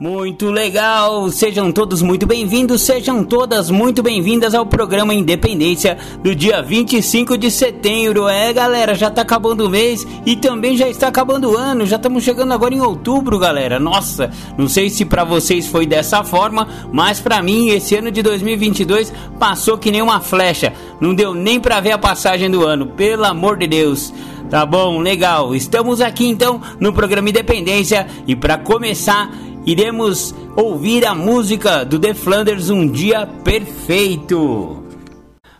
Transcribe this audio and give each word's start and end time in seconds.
Muito 0.00 0.50
legal! 0.50 1.28
Sejam 1.28 1.70
todos 1.70 2.00
muito 2.00 2.26
bem-vindos, 2.26 2.80
sejam 2.80 3.22
todas 3.22 3.68
muito 3.68 4.02
bem-vindas 4.02 4.54
ao 4.54 4.64
programa 4.64 5.12
Independência 5.12 5.98
do 6.22 6.34
dia 6.34 6.62
25 6.62 7.36
de 7.36 7.50
setembro. 7.50 8.26
É, 8.26 8.50
galera, 8.50 8.94
já 8.94 9.10
tá 9.10 9.20
acabando 9.20 9.66
o 9.66 9.68
mês 9.68 10.06
e 10.24 10.36
também 10.36 10.74
já 10.74 10.88
está 10.88 11.08
acabando 11.08 11.50
o 11.50 11.54
ano. 11.58 11.84
Já 11.84 11.96
estamos 11.96 12.24
chegando 12.24 12.54
agora 12.54 12.74
em 12.74 12.80
outubro, 12.80 13.38
galera. 13.38 13.78
Nossa, 13.78 14.30
não 14.56 14.68
sei 14.68 14.88
se 14.88 15.04
para 15.04 15.22
vocês 15.22 15.66
foi 15.66 15.84
dessa 15.84 16.24
forma, 16.24 16.66
mas 16.90 17.20
para 17.20 17.42
mim 17.42 17.68
esse 17.68 17.94
ano 17.94 18.10
de 18.10 18.22
2022 18.22 19.12
passou 19.38 19.76
que 19.76 19.90
nem 19.90 20.00
uma 20.00 20.18
flecha. 20.18 20.72
Não 20.98 21.14
deu 21.14 21.34
nem 21.34 21.60
para 21.60 21.78
ver 21.78 21.92
a 21.92 21.98
passagem 21.98 22.50
do 22.50 22.66
ano, 22.66 22.86
pelo 22.86 23.26
amor 23.26 23.58
de 23.58 23.66
Deus. 23.66 24.14
Tá 24.50 24.66
bom, 24.66 24.98
legal. 24.98 25.54
Estamos 25.54 26.00
aqui 26.00 26.26
então 26.26 26.60
no 26.80 26.92
programa 26.92 27.28
Independência 27.28 28.08
e 28.26 28.34
para 28.34 28.58
começar 28.58 29.30
iremos 29.70 30.34
ouvir 30.56 31.06
a 31.06 31.14
música 31.14 31.84
do 31.84 31.98
The 31.98 32.12
Flanders 32.12 32.70
Um 32.70 32.88
Dia 32.88 33.26
Perfeito. 33.44 34.84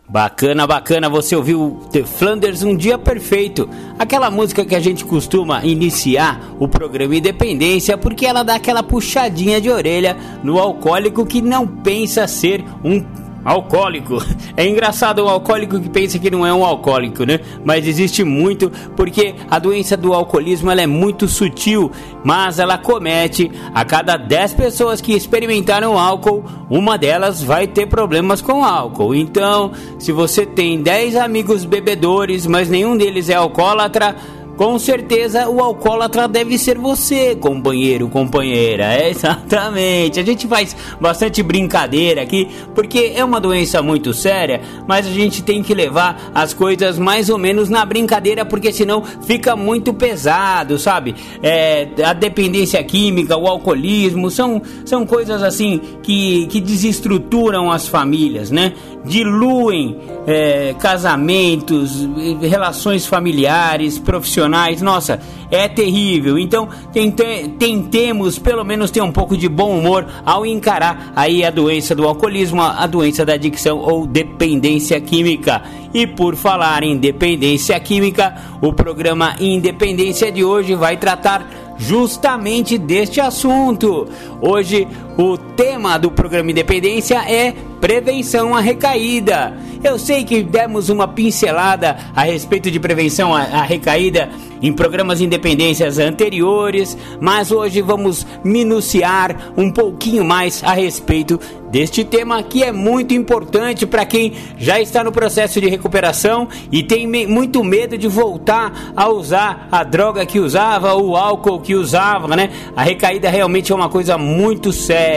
Bacana, 0.08 0.66
bacana, 0.66 1.08
você 1.08 1.36
ouviu 1.36 1.78
The 1.92 2.02
Flanders 2.02 2.64
Um 2.64 2.76
Dia 2.76 2.98
Perfeito, 2.98 3.70
aquela 3.96 4.28
música 4.28 4.64
que 4.64 4.74
a 4.74 4.80
gente 4.80 5.04
costuma 5.04 5.64
iniciar 5.64 6.56
o 6.58 6.66
programa 6.66 7.14
Independência 7.14 7.96
porque 7.96 8.26
ela 8.26 8.42
dá 8.42 8.56
aquela 8.56 8.82
puxadinha 8.82 9.60
de 9.60 9.70
orelha 9.70 10.16
no 10.42 10.58
alcoólico 10.58 11.24
que 11.24 11.40
não 11.40 11.64
pensa 11.64 12.26
ser 12.26 12.64
um 12.84 13.04
Alcoólico. 13.44 14.18
É 14.56 14.66
engraçado 14.66 15.24
o 15.24 15.28
alcoólico 15.28 15.80
que 15.80 15.88
pensa 15.88 16.18
que 16.18 16.30
não 16.30 16.46
é 16.46 16.52
um 16.52 16.64
alcoólico, 16.64 17.24
né? 17.24 17.40
Mas 17.64 17.86
existe 17.86 18.22
muito, 18.22 18.70
porque 18.94 19.34
a 19.50 19.58
doença 19.58 19.96
do 19.96 20.12
alcoolismo 20.12 20.70
ela 20.70 20.82
é 20.82 20.86
muito 20.86 21.26
sutil, 21.26 21.90
mas 22.22 22.58
ela 22.58 22.76
comete 22.76 23.50
a 23.74 23.84
cada 23.84 24.16
10 24.16 24.54
pessoas 24.54 25.00
que 25.00 25.14
experimentaram 25.14 25.98
álcool, 25.98 26.44
uma 26.68 26.98
delas 26.98 27.42
vai 27.42 27.66
ter 27.66 27.86
problemas 27.86 28.42
com 28.42 28.64
álcool. 28.64 29.14
Então, 29.14 29.72
se 29.98 30.12
você 30.12 30.44
tem 30.44 30.82
10 30.82 31.16
amigos 31.16 31.64
bebedores, 31.64 32.46
mas 32.46 32.68
nenhum 32.68 32.96
deles 32.96 33.30
é 33.30 33.34
alcoólatra, 33.34 34.16
com 34.60 34.78
certeza 34.78 35.48
o 35.48 35.58
alcoólatra 35.58 36.28
deve 36.28 36.58
ser 36.58 36.76
você, 36.76 37.34
companheiro, 37.34 38.10
companheira. 38.10 38.92
É 38.92 39.08
exatamente. 39.08 40.20
A 40.20 40.22
gente 40.22 40.46
faz 40.46 40.76
bastante 41.00 41.42
brincadeira 41.42 42.20
aqui, 42.20 42.46
porque 42.74 43.14
é 43.16 43.24
uma 43.24 43.40
doença 43.40 43.80
muito 43.80 44.12
séria, 44.12 44.60
mas 44.86 45.06
a 45.06 45.10
gente 45.10 45.42
tem 45.42 45.62
que 45.62 45.72
levar 45.72 46.30
as 46.34 46.52
coisas 46.52 46.98
mais 46.98 47.30
ou 47.30 47.38
menos 47.38 47.70
na 47.70 47.86
brincadeira, 47.86 48.44
porque 48.44 48.70
senão 48.70 49.02
fica 49.22 49.56
muito 49.56 49.94
pesado, 49.94 50.78
sabe? 50.78 51.14
É, 51.42 51.88
a 52.04 52.12
dependência 52.12 52.84
química, 52.84 53.38
o 53.38 53.46
alcoolismo, 53.46 54.30
são, 54.30 54.60
são 54.84 55.06
coisas 55.06 55.42
assim 55.42 55.80
que, 56.02 56.46
que 56.48 56.60
desestruturam 56.60 57.72
as 57.72 57.88
famílias, 57.88 58.50
né? 58.50 58.74
Diluem 59.06 59.96
é, 60.26 60.74
casamentos, 60.78 62.06
relações 62.42 63.06
familiares, 63.06 63.98
profissionais 63.98 64.49
nossa, 64.80 65.20
é 65.50 65.68
terrível. 65.68 66.38
Então 66.38 66.68
tente, 66.92 67.48
tentemos 67.58 68.38
pelo 68.38 68.64
menos 68.64 68.90
ter 68.90 69.00
um 69.00 69.12
pouco 69.12 69.36
de 69.36 69.48
bom 69.48 69.78
humor 69.78 70.06
ao 70.24 70.44
encarar 70.44 71.12
aí 71.14 71.44
a 71.44 71.50
doença 71.50 71.94
do 71.94 72.06
alcoolismo, 72.06 72.62
a 72.62 72.86
doença 72.86 73.24
da 73.24 73.34
adicção 73.34 73.78
ou 73.78 74.06
dependência 74.06 75.00
química. 75.00 75.62
E 75.92 76.06
por 76.06 76.36
falar 76.36 76.82
em 76.82 76.96
dependência 76.96 77.78
química, 77.80 78.34
o 78.60 78.72
programa 78.72 79.34
Independência 79.40 80.30
de 80.30 80.44
hoje 80.44 80.74
vai 80.74 80.96
tratar 80.96 81.48
justamente 81.80 82.76
deste 82.76 83.20
assunto. 83.20 84.06
Hoje 84.40 84.86
o 85.20 85.36
tema 85.36 85.98
do 85.98 86.10
programa 86.10 86.50
Independência 86.50 87.18
é 87.30 87.54
prevenção 87.78 88.54
à 88.54 88.60
recaída. 88.60 89.54
Eu 89.82 89.98
sei 89.98 90.24
que 90.24 90.42
demos 90.42 90.88
uma 90.88 91.08
pincelada 91.08 91.96
a 92.14 92.22
respeito 92.22 92.70
de 92.70 92.78
prevenção 92.78 93.34
à, 93.34 93.62
recaída 93.62 94.30
em 94.62 94.72
programas 94.72 95.22
independências 95.22 95.98
anteriores, 95.98 96.96
mas 97.18 97.50
hoje 97.50 97.80
vamos 97.80 98.26
minuciar 98.44 99.52
um 99.56 99.70
pouquinho 99.70 100.22
mais 100.22 100.62
a 100.62 100.72
respeito 100.72 101.40
deste 101.70 102.04
tema 102.04 102.42
que 102.42 102.62
é 102.62 102.72
muito 102.72 103.14
importante 103.14 103.86
para 103.86 104.04
quem 104.04 104.34
já 104.58 104.80
está 104.80 105.02
no 105.02 105.12
processo 105.12 105.60
de 105.60 105.68
recuperação 105.68 106.48
e 106.70 106.82
tem 106.82 107.06
me 107.06 107.26
muito 107.26 107.62
medo 107.64 107.96
de 107.96 108.08
voltar 108.08 108.92
a 108.94 109.08
usar 109.08 109.68
a 109.70 109.82
droga 109.82 110.26
que 110.26 110.40
usava, 110.40 110.94
o 110.94 111.16
álcool 111.16 111.60
que 111.60 111.74
usava, 111.74 112.36
né? 112.36 112.50
A 112.76 112.82
recaída 112.82 113.30
realmente 113.30 113.72
é 113.72 113.74
uma 113.74 113.88
coisa 113.88 114.18
muito 114.18 114.72
séria. 114.72 115.09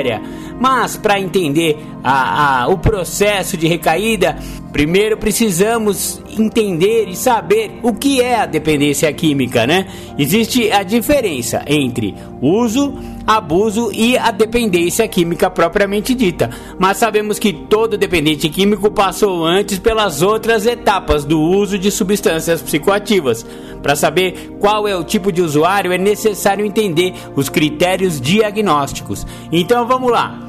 Mas 0.59 0.95
para 0.95 1.19
entender 1.19 1.77
a, 2.03 2.63
a, 2.63 2.67
o 2.67 2.77
processo 2.77 3.57
de 3.57 3.67
recaída, 3.67 4.37
primeiro 4.71 5.17
precisamos 5.17 6.22
entender 6.39 7.07
e 7.07 7.15
saber 7.15 7.79
o 7.81 7.93
que 7.93 8.21
é 8.21 8.35
a 8.35 8.45
dependência 8.45 9.11
química, 9.13 9.65
né? 9.67 9.87
Existe 10.17 10.71
a 10.71 10.83
diferença 10.83 11.63
entre 11.67 12.15
uso, 12.41 12.93
abuso 13.25 13.91
e 13.93 14.17
a 14.17 14.31
dependência 14.31 15.07
química 15.07 15.49
propriamente 15.49 16.13
dita. 16.13 16.49
Mas 16.77 16.97
sabemos 16.97 17.39
que 17.39 17.53
todo 17.53 17.97
dependente 17.97 18.49
químico 18.49 18.91
passou 18.91 19.45
antes 19.45 19.79
pelas 19.79 20.21
outras 20.21 20.65
etapas 20.65 21.25
do 21.25 21.39
uso 21.39 21.77
de 21.77 21.89
substâncias 21.89 22.61
psicoativas. 22.61 23.45
Para 23.81 23.95
saber 23.95 24.55
qual 24.59 24.87
é 24.87 24.95
o 24.95 25.03
tipo 25.03 25.31
de 25.31 25.41
usuário, 25.41 25.91
é 25.91 25.97
necessário 25.97 26.65
entender 26.65 27.13
os 27.35 27.49
critérios 27.49 28.19
diagnósticos. 28.19 29.25
Então 29.51 29.87
vamos 29.87 30.11
lá. 30.11 30.39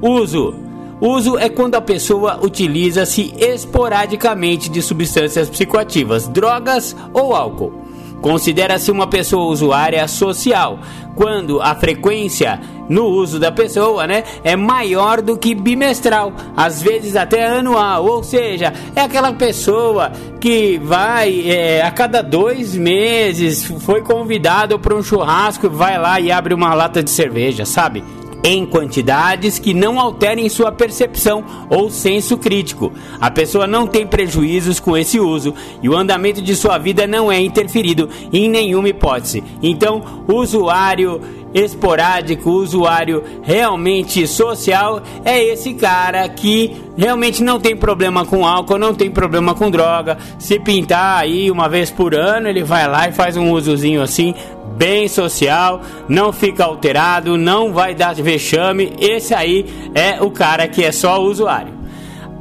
Uso. 0.00 0.67
Uso 1.00 1.38
é 1.38 1.48
quando 1.48 1.76
a 1.76 1.80
pessoa 1.80 2.40
utiliza-se 2.42 3.32
esporadicamente 3.38 4.68
de 4.68 4.82
substâncias 4.82 5.48
psicoativas, 5.48 6.26
drogas 6.26 6.96
ou 7.12 7.34
álcool. 7.34 7.72
Considera-se 8.20 8.90
uma 8.90 9.06
pessoa 9.06 9.44
usuária 9.44 10.06
social 10.08 10.80
quando 11.14 11.60
a 11.60 11.74
frequência 11.76 12.60
no 12.88 13.04
uso 13.04 13.38
da 13.38 13.52
pessoa, 13.52 14.06
né, 14.06 14.24
é 14.42 14.56
maior 14.56 15.20
do 15.20 15.36
que 15.36 15.54
bimestral, 15.54 16.32
às 16.56 16.80
vezes 16.80 17.16
até 17.16 17.46
anual, 17.46 18.06
ou 18.06 18.24
seja, 18.24 18.72
é 18.96 19.02
aquela 19.02 19.32
pessoa 19.32 20.10
que 20.40 20.78
vai 20.78 21.50
é, 21.50 21.82
a 21.82 21.90
cada 21.90 22.22
dois 22.22 22.74
meses 22.74 23.64
foi 23.64 24.00
convidado 24.00 24.78
para 24.78 24.94
um 24.94 25.02
churrasco, 25.02 25.68
vai 25.68 25.98
lá 25.98 26.18
e 26.18 26.32
abre 26.32 26.54
uma 26.54 26.72
lata 26.72 27.02
de 27.02 27.10
cerveja, 27.10 27.66
sabe? 27.66 28.02
Em 28.42 28.64
quantidades 28.64 29.58
que 29.58 29.74
não 29.74 29.98
alterem 29.98 30.48
sua 30.48 30.70
percepção 30.70 31.44
ou 31.68 31.90
senso 31.90 32.36
crítico. 32.36 32.92
A 33.20 33.30
pessoa 33.30 33.66
não 33.66 33.86
tem 33.86 34.06
prejuízos 34.06 34.78
com 34.80 34.96
esse 34.96 35.18
uso 35.18 35.54
e 35.82 35.88
o 35.88 35.96
andamento 35.96 36.40
de 36.40 36.54
sua 36.54 36.78
vida 36.78 37.06
não 37.06 37.30
é 37.30 37.40
interferido 37.40 38.08
em 38.32 38.48
nenhuma 38.48 38.88
hipótese. 38.88 39.42
Então, 39.62 40.02
usuário 40.28 41.20
esporádico, 41.58 42.50
usuário 42.50 43.22
realmente 43.42 44.26
social, 44.26 45.02
é 45.24 45.42
esse 45.42 45.74
cara 45.74 46.28
que 46.28 46.76
realmente 46.96 47.42
não 47.42 47.60
tem 47.60 47.76
problema 47.76 48.24
com 48.24 48.46
álcool, 48.46 48.78
não 48.78 48.94
tem 48.94 49.10
problema 49.10 49.54
com 49.54 49.70
droga. 49.70 50.18
Se 50.38 50.58
pintar 50.58 51.20
aí 51.20 51.50
uma 51.50 51.68
vez 51.68 51.90
por 51.90 52.14
ano, 52.14 52.48
ele 52.48 52.62
vai 52.62 52.88
lá 52.88 53.08
e 53.08 53.12
faz 53.12 53.36
um 53.36 53.52
usozinho 53.52 54.02
assim, 54.02 54.34
bem 54.76 55.08
social, 55.08 55.80
não 56.08 56.32
fica 56.32 56.64
alterado, 56.64 57.36
não 57.36 57.72
vai 57.72 57.94
dar 57.94 58.14
vexame. 58.14 58.92
Esse 58.98 59.34
aí 59.34 59.66
é 59.94 60.22
o 60.22 60.30
cara 60.30 60.68
que 60.68 60.84
é 60.84 60.92
só 60.92 61.20
usuário. 61.20 61.77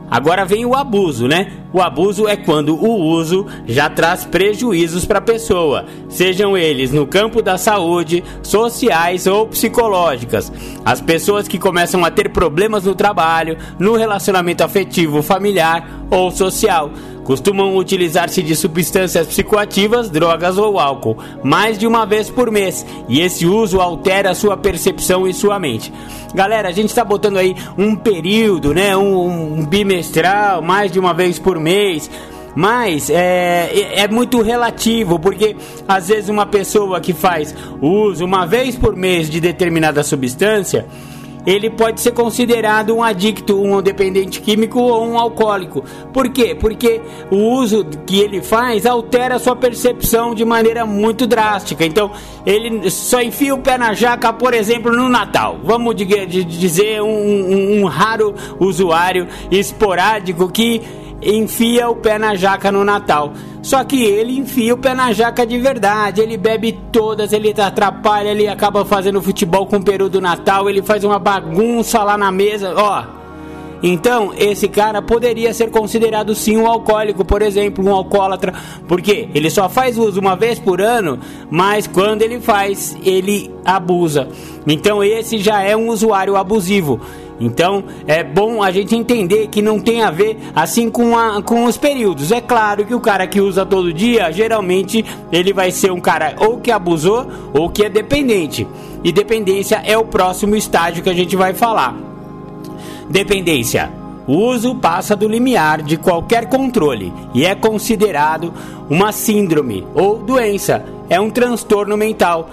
Agora 0.09 0.45
vem 0.45 0.65
o 0.65 0.73
abuso, 0.73 1.27
né? 1.27 1.51
O 1.73 1.81
abuso 1.81 2.27
é 2.27 2.37
quando 2.37 2.75
o 2.75 2.95
uso 2.95 3.45
já 3.65 3.89
traz 3.89 4.25
prejuízos 4.25 5.05
para 5.05 5.19
a 5.19 5.21
pessoa, 5.21 5.85
sejam 6.07 6.57
eles 6.57 6.93
no 6.93 7.05
campo 7.05 7.41
da 7.41 7.57
saúde, 7.57 8.23
sociais 8.41 9.27
ou 9.27 9.47
psicológicas. 9.47 10.51
As 10.85 11.01
pessoas 11.01 11.47
que 11.47 11.59
começam 11.59 12.05
a 12.05 12.09
ter 12.09 12.29
problemas 12.29 12.85
no 12.85 12.95
trabalho, 12.95 13.57
no 13.77 13.97
relacionamento 13.97 14.63
afetivo, 14.63 15.21
familiar 15.21 16.07
ou 16.09 16.31
social 16.31 16.89
costumam 17.27 17.75
utilizar-se 17.75 18.41
de 18.41 18.55
substâncias 18.55 19.27
psicoativas, 19.27 20.09
drogas 20.09 20.57
ou 20.57 20.79
álcool, 20.79 21.17
mais 21.43 21.77
de 21.77 21.85
uma 21.85 22.05
vez 22.05 22.29
por 22.29 22.49
mês, 22.49 22.85
e 23.09 23.19
esse 23.19 23.45
uso 23.45 23.81
altera 23.81 24.33
sua 24.33 24.55
percepção 24.55 25.27
e 25.27 25.33
sua 25.33 25.59
mente. 25.59 25.91
Galera, 26.33 26.69
a 26.69 26.71
gente 26.71 26.87
está 26.87 27.03
botando 27.03 27.35
aí 27.35 27.53
um 27.77 27.97
período, 27.97 28.73
né, 28.73 28.95
um, 28.95 29.59
um 29.59 29.65
bimestral, 29.65 30.61
mais 30.61 30.89
de 30.89 30.99
uma 30.99 31.13
vez 31.13 31.37
por 31.37 31.59
mês 31.59 32.09
mas 32.55 33.11
é, 33.11 34.01
é 34.01 34.07
muito 34.07 34.41
relativo, 34.41 35.19
porque 35.19 35.55
às 35.87 36.07
vezes 36.07 36.27
uma 36.27 36.43
pessoa 36.43 36.99
que 36.99 37.13
faz 37.13 37.53
uso 37.79 38.25
uma 38.25 38.47
vez 38.47 38.75
por 38.75 38.95
mês 38.95 39.29
de 39.29 39.39
determinada 39.39 40.01
substância, 40.01 40.87
ele 41.47 41.69
pode 41.69 42.01
ser 42.01 42.11
considerado 42.11 42.93
um 42.93 43.01
adicto, 43.01 43.63
um 43.63 43.81
dependente 43.81 44.41
químico 44.41 44.81
ou 44.81 45.07
um 45.07 45.17
alcoólico. 45.17 45.81
Por 46.11 46.29
quê? 46.29 46.53
Porque 46.53 46.99
o 47.31 47.37
uso 47.37 47.85
que 48.05 48.19
ele 48.19 48.41
faz 48.41 48.85
altera 48.85 49.35
a 49.35 49.39
sua 49.39 49.55
percepção 49.55 50.35
de 50.35 50.43
maneira 50.43 50.85
muito 50.85 51.25
drástica. 51.25 51.85
Então, 51.85 52.11
ele 52.45 52.89
só 52.89 53.21
enfia 53.21 53.55
o 53.55 53.59
pé 53.59 53.77
na 53.77 53.93
jaca, 53.93 54.33
por 54.33 54.53
exemplo, 54.53 54.91
no 54.91 55.07
Natal. 55.07 55.57
Vamos 55.63 55.95
dizer 55.95 57.01
um, 57.01 57.07
um, 57.07 57.79
um 57.79 57.85
raro 57.85 58.35
usuário 58.59 59.25
esporádico 59.49 60.51
que 60.51 60.81
enfia 61.21 61.89
o 61.89 61.95
pé 61.95 62.17
na 62.17 62.35
jaca 62.35 62.71
no 62.71 62.83
Natal. 62.83 63.33
Só 63.61 63.83
que 63.83 64.03
ele 64.03 64.37
enfia 64.37 64.73
o 64.73 64.77
pé 64.77 64.93
na 64.93 65.11
jaca 65.11 65.45
de 65.45 65.57
verdade. 65.57 66.21
Ele 66.21 66.37
bebe 66.37 66.79
todas, 66.91 67.33
ele 67.33 67.53
atrapalha, 67.59 68.29
ele 68.29 68.47
acaba 68.47 68.85
fazendo 68.85 69.21
futebol 69.21 69.65
com 69.65 69.77
o 69.77 69.83
peru 69.83 70.09
do 70.09 70.21
Natal, 70.21 70.69
ele 70.69 70.81
faz 70.81 71.03
uma 71.03 71.19
bagunça 71.19 72.03
lá 72.03 72.17
na 72.17 72.31
mesa, 72.31 72.73
ó. 72.75 73.17
Então, 73.81 74.33
esse 74.35 74.67
cara 74.67 75.01
poderia 75.01 75.53
ser 75.53 75.69
considerado 75.69 76.33
sim 76.33 76.57
um 76.57 76.65
alcoólico, 76.65 77.23
por 77.23 77.41
exemplo, 77.41 77.85
um 77.85 77.93
alcoólatra, 77.93 78.53
porque 78.87 79.29
ele 79.35 79.49
só 79.49 79.69
faz 79.69 79.97
uso 79.97 80.19
uma 80.19 80.35
vez 80.35 80.57
por 80.57 80.81
ano, 80.81 81.19
mas 81.49 81.85
quando 81.85 82.23
ele 82.23 82.39
faz, 82.39 82.97
ele 83.03 83.51
abusa. 83.63 84.27
Então, 84.65 85.03
esse 85.03 85.37
já 85.37 85.61
é 85.61 85.75
um 85.77 85.89
usuário 85.89 86.35
abusivo. 86.35 86.99
Então 87.39 87.83
é 88.07 88.23
bom 88.23 88.63
a 88.63 88.71
gente 88.71 88.95
entender 88.95 89.47
que 89.47 89.61
não 89.61 89.79
tem 89.79 90.01
a 90.01 90.09
ver 90.09 90.37
assim 90.55 90.89
com, 90.89 91.17
a, 91.17 91.41
com 91.41 91.65
os 91.65 91.77
períodos. 91.77 92.31
É 92.31 92.41
claro 92.41 92.85
que 92.85 92.95
o 92.95 92.99
cara 92.99 93.27
que 93.27 93.39
usa 93.39 93.65
todo 93.65 93.93
dia, 93.93 94.31
geralmente 94.31 95.05
ele 95.31 95.53
vai 95.53 95.71
ser 95.71 95.91
um 95.91 95.99
cara 95.99 96.35
ou 96.39 96.57
que 96.57 96.71
abusou 96.71 97.27
ou 97.53 97.69
que 97.69 97.83
é 97.83 97.89
dependente. 97.89 98.67
E 99.03 99.11
dependência 99.11 99.81
é 99.85 99.97
o 99.97 100.05
próximo 100.05 100.55
estágio 100.55 101.03
que 101.03 101.09
a 101.09 101.13
gente 101.13 101.35
vai 101.35 101.53
falar. 101.53 101.95
Dependência. 103.09 103.91
O 104.27 104.33
uso 104.33 104.75
passa 104.75 105.15
do 105.15 105.25
limiar 105.25 105.81
de 105.81 105.95
qualquer 105.95 106.47
controle 106.47 107.13
e 107.33 107.45
é 107.45 107.55
considerado 107.55 108.53
uma 108.89 109.13
síndrome 109.13 109.87
ou 109.95 110.17
doença. 110.17 110.83
É 111.09 111.17
um 111.17 111.29
transtorno 111.29 111.95
mental. 111.95 112.49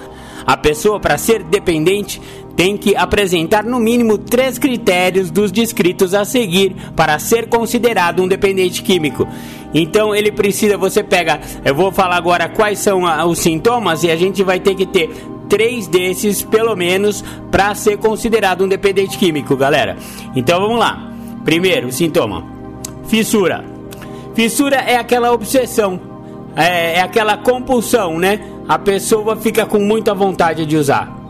A 0.47 0.57
pessoa, 0.57 1.01
para 1.01 1.19
ser 1.19 1.43
dependente, 1.43 2.21
tem 2.57 2.77
que 2.77 2.95
apresentar 2.97 3.65
no 3.65 3.79
mínimo 3.79 4.17
três 4.17 4.59
critérios 4.59 5.31
dos 5.31 5.51
descritos 5.51 6.15
a 6.15 6.25
seguir 6.25 6.75
para 6.95 7.19
ser 7.19 7.49
considerado 7.49 8.23
um 8.23 8.29
dependente 8.29 8.83
químico. 8.83 9.27
Então 9.73 10.15
ele 10.15 10.31
precisa, 10.31 10.79
você 10.79 11.03
pega, 11.03 11.41
eu 11.65 11.75
vou 11.75 11.91
falar 11.91 12.17
agora 12.17 12.49
quais 12.49 12.79
são 12.79 13.03
os 13.29 13.39
sintomas 13.41 14.05
e 14.05 14.11
a 14.11 14.17
gente 14.17 14.43
vai 14.43 14.61
ter 14.61 14.75
que 14.77 14.87
ter 14.87 15.11
três 15.49 15.89
desses 15.89 16.43
pelo 16.43 16.77
menos 16.77 17.25
para 17.51 17.75
ser 17.75 17.99
considerado 17.99 18.65
um 18.65 18.69
dependente 18.69 19.19
químico, 19.19 19.57
galera. 19.57 19.97
Então 20.37 20.61
vamos 20.61 20.79
lá. 20.79 21.11
Primeiro 21.45 21.91
sintoma: 21.91 22.45
fissura. 23.09 23.65
Fissura 24.35 24.77
é 24.77 24.97
aquela 24.97 25.33
obsessão, 25.33 26.01
é, 26.57 26.99
é 26.99 27.01
aquela 27.01 27.37
compulsão, 27.37 28.19
né? 28.19 28.41
A 28.69 28.79
pessoa 28.79 29.37
fica 29.37 29.67
com 29.67 29.79
muita 29.79 30.15
vontade 30.15 30.65
de 30.67 30.77
usar 30.77 31.24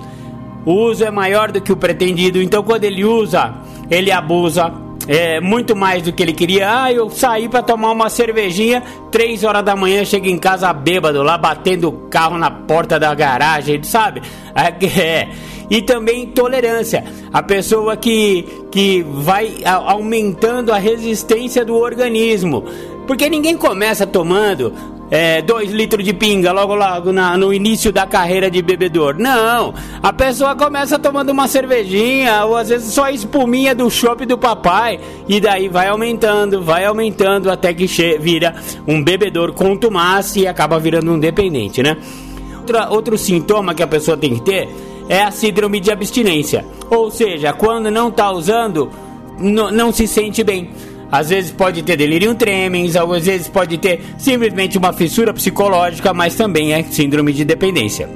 o 0.65 0.73
uso 0.73 1.05
é 1.05 1.11
maior 1.11 1.53
do 1.53 1.61
que 1.61 1.73
o 1.73 1.77
pretendido, 1.77 2.41
então 2.41 2.63
quando 2.63 2.85
ele 2.85 3.05
usa, 3.05 3.55
ele 3.91 4.11
abusa. 4.11 4.73
É 5.07 5.39
muito 5.39 5.77
mais 5.77 6.03
do 6.03 6.15
que 6.15 6.23
ele 6.23 6.33
queria. 6.33 6.85
Ah, 6.85 6.91
eu 6.91 7.11
saí 7.11 7.47
para 7.47 7.63
tomar 7.63 7.91
uma 7.91 8.09
cervejinha, 8.09 8.83
três 9.11 9.45
horas 9.45 9.63
da 9.63 9.77
manhã, 9.77 10.03
chego 10.03 10.27
em 10.27 10.39
casa 10.39 10.73
bêbado, 10.73 11.23
lá 11.23 11.37
batendo 11.37 11.89
o 11.89 11.93
carro 12.09 12.39
na 12.39 12.51
porta 12.51 12.99
da 12.99 13.15
garagem, 13.15 13.83
sabe? 13.83 14.23
É. 14.55 15.01
é. 15.01 15.29
E 15.71 15.83
também 15.83 16.27
tolerância. 16.27 17.05
A 17.33 17.43
pessoa 17.43 17.97
que, 17.97 18.47
que 18.71 19.03
vai 19.03 19.57
aumentando 19.65 20.73
a 20.73 20.79
resistência 20.79 21.65
do 21.65 21.75
organismo. 21.75 22.65
Porque 23.07 23.29
ninguém 23.29 23.57
começa 23.57 24.07
tomando 24.07 24.73
é, 25.11 25.43
dois 25.43 25.71
litros 25.71 26.05
de 26.05 26.13
pinga 26.13 26.53
logo 26.53 26.75
logo 26.75 27.13
na, 27.13 27.37
no 27.37 27.53
início 27.53 27.93
da 27.93 28.07
carreira 28.07 28.51
de 28.51 28.63
bebedor. 28.63 29.17
Não, 29.19 29.75
a 30.03 30.13
pessoa 30.13 30.55
começa 30.55 30.99
tomando 30.99 31.31
uma 31.31 31.47
cervejinha 31.47 32.45
ou 32.45 32.57
às 32.57 32.69
vezes 32.69 32.93
só 32.93 33.05
a 33.05 33.13
espuminha 33.13 33.75
do 33.75 33.91
chopp 33.91 34.25
do 34.27 34.39
papai 34.39 34.99
e 35.29 35.41
daí 35.41 35.69
vai 35.69 35.89
aumentando, 35.89 36.63
vai 36.63 36.85
aumentando 36.85 37.51
até 37.51 37.73
que 37.73 37.87
vira 38.19 38.55
um 38.87 39.03
bebedor 39.03 39.53
contumaz 39.53 40.37
e 40.37 40.47
acaba 40.47 40.79
virando 40.79 41.13
um 41.13 41.19
dependente, 41.19 41.83
né? 41.83 41.97
Outra, 42.59 42.89
outro 42.89 43.19
sintoma 43.19 43.75
que 43.75 43.83
a 43.83 43.87
pessoa 43.87 44.17
tem 44.17 44.35
que 44.35 44.41
ter 44.41 44.69
é 45.09 45.23
a 45.23 45.31
síndrome 45.31 45.81
de 45.81 45.91
abstinência, 45.91 46.65
ou 46.89 47.11
seja, 47.11 47.53
quando 47.53 47.91
não 47.91 48.09
está 48.09 48.31
usando, 48.33 48.91
não 49.39 49.93
se 49.93 50.07
sente 50.07 50.43
bem 50.43 50.71
às 51.15 51.29
vezes 51.29 51.53
pode 51.53 51.81
ter 51.85 51.97
delírio 51.97 52.35
tremens, 52.35 52.97
às 52.97 53.25
vezes 53.25 53.47
pode 53.47 53.79
ter 53.79 54.03
simplesmente 54.19 54.77
uma 54.77 54.93
fissura 54.93 55.33
psicológica, 55.33 56.13
mas 56.13 56.35
também 56.35 56.73
é 56.73 56.83
síndrome 56.83 57.33
de 57.33 57.45
dependência. 57.45 58.11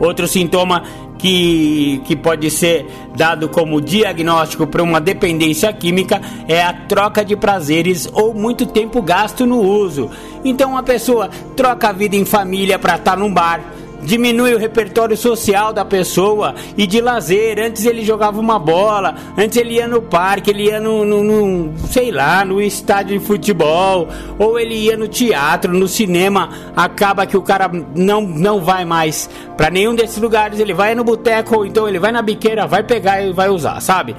Outro 0.00 0.26
sintoma 0.26 0.82
que, 1.16 2.02
que 2.04 2.16
pode 2.16 2.50
ser 2.50 2.84
dado 3.16 3.48
como 3.48 3.80
diagnóstico 3.80 4.66
para 4.66 4.82
uma 4.82 5.00
dependência 5.00 5.72
química 5.72 6.20
é 6.48 6.60
a 6.64 6.72
troca 6.72 7.24
de 7.24 7.36
prazeres 7.36 8.08
ou 8.12 8.34
muito 8.34 8.66
tempo 8.66 9.00
gasto 9.00 9.46
no 9.46 9.60
uso. 9.60 10.10
Então 10.44 10.76
a 10.76 10.82
pessoa 10.82 11.30
troca 11.54 11.90
a 11.90 11.92
vida 11.92 12.16
em 12.16 12.24
família 12.24 12.76
para 12.76 12.96
estar 12.96 13.12
tá 13.12 13.16
num 13.16 13.32
bar, 13.32 13.60
diminui 14.04 14.54
o 14.54 14.58
repertório 14.58 15.16
social 15.16 15.72
da 15.72 15.84
pessoa 15.84 16.54
e 16.76 16.86
de 16.86 17.00
lazer. 17.00 17.58
Antes 17.58 17.84
ele 17.84 18.04
jogava 18.04 18.38
uma 18.38 18.58
bola, 18.58 19.14
antes 19.36 19.56
ele 19.56 19.74
ia 19.74 19.88
no 19.88 20.02
parque, 20.02 20.50
ele 20.50 20.64
ia 20.64 20.78
no, 20.78 21.04
no, 21.04 21.24
no, 21.24 21.78
sei 21.88 22.10
lá, 22.10 22.44
no 22.44 22.60
estádio 22.60 23.18
de 23.18 23.24
futebol, 23.24 24.08
ou 24.38 24.58
ele 24.58 24.74
ia 24.74 24.96
no 24.96 25.08
teatro, 25.08 25.72
no 25.72 25.88
cinema. 25.88 26.50
Acaba 26.76 27.26
que 27.26 27.36
o 27.36 27.42
cara 27.42 27.70
não, 27.94 28.20
não 28.20 28.60
vai 28.60 28.84
mais 28.84 29.28
para 29.56 29.70
nenhum 29.70 29.94
desses 29.94 30.18
lugares, 30.18 30.60
ele 30.60 30.74
vai 30.74 30.94
no 30.94 31.04
boteco, 31.04 31.56
ou 31.56 31.66
então 31.66 31.88
ele 31.88 31.98
vai 31.98 32.12
na 32.12 32.22
biqueira, 32.22 32.66
vai 32.66 32.82
pegar 32.82 33.22
e 33.22 33.32
vai 33.32 33.48
usar, 33.48 33.80
sabe? 33.80 34.14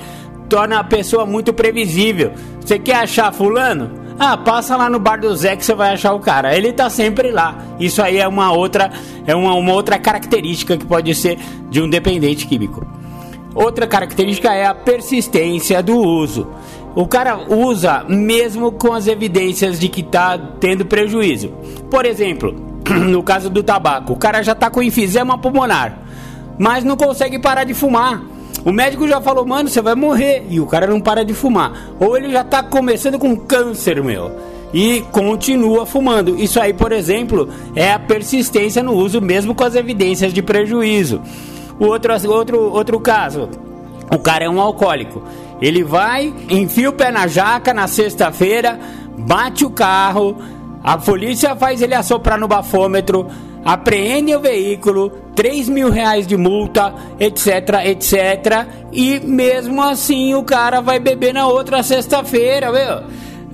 Torna 0.50 0.79
a 0.79 0.83
pessoa 0.83 1.25
muito 1.25 1.53
previsível. 1.53 2.31
Você 2.60 2.79
quer 2.79 2.98
achar 2.98 3.31
fulano? 3.31 4.04
Ah, 4.17 4.38
passa 4.38 4.77
lá 4.77 4.89
no 4.89 4.98
bar 4.98 5.19
do 5.19 5.36
Zé 5.36 5.55
que 5.55 5.65
você 5.65 5.74
vai 5.74 5.93
achar 5.93 6.13
o 6.13 6.19
cara. 6.19 6.55
Ele 6.55 6.72
tá 6.72 6.89
sempre 6.89 7.31
lá. 7.31 7.57
Isso 7.79 8.01
aí 8.01 8.17
é 8.17 8.27
uma 8.27 8.51
outra, 8.53 8.91
é 9.27 9.36
uma, 9.36 9.53
uma 9.53 9.74
outra 9.74 10.00
característica 10.00 10.77
que 10.77 10.86
pode 10.86 11.13
ser 11.13 11.38
de 11.69 11.81
um 11.81 11.89
dependente 11.89 12.48
químico. 12.48 12.86
Outra 13.53 13.86
característica 13.88 14.53
é 14.53 14.65
a 14.65 14.74
persistência 14.74 15.84
do 15.84 15.98
uso. 15.98 16.48
O 16.95 17.05
cara 17.05 17.38
usa 17.50 18.05
mesmo 18.07 18.72
com 18.72 18.93
as 18.93 19.05
evidências 19.05 19.77
de 19.77 19.89
que 19.89 20.00
está 20.00 20.38
tendo 20.38 20.86
prejuízo. 20.86 21.50
Por 21.91 22.05
exemplo, 22.05 22.55
no 22.89 23.22
caso 23.22 23.50
do 23.50 23.62
tabaco, 23.62 24.13
o 24.13 24.17
cara 24.17 24.41
já 24.41 24.53
está 24.53 24.69
com 24.69 24.81
enfisema 24.81 25.38
pulmonar, 25.38 26.00
mas 26.57 26.86
não 26.86 26.95
consegue 26.95 27.38
parar 27.38 27.65
de 27.65 27.74
fumar. 27.74 28.22
O 28.65 28.72
médico 28.72 29.07
já 29.07 29.22
falou, 29.22 29.45
mano, 29.45 29.69
você 29.69 29.79
vai 29.79 29.93
morrer. 29.93 30.43
E 30.50 30.60
o 30.60 30.65
cara 30.65 30.88
não 30.88 31.00
para 31.00 31.24
de 31.24 31.36
fumar. 31.36 31.93
Ou 32.00 32.17
ele 32.17 32.31
já 32.31 32.43
tá 32.43 32.63
começando 32.63 33.19
com 33.19 33.38
câncer, 33.38 34.03
meu. 34.03 34.31
E 34.74 35.01
continua 35.12 35.86
fumando. 35.86 36.36
Isso 36.38 36.60
aí, 36.60 36.74
por 36.74 36.91
exemplo, 36.91 37.48
é 37.75 37.93
a 37.93 38.00
persistência 38.00 38.81
no 38.81 38.93
uso, 38.93 39.22
mesmo 39.22 39.53
com 39.53 39.63
as 39.63 39.75
evidências 39.75 40.34
de 40.34 40.41
prejuízo. 40.41 41.22
O 41.79 41.86
outro, 41.86 42.12
outro, 42.29 42.60
outro 42.74 43.00
caso, 43.00 43.50
o 44.12 44.17
cara 44.17 44.45
é 44.45 44.50
um 44.50 44.60
alcoólico. 44.60 45.22
Ele 45.62 45.84
vai, 45.84 46.34
enfia 46.50 46.89
o 46.89 46.93
pé 46.93 47.12
na 47.12 47.27
jaca 47.27 47.74
na 47.74 47.88
sexta-feira, 47.88 48.79
bate 49.17 49.63
o 49.63 49.69
carro, 49.69 50.38
a 50.84 50.98
polícia 50.98 51.55
faz 51.55 51.81
ele 51.81 51.95
assoprar 51.95 52.39
no 52.39 52.48
bafômetro, 52.48 53.27
apreende 53.65 54.36
o 54.36 54.39
veículo, 54.39 55.10
3 55.36 55.67
mil 55.69 55.89
reais 55.89 56.27
de 56.27 56.38
multa, 56.38 56.93
etc, 57.19 57.84
etc. 57.86 58.67
E 58.93 59.19
mesmo 59.19 59.81
assim 59.81 60.36
o 60.36 60.43
cara 60.43 60.81
vai 60.81 61.00
beber 61.00 61.34
na 61.34 61.48
outra 61.48 61.81
sexta-feira? 61.81 62.67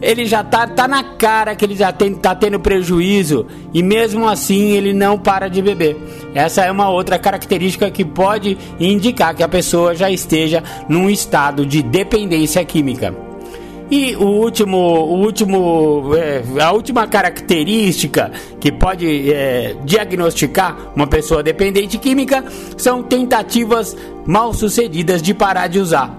Ele 0.02 0.26
já 0.26 0.44
tá, 0.44 0.68
tá 0.68 0.88
na 0.88 1.04
cara 1.04 1.56
que 1.56 1.64
ele 1.64 1.76
já 1.76 1.94
tem, 1.94 2.14
tá 2.14 2.36
tendo 2.36 2.60
prejuízo 2.60 3.46
e 3.74 3.82
mesmo 3.82 4.28
assim 4.28 4.72
ele 4.72 4.94
não 4.94 5.18
para 5.18 5.48
de 5.48 5.62
beber. 5.62 5.96
Essa 6.36 6.66
é 6.66 6.72
uma 6.72 6.90
outra 6.90 7.18
característica 7.18 7.90
que 7.90 8.04
pode 8.04 8.58
indicar 8.80 9.34
que 9.34 9.44
a 9.44 9.48
pessoa 9.48 9.96
já 9.96 10.10
esteja 10.10 10.64
num 10.90 11.10
estado 11.10 11.66
de 11.66 11.82
dependência 11.82 12.66
química. 12.66 13.31
E 13.92 14.16
o 14.16 14.24
último, 14.26 14.78
o 14.78 15.20
último, 15.20 16.16
é, 16.16 16.42
a 16.64 16.72
última 16.72 17.06
característica 17.08 18.32
que 18.58 18.72
pode 18.72 19.30
é, 19.30 19.76
diagnosticar 19.84 20.94
uma 20.96 21.06
pessoa 21.06 21.44
dependente 21.44 21.98
química 21.98 22.42
são 22.78 23.04
tentativas 23.04 23.98
mal 24.26 24.54
sucedidas 24.54 25.22
de 25.22 25.34
parar 25.34 25.68
de 25.68 25.80
usar. 25.80 26.16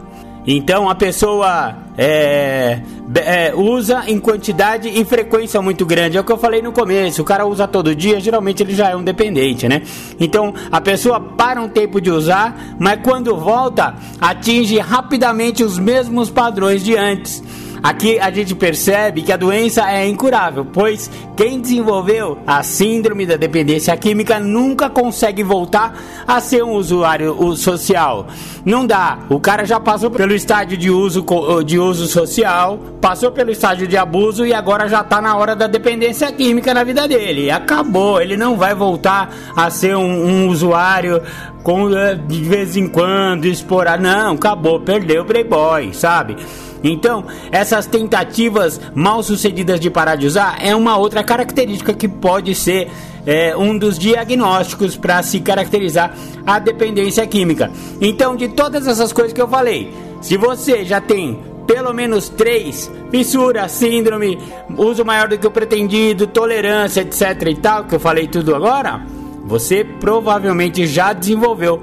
Então 0.47 0.87
a 0.87 0.95
pessoa 0.95 1.75
é, 1.97 2.81
é, 3.17 3.55
usa 3.55 4.05
em 4.07 4.19
quantidade 4.19 4.89
e 4.89 5.05
frequência 5.05 5.61
muito 5.61 5.85
grande. 5.85 6.17
É 6.17 6.21
o 6.21 6.25
que 6.25 6.33
eu 6.33 6.39
falei 6.39 6.63
no 6.63 6.73
começo. 6.73 7.23
O 7.23 7.25
cara 7.25 7.47
usa 7.47 7.69
todo 7.69 7.95
dia, 7.95 8.21
geralmente 8.21 8.63
ele 8.63 8.75
já 8.75 8.91
é 8.91 8.97
um 8.97 9.03
dependente, 9.03 9.69
né? 9.69 9.83
Então 10.19 10.55
a 10.71 10.81
pessoa 10.81 11.21
para 11.21 11.61
um 11.61 11.69
tempo 11.69 12.01
de 12.01 12.11
usar, 12.11 12.77
mas 12.79 13.01
quando 13.03 13.37
volta, 13.37 13.95
atinge 14.21 14.79
rapidamente 14.79 15.63
os 15.63 15.79
mesmos 15.79 16.31
padrões 16.31 16.83
de 16.83 16.97
antes. 16.97 17.43
Aqui 17.83 18.19
a 18.21 18.31
gente 18.31 18.55
percebe 18.55 19.23
que 19.23 19.33
a 19.33 19.37
doença 19.37 19.91
é 19.91 20.07
incurável, 20.07 20.65
pois 20.65 21.11
quem 21.37 21.61
desenvolveu 21.61 22.39
a 22.47 22.63
síndrome 22.63 23.27
da 23.27 23.37
dependência 23.37 23.97
química 23.97 24.39
nunca 24.39 24.89
consegue 24.89 25.43
voltar 25.43 25.99
a 26.25 26.41
ser 26.41 26.63
um 26.63 26.73
usuário 26.73 27.57
social. 27.57 28.29
Não 28.65 28.87
dá. 28.87 29.19
O 29.29 29.41
cara 29.41 29.65
já 29.65 29.81
passou 29.81 30.13
pelo 30.13 30.33
estágio 30.33 30.79
de 30.79 30.91
uso, 30.91 31.27
de 31.67 31.77
uso 31.77 32.07
social, 32.07 32.79
passou 33.01 33.33
pelo 33.33 33.51
estágio 33.51 33.89
de 33.89 33.97
abuso 33.97 34.47
e 34.47 34.55
agora 34.55 34.89
já 34.89 35.01
está 35.01 35.21
na 35.21 35.37
hora 35.37 35.57
da 35.57 35.67
dependência 35.67 36.31
química 36.31 36.73
na 36.73 36.85
vida 36.85 37.09
dele. 37.09 37.51
Acabou. 37.51 38.21
Ele 38.21 38.37
não 38.37 38.57
vai 38.57 38.77
voltar 38.77 39.35
a 39.57 39.69
ser 39.71 39.97
um, 39.97 40.05
um 40.05 40.49
usuário 40.49 41.21
com, 41.65 41.91
eh, 41.97 42.15
de 42.15 42.43
vez 42.43 42.77
em 42.77 42.87
quando, 42.87 43.47
explorar. 43.47 43.99
Não, 43.99 44.35
acabou. 44.35 44.79
Perdeu 44.79 45.23
o 45.23 45.25
Playboy, 45.25 45.93
sabe? 45.93 46.37
Então, 46.83 47.25
essas 47.51 47.87
tentativas 47.87 48.81
mal 48.95 49.23
sucedidas 49.23 49.79
de 49.79 49.91
parar 49.91 50.17
de 50.17 50.27
usar 50.27 50.59
é 50.61 50.75
uma 50.75 50.97
outra 50.97 51.23
característica 51.23 51.95
que 51.95 52.09
pode 52.09 52.55
ser 52.55 52.91
é, 53.25 53.57
um 53.57 53.77
dos 53.79 53.99
diagnósticos 53.99 54.97
para 54.97 55.23
se 55.23 55.41
caracterizar 55.41 56.15
a 56.47 56.59
dependência 56.59 57.27
química. 57.27 57.71
Então, 58.01 58.35
de 58.35 58.49
todas 58.49 58.87
essas 58.87 59.13
coisas 59.13 59.33
que 59.33 59.41
eu 59.41 59.49
falei, 59.49 59.93
se 60.21 60.37
você 60.37 60.85
já 60.85 61.01
tem 61.01 61.39
pelo 61.67 61.93
menos 61.93 62.29
três 62.29 62.91
fissura, 63.11 63.69
síndrome, 63.69 64.39
uso 64.77 65.05
maior 65.05 65.29
do 65.29 65.39
que 65.39 65.47
o 65.47 65.51
pretendido, 65.51 66.27
tolerância, 66.27 67.03
etc 67.03 67.49
e 67.49 67.55
tal, 67.57 67.85
que 67.85 67.95
eu 67.95 68.01
falei 68.01 68.27
tudo 68.27 68.55
agora, 68.55 69.01
você 69.45 69.85
provavelmente 69.85 70.87
já 70.87 71.13
desenvolveu 71.13 71.81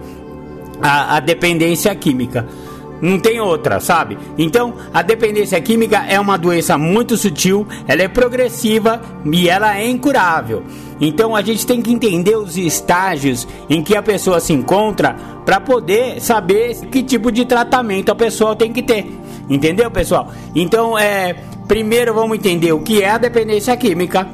a, 0.82 1.18
a 1.18 1.20
dependência 1.20 1.94
química. 1.96 2.46
Não 3.01 3.20
tem 3.20 3.39
outra, 3.39 3.79
sabe? 3.79 4.18
Então, 4.38 4.74
a 4.94 5.01
dependência 5.01 5.60
química 5.62 6.06
é 6.08 6.20
uma 6.20 6.38
doença 6.38 6.77
muito 6.77 7.15
sutil, 7.15 7.65
ela 7.88 8.01
é 8.01 8.08
progressiva 8.08 9.01
e 9.32 9.48
ela 9.48 9.77
é 9.77 9.88
incurável. 9.88 10.63
Então, 11.00 11.36
a 11.36 11.41
gente 11.41 11.65
tem 11.65 11.82
que 11.82 11.94
entender 11.94 12.36
os 12.36 12.58
estágios 12.58 13.48
em 13.70 13.82
que 13.82 13.96
a 13.96 14.01
pessoa 14.01 14.39
se 14.39 14.51
encontra 14.51 15.15
para 15.46 15.60
poder 15.60 16.22
saber 16.22 16.75
que 16.91 17.01
tipo 17.01 17.32
de 17.32 17.46
tratamento 17.46 18.12
a 18.12 18.15
pessoa 18.15 18.56
tem 18.56 18.74
que 18.74 18.84
ter. 18.84 19.08
Entendeu, 19.50 19.89
pessoal? 19.89 20.32
Então, 20.53 20.98
é, 20.98 21.34
primeiro 21.68 22.13
vamos 22.13 22.38
entender 22.38 22.74
o 22.74 22.82
que 22.82 23.01
é 23.01 23.12
a 23.12 23.18
dependência 23.18 23.75
química 23.77 24.27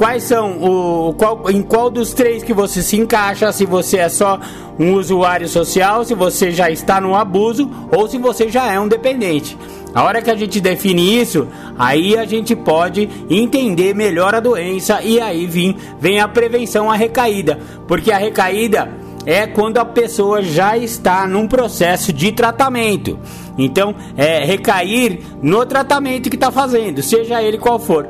quais 0.00 0.22
são 0.22 0.56
o 0.62 1.12
qual, 1.12 1.50
em 1.50 1.60
qual 1.60 1.90
dos 1.90 2.14
três 2.14 2.42
que 2.42 2.54
você 2.54 2.82
se 2.82 2.98
encaixa, 2.98 3.52
se 3.52 3.66
você 3.66 3.98
é 3.98 4.08
só 4.08 4.40
um 4.78 4.94
usuário 4.94 5.46
social, 5.46 6.06
se 6.06 6.14
você 6.14 6.50
já 6.50 6.70
está 6.70 6.98
no 7.02 7.14
abuso 7.14 7.70
ou 7.94 8.08
se 8.08 8.16
você 8.16 8.48
já 8.48 8.72
é 8.72 8.80
um 8.80 8.88
dependente. 8.88 9.58
A 9.94 10.02
hora 10.02 10.22
que 10.22 10.30
a 10.30 10.34
gente 10.34 10.58
define 10.58 11.20
isso, 11.20 11.46
aí 11.78 12.16
a 12.16 12.24
gente 12.24 12.56
pode 12.56 13.10
entender 13.28 13.94
melhor 13.94 14.34
a 14.34 14.40
doença 14.40 15.02
e 15.02 15.20
aí 15.20 15.46
vem, 15.46 15.76
vem 16.00 16.18
a 16.18 16.26
prevenção 16.26 16.90
à 16.90 16.96
recaída, 16.96 17.58
porque 17.86 18.10
a 18.10 18.16
recaída 18.16 18.90
é 19.26 19.46
quando 19.46 19.76
a 19.76 19.84
pessoa 19.84 20.40
já 20.40 20.78
está 20.78 21.26
num 21.26 21.46
processo 21.46 22.10
de 22.10 22.32
tratamento. 22.32 23.18
Então, 23.58 23.94
é 24.16 24.46
recair 24.46 25.20
no 25.42 25.66
tratamento 25.66 26.30
que 26.30 26.36
está 26.36 26.50
fazendo, 26.50 27.02
seja 27.02 27.42
ele 27.42 27.58
qual 27.58 27.78
for. 27.78 28.08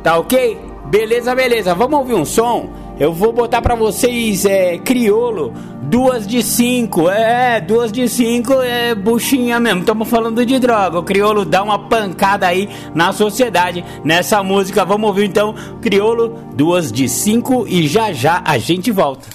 Tá 0.00 0.16
ok? 0.16 0.73
Beleza, 0.94 1.34
beleza. 1.34 1.74
Vamos 1.74 1.98
ouvir 1.98 2.14
um 2.14 2.24
som? 2.24 2.70
Eu 3.00 3.12
vou 3.12 3.32
botar 3.32 3.60
para 3.60 3.74
vocês 3.74 4.44
é, 4.44 4.78
Criolo, 4.78 5.52
duas 5.82 6.24
de 6.24 6.40
cinco. 6.40 7.10
É, 7.10 7.60
duas 7.60 7.90
de 7.90 8.08
cinco 8.08 8.62
é 8.62 8.94
buchinha 8.94 9.58
mesmo. 9.58 9.80
Estamos 9.80 10.08
falando 10.08 10.46
de 10.46 10.56
droga. 10.60 11.00
O 11.00 11.02
Criolo 11.02 11.44
dá 11.44 11.64
uma 11.64 11.88
pancada 11.88 12.46
aí 12.46 12.68
na 12.94 13.12
sociedade 13.12 13.84
nessa 14.04 14.40
música. 14.44 14.84
Vamos 14.84 15.08
ouvir 15.08 15.24
então 15.24 15.52
Criolo, 15.82 16.28
duas 16.54 16.92
de 16.92 17.08
cinco 17.08 17.66
e 17.66 17.88
já 17.88 18.12
já 18.12 18.40
a 18.46 18.56
gente 18.56 18.92
volta. 18.92 19.26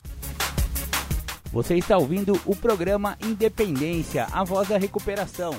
Você 1.51 1.75
está 1.75 1.97
ouvindo 1.97 2.39
o 2.45 2.55
programa 2.55 3.17
Independência, 3.21 4.27
a 4.31 4.45
voz 4.45 4.69
da 4.69 4.77
recuperação. 4.77 5.53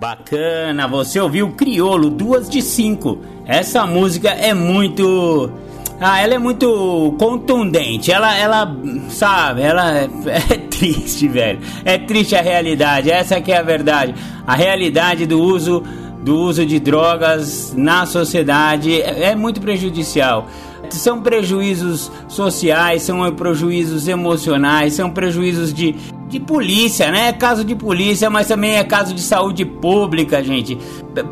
Bacana, 0.00 0.88
você 0.88 1.20
ouviu 1.20 1.50
Criolo, 1.50 2.08
duas 2.08 2.48
de 2.48 2.62
cinco. 2.62 3.18
Essa 3.44 3.84
música 3.84 4.30
é 4.30 4.54
muito. 4.54 5.52
Ah, 6.00 6.22
ela 6.22 6.32
é 6.32 6.38
muito 6.38 7.14
contundente. 7.18 8.10
Ela, 8.10 8.34
ela, 8.34 8.76
sabe, 9.10 9.60
ela 9.60 9.98
é, 9.98 10.08
é 10.54 10.56
triste, 10.56 11.28
velho. 11.28 11.60
É 11.84 11.98
triste 11.98 12.34
a 12.34 12.40
realidade. 12.40 13.10
Essa 13.10 13.42
que 13.42 13.52
é 13.52 13.58
a 13.58 13.62
verdade. 13.62 14.14
A 14.46 14.54
realidade 14.54 15.26
do 15.26 15.38
uso, 15.38 15.82
do 16.24 16.34
uso 16.34 16.64
de 16.64 16.80
drogas 16.80 17.74
na 17.76 18.06
sociedade 18.06 19.02
é, 19.02 19.24
é 19.24 19.36
muito 19.36 19.60
prejudicial 19.60 20.48
são 20.88 21.22
prejuízos 21.22 22.10
sociais, 22.26 23.02
são 23.02 23.32
prejuízos 23.32 24.08
emocionais, 24.08 24.94
são 24.94 25.08
prejuízos 25.08 25.72
de, 25.72 25.94
de 26.30 26.38
polícia, 26.38 27.10
né? 27.10 27.28
É 27.28 27.32
caso 27.32 27.64
de 27.64 27.74
polícia, 27.74 28.30
mas 28.30 28.46
também 28.46 28.76
é 28.76 28.84
caso 28.84 29.12
de 29.12 29.20
saúde 29.20 29.64
pública, 29.64 30.42
gente. 30.42 30.78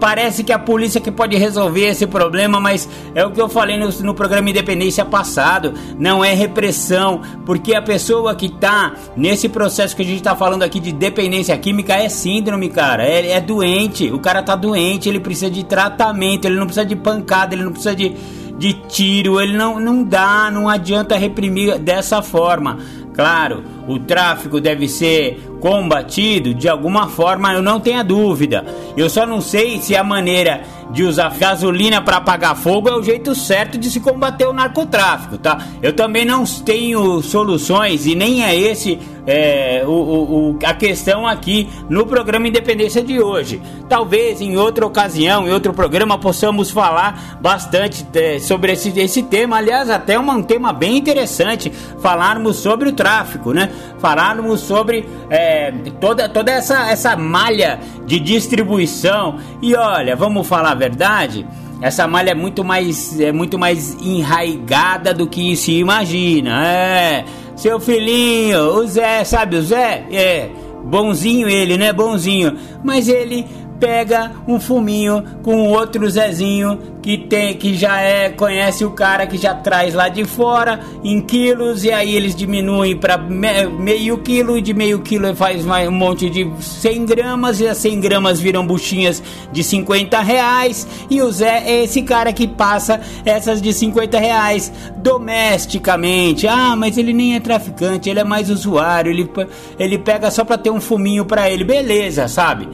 Parece 0.00 0.42
que 0.42 0.52
a 0.52 0.58
polícia 0.58 1.00
que 1.00 1.10
pode 1.10 1.36
resolver 1.36 1.86
esse 1.86 2.06
problema, 2.06 2.58
mas 2.58 2.88
é 3.14 3.24
o 3.24 3.30
que 3.30 3.40
eu 3.40 3.48
falei 3.48 3.78
no, 3.78 3.88
no 3.88 4.12
programa 4.12 4.50
Independência 4.50 5.04
passado. 5.04 5.72
Não 5.96 6.24
é 6.24 6.34
repressão, 6.34 7.22
porque 7.46 7.74
a 7.74 7.80
pessoa 7.80 8.34
que 8.34 8.48
tá 8.48 8.94
nesse 9.16 9.48
processo 9.48 9.94
que 9.94 10.02
a 10.02 10.04
gente 10.04 10.22
tá 10.22 10.34
falando 10.34 10.64
aqui 10.64 10.80
de 10.80 10.90
dependência 10.92 11.56
química 11.56 11.94
é 11.94 12.08
síndrome, 12.08 12.68
cara. 12.68 13.06
É, 13.06 13.30
é 13.30 13.40
doente. 13.40 14.10
O 14.10 14.18
cara 14.18 14.42
tá 14.42 14.56
doente, 14.56 15.08
ele 15.08 15.20
precisa 15.20 15.50
de 15.50 15.64
tratamento, 15.64 16.46
ele 16.46 16.56
não 16.56 16.66
precisa 16.66 16.84
de 16.84 16.96
pancada, 16.96 17.54
ele 17.54 17.62
não 17.62 17.72
precisa 17.72 17.94
de 17.94 18.16
de 18.58 18.72
tiro, 18.72 19.40
ele 19.40 19.56
não, 19.56 19.78
não 19.78 20.02
dá, 20.02 20.50
não 20.50 20.68
adianta 20.68 21.16
reprimir 21.16 21.78
dessa 21.78 22.20
forma. 22.20 22.78
Claro, 23.18 23.64
o 23.88 23.98
tráfico 23.98 24.60
deve 24.60 24.86
ser 24.86 25.40
combatido 25.60 26.54
de 26.54 26.68
alguma 26.68 27.08
forma, 27.08 27.52
eu 27.52 27.60
não 27.60 27.80
tenho 27.80 28.04
dúvida. 28.04 28.64
Eu 28.96 29.10
só 29.10 29.26
não 29.26 29.40
sei 29.40 29.80
se 29.80 29.96
a 29.96 30.04
maneira 30.04 30.62
de 30.90 31.04
usar 31.04 31.36
gasolina 31.36 32.00
para 32.00 32.16
apagar 32.16 32.56
fogo 32.56 32.88
é 32.88 32.94
o 32.94 33.02
jeito 33.02 33.34
certo 33.34 33.78
de 33.78 33.90
se 33.90 34.00
combater 34.00 34.46
o 34.46 34.52
narcotráfico, 34.52 35.38
tá? 35.38 35.58
Eu 35.82 35.92
também 35.92 36.24
não 36.24 36.44
tenho 36.44 37.22
soluções 37.22 38.06
e 38.06 38.14
nem 38.14 38.44
é 38.44 38.54
esse 38.54 38.98
é, 39.28 39.84
o, 39.86 39.90
o, 39.90 40.58
a 40.64 40.72
questão 40.72 41.26
aqui 41.26 41.68
no 41.90 42.06
programa 42.06 42.48
Independência 42.48 43.02
de 43.02 43.20
hoje. 43.20 43.60
Talvez 43.86 44.40
em 44.40 44.56
outra 44.56 44.86
ocasião, 44.86 45.46
em 45.46 45.52
outro 45.52 45.74
programa, 45.74 46.16
possamos 46.16 46.70
falar 46.70 47.38
bastante 47.38 48.06
é, 48.14 48.38
sobre 48.38 48.72
esse, 48.72 48.98
esse 48.98 49.22
tema. 49.22 49.58
Aliás, 49.58 49.90
até 49.90 50.18
um 50.18 50.42
tema 50.42 50.72
bem 50.72 50.96
interessante 50.96 51.70
falarmos 52.00 52.56
sobre 52.56 52.88
o 52.88 52.92
tráfico, 52.92 53.52
né? 53.52 53.70
Falarmos 53.98 54.60
sobre 54.60 55.06
é, 55.28 55.72
toda, 56.00 56.26
toda 56.26 56.50
essa, 56.50 56.90
essa 56.90 57.14
malha 57.14 57.78
de 58.06 58.18
distribuição. 58.18 59.36
E 59.60 59.74
olha, 59.74 60.16
vamos 60.16 60.46
falar 60.46 60.74
verdade 60.78 61.44
essa 61.80 62.08
malha 62.08 62.30
é 62.30 62.34
muito 62.34 62.64
mais 62.64 63.20
é 63.20 63.30
muito 63.30 63.58
mais 63.58 63.94
enraigada 64.02 65.14
do 65.14 65.26
que 65.26 65.54
se 65.56 65.72
imagina. 65.72 66.66
É, 66.66 67.24
seu 67.54 67.78
filhinho, 67.78 68.58
o 68.74 68.86
Zé, 68.86 69.22
sabe 69.24 69.56
o 69.56 69.62
Zé? 69.62 70.04
É, 70.10 70.50
bonzinho 70.84 71.48
ele, 71.48 71.76
né? 71.76 71.92
Bonzinho. 71.92 72.56
Mas 72.82 73.08
ele 73.08 73.46
pega 73.80 74.32
um 74.46 74.58
fuminho 74.58 75.24
com 75.42 75.68
outro 75.68 76.08
Zezinho 76.08 76.78
que 77.00 77.16
tem 77.16 77.54
que 77.54 77.74
já 77.74 78.00
é 78.00 78.28
conhece 78.28 78.84
o 78.84 78.90
cara 78.90 79.26
que 79.26 79.38
já 79.38 79.54
traz 79.54 79.94
lá 79.94 80.08
de 80.08 80.24
fora 80.24 80.80
em 81.02 81.20
quilos 81.20 81.84
e 81.84 81.92
aí 81.92 82.14
eles 82.14 82.34
diminuem 82.34 82.96
para 82.96 83.16
meio 83.16 84.18
quilo 84.18 84.58
e 84.58 84.62
de 84.62 84.74
meio 84.74 85.00
quilo 85.00 85.34
faz 85.34 85.64
mais 85.64 85.88
um 85.88 85.92
monte 85.92 86.28
de 86.28 86.50
100 86.60 87.06
gramas 87.06 87.60
e 87.60 87.68
as 87.68 87.78
100 87.78 88.00
gramas 88.00 88.40
viram 88.40 88.66
buchinhas 88.66 89.22
de 89.52 89.62
50 89.62 90.20
reais 90.20 90.86
e 91.08 91.22
o 91.22 91.30
Zé 91.30 91.62
é 91.66 91.84
esse 91.84 92.02
cara 92.02 92.32
que 92.32 92.46
passa 92.46 93.00
essas 93.24 93.62
de 93.62 93.72
50 93.72 94.18
reais 94.18 94.72
domesticamente. 94.96 96.46
Ah 96.48 96.74
mas 96.76 96.98
ele 96.98 97.12
nem 97.12 97.36
é 97.36 97.40
traficante 97.40 98.10
ele 98.10 98.20
é 98.20 98.24
mais 98.24 98.50
usuário 98.50 99.10
ele, 99.10 99.30
ele 99.78 99.98
pega 99.98 100.30
só 100.30 100.44
para 100.44 100.58
ter 100.58 100.70
um 100.70 100.80
fuminho 100.80 101.24
para 101.24 101.48
ele. 101.48 101.64
Beleza 101.64 102.26
sabe 102.28 102.68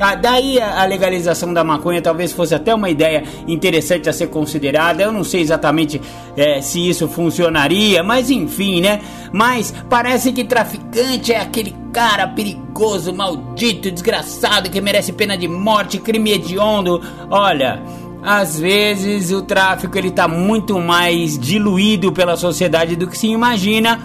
Ah, 0.00 0.14
daí 0.14 0.58
a 0.58 0.82
legalização 0.86 1.52
da 1.52 1.62
maconha 1.62 2.00
talvez 2.00 2.32
fosse 2.32 2.54
até 2.54 2.74
uma 2.74 2.88
ideia 2.88 3.22
interessante 3.46 4.08
a 4.08 4.12
ser 4.14 4.28
considerada. 4.28 5.02
Eu 5.02 5.12
não 5.12 5.22
sei 5.22 5.42
exatamente 5.42 6.00
é, 6.34 6.62
se 6.62 6.88
isso 6.88 7.06
funcionaria, 7.06 8.02
mas 8.02 8.30
enfim, 8.30 8.80
né? 8.80 9.00
Mas 9.30 9.74
parece 9.90 10.32
que 10.32 10.42
traficante 10.42 11.34
é 11.34 11.40
aquele 11.40 11.76
cara 11.92 12.26
perigoso, 12.26 13.12
maldito, 13.12 13.90
desgraçado 13.90 14.70
que 14.70 14.80
merece 14.80 15.12
pena 15.12 15.36
de 15.36 15.46
morte, 15.46 15.98
crime 15.98 16.32
hediondo. 16.32 17.02
Olha. 17.30 17.82
Às 18.22 18.60
vezes 18.60 19.32
o 19.32 19.40
tráfico 19.40 19.96
ele 19.96 20.10
tá 20.10 20.28
muito 20.28 20.78
mais 20.78 21.38
diluído 21.38 22.12
pela 22.12 22.36
sociedade 22.36 22.94
do 22.94 23.06
que 23.06 23.16
se 23.16 23.28
imagina 23.28 23.98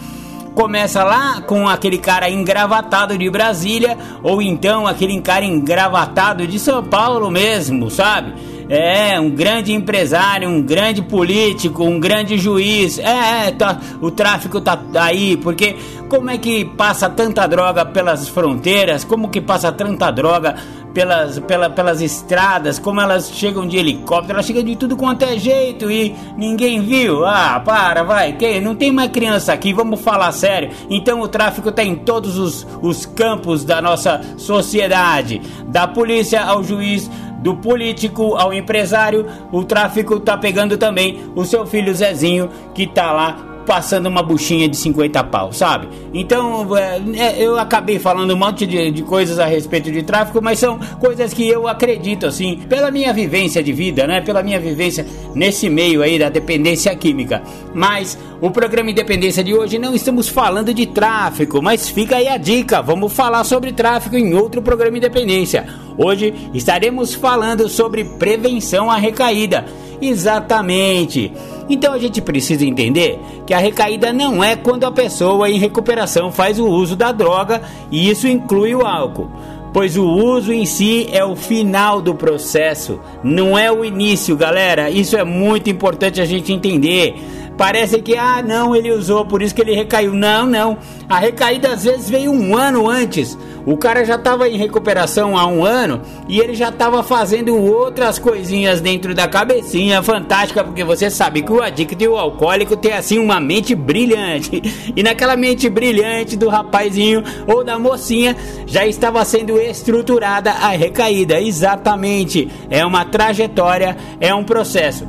começa 0.55 1.03
lá 1.03 1.41
com 1.41 1.67
aquele 1.67 1.97
cara 1.97 2.29
engravatado 2.29 3.17
de 3.17 3.29
Brasília 3.29 3.97
ou 4.24 4.41
então 4.41 4.88
aquele 4.88 5.19
cara 5.21 5.43
engravatado 5.43 6.47
de 6.47 6.57
São 6.57 6.81
Paulo 6.81 7.29
mesmo, 7.29 7.91
sabe? 7.91 8.33
É, 8.67 9.19
um 9.19 9.29
grande 9.29 9.74
empresário, 9.74 10.50
um 10.50 10.62
grande 10.62 11.01
político, 11.01 11.83
um 11.83 12.00
grande 12.00 12.38
juiz. 12.38 12.97
É, 12.97 13.47
é 13.47 13.51
tá, 13.51 13.79
o 14.01 14.09
tráfico 14.09 14.59
tá 14.59 14.79
aí, 14.95 15.38
porque 15.38 15.75
como 16.09 16.31
é 16.31 16.38
que 16.38 16.65
passa 16.65 17.07
tanta 17.07 17.45
droga 17.45 17.85
pelas 17.85 18.27
fronteiras? 18.27 19.03
Como 19.03 19.29
que 19.29 19.39
passa 19.39 19.71
tanta 19.71 20.09
droga 20.09 20.55
pelas, 20.95 21.37
pela, 21.39 21.69
pelas 21.69 22.01
estradas, 22.01 22.79
como 22.79 23.01
elas 23.01 23.29
chegam 23.29 23.67
de 23.67 23.75
helicóptero, 23.77 24.33
elas 24.33 24.45
chegam 24.45 24.63
de 24.63 24.77
tudo 24.77 24.95
quanto 24.95 25.23
é 25.23 25.37
jeito 25.37 25.91
e 25.91 26.15
ninguém 26.37 26.81
viu. 26.81 27.25
Ah, 27.25 27.61
para, 27.63 28.01
vai, 28.01 28.31
que 28.31 28.61
não 28.61 28.73
tem 28.73 28.93
mais 28.93 29.11
criança 29.11 29.51
aqui, 29.51 29.73
vamos 29.73 29.99
falar 29.99 30.31
sério. 30.31 30.71
Então 30.89 31.19
o 31.19 31.27
tráfico 31.27 31.67
está 31.67 31.83
em 31.83 31.95
todos 31.95 32.37
os, 32.37 32.65
os 32.81 33.05
campos 33.05 33.65
da 33.65 33.81
nossa 33.81 34.21
sociedade, 34.37 35.41
da 35.67 35.85
polícia 35.85 36.41
ao 36.41 36.63
juiz, 36.63 37.11
do 37.39 37.57
político 37.57 38.35
ao 38.35 38.53
empresário, 38.53 39.27
o 39.51 39.65
tráfico 39.65 40.19
tá 40.19 40.37
pegando 40.37 40.77
também 40.77 41.19
o 41.35 41.43
seu 41.43 41.65
filho 41.65 41.93
Zezinho 41.93 42.49
que 42.73 42.87
tá 42.87 43.11
lá 43.11 43.54
passando 43.65 44.07
uma 44.07 44.22
buchinha 44.22 44.69
de 44.69 44.77
50 44.77 45.24
pau, 45.25 45.51
sabe? 45.51 45.88
Então, 46.13 46.75
é, 46.77 47.01
é, 47.15 47.43
eu 47.43 47.57
acabei 47.57 48.00
falando 48.00 48.34
um 48.34 48.38
monte 48.38 48.65
de, 48.65 48.91
de 48.91 49.03
coisas 49.03 49.39
a 49.39 49.45
respeito 49.45 49.91
de 49.91 50.03
tráfico, 50.03 50.41
mas 50.41 50.60
são 50.60 50.79
coisas 51.00 51.34
que 51.34 51.48
eu 51.48 51.67
acredito, 51.67 52.25
assim, 52.25 52.62
pela 52.69 52.91
minha 52.91 53.12
vivência 53.12 53.62
de 53.63 53.74
vida, 53.74 54.07
né? 54.07 54.22
Pela 54.22 54.43
minha 54.43 54.60
vivência 54.60 55.05
nesse 55.34 55.69
meio 55.69 56.01
aí 56.01 56.19
da 56.19 56.29
dependência 56.29 56.95
química. 56.95 57.41
Mas 57.74 58.17
o 58.41 58.51
programa 58.51 58.91
Independência 58.91 59.43
de 59.43 59.53
hoje 59.53 59.79
não 59.79 59.95
estamos 59.95 60.27
falando 60.27 60.74
de 60.74 60.86
tráfico, 60.86 61.62
mas 61.62 61.89
fica 61.89 62.17
aí 62.17 62.27
a 62.27 62.38
dica, 62.38 62.81
vamos 62.81 63.12
falar 63.12 63.43
sobre 63.43 63.74
tráfico 63.74 64.15
em 64.15 64.34
outro 64.34 64.62
programa 64.62 64.98
Independência. 64.98 65.65
Hoje 65.98 66.34
estaremos 66.53 67.13
falando 67.13 67.67
sobre 67.67 68.03
prevenção 68.03 68.91
à 68.91 68.98
recaída. 68.98 69.65
Exatamente. 70.01 71.31
Então 71.69 71.93
a 71.93 71.98
gente 71.98 72.22
precisa 72.22 72.65
entender 72.65 73.19
que 73.45 73.53
a 73.53 73.57
recaída 73.57 74.13
não 74.13 74.43
é 74.43 74.55
quando 74.55 74.84
a 74.84 74.91
pessoa 74.91 75.50
em 75.50 75.57
recuperação 75.57 76.31
faz 76.31 76.60
o 76.60 76.67
uso 76.67 76.95
da 76.95 77.12
droga 77.12 77.62
e 77.91 78.10
isso 78.10 78.27
inclui 78.27 78.75
o 78.75 78.86
álcool. 78.86 79.29
Pois 79.74 79.98
o 79.98 80.05
uso 80.05 80.53
em 80.53 80.65
si 80.65 81.10
é 81.12 81.25
o 81.25 81.36
final 81.36 82.01
do 82.01 82.15
processo, 82.15 82.98
não 83.22 83.57
é 83.60 83.69
o 83.69 83.84
início, 83.84 84.38
galera. 84.38 84.89
Isso 84.89 85.17
é 85.17 85.24
muito 85.25 85.69
importante 85.69 86.22
a 86.22 86.25
gente 86.25 86.53
entender. 86.53 87.15
Parece 87.57 88.01
que, 88.01 88.17
ah, 88.17 88.43
não, 88.45 88.75
ele 88.75 88.91
usou, 88.91 89.25
por 89.25 89.41
isso 89.41 89.55
que 89.55 89.62
ele 89.62 89.74
recaiu. 89.74 90.13
Não, 90.13 90.45
não. 90.45 90.77
A 91.07 91.19
recaída 91.19 91.69
às 91.71 91.83
vezes 91.83 92.09
veio 92.09 92.31
um 92.31 92.55
ano 92.55 92.89
antes. 92.89 93.38
O 93.65 93.77
cara 93.77 94.05
já 94.05 94.15
estava 94.15 94.47
em 94.47 94.57
recuperação 94.57 95.35
há 95.35 95.47
um 95.47 95.65
ano 95.65 96.01
e 96.27 96.39
ele 96.39 96.53
já 96.53 96.70
estava 96.70 97.01
fazendo 97.01 97.55
outras 97.57 98.20
coisinhas 98.20 98.79
dentro 98.79 99.15
da 99.15 99.27
cabecinha 99.27 100.03
fantástica, 100.03 100.63
porque 100.63 100.83
você 100.83 101.09
sabe 101.09 101.41
que 101.41 101.51
o 101.51 101.63
adicto 101.63 102.03
e 102.03 102.07
o 102.07 102.15
alcoólico 102.15 102.77
tem 102.77 102.94
assim 102.94 103.18
uma 103.18 103.39
mente 103.39 103.74
brilhante. 103.74 104.61
E 104.96 105.01
naquela 105.01 105.35
mente 105.35 105.68
brilhante 105.68 106.37
do 106.37 106.48
rapazinho 106.48 107.24
ou 107.48 107.63
da 107.63 107.79
mocinha 107.79 108.35
já 108.68 108.85
estava 108.85 109.25
sendo 109.25 109.59
estruturada 109.59 110.51
a 110.51 110.70
recaída. 110.70 111.41
Exatamente. 111.41 112.50
É 112.70 112.85
uma 112.85 113.03
trajetória, 113.05 113.98
é 114.20 114.33
um 114.33 114.44
processo. 114.44 115.07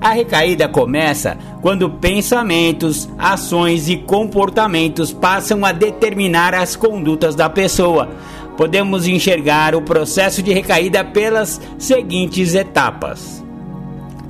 A 0.00 0.10
recaída 0.10 0.68
começa 0.68 1.36
quando 1.62 1.90
pensamentos, 1.90 3.08
ações 3.18 3.88
e 3.88 3.96
comportamentos 3.96 5.12
passam 5.12 5.64
a 5.64 5.72
determinar 5.72 6.54
as 6.54 6.76
condutas 6.76 7.34
da 7.34 7.48
pessoa. 7.48 8.08
Podemos 8.56 9.06
enxergar 9.06 9.74
o 9.74 9.82
processo 9.82 10.42
de 10.42 10.52
recaída 10.52 11.04
pelas 11.04 11.60
seguintes 11.78 12.54
etapas: 12.54 13.44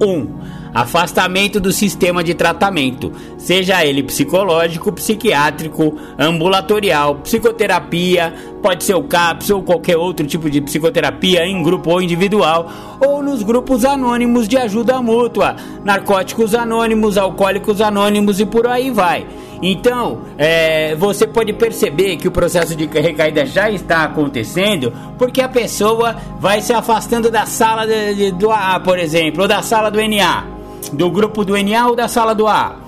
1. 0.00 0.06
Um, 0.06 0.28
afastamento 0.74 1.60
do 1.60 1.72
sistema 1.72 2.22
de 2.22 2.34
tratamento, 2.34 3.12
seja 3.46 3.84
ele 3.84 4.02
psicológico, 4.02 4.90
psiquiátrico, 4.90 5.96
ambulatorial, 6.18 7.14
psicoterapia, 7.22 8.34
pode 8.60 8.82
ser 8.82 8.96
o 8.96 9.04
CAPS 9.04 9.50
ou 9.50 9.62
qualquer 9.62 9.96
outro 9.96 10.26
tipo 10.26 10.50
de 10.50 10.60
psicoterapia 10.60 11.46
em 11.46 11.62
grupo 11.62 11.90
ou 11.90 12.02
individual, 12.02 12.68
ou 12.98 13.22
nos 13.22 13.44
grupos 13.44 13.84
anônimos 13.84 14.48
de 14.48 14.56
ajuda 14.56 15.00
mútua, 15.00 15.54
narcóticos 15.84 16.56
anônimos, 16.56 17.16
alcoólicos 17.16 17.80
anônimos 17.80 18.40
e 18.40 18.46
por 18.46 18.66
aí 18.66 18.90
vai. 18.90 19.24
Então, 19.62 20.22
é, 20.36 20.96
você 20.96 21.24
pode 21.24 21.52
perceber 21.52 22.16
que 22.16 22.26
o 22.26 22.32
processo 22.32 22.74
de 22.74 22.86
recaída 22.86 23.46
já 23.46 23.70
está 23.70 24.02
acontecendo 24.02 24.92
porque 25.16 25.40
a 25.40 25.48
pessoa 25.48 26.16
vai 26.40 26.60
se 26.60 26.72
afastando 26.72 27.30
da 27.30 27.46
sala 27.46 27.86
de, 27.86 28.14
de, 28.14 28.32
do 28.32 28.50
AA, 28.50 28.80
por 28.80 28.98
exemplo, 28.98 29.42
ou 29.42 29.48
da 29.48 29.62
sala 29.62 29.88
do 29.88 30.00
NA 30.00 30.56
do 30.92 31.10
grupo 31.10 31.44
do 31.44 31.54
NA 31.56 31.88
ou 31.88 31.96
da 31.96 32.06
sala 32.06 32.34
do 32.34 32.46
A. 32.46 32.85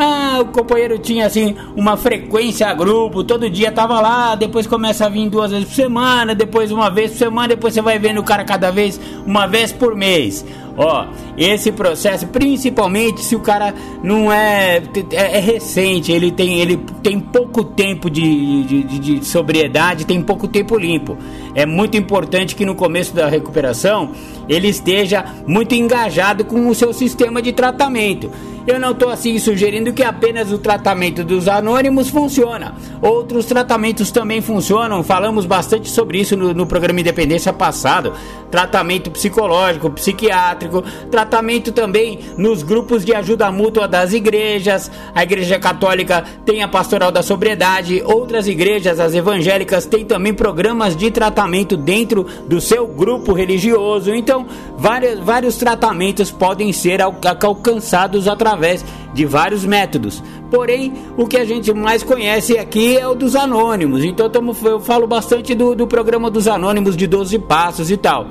Ah, 0.00 0.38
o 0.42 0.44
companheiro 0.46 0.96
tinha 0.96 1.26
assim 1.26 1.56
uma 1.74 1.96
frequência 1.96 2.68
a 2.68 2.72
grupo, 2.72 3.24
todo 3.24 3.50
dia 3.50 3.72
tava 3.72 4.00
lá, 4.00 4.36
depois 4.36 4.64
começa 4.64 5.06
a 5.06 5.08
vir 5.08 5.28
duas 5.28 5.50
vezes 5.50 5.66
por 5.66 5.74
semana, 5.74 6.36
depois 6.36 6.70
uma 6.70 6.88
vez 6.88 7.10
por 7.10 7.18
semana, 7.18 7.48
depois 7.48 7.74
você 7.74 7.82
vai 7.82 7.98
vendo 7.98 8.20
o 8.20 8.22
cara 8.22 8.44
cada 8.44 8.70
vez 8.70 9.00
uma 9.26 9.48
vez 9.48 9.72
por 9.72 9.96
mês. 9.96 10.46
Ó, 10.78 11.06
esse 11.36 11.72
processo, 11.72 12.28
principalmente 12.28 13.24
se 13.24 13.34
o 13.34 13.40
cara 13.40 13.74
não 14.00 14.32
é, 14.32 14.80
é, 15.10 15.38
é 15.38 15.40
recente, 15.40 16.12
ele 16.12 16.30
tem, 16.30 16.60
ele 16.60 16.76
tem 17.02 17.18
pouco 17.18 17.64
tempo 17.64 18.08
de, 18.08 18.62
de, 18.62 18.82
de, 18.84 18.98
de 18.98 19.26
sobriedade, 19.26 20.06
tem 20.06 20.22
pouco 20.22 20.46
tempo 20.46 20.78
limpo. 20.78 21.18
É 21.52 21.66
muito 21.66 21.96
importante 21.96 22.54
que 22.54 22.64
no 22.64 22.76
começo 22.76 23.12
da 23.12 23.28
recuperação 23.28 24.12
ele 24.48 24.68
esteja 24.68 25.24
muito 25.46 25.74
engajado 25.74 26.44
com 26.44 26.68
o 26.68 26.74
seu 26.74 26.92
sistema 26.92 27.42
de 27.42 27.52
tratamento. 27.52 28.30
Eu 28.68 28.78
não 28.78 28.90
estou 28.90 29.08
assim 29.08 29.38
sugerindo 29.38 29.94
que 29.94 30.02
apenas 30.02 30.52
o 30.52 30.58
tratamento 30.58 31.24
dos 31.24 31.48
anônimos 31.48 32.10
funciona. 32.10 32.74
Outros 33.00 33.46
tratamentos 33.46 34.10
também 34.10 34.42
funcionam. 34.42 35.02
Falamos 35.02 35.46
bastante 35.46 35.88
sobre 35.88 36.20
isso 36.20 36.36
no, 36.36 36.52
no 36.52 36.66
programa 36.66 37.00
Independência 37.00 37.50
passado. 37.50 38.12
Tratamento 38.50 39.10
psicológico, 39.10 39.88
psiquiátrico, 39.88 40.67
tratamento 41.10 41.72
também 41.72 42.20
nos 42.36 42.62
grupos 42.62 43.04
de 43.04 43.14
ajuda 43.14 43.50
mútua 43.50 43.88
das 43.88 44.12
igrejas. 44.12 44.90
A 45.14 45.22
Igreja 45.22 45.58
Católica 45.58 46.24
tem 46.44 46.62
a 46.62 46.68
Pastoral 46.68 47.10
da 47.10 47.22
Sobriedade. 47.22 48.02
Outras 48.04 48.46
igrejas, 48.46 49.00
as 49.00 49.14
evangélicas, 49.14 49.86
têm 49.86 50.04
também 50.04 50.34
programas 50.34 50.96
de 50.96 51.10
tratamento 51.10 51.76
dentro 51.76 52.26
do 52.46 52.60
seu 52.60 52.86
grupo 52.86 53.32
religioso. 53.32 54.14
Então, 54.14 54.46
vários, 54.76 55.18
vários 55.20 55.56
tratamentos 55.56 56.30
podem 56.30 56.72
ser 56.72 57.00
alcançados 57.02 58.28
através 58.28 58.84
de 59.12 59.24
vários 59.24 59.64
métodos. 59.64 60.22
Porém, 60.50 60.92
o 61.16 61.26
que 61.26 61.36
a 61.36 61.44
gente 61.44 61.72
mais 61.72 62.02
conhece 62.02 62.58
aqui 62.58 62.96
é 62.96 63.06
o 63.06 63.14
dos 63.14 63.36
anônimos. 63.36 64.04
Então 64.04 64.30
eu 64.64 64.80
falo 64.80 65.06
bastante 65.06 65.54
do, 65.54 65.74
do 65.74 65.86
programa 65.86 66.30
dos 66.30 66.48
anônimos 66.48 66.96
de 66.96 67.06
12 67.06 67.38
passos 67.40 67.90
e 67.90 67.96
tal. 67.96 68.28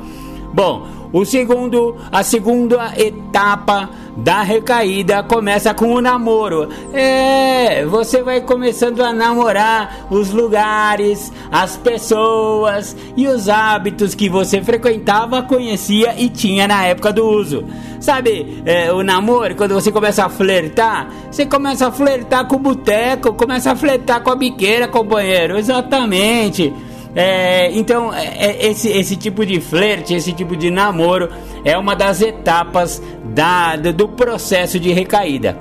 Bom, 0.53 0.87
o 1.11 1.25
segundo, 1.25 1.95
a 2.11 2.23
segunda 2.23 2.93
etapa 2.97 3.89
da 4.17 4.41
recaída 4.41 5.21
começa 5.23 5.73
com 5.73 5.93
o 5.93 6.01
namoro. 6.01 6.69
É, 6.91 7.85
você 7.85 8.23
vai 8.23 8.41
começando 8.41 9.01
a 9.01 9.13
namorar 9.13 10.07
os 10.09 10.31
lugares, 10.31 11.31
as 11.51 11.77
pessoas 11.77 12.95
e 13.15 13.27
os 13.27 13.47
hábitos 13.47 14.15
que 14.15 14.27
você 14.27 14.61
frequentava, 14.61 15.43
conhecia 15.43 16.15
e 16.17 16.29
tinha 16.29 16.67
na 16.67 16.85
época 16.85 17.13
do 17.13 17.25
uso. 17.25 17.63
Sabe, 17.99 18.61
é, 18.65 18.91
o 18.91 19.03
namoro, 19.03 19.55
quando 19.55 19.73
você 19.73 19.91
começa 19.91 20.25
a 20.25 20.29
flertar, 20.29 21.09
você 21.31 21.45
começa 21.45 21.87
a 21.87 21.91
flertar 21.91 22.47
com 22.47 22.55
o 22.55 22.59
boteco, 22.59 23.33
começa 23.33 23.71
a 23.71 23.75
flertar 23.75 24.21
com 24.21 24.31
a 24.31 24.35
biqueira, 24.35 24.87
companheiro. 24.87 25.57
Exatamente. 25.57 26.73
É, 27.19 27.71
então, 27.71 28.13
é, 28.13 28.27
é, 28.37 28.67
esse, 28.67 28.89
esse 28.89 29.15
tipo 29.15 29.43
de 29.43 29.59
flerte, 29.59 30.13
esse 30.13 30.31
tipo 30.31 30.55
de 30.55 30.69
namoro 30.69 31.29
é 31.65 31.75
uma 31.75 31.95
das 31.95 32.21
etapas 32.21 33.01
da, 33.33 33.75
do 33.75 34.07
processo 34.07 34.79
de 34.79 34.93
recaída. 34.93 35.57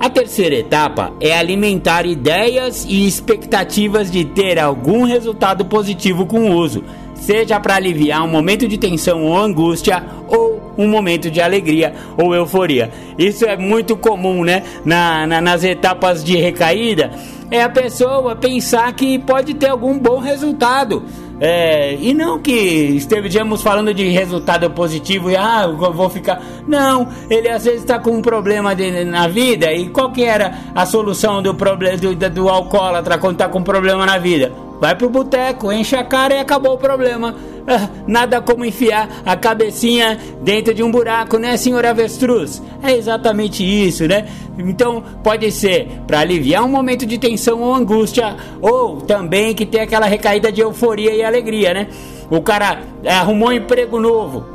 A 0.00 0.10
terceira 0.10 0.56
etapa 0.56 1.12
é 1.20 1.32
alimentar 1.32 2.04
ideias 2.06 2.84
e 2.88 3.06
expectativas 3.06 4.10
de 4.10 4.24
ter 4.24 4.58
algum 4.58 5.04
resultado 5.04 5.64
positivo 5.64 6.26
com 6.26 6.50
o 6.50 6.56
uso, 6.56 6.82
seja 7.14 7.60
para 7.60 7.76
aliviar 7.76 8.24
um 8.24 8.28
momento 8.28 8.66
de 8.66 8.76
tensão 8.76 9.22
ou 9.22 9.38
angústia 9.38 10.04
ou 10.26 10.60
um 10.76 10.88
momento 10.88 11.30
de 11.30 11.40
alegria 11.40 11.94
ou 12.16 12.34
euforia. 12.34 12.90
Isso 13.16 13.44
é 13.44 13.56
muito 13.56 13.96
comum, 13.96 14.42
né? 14.42 14.64
Na, 14.84 15.24
na, 15.24 15.40
nas 15.40 15.62
etapas 15.62 16.24
de 16.24 16.34
recaída, 16.34 17.12
é 17.50 17.62
a 17.62 17.68
pessoa 17.68 18.36
pensar 18.36 18.92
que 18.92 19.18
pode 19.18 19.54
ter 19.54 19.68
algum 19.68 19.98
bom 19.98 20.18
resultado. 20.18 21.02
É, 21.42 21.94
e 21.94 22.12
não 22.12 22.38
que 22.38 22.52
estejamos 22.52 23.62
falando 23.62 23.94
de 23.94 24.06
resultado 24.10 24.70
positivo 24.70 25.30
e 25.30 25.36
ah, 25.36 25.66
vou 25.66 26.10
ficar. 26.10 26.42
Não, 26.66 27.08
ele 27.30 27.48
às 27.48 27.64
vezes 27.64 27.80
está 27.80 27.98
com 27.98 28.10
um 28.10 28.20
problema 28.20 28.74
de, 28.74 29.04
na 29.04 29.26
vida 29.26 29.72
e 29.72 29.88
qual 29.88 30.12
que 30.12 30.22
era 30.22 30.52
a 30.74 30.84
solução 30.84 31.42
do 31.42 31.54
problema 31.54 31.96
do, 31.96 32.14
do 32.14 32.48
alcoólatra 32.48 33.16
quando 33.16 33.36
está 33.36 33.48
com 33.48 33.60
um 33.60 33.64
problema 33.64 34.04
na 34.04 34.18
vida? 34.18 34.69
Vai 34.80 34.96
pro 34.96 35.10
boteco, 35.10 35.70
enche 35.70 35.94
a 35.94 36.02
cara 36.02 36.34
e 36.34 36.38
acabou 36.38 36.72
o 36.72 36.78
problema. 36.78 37.34
Ah, 37.68 37.88
nada 38.06 38.40
como 38.40 38.64
enfiar 38.64 39.08
a 39.26 39.36
cabecinha 39.36 40.18
dentro 40.40 40.72
de 40.72 40.82
um 40.82 40.90
buraco, 40.90 41.36
né, 41.36 41.56
senhor 41.58 41.84
avestruz? 41.84 42.62
É 42.82 42.96
exatamente 42.96 43.62
isso, 43.62 44.08
né? 44.08 44.26
Então 44.58 45.04
pode 45.22 45.52
ser 45.52 45.86
para 46.06 46.20
aliviar 46.20 46.64
um 46.64 46.68
momento 46.68 47.04
de 47.04 47.18
tensão 47.18 47.60
ou 47.60 47.74
angústia, 47.74 48.34
ou 48.62 49.02
também 49.02 49.54
que 49.54 49.66
tem 49.66 49.82
aquela 49.82 50.06
recaída 50.06 50.50
de 50.50 50.62
euforia 50.62 51.12
e 51.12 51.22
alegria, 51.22 51.74
né? 51.74 51.88
O 52.30 52.40
cara 52.40 52.80
arrumou 53.06 53.50
um 53.50 53.52
emprego 53.52 54.00
novo, 54.00 54.46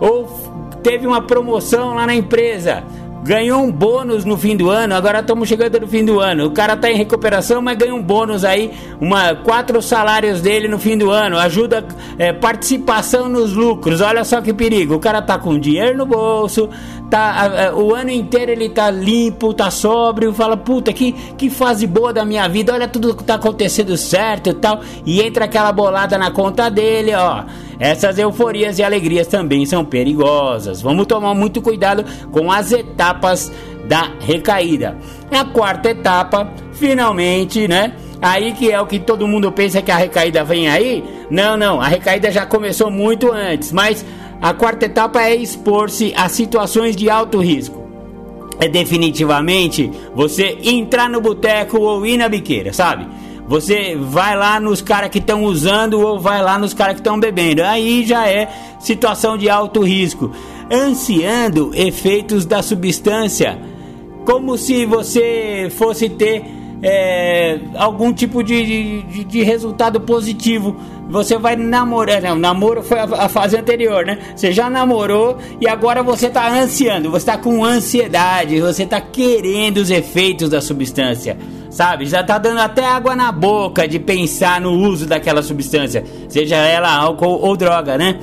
ou 0.00 0.26
teve 0.84 1.04
uma 1.06 1.22
promoção 1.22 1.94
lá 1.94 2.06
na 2.06 2.14
empresa 2.14 2.84
ganhou 3.24 3.62
um 3.62 3.72
bônus 3.72 4.22
no 4.26 4.36
fim 4.36 4.54
do 4.54 4.68
ano, 4.68 4.94
agora 4.94 5.20
estamos 5.20 5.48
chegando 5.48 5.80
no 5.80 5.88
fim 5.88 6.04
do 6.04 6.20
ano. 6.20 6.44
O 6.44 6.50
cara 6.50 6.74
está 6.74 6.90
em 6.90 6.94
recuperação, 6.94 7.62
mas 7.62 7.78
ganha 7.78 7.94
um 7.94 8.02
bônus 8.02 8.44
aí, 8.44 8.70
uma, 9.00 9.34
quatro 9.34 9.80
salários 9.80 10.42
dele 10.42 10.68
no 10.68 10.78
fim 10.78 10.96
do 10.98 11.10
ano, 11.10 11.38
ajuda 11.38 11.86
é, 12.18 12.34
participação 12.34 13.26
nos 13.26 13.54
lucros. 13.54 14.02
Olha 14.02 14.24
só 14.24 14.42
que 14.42 14.52
perigo. 14.52 14.94
O 14.94 15.00
cara 15.00 15.22
tá 15.22 15.38
com 15.38 15.58
dinheiro 15.58 15.96
no 15.96 16.04
bolso, 16.04 16.68
tá 17.08 17.72
o 17.74 17.94
ano 17.94 18.10
inteiro 18.10 18.52
ele 18.52 18.68
tá 18.68 18.90
limpo, 18.90 19.54
tá 19.54 19.70
sóbrio, 19.70 20.34
fala, 20.34 20.54
puta, 20.54 20.92
que, 20.92 21.12
que 21.12 21.48
fase 21.48 21.86
boa 21.86 22.12
da 22.12 22.26
minha 22.26 22.46
vida, 22.46 22.74
olha 22.74 22.86
tudo 22.86 23.16
que 23.16 23.24
tá 23.24 23.36
acontecendo 23.36 23.96
certo 23.96 24.50
e 24.50 24.54
tal. 24.54 24.80
E 25.06 25.22
entra 25.22 25.46
aquela 25.46 25.72
bolada 25.72 26.18
na 26.18 26.30
conta 26.30 26.68
dele, 26.68 27.14
ó. 27.14 27.44
Essas 27.80 28.18
euforias 28.18 28.78
e 28.78 28.84
alegrias 28.84 29.26
também 29.26 29.66
são 29.66 29.84
perigosas. 29.84 30.80
Vamos 30.80 31.06
tomar 31.06 31.34
muito 31.34 31.60
cuidado 31.60 32.04
com 32.30 32.52
as 32.52 32.70
etapas 32.70 33.13
da 33.86 34.10
recaída. 34.20 34.96
A 35.30 35.44
quarta 35.44 35.90
etapa, 35.90 36.52
finalmente, 36.72 37.68
né? 37.68 37.94
Aí 38.20 38.52
que 38.52 38.70
é 38.70 38.80
o 38.80 38.86
que 38.86 38.98
todo 38.98 39.28
mundo 39.28 39.52
pensa 39.52 39.82
que 39.82 39.90
a 39.90 39.96
recaída 39.96 40.44
vem 40.44 40.68
aí. 40.68 41.04
Não, 41.30 41.56
não, 41.56 41.80
a 41.80 41.88
recaída 41.88 42.30
já 42.30 42.46
começou 42.46 42.90
muito 42.90 43.30
antes, 43.30 43.72
mas 43.72 44.04
a 44.40 44.52
quarta 44.54 44.86
etapa 44.86 45.22
é 45.22 45.34
expor-se 45.34 46.12
a 46.16 46.28
situações 46.28 46.96
de 46.96 47.10
alto 47.10 47.38
risco. 47.40 47.84
É 48.60 48.68
definitivamente 48.68 49.90
você 50.14 50.58
entrar 50.62 51.10
no 51.10 51.20
boteco 51.20 51.78
ou 51.80 52.06
ir 52.06 52.16
na 52.16 52.28
biqueira, 52.28 52.72
sabe? 52.72 53.06
Você 53.46 53.94
vai 53.96 54.36
lá 54.36 54.58
nos 54.58 54.80
caras 54.80 55.10
que 55.10 55.18
estão 55.18 55.44
usando 55.44 56.00
ou 56.00 56.18
vai 56.18 56.42
lá 56.42 56.58
nos 56.58 56.72
caras 56.72 56.94
que 56.94 57.00
estão 57.00 57.20
bebendo. 57.20 57.62
Aí 57.62 58.04
já 58.04 58.28
é 58.28 58.48
situação 58.80 59.36
de 59.36 59.50
alto 59.50 59.82
risco. 59.82 60.30
Ansiando 60.72 61.70
efeitos 61.74 62.46
da 62.46 62.62
substância, 62.62 63.58
como 64.24 64.56
se 64.56 64.86
você 64.86 65.70
fosse 65.76 66.08
ter 66.08 66.42
é, 66.82 67.58
algum 67.76 68.12
tipo 68.12 68.42
de, 68.42 69.02
de, 69.02 69.24
de, 69.24 69.42
resultado 69.42 70.00
positivo. 70.00 70.76
Você 71.08 71.38
vai 71.38 71.56
namorar, 71.56 72.20
não, 72.20 72.34
namoro 72.34 72.82
foi 72.82 72.98
a, 72.98 73.04
a, 73.04 73.28
fase 73.28 73.56
anterior, 73.56 74.04
né? 74.04 74.18
Você 74.34 74.52
já 74.52 74.68
namorou 74.68 75.38
e 75.60 75.68
agora 75.68 76.02
você 76.02 76.26
está 76.26 76.50
ansiando, 76.50 77.10
você 77.10 77.30
está 77.30 77.38
com 77.38 77.64
ansiedade, 77.64 78.60
você 78.60 78.82
está 78.82 79.00
querendo 79.00 79.78
os 79.78 79.90
efeitos 79.90 80.48
da 80.50 80.60
substância 80.60 81.38
sabe? 81.74 82.06
Já 82.06 82.22
tá 82.22 82.38
dando 82.38 82.60
até 82.60 82.86
água 82.86 83.16
na 83.16 83.32
boca 83.32 83.86
de 83.88 83.98
pensar 83.98 84.60
no 84.60 84.70
uso 84.70 85.06
daquela 85.06 85.42
substância, 85.42 86.04
seja 86.28 86.56
ela 86.56 86.94
álcool 86.94 87.40
ou 87.42 87.56
droga, 87.56 87.98
né? 87.98 88.20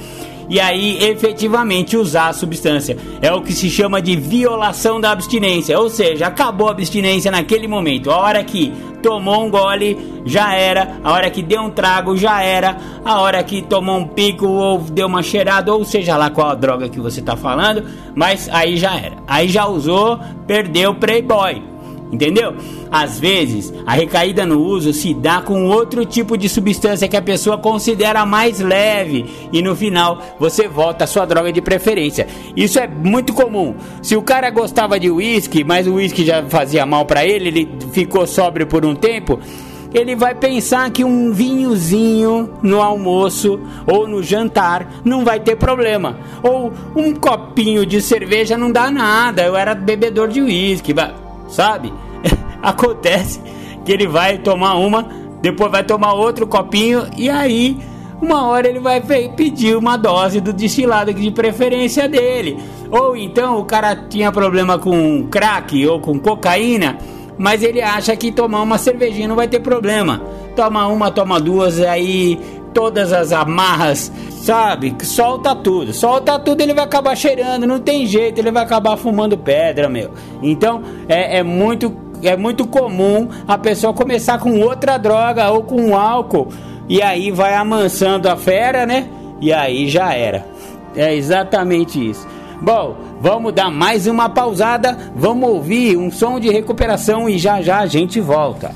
E 0.49 0.59
aí, 0.59 0.97
efetivamente, 1.01 1.95
usar 1.95 2.27
a 2.27 2.33
substância 2.33 2.97
é 3.21 3.31
o 3.31 3.41
que 3.41 3.53
se 3.53 3.69
chama 3.69 4.01
de 4.01 4.17
violação 4.17 4.99
da 4.99 5.11
abstinência, 5.11 5.79
ou 5.79 5.89
seja, 5.89 6.27
acabou 6.27 6.67
a 6.67 6.71
abstinência 6.71 7.31
naquele 7.31 7.67
momento. 7.67 8.11
A 8.11 8.17
hora 8.17 8.43
que 8.43 8.73
tomou 9.01 9.45
um 9.45 9.49
gole, 9.49 9.97
já 10.25 10.53
era. 10.53 10.99
A 11.03 11.13
hora 11.13 11.29
que 11.29 11.41
deu 11.41 11.61
um 11.61 11.69
trago, 11.69 12.17
já 12.17 12.43
era. 12.43 12.77
A 13.03 13.21
hora 13.21 13.41
que 13.43 13.61
tomou 13.61 13.97
um 13.97 14.07
pico 14.07 14.45
ou 14.45 14.79
deu 14.79 15.07
uma 15.07 15.23
cheirada, 15.23 15.73
ou 15.73 15.85
seja 15.85 16.17
lá 16.17 16.29
qual 16.29 16.49
a 16.49 16.55
droga 16.55 16.89
que 16.89 16.99
você 16.99 17.21
tá 17.21 17.37
falando, 17.37 17.85
mas 18.13 18.49
aí 18.51 18.75
já 18.75 18.97
era. 18.97 19.15
Aí 19.27 19.47
já 19.47 19.65
usou, 19.65 20.19
perdeu 20.45 20.91
o 20.91 20.95
Playboy. 20.95 21.70
Entendeu? 22.11 22.53
Às 22.91 23.19
vezes, 23.19 23.73
a 23.85 23.93
recaída 23.93 24.45
no 24.45 24.59
uso 24.59 24.91
se 24.91 25.13
dá 25.13 25.41
com 25.41 25.67
outro 25.67 26.05
tipo 26.05 26.37
de 26.37 26.49
substância 26.49 27.07
que 27.07 27.15
a 27.15 27.21
pessoa 27.21 27.57
considera 27.57 28.25
mais 28.25 28.59
leve 28.59 29.25
e 29.51 29.61
no 29.61 29.75
final 29.75 30.21
você 30.37 30.67
volta 30.67 31.05
à 31.05 31.07
sua 31.07 31.25
droga 31.25 31.53
de 31.53 31.61
preferência. 31.61 32.27
Isso 32.55 32.79
é 32.79 32.87
muito 32.87 33.33
comum. 33.33 33.75
Se 34.01 34.17
o 34.17 34.21
cara 34.21 34.49
gostava 34.49 34.99
de 34.99 35.09
uísque, 35.09 35.63
mas 35.63 35.87
o 35.87 35.93
uísque 35.93 36.25
já 36.25 36.43
fazia 36.43 36.85
mal 36.85 37.05
para 37.05 37.25
ele, 37.25 37.47
ele 37.47 37.69
ficou 37.93 38.27
sóbrio 38.27 38.67
por 38.67 38.85
um 38.85 38.93
tempo, 38.93 39.39
ele 39.93 40.15
vai 40.15 40.33
pensar 40.33 40.89
que 40.89 41.03
um 41.03 41.31
vinhozinho 41.31 42.49
no 42.61 42.81
almoço 42.81 43.59
ou 43.85 44.07
no 44.07 44.23
jantar 44.23 45.01
não 45.03 45.23
vai 45.23 45.39
ter 45.39 45.55
problema. 45.55 46.17
Ou 46.41 46.71
um 46.95 47.13
copinho 47.13 47.85
de 47.85 48.01
cerveja 48.01 48.57
não 48.57 48.71
dá 48.71 48.89
nada. 48.89 49.43
Eu 49.43 49.55
era 49.55 49.75
bebedor 49.75 50.29
de 50.29 50.41
uísque 50.41 50.93
sabe? 51.51 51.93
Acontece 52.63 53.39
que 53.85 53.91
ele 53.91 54.07
vai 54.07 54.39
tomar 54.39 54.75
uma, 54.75 55.07
depois 55.41 55.71
vai 55.71 55.83
tomar 55.83 56.13
outro 56.13 56.47
copinho 56.47 57.07
e 57.17 57.29
aí 57.29 57.77
uma 58.21 58.45
hora 58.47 58.67
ele 58.67 58.79
vai 58.79 59.01
pedir 59.35 59.75
uma 59.75 59.97
dose 59.97 60.39
do 60.39 60.53
destilado 60.53 61.11
de 61.13 61.31
preferência 61.31 62.07
dele. 62.07 62.59
Ou 62.91 63.17
então 63.17 63.57
o 63.57 63.65
cara 63.65 63.95
tinha 63.95 64.31
problema 64.31 64.77
com 64.77 65.27
crack 65.27 65.87
ou 65.87 65.99
com 65.99 66.19
cocaína, 66.19 66.97
mas 67.37 67.63
ele 67.63 67.81
acha 67.81 68.15
que 68.15 68.31
tomar 68.31 68.61
uma 68.61 68.77
cervejinha 68.77 69.27
não 69.27 69.35
vai 69.35 69.47
ter 69.47 69.59
problema. 69.59 70.21
Toma 70.55 70.85
uma, 70.87 71.09
toma 71.09 71.39
duas, 71.39 71.79
aí 71.79 72.39
todas 72.73 73.13
as 73.13 73.31
amarras, 73.31 74.11
sabe? 74.43 74.95
Solta 75.03 75.55
tudo, 75.55 75.93
solta 75.93 76.39
tudo, 76.39 76.61
ele 76.61 76.73
vai 76.73 76.85
acabar 76.85 77.15
cheirando, 77.15 77.67
não 77.67 77.79
tem 77.79 78.05
jeito, 78.05 78.39
ele 78.39 78.51
vai 78.51 78.63
acabar 78.63 78.97
fumando 78.97 79.37
pedra, 79.37 79.87
meu. 79.89 80.11
Então 80.41 80.81
é, 81.07 81.37
é 81.39 81.43
muito 81.43 81.95
é 82.23 82.37
muito 82.37 82.67
comum 82.67 83.29
a 83.47 83.57
pessoa 83.57 83.93
começar 83.93 84.37
com 84.39 84.59
outra 84.59 84.97
droga 84.97 85.49
ou 85.49 85.63
com 85.63 85.97
álcool 85.97 86.49
e 86.87 87.01
aí 87.01 87.31
vai 87.31 87.55
amansando 87.55 88.29
a 88.29 88.35
fera, 88.35 88.85
né? 88.85 89.07
E 89.39 89.51
aí 89.51 89.89
já 89.89 90.13
era. 90.13 90.45
É 90.95 91.15
exatamente 91.15 92.09
isso. 92.09 92.27
Bom, 92.61 92.95
vamos 93.19 93.53
dar 93.53 93.71
mais 93.71 94.05
uma 94.05 94.29
pausada, 94.29 94.95
vamos 95.15 95.49
ouvir 95.49 95.97
um 95.97 96.11
som 96.11 96.39
de 96.39 96.51
recuperação 96.51 97.27
e 97.27 97.39
já 97.39 97.61
já 97.61 97.79
a 97.79 97.87
gente 97.87 98.19
volta. 98.19 98.71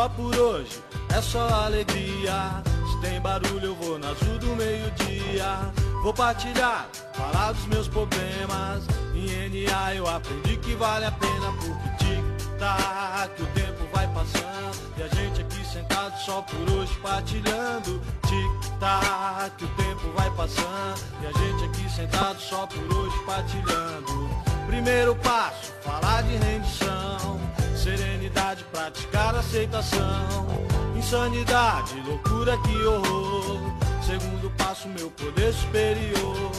Só 0.00 0.08
por 0.08 0.34
hoje 0.34 0.82
é 1.14 1.20
só 1.20 1.46
alegria. 1.46 2.62
Se 2.90 3.00
tem 3.02 3.20
barulho, 3.20 3.66
eu 3.66 3.74
vou 3.74 3.98
na 3.98 4.08
azul 4.08 4.38
do 4.38 4.56
meio-dia. 4.56 5.70
Vou 6.02 6.14
partilhar, 6.14 6.88
falar 7.12 7.52
dos 7.52 7.66
meus 7.66 7.86
problemas. 7.86 8.82
Em 9.14 9.66
NA 9.66 9.96
eu 9.96 10.06
aprendi 10.08 10.56
que 10.56 10.74
vale 10.74 11.04
a 11.04 11.12
pena 11.12 11.52
porque 11.52 11.90
tic-tac, 11.98 13.42
o 13.42 13.46
tempo 13.48 13.86
vai 13.92 14.08
passando. 14.14 14.80
E 14.96 15.02
a 15.02 15.08
gente 15.08 15.42
aqui 15.42 15.62
sentado 15.66 16.18
só 16.24 16.40
por 16.40 16.70
hoje 16.76 16.98
partilhando. 17.02 18.00
Tic-tac, 18.22 19.62
o 19.62 19.68
tempo 19.68 20.12
vai 20.16 20.30
passando. 20.30 20.98
E 21.20 21.26
a 21.26 21.32
gente 21.32 21.64
aqui 21.66 21.94
sentado 21.94 22.40
só 22.40 22.66
por 22.66 22.96
hoje 22.96 23.18
partilhando. 23.26 24.30
Primeiro 24.66 25.14
passo, 25.16 25.74
falar 25.82 26.22
de 26.22 26.36
rendição. 26.36 27.59
Serenidade, 27.82 28.62
praticar 28.64 29.34
aceitação. 29.34 30.46
Insanidade, 30.94 31.98
loucura, 32.06 32.58
que 32.58 32.84
horror. 32.84 33.58
Segundo 34.04 34.50
passo, 34.58 34.86
meu 34.88 35.10
poder 35.10 35.50
superior. 35.54 36.52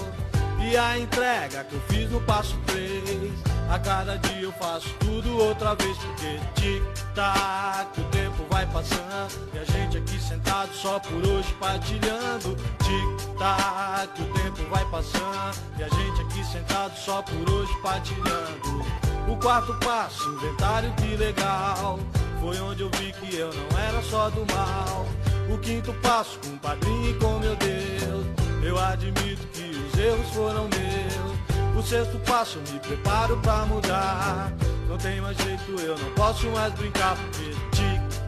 E 0.59 0.75
a 0.75 0.97
entrega 0.97 1.63
que 1.63 1.75
eu 1.75 1.81
fiz 1.89 2.09
no 2.09 2.21
passo 2.21 2.55
3 2.67 3.33
A 3.69 3.79
cada 3.79 4.15
dia 4.17 4.41
eu 4.41 4.51
faço 4.53 4.87
tudo 4.99 5.35
outra 5.37 5.73
vez 5.73 5.97
Porque 5.97 6.39
tic-tac, 6.55 7.99
o 7.99 8.03
tempo 8.05 8.30
vai 8.51 8.67
passando. 8.67 9.49
E 9.53 9.57
a 9.57 9.63
gente 9.63 9.97
aqui 9.97 10.19
sentado 10.19 10.71
só 10.73 10.99
por 10.99 11.25
hoje 11.25 11.53
partilhando. 11.59 12.55
Tic-tac, 12.83 14.21
o 14.21 14.25
tempo 14.25 14.69
vai 14.69 14.85
passando. 14.91 15.57
E 15.79 15.83
a 15.83 15.87
gente 15.87 16.21
aqui 16.21 16.45
sentado 16.45 16.95
só 16.97 17.21
por 17.21 17.49
hoje 17.49 17.73
partilhando. 17.81 18.85
O 19.27 19.37
quarto 19.37 19.73
passo, 19.85 20.29
inventário 20.29 20.93
que 20.95 21.15
legal. 21.15 21.99
Foi 22.39 22.59
onde 22.59 22.83
eu 22.83 22.89
vi 22.97 23.13
que 23.13 23.35
eu 23.35 23.51
não 23.53 23.79
era 23.79 24.01
só 24.03 24.29
do 24.29 24.45
mal. 24.53 25.05
O 25.49 25.57
quinto 25.57 25.93
passo, 26.01 26.37
com 26.39 26.55
o 26.55 26.59
padrinho 26.59 27.11
e 27.11 27.13
com 27.15 27.39
meu 27.39 27.55
Deus. 27.55 28.25
Eu 28.63 28.77
admito 28.77 29.47
que 29.53 29.71
os 29.71 29.99
erros 29.99 30.29
foram 30.33 30.63
meus. 30.63 31.75
O 31.77 31.81
sexto 31.81 32.19
passo, 32.19 32.59
me 32.71 32.79
preparo 32.79 33.37
pra 33.37 33.65
mudar. 33.65 34.51
Não 34.87 34.97
tem 34.97 35.21
mais 35.21 35.37
jeito, 35.37 35.71
eu 35.79 35.97
não 35.97 36.11
posso 36.15 36.47
mais 36.47 36.73
brincar, 36.73 37.15
porque 37.15 37.51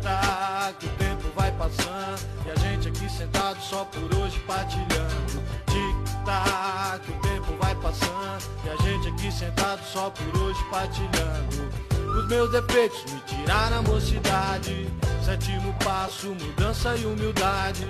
tic-tac, 0.04 0.86
o 0.86 0.90
tempo 0.98 1.32
vai 1.36 1.52
passando. 1.54 2.20
E 2.46 2.52
a 2.52 2.56
gente 2.56 2.90
aqui 2.90 3.10
sentado 3.10 3.60
só 3.62 3.86
por 3.86 4.18
hoje 4.18 4.40
partilhando. 4.42 5.44
Tic-tac, 5.68 7.10
o 7.10 7.22
tempo 7.22 7.54
vai 7.60 7.74
passando. 7.76 8.44
E 8.66 8.70
a 8.70 8.76
gente 8.84 9.08
aqui 9.08 9.32
sentado 9.32 9.82
só 9.86 10.10
por 10.10 10.42
hoje 10.42 10.60
partilhando. 10.70 11.70
Os 12.18 12.28
meus 12.28 12.52
defeitos 12.52 13.12
me 13.12 13.20
tiraram 13.22 13.80
a 13.80 13.82
mocidade. 13.82 14.88
Sétimo 15.24 15.74
passo, 15.84 16.28
mudança 16.28 16.96
e 16.98 17.06
humildade. 17.06 17.88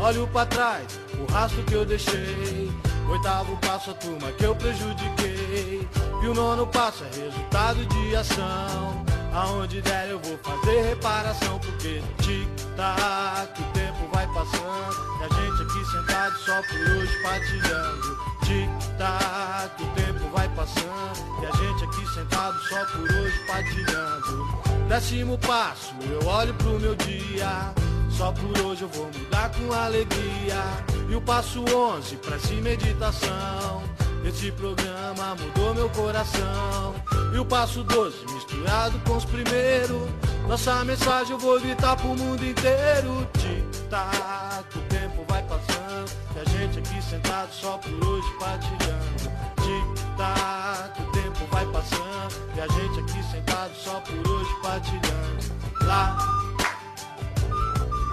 Olho 0.00 0.26
para 0.28 0.46
trás, 0.46 0.98
o 1.16 1.32
rastro 1.32 1.62
que 1.62 1.74
eu 1.74 1.84
deixei. 1.84 2.72
Oitavo 3.08 3.56
passo, 3.58 3.90
a 3.92 3.94
turma 3.94 4.32
que 4.32 4.44
eu 4.44 4.54
prejudiquei. 4.56 5.88
E 6.22 6.26
o 6.26 6.34
nono 6.34 6.66
passo 6.66 7.04
é 7.04 7.24
resultado 7.24 7.86
de 7.86 8.16
ação. 8.16 9.21
Aonde 9.34 9.80
der 9.80 10.10
eu 10.10 10.18
vou 10.20 10.38
fazer 10.38 10.82
reparação, 10.82 11.58
porque 11.58 12.02
tic-tac, 12.18 13.62
o 13.62 13.64
tempo 13.72 14.08
vai 14.12 14.26
passando. 14.26 15.20
E 15.20 15.24
a 15.24 15.28
gente 15.40 15.62
aqui 15.62 15.90
sentado 15.90 16.38
só 16.38 16.62
por 16.62 16.90
hoje 16.90 17.22
partilhando. 17.22 18.18
Tic-tac, 18.44 19.82
o 19.82 19.86
tempo 19.94 20.28
vai 20.34 20.48
passando. 20.50 21.42
E 21.42 21.46
a 21.46 21.50
gente 21.56 21.84
aqui 21.84 22.06
sentado 22.12 22.58
só 22.68 22.84
por 22.84 23.10
hoje 23.10 23.38
partilhando. 23.46 24.48
Décimo 24.88 25.38
passo, 25.38 25.94
eu 26.02 26.28
olho 26.28 26.52
pro 26.54 26.78
meu 26.78 26.94
dia. 26.94 27.72
Só 28.10 28.32
por 28.32 28.66
hoje 28.66 28.82
eu 28.82 28.88
vou 28.88 29.06
mudar 29.06 29.50
com 29.50 29.72
alegria. 29.72 30.62
E 31.08 31.14
o 31.14 31.20
passo 31.22 31.64
11, 31.74 32.16
prece 32.16 32.54
meditação. 32.56 33.82
Esse 34.24 34.52
programa 34.52 35.34
mudou 35.34 35.74
meu 35.74 35.88
coração. 35.90 36.94
E 37.34 37.38
o 37.38 37.44
passo 37.44 37.82
12 37.82 38.16
misturado 38.32 38.98
com 39.00 39.16
os 39.16 39.24
primeiros. 39.24 40.08
Nossa 40.48 40.84
mensagem 40.84 41.32
eu 41.32 41.38
vou 41.38 41.60
gritar 41.60 41.96
pro 41.96 42.08
mundo 42.08 42.44
inteiro. 42.44 43.28
Tic-tac, 43.38 44.78
o 44.78 44.80
tempo 44.82 45.24
vai 45.28 45.42
passando. 45.42 46.10
E 46.36 46.40
a 46.40 46.44
gente 46.44 46.78
aqui 46.78 47.02
sentado 47.02 47.52
só 47.52 47.78
por 47.78 48.06
hoje 48.06 48.28
partilhando. 48.38 49.32
Tic-tac, 49.62 51.02
o 51.02 51.12
tempo 51.12 51.46
vai 51.50 51.66
passando. 51.66 52.52
E 52.56 52.60
a 52.60 52.68
gente 52.68 53.00
aqui 53.00 53.22
sentado 53.30 53.74
só 53.74 54.00
por 54.00 54.28
hoje 54.30 54.50
partilhando. 54.62 55.52
Lá, 55.82 56.16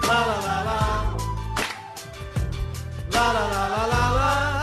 lá, 0.06 0.26
lá, 0.26 0.40
lá, 0.40 0.62
lá. 0.62 1.16
Lá, 3.12 3.32
lá, 3.32 3.46
lá, 3.46 3.68
lá, 3.68 3.86
lá, 3.86 4.10
lá. 4.10 4.59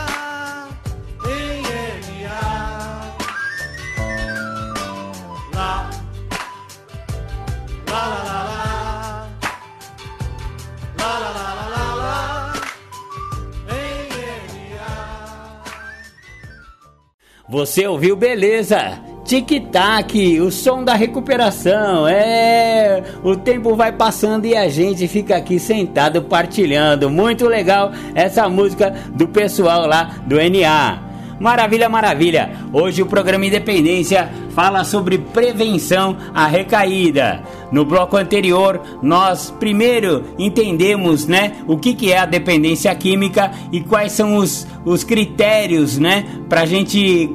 Você 17.48 17.86
ouviu 17.86 18.14
beleza? 18.14 19.00
Tic-tac, 19.24 20.38
o 20.38 20.50
som 20.50 20.84
da 20.84 20.92
recuperação. 20.92 22.06
É, 22.06 23.02
o 23.22 23.36
tempo 23.36 23.74
vai 23.74 23.90
passando 23.90 24.44
e 24.44 24.54
a 24.54 24.68
gente 24.68 25.08
fica 25.08 25.36
aqui 25.36 25.58
sentado 25.58 26.20
partilhando. 26.20 27.08
Muito 27.08 27.46
legal 27.46 27.90
essa 28.14 28.46
música 28.50 28.90
do 29.14 29.26
pessoal 29.26 29.86
lá 29.86 30.16
do 30.26 30.36
NA. 30.36 31.07
Maravilha, 31.40 31.88
maravilha! 31.88 32.50
Hoje 32.72 33.00
o 33.00 33.06
programa 33.06 33.46
Independência 33.46 34.28
fala 34.50 34.82
sobre 34.82 35.18
prevenção 35.18 36.16
à 36.34 36.48
recaída. 36.48 37.44
No 37.70 37.84
bloco 37.84 38.16
anterior, 38.16 38.80
nós 39.00 39.54
primeiro 39.60 40.24
entendemos 40.36 41.28
né, 41.28 41.58
o 41.68 41.76
que, 41.76 41.94
que 41.94 42.10
é 42.10 42.18
a 42.18 42.26
dependência 42.26 42.92
química 42.96 43.52
e 43.70 43.80
quais 43.80 44.12
são 44.12 44.34
os, 44.34 44.66
os 44.84 45.04
critérios 45.04 45.96
né, 45.96 46.24
para 46.48 46.62
a 46.62 46.66
gente 46.66 47.30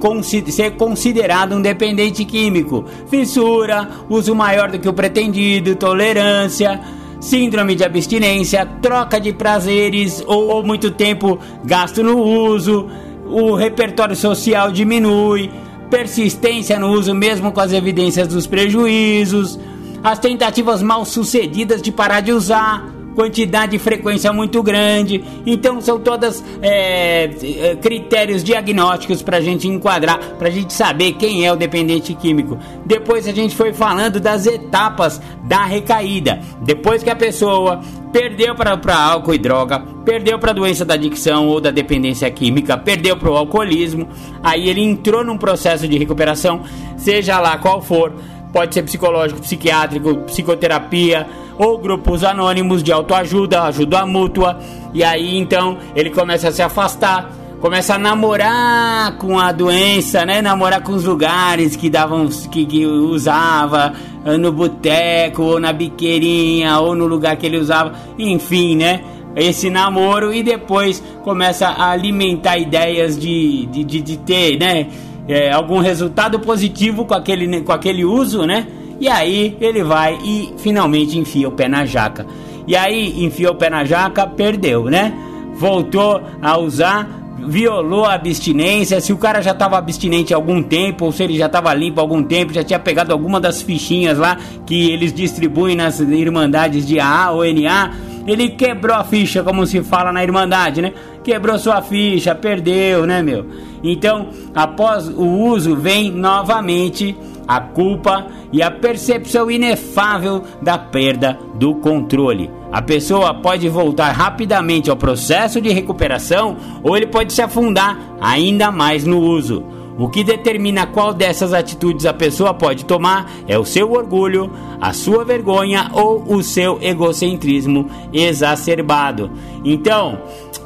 ser 0.48 0.72
considerado 0.72 1.56
um 1.56 1.62
dependente 1.62 2.26
químico: 2.26 2.84
fissura, 3.10 3.90
uso 4.10 4.36
maior 4.36 4.70
do 4.70 4.80
que 4.80 4.90
o 4.90 4.94
pretendido, 4.94 5.78
tolerância 5.78 6.82
síndrome 7.22 7.74
de 7.74 7.86
abstinência, 7.86 8.66
troca 8.82 9.18
de 9.18 9.32
prazeres 9.32 10.22
ou, 10.28 10.50
ou 10.50 10.62
muito 10.62 10.92
tempo 10.92 11.40
gasto 11.64 12.04
no 12.04 12.18
uso, 12.18 12.90
o 13.34 13.56
repertório 13.56 14.16
social 14.16 14.72
diminui, 14.72 15.50
persistência 15.90 16.78
no 16.78 16.92
uso 16.92 17.16
mesmo 17.16 17.52
com 17.52 17.60
as 17.60 17.74
evidências 17.74 18.28
dos 18.28 18.46
prejuízos, 18.46 19.60
as 20.04 20.20
tentativas 20.20 20.84
mal 20.84 21.04
sucedidas 21.04 21.82
de 21.82 21.92
parar 21.92 22.20
de 22.20 22.32
usar, 22.32 22.93
quantidade 23.14 23.76
e 23.76 23.80
frequência 23.80 24.32
muito 24.34 24.62
grande. 24.62 25.24
Então 25.46 25.80
são 25.82 26.00
todas 26.00 26.44
é, 26.62 27.26
é 27.26 27.76
critérios 27.76 28.44
diagnósticos 28.44 29.22
para 29.22 29.38
a 29.38 29.42
gente 29.42 29.68
enquadrar, 29.68 30.20
para 30.38 30.48
a 30.48 30.52
gente 30.52 30.74
saber 30.74 31.14
quem 31.14 31.46
é 31.46 31.52
o 31.52 31.56
dependente 31.56 32.14
químico. 32.14 32.58
Depois 32.86 33.28
a 33.28 33.32
gente 33.32 33.56
foi 33.56 33.74
falando 33.74 34.20
das 34.20 34.46
etapas 34.46 35.22
da 35.44 35.66
recaída. 35.66 36.40
Depois 36.62 37.04
que 37.04 37.10
a 37.10 37.16
pessoa 37.16 37.82
perdeu 38.12 38.54
para 38.54 38.96
álcool 38.96 39.34
e 39.34 39.40
droga, 39.40 39.80
perdeu 40.06 40.38
para 40.38 40.54
doença 40.54 40.86
da 40.86 40.94
adicção 40.94 41.48
ou 41.48 41.60
da 41.60 41.72
dependência 41.72 42.30
química, 42.30 42.78
perdeu 42.78 43.18
para 43.18 43.30
o 43.30 43.36
alcoolismo, 43.36 44.08
aí 44.44 44.70
ele 44.70 44.82
entrou 44.82 45.24
num 45.24 45.38
processo 45.38 45.88
de 45.88 45.98
recuperação, 45.98 46.62
seja 46.96 47.40
lá 47.40 47.58
qual 47.58 47.82
for, 47.82 48.14
pode 48.54 48.74
ser 48.74 48.84
psicológico, 48.84 49.42
psiquiátrico, 49.42 50.16
psicoterapia 50.18 51.28
ou 51.58 51.78
grupos 51.78 52.24
anônimos 52.24 52.82
de 52.82 52.94
autoajuda, 52.94 53.64
ajuda 53.64 54.06
mútua, 54.06 54.60
e 54.94 55.04
aí 55.04 55.38
então 55.38 55.78
ele 55.96 56.12
começa 56.12 56.48
a 56.48 56.52
se 56.52 56.62
afastar 56.62 57.32
começa 57.64 57.96
a 57.96 57.98
namorar 57.98 59.18
com 59.18 59.40
a 59.40 59.54
doença, 59.54 60.26
né? 60.26 60.42
Namorar 60.42 60.84
com 60.84 60.92
os 60.92 61.06
lugares 61.06 61.78
que 61.78 61.90
davam, 61.90 62.28
que, 62.28 62.66
que 62.66 62.86
usava 62.86 63.94
no 64.38 64.52
boteco 64.52 65.44
ou 65.44 65.60
na 65.62 65.72
biqueirinha 65.72 66.78
ou 66.80 66.94
no 66.94 67.08
lugar 67.08 67.38
que 67.38 67.46
ele 67.46 67.58
usava, 67.58 67.94
enfim, 68.20 68.76
né? 68.76 69.02
Esse 69.34 69.70
namoro 69.70 70.34
e 70.34 70.44
depois 70.44 71.02
começa 71.24 71.70
a 71.70 71.92
alimentar 71.92 72.58
ideias 72.58 73.18
de, 73.18 73.66
de, 73.68 73.86
de, 73.86 74.02
de 74.02 74.18
ter, 74.18 74.60
né? 74.60 74.88
É, 75.28 75.52
algum 75.52 75.80
resultado 75.80 76.40
positivo 76.40 77.06
com 77.06 77.14
aquele, 77.14 77.62
com 77.62 77.72
aquele 77.72 78.04
uso, 78.04 78.46
né? 78.46 78.68
E 79.00 79.08
aí 79.08 79.58
ele 79.60 79.84
vai 79.84 80.18
e 80.24 80.54
finalmente 80.58 81.18
enfia 81.18 81.48
o 81.48 81.52
pé 81.52 81.68
na 81.68 81.86
jaca. 81.86 82.26
E 82.68 82.76
aí 82.76 83.24
enfia 83.24 83.52
o 83.52 83.56
pé 83.56 83.70
na 83.70 83.84
jaca, 83.84 84.26
perdeu, 84.26 84.86
né? 84.86 85.14
Voltou 85.56 86.22
a 86.42 86.58
usar, 86.58 87.08
violou 87.48 88.06
a 88.06 88.14
abstinência, 88.14 89.00
se 89.02 89.12
o 89.12 89.18
cara 89.18 89.42
já 89.42 89.52
estava 89.52 89.78
abstinente 89.78 90.34
há 90.34 90.38
algum 90.38 90.62
tempo, 90.62 91.06
ou 91.06 91.12
se 91.12 91.24
ele 91.24 91.38
já 91.38 91.48
estava 91.48 91.74
limpo 91.74 92.00
há 92.00 92.04
algum 92.04 92.24
tempo, 92.24 92.54
já 92.54 92.64
tinha 92.64 92.80
pegado 92.80 93.12
alguma 93.12 93.40
das 93.40 93.62
fichinhas 93.62 94.18
lá 94.18 94.38
que 94.66 94.92
eles 94.92 95.14
distribuem 95.14 95.76
nas 95.76 96.00
irmandades 96.00 96.86
de 96.86 97.00
AA 97.00 97.32
ou 97.32 97.44
NA, 97.46 97.92
ele 98.28 98.50
quebrou 98.50 98.96
a 98.96 99.04
ficha, 99.04 99.44
como 99.44 99.66
se 99.66 99.82
fala 99.84 100.12
na 100.12 100.24
irmandade, 100.24 100.82
né? 100.82 100.94
Quebrou 101.24 101.58
sua 101.58 101.82
ficha, 101.82 102.34
perdeu, 102.34 103.06
né, 103.06 103.22
meu? 103.22 103.46
Então, 103.84 104.30
após 104.56 105.08
o 105.08 105.26
uso, 105.26 105.76
vem 105.76 106.12
novamente 106.12 107.16
a 107.48 107.60
culpa 107.60 108.28
e 108.52 108.62
a 108.62 108.72
percepção 108.72 109.52
inefável 109.52 110.44
da 110.62 110.78
perda 110.78 111.38
do 111.56 111.76
controle. 111.76 112.50
A 112.72 112.82
pessoa 112.82 113.34
pode 113.34 113.68
voltar 113.68 114.12
rapidamente 114.12 114.90
ao 114.90 114.96
processo 114.96 115.60
de 115.60 115.70
recuperação 115.70 116.56
ou 116.82 116.96
ele 116.96 117.08
pode 117.08 117.34
se 117.34 117.42
afundar 117.42 117.98
ainda 118.22 118.72
mais 118.72 119.06
no 119.06 119.20
uso. 119.20 119.64
O 119.98 120.10
que 120.10 120.24
determina 120.24 120.88
qual 120.88 121.14
dessas 121.14 121.54
atitudes 121.54 122.06
a 122.06 122.14
pessoa 122.14 122.54
pode 122.54 122.86
tomar 122.86 123.32
é 123.48 123.58
o 123.58 123.66
seu 123.66 123.92
orgulho, 123.92 124.52
a 124.82 124.92
sua 124.92 125.24
vergonha 125.24 125.92
ou 125.94 126.24
o 126.34 126.42
seu 126.42 126.80
egocentrismo 126.82 127.90
exacerbado. 128.12 129.30
Então, 129.64 130.20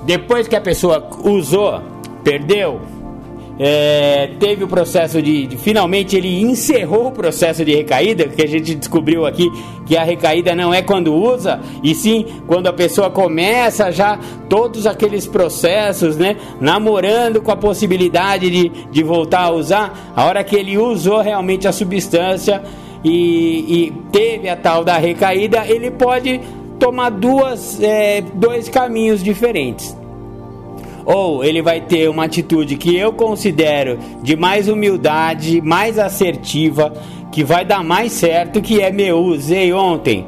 depois 0.04 0.48
que 0.48 0.56
a 0.56 0.62
pessoa 0.62 1.10
usou, 1.24 1.82
perdeu, 2.24 2.80
é, 3.60 4.30
teve 4.40 4.64
o 4.64 4.68
processo 4.68 5.22
de, 5.22 5.48
de, 5.48 5.58
Finalmente 5.58 6.16
ele 6.16 6.42
encerrou 6.42 7.08
o 7.08 7.12
processo 7.12 7.66
de 7.66 7.74
recaída, 7.74 8.28
que 8.28 8.42
a 8.42 8.48
gente 8.48 8.76
descobriu 8.76 9.26
aqui 9.26 9.50
que 9.86 9.98
a 9.98 10.04
recaída 10.04 10.54
não 10.54 10.74
é 10.74 10.82
quando 10.82 11.14
usa, 11.14 11.60
e 11.82 11.96
sim 11.96 12.26
quando 12.46 12.68
a 12.68 12.74
pessoa 12.74 13.10
começa 13.10 13.92
já 13.92 14.20
todos 14.50 14.86
aqueles 14.86 15.26
processos, 15.26 16.18
né? 16.18 16.36
Namorando 16.60 17.42
com 17.42 17.52
a 17.52 17.56
possibilidade 17.56 18.50
de, 18.50 18.70
de 18.70 19.04
voltar 19.04 19.42
a 19.42 19.52
usar, 19.52 20.14
a 20.16 20.26
hora 20.26 20.44
que 20.44 20.56
ele 20.56 20.78
usou 20.78 21.22
realmente 21.22 21.68
a 21.68 21.72
substância 21.72 22.62
e, 23.04 23.86
e 23.88 23.94
teve 24.12 24.50
a 24.50 24.56
tal 24.56 24.84
da 24.84 24.98
recaída, 24.98 25.66
ele 25.66 25.90
pode 25.90 26.40
tomar 26.78 27.10
duas, 27.10 27.82
é, 27.82 28.22
dois 28.22 28.70
caminhos 28.70 29.24
diferentes 29.24 29.96
ou 31.08 31.42
ele 31.42 31.62
vai 31.62 31.80
ter 31.80 32.10
uma 32.10 32.26
atitude 32.26 32.76
que 32.76 32.94
eu 32.94 33.14
considero 33.14 33.98
de 34.22 34.36
mais 34.36 34.68
humildade, 34.68 35.62
mais 35.62 35.98
assertiva, 35.98 36.92
que 37.32 37.46
vai 37.46 37.64
dar 37.64 37.82
mais 37.82 38.12
certo, 38.12 38.62
que 38.62 38.82
é 38.82 38.92
meu, 38.92 39.20
usei 39.20 39.72
ontem. 39.72 40.28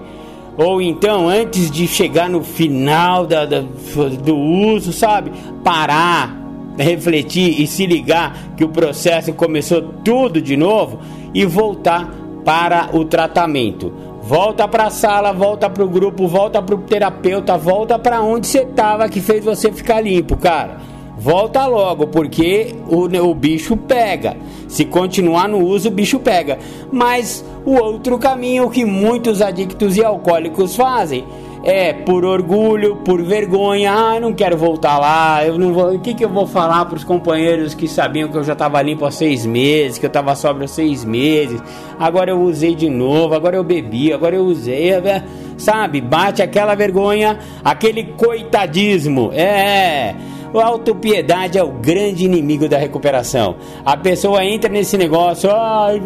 Ou 0.56 0.82
então, 0.82 1.28
antes 1.28 1.70
de 1.70 1.86
chegar 1.86 2.30
no 2.30 2.42
final 2.42 3.28
da, 3.28 3.46
da, 3.46 3.60
do 3.60 4.38
uso, 4.38 4.94
sabe? 4.94 5.32
Parar, 5.66 6.34
refletir 6.78 7.62
e 7.62 7.68
se 7.68 7.86
ligar 7.86 8.54
que 8.56 8.64
o 8.64 8.70
processo 8.70 9.34
começou 9.34 9.82
tudo 9.82 10.42
de 10.42 10.56
novo 10.56 11.00
e 11.34 11.46
voltar 11.46 12.10
para 12.46 12.90
o 12.94 13.04
tratamento. 13.04 13.92
Volta 14.30 14.68
para 14.68 14.84
a 14.84 14.90
sala, 14.92 15.34
volta 15.34 15.68
para 15.68 15.84
o 15.84 15.90
grupo, 15.90 16.28
volta 16.28 16.62
para 16.62 16.76
o 16.76 16.78
terapeuta, 16.78 17.58
volta 17.58 17.98
para 17.98 18.22
onde 18.22 18.46
você 18.46 18.60
estava 18.60 19.10
que 19.10 19.20
fez 19.20 19.44
você 19.44 19.72
ficar 19.72 20.02
limpo, 20.02 20.38
cara. 20.38 20.78
Volta 21.18 21.66
logo, 21.66 22.06
porque 22.06 22.76
o, 22.88 23.06
o 23.06 23.34
bicho 23.34 23.76
pega. 23.76 24.38
Se 24.68 24.86
continuar 24.86 25.50
no 25.50 25.58
uso, 25.58 25.88
o 25.88 25.92
bicho 25.92 26.20
pega. 26.20 26.60
Mas 26.92 27.44
o 27.66 27.72
outro 27.72 28.20
caminho 28.20 28.70
que 28.70 28.86
muitos 28.86 29.42
adictos 29.42 29.98
e 29.98 30.06
alcoólicos 30.06 30.76
fazem 30.76 31.26
é 31.64 31.92
por 31.92 32.24
orgulho, 32.24 32.98
por 32.98 33.22
vergonha, 33.22 33.92
ah, 33.92 34.20
não 34.20 34.34
quero 34.34 34.58
voltar 34.58 34.98
lá, 34.98 35.46
eu 35.46 35.58
não 35.58 35.74
vou. 35.74 35.94
O 35.94 36.00
que, 36.00 36.14
que 36.14 36.24
eu 36.24 36.30
vou 36.30 36.48
falar 36.48 36.86
para 36.86 36.98
os 36.98 37.04
companheiros 37.04 37.74
que 37.74 37.88
sabiam 37.88 38.30
que 38.30 38.38
eu 38.38 38.44
já 38.44 38.54
estava 38.54 38.82
limpo 38.82 39.06
há 39.06 39.12
seis 39.12 39.46
meses, 39.46 39.98
que 39.98 40.06
eu 40.06 40.10
estava 40.10 40.36
sóbrio 40.36 40.66
há 40.66 40.68
seis 40.68 41.04
meses, 41.04 41.62
agora 42.00 42.32
eu 42.32 42.42
usei 42.42 42.76
de 42.76 42.90
novo, 42.90 43.34
agora 43.34 43.58
eu 43.58 43.64
bebi, 43.64 44.14
agora 44.14 44.36
eu 44.36 44.44
usei, 44.46 44.92
é, 44.92 45.24
sabe? 45.58 46.00
Bate 46.00 46.42
aquela 46.42 46.76
vergonha, 46.76 47.40
aquele 47.64 48.04
coitadismo, 48.06 49.32
é. 49.34 50.16
A 50.52 50.66
autopiedade 50.66 51.60
é 51.60 51.64
o 51.64 51.70
grande 51.70 52.26
inimigo 52.26 52.68
da 52.68 52.76
recuperação. 52.76 53.58
A 53.86 53.96
pessoa 53.96 54.44
entra 54.44 54.68
nesse 54.68 54.98
negócio, 54.98 55.48
ai, 55.52 56.02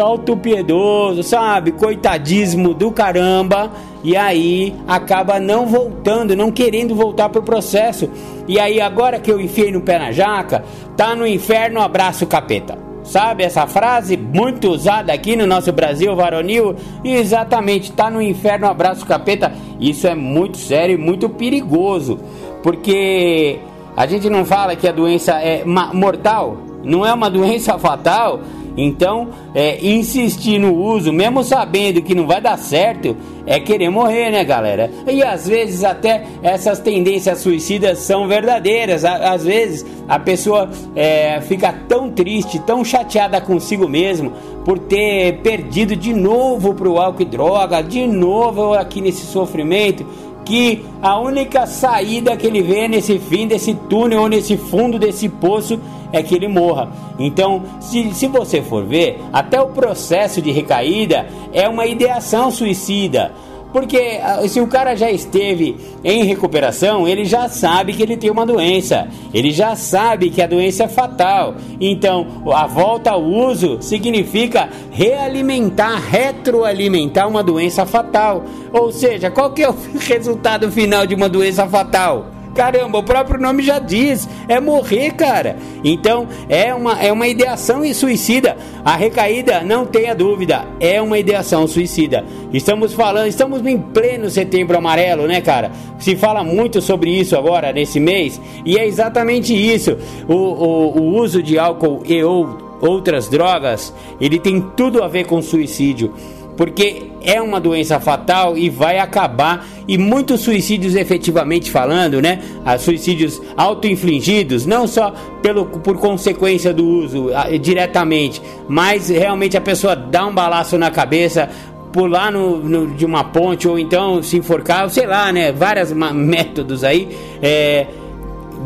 autopiedoso, 0.00 1.22
sabe? 1.22 1.72
Coitadismo 1.72 2.72
do 2.72 2.90
caramba 2.90 3.70
e 4.06 4.16
aí 4.16 4.72
acaba 4.86 5.40
não 5.40 5.66
voltando, 5.66 6.36
não 6.36 6.52
querendo 6.52 6.94
voltar 6.94 7.28
pro 7.28 7.42
processo. 7.42 8.08
E 8.46 8.56
aí 8.56 8.80
agora 8.80 9.18
que 9.18 9.32
eu 9.32 9.40
enfiei 9.40 9.72
no 9.72 9.80
pé 9.80 9.98
na 9.98 10.12
jaca, 10.12 10.64
tá 10.96 11.16
no 11.16 11.26
inferno, 11.26 11.80
abraço 11.80 12.24
capeta. 12.24 12.78
Sabe 13.02 13.42
essa 13.42 13.66
frase 13.66 14.16
muito 14.16 14.68
usada 14.70 15.12
aqui 15.12 15.34
no 15.34 15.44
nosso 15.44 15.72
Brasil 15.72 16.14
varonil? 16.14 16.76
Exatamente, 17.04 17.90
tá 17.90 18.08
no 18.08 18.22
inferno, 18.22 18.68
abraço 18.68 19.04
capeta. 19.04 19.52
Isso 19.80 20.06
é 20.06 20.14
muito 20.14 20.56
sério 20.56 20.94
e 20.94 20.96
muito 20.96 21.28
perigoso, 21.28 22.20
porque 22.62 23.58
a 23.96 24.06
gente 24.06 24.30
não 24.30 24.44
fala 24.44 24.76
que 24.76 24.86
a 24.86 24.92
doença 24.92 25.32
é 25.42 25.64
mortal, 25.64 26.58
não 26.84 27.04
é 27.04 27.12
uma 27.12 27.28
doença 27.28 27.76
fatal, 27.76 28.38
então, 28.76 29.28
é, 29.54 29.84
insistir 29.84 30.58
no 30.58 30.74
uso, 30.74 31.12
mesmo 31.12 31.42
sabendo 31.42 32.02
que 32.02 32.14
não 32.14 32.26
vai 32.26 32.40
dar 32.40 32.58
certo, 32.58 33.16
é 33.46 33.58
querer 33.60 33.88
morrer, 33.88 34.30
né, 34.30 34.44
galera? 34.44 34.90
E 35.06 35.22
às 35.22 35.48
vezes 35.48 35.84
até 35.84 36.24
essas 36.42 36.80
tendências 36.80 37.38
suicidas 37.38 38.00
são 38.00 38.26
verdadeiras. 38.28 39.04
Às 39.04 39.44
vezes 39.44 39.86
a 40.08 40.18
pessoa 40.18 40.68
é, 40.94 41.40
fica 41.42 41.72
tão 41.88 42.10
triste, 42.10 42.58
tão 42.58 42.84
chateada 42.84 43.40
consigo 43.40 43.88
mesmo 43.88 44.32
por 44.64 44.80
ter 44.80 45.38
perdido 45.42 45.94
de 45.94 46.12
novo 46.12 46.74
para 46.74 46.88
o 46.88 46.98
álcool 46.98 47.22
e 47.22 47.24
droga, 47.24 47.80
de 47.80 48.04
novo 48.04 48.74
aqui 48.74 49.00
nesse 49.00 49.24
sofrimento 49.24 50.04
que 50.46 50.84
a 51.02 51.18
única 51.18 51.66
saída 51.66 52.36
que 52.36 52.46
ele 52.46 52.62
vê 52.62 52.86
nesse 52.86 53.18
fim 53.18 53.48
desse 53.48 53.74
túnel 53.74 54.22
ou 54.22 54.28
nesse 54.28 54.56
fundo 54.56 54.98
desse 54.98 55.28
poço 55.28 55.78
é 56.12 56.22
que 56.22 56.34
ele 56.34 56.46
morra. 56.46 56.88
Então, 57.18 57.62
se, 57.80 58.14
se 58.14 58.28
você 58.28 58.62
for 58.62 58.84
ver, 58.84 59.20
até 59.32 59.60
o 59.60 59.66
processo 59.66 60.40
de 60.40 60.52
recaída 60.52 61.26
é 61.52 61.68
uma 61.68 61.84
ideação 61.84 62.50
suicida. 62.50 63.32
Porque 63.72 64.20
ah, 64.22 64.46
se 64.48 64.60
o 64.60 64.66
cara 64.66 64.94
já 64.94 65.10
esteve 65.10 65.76
em 66.02 66.24
recuperação, 66.24 67.06
ele 67.06 67.24
já 67.24 67.48
sabe 67.48 67.92
que 67.92 68.02
ele 68.02 68.16
tem 68.16 68.30
uma 68.30 68.46
doença, 68.46 69.08
ele 69.34 69.50
já 69.50 69.76
sabe 69.76 70.30
que 70.30 70.40
a 70.40 70.46
doença 70.46 70.84
é 70.84 70.88
fatal. 70.88 71.54
Então, 71.80 72.42
a 72.52 72.66
volta 72.66 73.10
ao 73.10 73.22
uso 73.22 73.78
significa 73.80 74.68
realimentar, 74.90 76.00
retroalimentar 76.00 77.28
uma 77.28 77.42
doença 77.42 77.84
fatal. 77.84 78.44
Ou 78.72 78.90
seja, 78.92 79.30
qual 79.30 79.52
que 79.52 79.62
é 79.62 79.68
o 79.68 79.76
resultado 79.98 80.70
final 80.70 81.06
de 81.06 81.14
uma 81.14 81.28
doença 81.28 81.66
fatal? 81.66 82.35
Caramba, 82.56 82.98
o 82.98 83.02
próprio 83.02 83.38
nome 83.38 83.62
já 83.62 83.78
diz, 83.78 84.26
é 84.48 84.58
morrer, 84.58 85.12
cara. 85.12 85.56
Então, 85.84 86.26
é 86.48 86.74
uma, 86.74 86.98
é 87.02 87.12
uma 87.12 87.28
ideação 87.28 87.82
suicida. 87.92 88.56
A 88.82 88.96
recaída, 88.96 89.60
não 89.60 89.84
tenha 89.84 90.14
dúvida, 90.14 90.64
é 90.80 91.00
uma 91.02 91.18
ideação 91.18 91.66
suicida. 91.66 92.24
Estamos 92.54 92.94
falando, 92.94 93.26
estamos 93.26 93.64
em 93.66 93.78
pleno 93.78 94.30
setembro 94.30 94.78
amarelo, 94.78 95.26
né, 95.26 95.42
cara? 95.42 95.70
Se 95.98 96.16
fala 96.16 96.42
muito 96.42 96.80
sobre 96.80 97.10
isso 97.10 97.36
agora, 97.36 97.74
nesse 97.74 98.00
mês, 98.00 98.40
e 98.64 98.78
é 98.78 98.86
exatamente 98.86 99.54
isso. 99.54 99.98
O, 100.26 100.34
o, 100.34 100.98
o 100.98 101.16
uso 101.16 101.42
de 101.42 101.58
álcool 101.58 102.02
e 102.06 102.24
ou 102.24 102.64
outras 102.80 103.28
drogas, 103.28 103.92
ele 104.18 104.38
tem 104.38 104.62
tudo 104.74 105.02
a 105.02 105.08
ver 105.08 105.26
com 105.26 105.42
suicídio 105.42 106.12
porque 106.56 107.02
é 107.26 107.42
uma 107.42 107.60
doença 107.60 107.98
fatal 107.98 108.56
e 108.56 108.70
vai 108.70 109.00
acabar 109.00 109.66
e 109.88 109.98
muitos 109.98 110.40
suicídios 110.40 110.94
efetivamente 110.94 111.70
falando, 111.70 112.22
né? 112.22 112.40
A 112.64 112.78
suicídios 112.78 113.42
auto-infligidos, 113.56 114.64
não 114.64 114.86
só 114.86 115.12
pelo, 115.42 115.66
por 115.66 115.98
consequência 115.98 116.72
do 116.72 116.86
uso 116.86 117.30
diretamente, 117.60 118.40
mas 118.68 119.08
realmente 119.08 119.56
a 119.56 119.60
pessoa 119.60 119.96
dá 119.96 120.24
um 120.24 120.32
balaço 120.32 120.78
na 120.78 120.90
cabeça, 120.90 121.50
pular 121.92 122.30
no, 122.30 122.58
no, 122.58 122.86
de 122.94 123.04
uma 123.04 123.24
ponte 123.24 123.66
ou 123.66 123.78
então 123.78 124.22
se 124.22 124.36
enforcar, 124.36 124.88
sei 124.88 125.06
lá, 125.06 125.32
né? 125.32 125.50
Vários 125.50 125.92
métodos 125.92 126.84
aí. 126.84 127.08
É, 127.42 127.86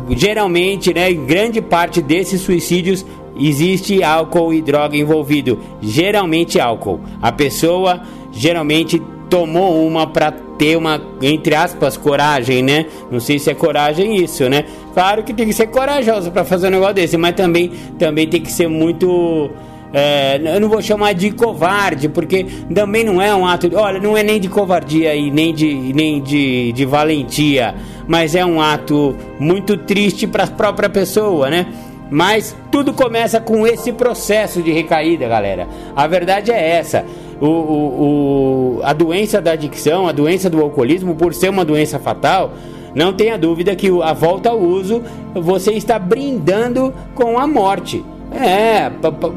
geralmente, 0.09 0.93
né? 0.93 1.11
Grande 1.13 1.61
parte 1.61 1.99
desses 1.99 2.41
suicídios 2.41 3.03
existe 3.39 4.03
álcool 4.03 4.53
e 4.53 4.61
droga 4.61 4.95
envolvido, 4.95 5.59
geralmente 5.81 6.59
álcool. 6.59 6.99
A 7.21 7.31
pessoa 7.31 8.01
geralmente 8.31 9.01
tomou 9.29 9.87
uma 9.87 10.05
para 10.07 10.31
ter 10.31 10.75
uma 10.77 11.01
entre 11.21 11.55
aspas 11.55 11.95
coragem, 11.97 12.61
né? 12.61 12.85
Não 13.09 13.19
sei 13.19 13.39
se 13.39 13.49
é 13.49 13.53
coragem 13.53 14.15
isso, 14.15 14.49
né? 14.49 14.65
Claro 14.93 15.23
que 15.23 15.33
tem 15.33 15.47
que 15.47 15.53
ser 15.53 15.67
corajoso 15.67 16.31
para 16.31 16.43
fazer 16.43 16.67
um 16.67 16.71
negócio 16.71 16.95
desse, 16.95 17.17
mas 17.17 17.35
também 17.35 17.71
também 17.97 18.27
tem 18.27 18.41
que 18.41 18.51
ser 18.51 18.67
muito 18.67 19.49
é, 19.93 20.39
eu 20.55 20.59
não 20.59 20.69
vou 20.69 20.81
chamar 20.81 21.13
de 21.13 21.31
covarde, 21.31 22.07
porque 22.07 22.45
também 22.73 23.03
não 23.03 23.21
é 23.21 23.35
um 23.35 23.45
ato. 23.45 23.67
De, 23.67 23.75
olha, 23.75 23.99
não 23.99 24.15
é 24.15 24.23
nem 24.23 24.39
de 24.39 24.47
covardia 24.47 25.13
e 25.13 25.29
nem 25.29 25.53
de, 25.53 25.73
nem 25.93 26.21
de, 26.21 26.71
de 26.71 26.85
valentia, 26.85 27.75
mas 28.07 28.33
é 28.33 28.45
um 28.45 28.61
ato 28.61 29.15
muito 29.37 29.75
triste 29.77 30.25
para 30.25 30.45
a 30.45 30.47
própria 30.47 30.89
pessoa, 30.89 31.49
né? 31.49 31.67
Mas 32.09 32.55
tudo 32.71 32.93
começa 32.93 33.39
com 33.39 33.65
esse 33.65 33.91
processo 33.91 34.61
de 34.61 34.71
recaída, 34.71 35.27
galera. 35.27 35.67
A 35.95 36.07
verdade 36.07 36.51
é 36.51 36.69
essa. 36.77 37.05
O, 37.41 37.47
o, 37.47 38.79
a 38.83 38.93
doença 38.93 39.41
da 39.41 39.53
adicção, 39.53 40.07
a 40.07 40.11
doença 40.11 40.49
do 40.49 40.61
alcoolismo, 40.61 41.15
por 41.15 41.33
ser 41.33 41.49
uma 41.49 41.65
doença 41.65 41.97
fatal, 41.97 42.53
não 42.93 43.13
tenha 43.13 43.37
dúvida 43.37 43.75
que 43.75 43.89
a 44.01 44.13
volta 44.13 44.49
ao 44.49 44.59
uso 44.59 45.01
você 45.33 45.71
está 45.73 45.97
brindando 45.97 46.93
com 47.15 47.39
a 47.39 47.47
morte. 47.47 48.03
É, 48.33 48.89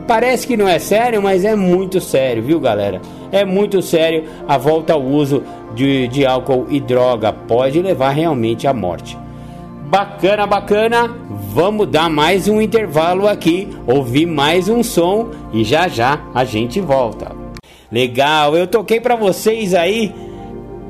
parece 0.06 0.46
que 0.46 0.56
não 0.56 0.68
é 0.68 0.78
sério, 0.78 1.20
mas 1.20 1.44
é 1.44 1.56
muito 1.56 2.00
sério, 2.00 2.42
viu, 2.42 2.60
galera? 2.60 3.00
É 3.32 3.44
muito 3.44 3.82
sério 3.82 4.24
a 4.46 4.56
volta 4.56 4.92
ao 4.92 5.02
uso 5.02 5.42
de, 5.74 6.06
de 6.08 6.24
álcool 6.24 6.66
e 6.68 6.78
droga. 6.78 7.32
Pode 7.32 7.80
levar 7.82 8.10
realmente 8.10 8.66
à 8.66 8.72
morte. 8.72 9.18
Bacana, 9.86 10.46
bacana. 10.46 11.10
Vamos 11.52 11.88
dar 11.88 12.08
mais 12.08 12.48
um 12.48 12.60
intervalo 12.60 13.28
aqui, 13.28 13.68
ouvir 13.86 14.26
mais 14.26 14.68
um 14.68 14.82
som 14.82 15.30
e 15.52 15.64
já 15.64 15.88
já 15.88 16.20
a 16.34 16.44
gente 16.44 16.80
volta. 16.80 17.43
Legal, 17.94 18.56
eu 18.56 18.66
toquei 18.66 18.98
para 18.98 19.14
vocês 19.14 19.72
aí 19.72 20.12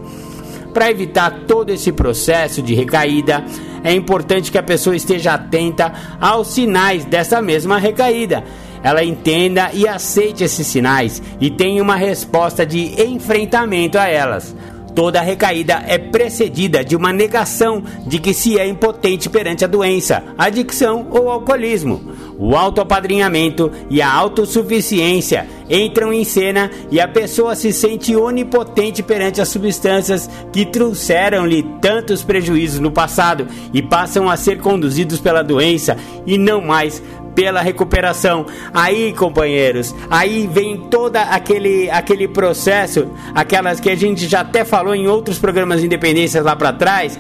Para 0.73 0.91
evitar 0.91 1.43
todo 1.47 1.71
esse 1.71 1.93
processo 1.93 2.61
de 2.61 2.75
recaída, 2.75 3.45
é 3.85 3.93
importante 3.93 4.51
que 4.51 4.59
a 4.59 4.63
pessoa 4.63 4.97
esteja 4.97 5.35
atenta 5.35 5.93
aos 6.21 6.49
sinais 6.49 7.05
dessa 7.05 7.41
mesma 7.41 7.79
recaída 7.79 8.43
ela 8.85 9.03
entenda 9.03 9.71
e 9.73 9.89
aceite 9.89 10.45
esses 10.45 10.67
sinais 10.67 11.23
e 11.41 11.51
tenha 11.51 11.83
uma 11.83 11.97
resposta 11.97 12.67
de 12.67 13.03
enfrentamento 13.03 13.99
a 13.99 14.07
elas. 14.07 14.55
Toda 14.95 15.21
recaída 15.21 15.83
é 15.89 15.99
precedida 15.99 16.85
de 16.85 16.95
uma 16.95 17.13
negação 17.13 17.83
de 18.07 18.21
que 18.21 18.33
se 18.33 18.59
é 18.59 18.69
impotente 18.69 19.29
perante 19.29 19.65
a 19.65 19.69
doença, 19.69 20.23
adicção 20.39 21.09
ou 21.11 21.29
alcoolismo. 21.29 22.13
O 22.39 22.55
autoapadrinhamento 22.55 23.73
e 23.91 24.01
a 24.01 24.13
autossuficiência 24.13 25.49
entram 25.69 26.13
em 26.13 26.23
cena 26.23 26.71
e 26.93 27.01
a 27.01 27.09
pessoa 27.09 27.57
se 27.57 27.73
sente 27.73 28.15
onipotente 28.15 29.03
perante 29.03 29.41
as 29.41 29.49
substâncias 29.49 30.31
que 30.53 30.65
trouxeram-lhe 30.65 31.65
tantos 31.81 32.23
prejuízos 32.23 32.79
no 32.79 32.93
passado 32.93 33.49
e 33.73 33.83
passam 33.83 34.29
a 34.29 34.37
ser 34.37 34.59
conduzidos 34.59 35.21
pela 35.21 35.43
doença 35.43 35.97
e 36.25 36.39
não 36.39 36.61
mais 36.61 37.03
pela 37.35 37.61
recuperação. 37.61 38.47
Aí, 38.73 39.13
companheiros, 39.13 39.95
aí 40.11 40.49
vem 40.51 40.77
toda 40.77 41.23
aquele 41.23 41.91
aquele 41.91 42.29
processo, 42.29 43.11
aquelas 43.35 43.81
que 43.81 43.91
a 43.91 43.97
gente 43.97 44.27
já 44.27 44.41
até 44.41 44.65
falou 44.65 44.95
em 44.95 45.07
outros 45.07 45.39
programas 45.39 45.81
de 45.81 45.87
independência 45.87 46.43
lá 46.43 46.55
para 46.55 46.73
trás, 46.73 47.19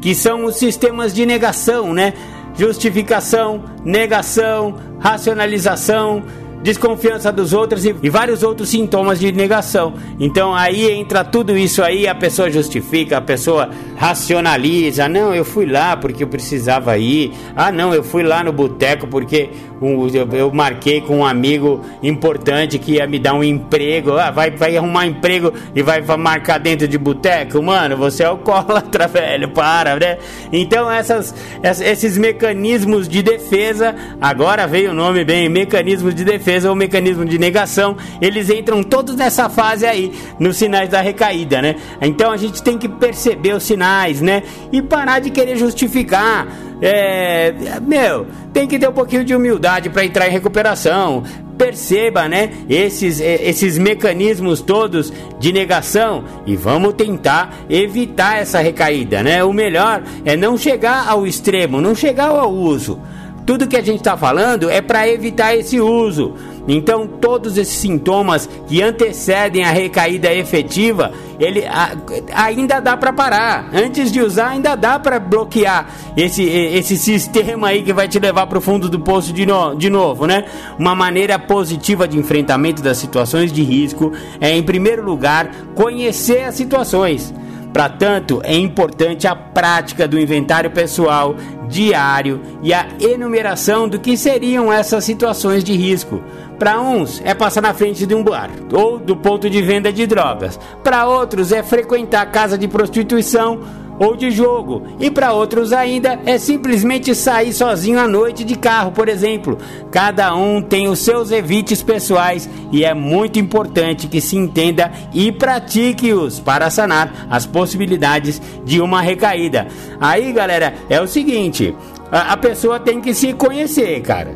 que 0.00 0.14
são 0.14 0.44
os 0.44 0.56
sistemas 0.56 1.14
de 1.14 1.24
negação, 1.26 1.92
né? 1.92 2.12
Justificação, 2.58 3.64
negação, 3.84 4.76
racionalização, 4.98 6.22
desconfiança 6.62 7.32
dos 7.32 7.52
outros 7.52 7.84
e, 7.84 7.94
e, 8.02 8.10
vários 8.10 8.42
outros 8.42 8.68
sintomas 8.68 9.18
de 9.18 9.30
negação. 9.32 9.94
Então 10.18 10.54
aí 10.54 10.90
entra 10.90 11.24
tudo 11.24 11.56
isso 11.56 11.82
aí, 11.82 12.06
a 12.06 12.14
pessoa 12.14 12.50
justifica, 12.50 13.18
a 13.18 13.20
pessoa 13.20 13.70
racionaliza. 13.96 15.08
Não, 15.08 15.34
eu 15.34 15.44
fui 15.44 15.66
lá 15.66 15.96
porque 15.96 16.24
eu 16.24 16.28
precisava 16.28 16.96
ir. 16.98 17.32
Ah, 17.54 17.70
não, 17.70 17.94
eu 17.94 18.02
fui 18.02 18.22
lá 18.22 18.42
no 18.42 18.52
boteco 18.52 19.06
porque 19.06 19.50
um, 19.80 20.08
eu, 20.08 20.28
eu, 20.32 20.52
marquei 20.52 21.00
com 21.00 21.18
um 21.18 21.24
amigo 21.24 21.82
importante 22.02 22.78
que 22.78 22.92
ia 22.92 23.06
me 23.06 23.18
dar 23.18 23.34
um 23.34 23.44
emprego. 23.44 24.12
Ah, 24.12 24.30
vai, 24.30 24.50
vai 24.50 24.76
arrumar 24.76 25.06
emprego 25.06 25.52
e 25.74 25.82
vai, 25.82 26.00
vai 26.00 26.16
marcar 26.16 26.58
dentro 26.58 26.88
de 26.88 26.96
boteco? 26.96 27.62
Mano, 27.62 27.96
você 27.96 28.22
é 28.22 28.26
alcoólatra, 28.26 29.06
velho, 29.08 29.48
para, 29.50 29.96
né? 29.96 30.18
Então 30.52 30.90
essas, 30.90 31.34
esses 31.62 32.16
mecanismos 32.16 33.08
de 33.08 33.22
defesa, 33.22 33.94
agora 34.20 34.66
veio 34.66 34.92
o 34.92 34.94
nome 34.94 35.24
bem, 35.24 35.48
mecanismos 35.48 36.14
de 36.14 36.24
defesa 36.24 36.70
ou 36.70 36.74
mecanismo 36.74 37.24
de 37.24 37.38
negação, 37.38 37.96
eles 38.20 38.48
entram 38.48 38.82
todos 38.82 39.14
nessa 39.14 39.48
fase 39.50 39.84
aí, 39.84 40.12
nos 40.38 40.56
sinais 40.56 40.88
da 40.88 41.00
recaída, 41.00 41.60
né? 41.60 41.76
Então 42.00 42.30
a 42.30 42.36
gente 42.36 42.62
tem 42.62 42.78
que 42.78 42.88
perceber 42.88 43.52
os 43.52 43.62
sinais, 43.62 44.22
né? 44.22 44.42
E 44.72 44.80
parar 44.80 45.18
de 45.18 45.30
querer 45.30 45.56
justificar 45.56 46.46
é, 46.80 47.54
meu, 47.80 48.26
tem 48.52 48.66
que 48.66 48.78
ter 48.78 48.88
um 48.88 48.92
pouquinho 48.92 49.24
de 49.24 49.34
humildade 49.34 49.88
para 49.88 50.04
entrar 50.04 50.28
em 50.28 50.30
recuperação. 50.30 51.22
Perceba, 51.56 52.28
né, 52.28 52.50
esses, 52.68 53.18
é, 53.18 53.48
esses 53.48 53.78
mecanismos 53.78 54.60
todos 54.60 55.10
de 55.38 55.52
negação 55.52 56.24
e 56.44 56.54
vamos 56.54 56.92
tentar 56.94 57.54
evitar 57.70 58.38
essa 58.38 58.58
recaída, 58.60 59.22
né? 59.22 59.42
O 59.42 59.54
melhor 59.54 60.02
é 60.24 60.36
não 60.36 60.58
chegar 60.58 61.08
ao 61.08 61.26
extremo, 61.26 61.80
não 61.80 61.94
chegar 61.94 62.28
ao 62.28 62.52
uso. 62.52 63.00
Tudo 63.46 63.68
que 63.68 63.76
a 63.76 63.82
gente 63.82 63.98
está 63.98 64.16
falando 64.16 64.68
é 64.68 64.82
para 64.82 65.08
evitar 65.08 65.56
esse 65.56 65.80
uso. 65.80 66.34
Então, 66.68 67.06
todos 67.06 67.56
esses 67.56 67.76
sintomas 67.76 68.48
que 68.66 68.82
antecedem 68.82 69.62
a 69.62 69.70
recaída 69.70 70.34
efetiva, 70.34 71.12
ele 71.38 71.64
a, 71.64 71.96
ainda 72.34 72.80
dá 72.80 72.96
para 72.96 73.12
parar. 73.12 73.70
Antes 73.72 74.10
de 74.10 74.20
usar, 74.20 74.48
ainda 74.48 74.74
dá 74.74 74.98
para 74.98 75.20
bloquear 75.20 75.88
esse, 76.16 76.42
esse 76.42 76.96
sistema 76.96 77.68
aí 77.68 77.84
que 77.84 77.92
vai 77.92 78.08
te 78.08 78.18
levar 78.18 78.48
para 78.48 78.58
o 78.58 78.60
fundo 78.60 78.88
do 78.88 78.98
poço 78.98 79.32
de, 79.32 79.46
no, 79.46 79.76
de 79.76 79.88
novo, 79.88 80.26
né? 80.26 80.44
Uma 80.76 80.96
maneira 80.96 81.38
positiva 81.38 82.08
de 82.08 82.18
enfrentamento 82.18 82.82
das 82.82 82.98
situações 82.98 83.52
de 83.52 83.62
risco 83.62 84.12
é, 84.40 84.50
em 84.50 84.62
primeiro 84.62 85.04
lugar, 85.04 85.50
conhecer 85.76 86.42
as 86.42 86.56
situações. 86.56 87.32
Para 87.76 87.90
tanto, 87.90 88.40
é 88.42 88.56
importante 88.56 89.28
a 89.28 89.36
prática 89.36 90.08
do 90.08 90.18
inventário 90.18 90.70
pessoal 90.70 91.36
diário 91.68 92.40
e 92.62 92.72
a 92.72 92.88
enumeração 92.98 93.86
do 93.86 94.00
que 94.00 94.16
seriam 94.16 94.72
essas 94.72 95.04
situações 95.04 95.62
de 95.62 95.76
risco. 95.76 96.22
Para 96.58 96.80
uns 96.80 97.20
é 97.22 97.34
passar 97.34 97.60
na 97.60 97.74
frente 97.74 98.06
de 98.06 98.14
um 98.14 98.24
bar 98.24 98.48
ou 98.72 98.98
do 98.98 99.14
ponto 99.14 99.50
de 99.50 99.60
venda 99.60 99.92
de 99.92 100.06
drogas. 100.06 100.58
Para 100.82 101.06
outros 101.06 101.52
é 101.52 101.62
frequentar 101.62 102.24
casa 102.32 102.56
de 102.56 102.66
prostituição 102.66 103.60
ou 103.98 104.16
de 104.16 104.30
jogo. 104.30 104.82
E 104.98 105.10
para 105.10 105.32
outros 105.32 105.72
ainda 105.72 106.18
é 106.24 106.38
simplesmente 106.38 107.14
sair 107.14 107.52
sozinho 107.52 107.98
à 107.98 108.06
noite 108.06 108.44
de 108.44 108.56
carro, 108.56 108.92
por 108.92 109.08
exemplo. 109.08 109.58
Cada 109.90 110.34
um 110.34 110.60
tem 110.62 110.88
os 110.88 110.98
seus 110.98 111.30
evites 111.30 111.82
pessoais 111.82 112.48
e 112.72 112.84
é 112.84 112.94
muito 112.94 113.38
importante 113.38 114.08
que 114.08 114.20
se 114.20 114.36
entenda 114.36 114.90
e 115.12 115.30
pratique-os 115.32 116.40
para 116.40 116.70
sanar 116.70 117.26
as 117.30 117.46
possibilidades 117.46 118.40
de 118.64 118.80
uma 118.80 119.00
recaída. 119.00 119.66
Aí, 120.00 120.32
galera, 120.32 120.74
é 120.88 121.00
o 121.00 121.06
seguinte, 121.06 121.74
a, 122.10 122.32
a 122.32 122.36
pessoa 122.36 122.78
tem 122.78 123.00
que 123.00 123.14
se 123.14 123.32
conhecer, 123.32 124.00
cara. 124.02 124.34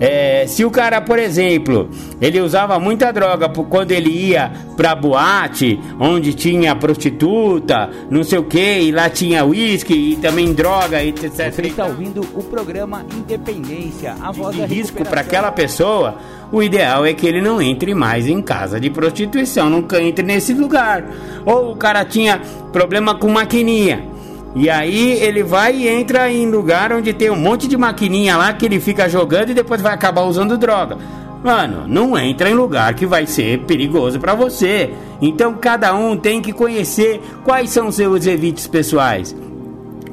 É, 0.00 0.46
se 0.46 0.64
o 0.64 0.70
cara, 0.70 0.98
por 1.02 1.18
exemplo, 1.18 1.90
ele 2.22 2.40
usava 2.40 2.80
muita 2.80 3.12
droga 3.12 3.50
quando 3.50 3.92
ele 3.92 4.08
ia 4.08 4.50
pra 4.74 4.94
boate, 4.94 5.78
onde 6.00 6.32
tinha 6.32 6.74
prostituta, 6.74 7.90
não 8.10 8.24
sei 8.24 8.38
o 8.38 8.44
que, 8.44 8.80
e 8.80 8.90
lá 8.90 9.10
tinha 9.10 9.44
uísque 9.44 9.92
e 9.92 10.16
também 10.16 10.54
droga, 10.54 11.04
etc. 11.04 11.52
Você 11.52 11.62
está 11.62 11.84
ouvindo 11.84 12.22
o 12.34 12.42
programa 12.42 13.04
Independência, 13.14 14.14
a 14.22 14.32
voz 14.32 14.54
de 14.54 14.62
da 14.62 14.66
risco 14.66 15.04
para 15.04 15.20
aquela 15.20 15.52
pessoa. 15.52 16.16
O 16.50 16.62
ideal 16.62 17.04
é 17.04 17.12
que 17.12 17.26
ele 17.26 17.42
não 17.42 17.60
entre 17.60 17.94
mais 17.94 18.26
em 18.26 18.40
casa 18.40 18.80
de 18.80 18.88
prostituição, 18.88 19.68
nunca 19.68 20.02
entre 20.02 20.24
nesse 20.24 20.54
lugar. 20.54 21.04
Ou 21.44 21.72
o 21.72 21.76
cara 21.76 22.04
tinha 22.06 22.40
problema 22.72 23.14
com 23.14 23.28
maquininha. 23.28 24.19
E 24.54 24.68
aí 24.68 25.12
ele 25.12 25.42
vai 25.42 25.74
e 25.74 25.88
entra 25.88 26.30
em 26.30 26.50
lugar 26.50 26.92
onde 26.92 27.12
tem 27.12 27.30
um 27.30 27.36
monte 27.36 27.68
de 27.68 27.76
maquininha 27.76 28.36
lá 28.36 28.52
que 28.52 28.66
ele 28.66 28.80
fica 28.80 29.08
jogando 29.08 29.50
e 29.50 29.54
depois 29.54 29.80
vai 29.80 29.94
acabar 29.94 30.22
usando 30.22 30.58
droga. 30.58 30.98
Mano, 31.42 31.86
não 31.86 32.18
entra 32.18 32.50
em 32.50 32.54
lugar 32.54 32.92
que 32.94 33.06
vai 33.06 33.26
ser 33.26 33.60
perigoso 33.60 34.18
para 34.18 34.34
você. 34.34 34.90
Então 35.22 35.54
cada 35.54 35.94
um 35.94 36.16
tem 36.16 36.42
que 36.42 36.52
conhecer 36.52 37.20
quais 37.44 37.70
são 37.70 37.92
seus 37.92 38.26
evites 38.26 38.66
pessoais. 38.66 39.34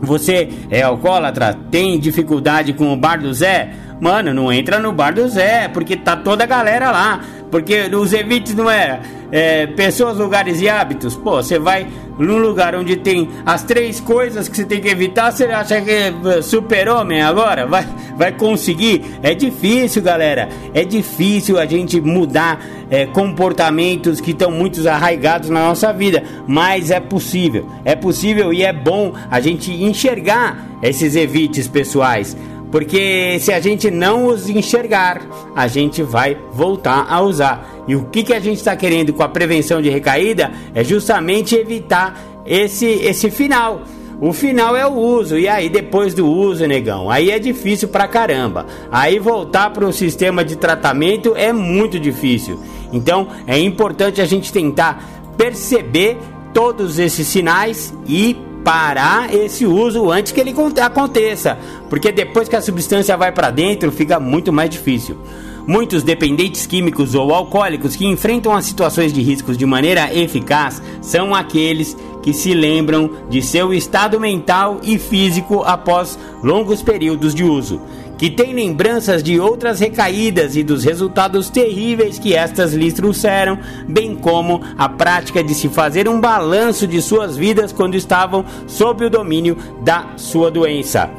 Você 0.02 0.50
é 0.70 0.84
alcoólatra? 0.84 1.58
Tem 1.72 2.00
dificuldade 2.00 2.74
com 2.74 2.94
o 2.94 2.98
bar 2.98 3.20
do 3.20 3.34
Zé? 3.34 3.74
Mano, 4.00 4.32
não 4.32 4.54
entra 4.54 4.80
no 4.80 4.94
bar 4.94 5.12
do 5.12 5.28
Zé, 5.28 5.68
porque 5.68 5.96
tá 5.96 6.16
toda 6.16 6.44
a 6.44 6.48
galera 6.48 6.92
lá. 6.92 7.20
Porque 7.52 7.90
os 7.96 8.14
evites 8.14 8.54
não 8.54 8.70
é, 8.70 9.02
é 9.32 9.68
pessoas, 9.68 10.18
lugares 10.18 10.62
e 10.62 10.68
hábitos. 10.68 11.16
Pô, 11.16 11.42
você 11.42 11.58
vai 11.58 11.88
num 12.18 12.38
lugar 12.38 12.76
onde 12.76 12.96
tem 12.98 13.30
as 13.46 13.64
três 13.64 14.00
coisas 14.00 14.48
que 14.48 14.58
você 14.58 14.66
tem 14.66 14.82
que 14.82 14.88
evitar, 14.88 15.32
você 15.32 15.46
acha 15.46 15.80
que 15.82 15.92
é 15.92 16.42
super-homem 16.42 17.22
agora? 17.22 17.66
Vai, 17.66 17.88
vai 18.18 18.32
conseguir? 18.32 19.04
É 19.22 19.34
difícil, 19.34 20.02
galera. 20.02 20.50
É 20.74 20.84
difícil 20.84 21.60
a 21.60 21.66
gente 21.66 22.02
mudar 22.02 22.60
é, 22.90 23.06
comportamentos 23.06 24.20
que 24.20 24.32
estão 24.32 24.52
muito 24.52 24.88
arraigados 24.88 25.50
na 25.50 25.68
nossa 25.68 25.94
vida. 25.94 26.24
Mas 26.48 26.92
é 26.92 27.00
possível. 27.00 27.70
É 27.86 27.96
possível 27.96 28.52
e 28.52 28.64
é 28.64 28.74
bom 28.74 29.14
a 29.30 29.40
gente 29.40 29.72
enxergar 29.72 30.68
esses 30.82 31.16
evites 31.16 31.68
pessoais. 31.68 32.36
Porque 32.72 33.38
se 33.40 33.52
a 33.52 33.60
gente 33.60 33.90
não 33.90 34.28
os 34.28 34.50
enxergar, 34.50 35.22
a 35.56 35.68
gente 35.68 36.04
vai 36.04 36.38
voltar 36.52 37.06
a 37.10 37.22
usar. 37.22 37.84
E 37.88 37.96
o 37.96 38.06
que, 38.06 38.24
que 38.24 38.34
a 38.34 38.40
gente 38.40 38.58
está 38.58 38.76
querendo 38.76 39.14
com 39.14 39.24
a 39.24 39.30
prevenção 39.30 39.82
de 39.82 39.90
recaída 39.90 40.52
é 40.76 40.84
justamente 40.84 41.56
evitar 41.56 42.20
esse, 42.46 42.86
esse 42.86 43.32
final. 43.32 43.82
O 44.20 44.34
final 44.34 44.76
é 44.76 44.86
o 44.86 44.94
uso, 44.94 45.38
e 45.38 45.48
aí 45.48 45.70
depois 45.70 46.16
do 46.16 46.26
uso, 46.26 46.66
negão, 46.66 47.08
aí 47.08 47.30
é 47.30 47.38
difícil 47.38 47.88
pra 47.88 48.08
caramba. 48.08 48.66
Aí 48.92 49.20
voltar 49.20 49.70
para 49.70 49.86
o 49.86 49.94
sistema 49.94 50.44
de 50.44 50.56
tratamento 50.56 51.36
é 51.36 51.54
muito 51.54 52.00
difícil. 52.00 52.60
Então 52.92 53.28
é 53.46 53.60
importante 53.60 54.20
a 54.20 54.26
gente 54.26 54.52
tentar 54.52 55.04
perceber 55.38 56.18
todos 56.52 56.98
esses 56.98 57.28
sinais 57.28 57.94
e 58.08 58.36
parar 58.68 59.34
esse 59.34 59.66
uso 59.66 60.12
antes 60.12 60.34
que 60.34 60.42
ele 60.42 60.54
aconteça, 60.84 61.58
porque 61.90 62.12
depois 62.12 62.50
que 62.50 62.56
a 62.58 62.62
substância 62.62 63.16
vai 63.16 63.32
para 63.32 63.50
dentro 63.50 63.94
fica 63.94 64.20
muito 64.20 64.52
mais 64.52 64.70
difícil. 64.70 65.18
Muitos 65.66 66.04
dependentes 66.04 66.66
químicos 66.66 67.16
ou 67.16 67.34
alcoólicos 67.34 67.96
que 67.96 68.06
enfrentam 68.06 68.54
as 68.54 68.66
situações 68.66 69.14
de 69.14 69.22
riscos 69.22 69.58
de 69.58 69.66
maneira 69.66 70.14
eficaz 70.14 70.82
são 71.02 71.34
aqueles 71.34 71.96
que 72.22 72.34
se 72.34 72.54
lembram 72.54 73.10
de 73.30 73.42
seu 73.42 73.74
estado 73.74 74.20
mental 74.20 74.82
e 74.84 75.00
físico 75.00 75.64
após 75.66 76.20
longos 76.44 76.82
períodos 76.82 77.34
de 77.34 77.46
uso 77.46 77.82
que 78.18 78.30
tem 78.30 78.54
lembranças 78.54 79.22
de 79.22 79.40
outras 79.40 79.80
recaídas 79.80 80.56
e 80.56 80.64
dos 80.64 80.84
resultados 80.84 81.50
terríveis 81.50 82.18
que 82.18 82.34
estas 82.34 82.74
lhes 82.74 82.94
trouxeram, 82.94 83.60
bem 83.88 84.16
como 84.16 84.62
a 84.78 84.90
prática 84.90 85.44
de 85.44 85.54
se 85.54 85.70
fazer 85.70 86.10
um 86.10 86.20
balanço 86.20 86.88
de 86.88 87.02
suas 87.02 87.38
vidas 87.38 87.72
quando 87.72 87.96
estavam 87.96 88.44
sob 88.66 89.06
o 89.06 89.10
domínio 89.10 89.58
da 89.84 90.14
sua 90.18 90.50
doença. 90.50 91.10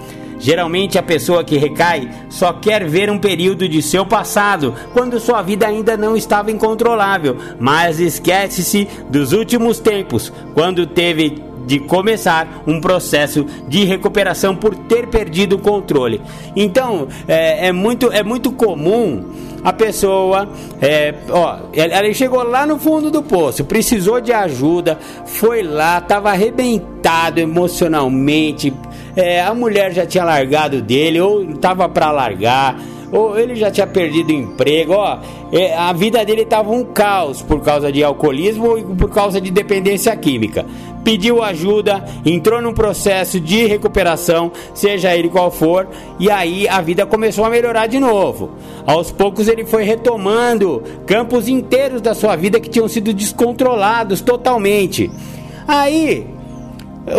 Geralmente 0.40 0.96
a 0.96 1.02
pessoa 1.02 1.42
que 1.42 1.56
recai 1.56 2.08
só 2.30 2.52
quer 2.52 2.88
ver 2.88 3.10
um 3.10 3.18
período 3.18 3.68
de 3.68 3.82
seu 3.82 4.06
passado, 4.06 4.74
quando 4.92 5.18
sua 5.18 5.42
vida 5.42 5.66
ainda 5.66 5.96
não 5.96 6.16
estava 6.16 6.50
incontrolável, 6.50 7.36
mas 7.58 7.98
esquece-se 7.98 8.86
dos 9.10 9.32
últimos 9.32 9.80
tempos, 9.80 10.32
quando 10.54 10.86
teve 10.86 11.47
de 11.68 11.78
começar 11.80 12.62
um 12.66 12.80
processo 12.80 13.44
de 13.68 13.84
recuperação 13.84 14.56
por 14.56 14.74
ter 14.74 15.06
perdido 15.08 15.56
o 15.56 15.58
controle. 15.58 16.18
Então 16.56 17.06
é, 17.28 17.68
é 17.68 17.72
muito, 17.72 18.10
é 18.10 18.22
muito 18.22 18.50
comum 18.50 19.22
a 19.62 19.72
pessoa, 19.72 20.48
é, 20.80 21.12
ó, 21.28 21.58
ela 21.74 22.12
chegou 22.14 22.42
lá 22.42 22.64
no 22.64 22.78
fundo 22.78 23.10
do 23.10 23.22
poço, 23.22 23.64
precisou 23.64 24.18
de 24.18 24.32
ajuda, 24.32 24.98
foi 25.26 25.62
lá, 25.62 25.98
estava 25.98 26.30
arrebentado 26.30 27.38
emocionalmente, 27.38 28.72
é, 29.14 29.42
a 29.42 29.52
mulher 29.52 29.92
já 29.92 30.06
tinha 30.06 30.24
largado 30.24 30.80
dele 30.80 31.20
ou 31.20 31.42
estava 31.42 31.86
para 31.88 32.10
largar 32.10 32.80
ou 33.10 33.38
ele 33.38 33.54
já 33.56 33.70
tinha 33.70 33.86
perdido 33.86 34.30
o 34.30 34.32
emprego, 34.32 34.92
ó, 34.92 35.18
é, 35.52 35.74
a 35.74 35.92
vida 35.92 36.24
dele 36.24 36.42
estava 36.42 36.70
um 36.70 36.84
caos 36.84 37.42
por 37.42 37.60
causa 37.62 37.90
de 37.90 38.04
alcoolismo 38.04 38.78
e 38.78 38.82
por 38.82 39.10
causa 39.10 39.40
de 39.40 39.50
dependência 39.50 40.14
química 40.16 40.66
pediu 41.08 41.42
ajuda, 41.42 42.04
entrou 42.22 42.60
num 42.60 42.74
processo 42.74 43.40
de 43.40 43.64
recuperação, 43.64 44.52
seja 44.74 45.16
ele 45.16 45.30
qual 45.30 45.50
for, 45.50 45.88
e 46.20 46.30
aí 46.30 46.68
a 46.68 46.82
vida 46.82 47.06
começou 47.06 47.46
a 47.46 47.50
melhorar 47.50 47.86
de 47.86 47.98
novo. 47.98 48.50
Aos 48.86 49.10
poucos 49.10 49.48
ele 49.48 49.64
foi 49.64 49.84
retomando 49.84 50.82
campos 51.06 51.48
inteiros 51.48 52.02
da 52.02 52.14
sua 52.14 52.36
vida 52.36 52.60
que 52.60 52.68
tinham 52.68 52.86
sido 52.88 53.14
descontrolados 53.14 54.20
totalmente. 54.20 55.10
Aí, 55.66 56.26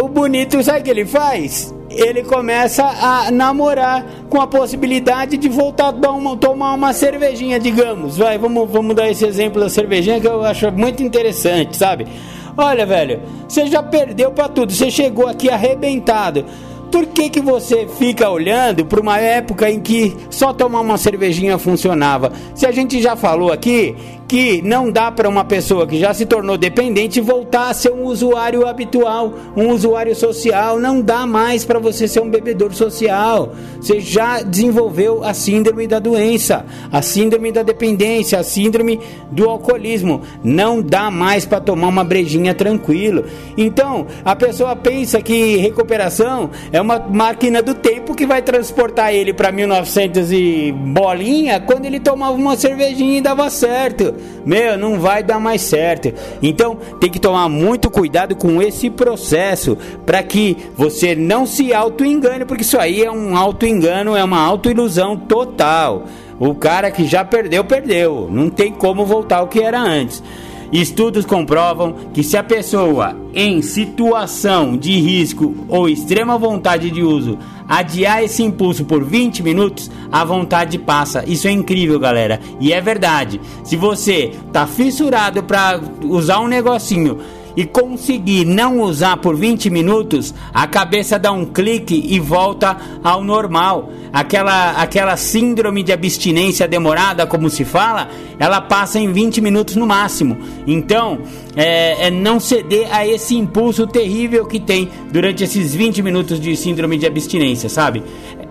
o 0.04 0.08
bonito, 0.08 0.62
sabe 0.62 0.82
o 0.82 0.84
que 0.84 0.90
ele 0.92 1.06
faz? 1.06 1.74
Ele 1.90 2.24
começa 2.24 2.86
a 2.86 3.32
namorar 3.32 4.06
com 4.30 4.40
a 4.40 4.48
possibilidade 4.48 5.38
de 5.38 5.50
voltar 5.50 5.90
a 5.90 5.94
tomar, 6.38 6.74
uma 6.74 6.94
cervejinha, 6.94 7.60
digamos. 7.60 8.18
Vai, 8.18 8.38
vamos, 8.38 8.70
vamos 8.70 8.96
dar 8.96 9.10
esse 9.10 9.26
exemplo 9.26 9.60
da 9.60 9.70
cervejinha 9.70 10.20
que 10.22 10.28
eu 10.28 10.44
acho 10.44 10.72
muito 10.72 11.02
interessante, 11.02 11.76
sabe? 11.76 12.08
Olha, 12.56 12.86
velho, 12.86 13.22
você 13.48 13.66
já 13.68 13.82
perdeu 13.82 14.32
para 14.32 14.50
tudo. 14.50 14.72
Você 14.72 14.92
chegou 14.92 15.28
aqui 15.28 15.50
arrebentado. 15.50 16.46
Por 16.92 17.06
que, 17.08 17.30
que 17.30 17.40
você 17.40 17.88
fica 17.98 18.30
olhando 18.30 18.84
para 18.84 19.00
uma 19.00 19.20
época 19.20 19.70
em 19.70 19.80
que 19.80 20.16
só 20.30 20.52
tomar 20.52 20.82
uma 20.82 20.98
cervejinha 20.98 21.58
funcionava? 21.58 22.32
Se 22.56 22.66
a 22.66 22.72
gente 22.72 23.02
já 23.02 23.16
falou 23.16 23.52
aqui 23.52 23.96
que 24.30 24.61
não 24.61 24.91
dá 24.91 25.11
para 25.11 25.27
uma 25.27 25.43
pessoa 25.43 25.88
que 25.88 25.97
já 25.97 26.13
se 26.13 26.23
tornou 26.23 26.55
dependente 26.55 27.19
voltar 27.19 27.69
a 27.69 27.73
ser 27.73 27.91
um 27.91 28.03
usuário 28.03 28.67
habitual, 28.67 29.34
um 29.57 29.69
usuário 29.69 30.15
social. 30.15 30.80
Não 30.80 31.01
dá 31.01 31.25
mais 31.25 31.65
para 31.65 31.80
você 31.80 32.07
ser 32.07 32.21
um 32.21 32.30
bebedor 32.30 32.71
social. 32.75 33.53
Você 33.82 33.99
já 33.99 34.43
desenvolveu 34.43 35.23
a 35.23 35.34
síndrome 35.34 35.88
da 35.88 35.97
doença, 35.97 36.63
a 36.91 37.01
síndrome 37.01 37.51
da 37.51 37.63
dependência, 37.63 38.38
a 38.38 38.43
síndrome 38.43 38.99
do 39.32 39.49
alcoolismo. 39.49 40.21
Não 40.43 40.80
dá 40.80 41.09
mais 41.09 41.43
para 41.43 41.59
tomar 41.59 41.88
uma 41.88 42.03
brejinha 42.03 42.53
tranquilo. 42.53 43.25
Então, 43.57 44.05
a 44.23 44.36
pessoa 44.36 44.75
pensa 44.75 45.23
que 45.23 45.57
recuperação 45.57 46.51
é 46.71 46.80
uma 46.80 46.99
máquina 46.99 47.63
do 47.63 47.73
tempo 47.73 48.13
que 48.13 48.27
vai 48.27 48.43
transportar 48.43 49.11
ele 49.11 49.34
para 49.34 49.51
1900 49.51 50.32
e 50.32 50.71
bolinha 50.71 51.59
quando 51.59 51.86
ele 51.86 51.99
tomava 51.99 52.34
uma 52.34 52.55
cervejinha 52.55 53.17
e 53.17 53.21
dava 53.21 53.49
certo 53.49 54.18
meu, 54.45 54.78
não 54.78 54.99
vai 54.99 55.24
dar 55.24 55.39
mais 55.39 55.61
certo. 55.61 56.13
Então 56.41 56.78
tem 56.99 57.09
que 57.09 57.20
tomar 57.20 57.49
muito 57.49 57.89
cuidado 57.89 58.36
com 58.36 58.61
esse 58.61 58.89
processo 58.89 59.78
para 60.05 60.24
que 60.24 60.57
você 60.76 61.15
não 61.15 61.45
se 61.45 61.74
auto-engane, 61.74 62.45
porque 62.45 62.63
isso 62.63 62.80
aí 62.80 63.03
é 63.03 63.11
um 63.11 63.36
auto-engano, 63.36 64.15
é 64.15 64.24
uma 64.24 64.39
auto-ilusão 64.39 65.17
total. 65.17 66.05
O 66.39 66.55
cara 66.55 66.89
que 66.89 67.05
já 67.05 67.26
perdeu, 67.26 67.63
perdeu. 67.65 68.30
Não 68.32 68.49
tem 68.49 68.72
como 68.72 69.05
voltar 69.05 69.38
ao 69.38 69.47
que 69.47 69.59
era 69.61 69.80
antes. 69.80 70.24
Estudos 70.72 71.26
comprovam 71.26 71.93
que 72.13 72.24
se 72.24 72.38
a 72.38 72.43
pessoa 72.43 73.15
em 73.34 73.61
situação 73.61 74.78
de 74.78 74.99
risco 74.99 75.55
ou 75.67 75.89
extrema 75.89 76.38
vontade 76.38 76.91
de 76.91 77.01
uso 77.01 77.38
adiar 77.67 78.24
esse 78.24 78.41
impulso 78.41 78.84
por 78.86 79.03
20 79.03 79.43
minutos, 79.43 79.91
a 80.11 80.24
vontade 80.24 80.78
passa. 80.80 81.24
Isso 81.28 81.47
é 81.47 81.51
incrível, 81.51 81.99
galera. 81.99 82.39
E 82.59 82.74
é 82.74 82.82
verdade. 82.82 83.39
Se 83.63 83.76
você 83.76 84.34
tá 84.51 84.65
fissurado 84.65 85.43
para 85.43 85.80
usar 86.03 86.39
um 86.39 86.47
negocinho 86.47 87.20
e 87.56 87.66
conseguir 87.66 88.45
não 88.45 88.82
usar 88.82 89.18
por 89.18 89.36
20 89.36 89.70
minutos, 89.70 90.34
a 90.54 90.68
cabeça 90.68 91.18
dá 91.18 91.32
um 91.32 91.45
clique 91.45 92.06
e 92.10 92.20
volta 92.20 92.78
ao 93.04 93.24
normal. 93.24 93.91
Aquela, 94.12 94.72
aquela 94.72 95.16
síndrome 95.16 95.84
de 95.84 95.91
abstinência 95.91 96.68
demorada, 96.68 97.28
como 97.28 97.50
se 97.50 97.64
fala, 97.64 98.10
ela 98.39 98.60
passa 98.60 99.00
em 99.00 99.12
20 99.12 99.41
minutos 99.41 99.76
no 99.76 99.86
máximo. 99.86 100.38
Então, 100.66 101.20
é, 101.56 102.08
é 102.08 102.12
não 102.12 102.39
ceder 102.39 102.88
a 102.91 103.06
esse 103.06 103.36
impulso 103.36 103.86
terrível 103.86 104.45
que 104.45 104.60
tem 104.60 104.89
durante 105.12 105.43
esses 105.43 105.76
20 105.76 106.02
minutos 106.02 106.39
de 106.39 106.56
síndrome 106.56 106.97
de 106.97 107.06
abstinência, 107.06 107.70
sabe? 107.70 108.04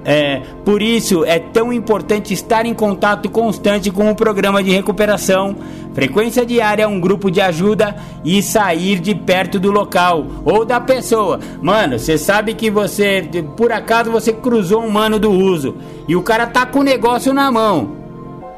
É, 0.05 0.40
por 0.64 0.80
isso 0.80 1.24
é 1.24 1.38
tão 1.38 1.72
importante 1.72 2.32
estar 2.32 2.64
em 2.64 2.72
contato 2.72 3.28
constante 3.28 3.90
com 3.90 4.11
o 4.11 4.14
programa 4.14 4.62
de 4.62 4.70
recuperação, 4.70 5.57
frequência 5.92 6.46
diária, 6.46 6.88
um 6.88 7.01
grupo 7.01 7.30
de 7.30 7.40
ajuda 7.40 7.96
e 8.24 8.42
sair 8.42 9.01
de 9.01 9.14
perto 9.14 9.59
do 9.59 9.70
local 9.70 10.26
ou 10.44 10.64
da 10.64 10.80
pessoa. 10.80 11.40
Mano, 11.61 11.99
você 11.99 12.16
sabe 12.16 12.55
que 12.55 12.70
você, 12.70 13.28
por 13.57 13.72
acaso, 13.72 14.11
você 14.11 14.32
cruzou 14.32 14.82
um 14.82 14.90
mano 14.90 15.18
do 15.18 15.30
uso 15.30 15.76
e 16.07 16.16
o 16.16 16.22
cara 16.22 16.46
tá 16.46 16.64
com 16.64 16.80
o 16.80 16.84
negócio 16.84 17.34
na 17.34 17.51
mão. 17.51 17.96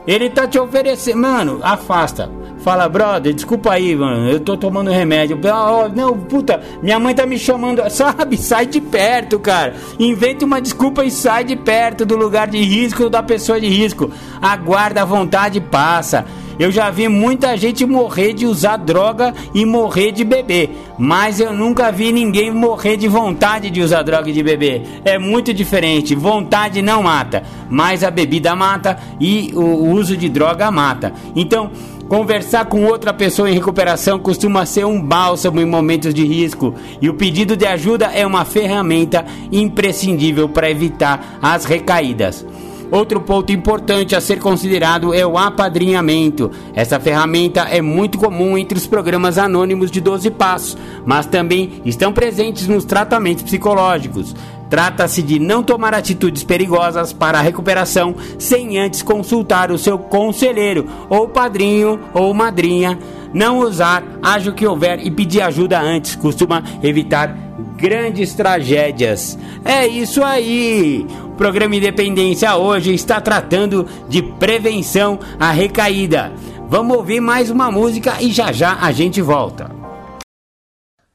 Ele 0.07 0.31
tá 0.31 0.47
te 0.47 0.59
oferecendo. 0.59 1.19
Mano, 1.19 1.61
afasta. 1.63 2.31
Fala, 2.63 2.89
brother, 2.91 3.33
desculpa 3.33 3.73
aí, 3.73 3.97
mano. 3.97 4.29
Eu 4.29 4.39
tô 4.39 4.55
tomando 4.55 4.91
remédio. 4.91 5.39
Oh, 5.43 5.89
não, 5.89 6.19
puta, 6.19 6.61
minha 6.83 6.99
mãe 6.99 7.15
tá 7.15 7.25
me 7.25 7.39
chamando. 7.39 7.83
Sabe, 7.91 8.37
sai 8.37 8.67
de 8.67 8.81
perto, 8.81 9.39
cara. 9.39 9.75
Inventa 9.99 10.45
uma 10.45 10.61
desculpa 10.61 11.05
e 11.05 11.11
sai 11.11 11.43
de 11.45 11.57
perto 11.57 12.05
do 12.05 12.17
lugar 12.17 12.49
de 12.49 12.63
risco 12.63 13.09
da 13.09 13.23
pessoa 13.23 13.59
de 13.59 13.69
risco. 13.69 14.11
Aguarda 14.43 15.01
a 15.03 15.07
vontade 15.07 15.59
passa. 15.61 16.27
Eu 16.61 16.71
já 16.71 16.91
vi 16.91 17.09
muita 17.09 17.57
gente 17.57 17.87
morrer 17.87 18.35
de 18.35 18.45
usar 18.45 18.77
droga 18.77 19.33
e 19.55 19.65
morrer 19.65 20.13
de 20.13 20.23
beber, 20.23 20.77
mas 20.99 21.41
eu 21.41 21.55
nunca 21.55 21.91
vi 21.91 22.13
ninguém 22.13 22.51
morrer 22.51 22.99
de 22.99 23.09
vontade 23.09 23.71
de 23.71 23.81
usar 23.81 24.03
droga 24.03 24.29
e 24.29 24.33
de 24.35 24.43
beber. 24.43 24.83
É 25.03 25.19
muito 25.19 25.55
diferente. 25.55 26.15
Vontade 26.15 26.83
não 26.83 27.05
mata, 27.05 27.43
mas 27.71 28.05
a 28.05 28.11
bebida 28.11 28.55
mata 28.55 28.99
e 29.19 29.51
o 29.55 29.87
uso 29.89 30.15
de 30.19 30.29
droga 30.29 30.71
mata. 30.71 31.15
Então, 31.35 31.71
Conversar 32.11 32.65
com 32.65 32.87
outra 32.87 33.15
pessoa 33.15 33.49
em 33.49 33.55
recuperação 33.55 34.19
costuma 34.19 34.67
ser 34.67 34.85
um 34.85 35.01
bálsamo 35.01 35.61
em 35.61 35.65
momentos 35.65 36.13
de 36.13 36.27
risco, 36.27 36.75
e 37.01 37.09
o 37.09 37.15
pedido 37.15 37.57
de 37.57 37.65
ajuda 37.65 38.07
é 38.07 38.27
uma 38.27 38.45
ferramenta 38.45 39.25
imprescindível 39.53 40.49
para 40.49 40.69
evitar 40.69 41.39
as 41.41 41.65
recaídas. 41.65 42.45
Outro 42.91 43.21
ponto 43.21 43.53
importante 43.53 44.17
a 44.17 44.21
ser 44.21 44.41
considerado 44.41 45.15
é 45.15 45.25
o 45.25 45.39
apadrinhamento. 45.39 46.51
Essa 46.75 46.99
ferramenta 46.99 47.61
é 47.61 47.81
muito 47.81 48.19
comum 48.19 48.59
entre 48.59 48.77
os 48.77 48.89
programas 48.89 49.39
anônimos 49.39 49.89
de 49.89 50.01
12 50.01 50.33
passos, 50.33 50.77
mas 51.07 51.27
também 51.27 51.81
estão 51.85 52.13
presentes 52.13 52.67
nos 52.67 52.85
tratamentos 52.85 53.45
psicológicos. 53.45 54.35
Trata-se 54.71 55.21
de 55.21 55.41
não 55.41 55.65
tomar 55.65 55.93
atitudes 55.93 56.45
perigosas 56.45 57.13
para 57.13 57.41
a 57.41 57.43
recuperação 57.43 58.15
sem 58.39 58.79
antes 58.79 59.03
consultar 59.03 59.73
o 59.73 59.77
seu 59.77 59.99
conselheiro, 59.99 60.87
ou 61.11 61.29
padrinho 61.29 61.99
ou 62.15 62.33
madrinha. 62.33 62.97
Não 63.35 63.59
usar, 63.59 64.05
haja 64.23 64.51
o 64.51 64.55
que 64.55 64.67
houver 64.67 65.05
e 65.05 65.11
pedir 65.11 65.41
ajuda 65.43 65.81
antes 65.81 66.15
costuma 66.15 66.63
evitar 66.83 67.37
grandes 67.77 68.33
tragédias. 68.35 69.37
É 69.65 69.87
isso 69.87 70.23
aí! 70.23 71.05
O 71.25 71.31
programa 71.31 71.75
Independência 71.75 72.55
hoje 72.57 72.95
está 72.95 73.21
tratando 73.21 73.87
de 74.09 74.23
prevenção 74.23 75.19
à 75.39 75.51
recaída. 75.51 76.33
Vamos 76.69 76.97
ouvir 76.97 77.21
mais 77.21 77.51
uma 77.51 77.73
música 77.73 78.23
e 78.23 78.31
já 78.31 78.53
já 78.53 78.79
a 78.81 78.93
gente 78.93 79.21
volta. 79.21 79.71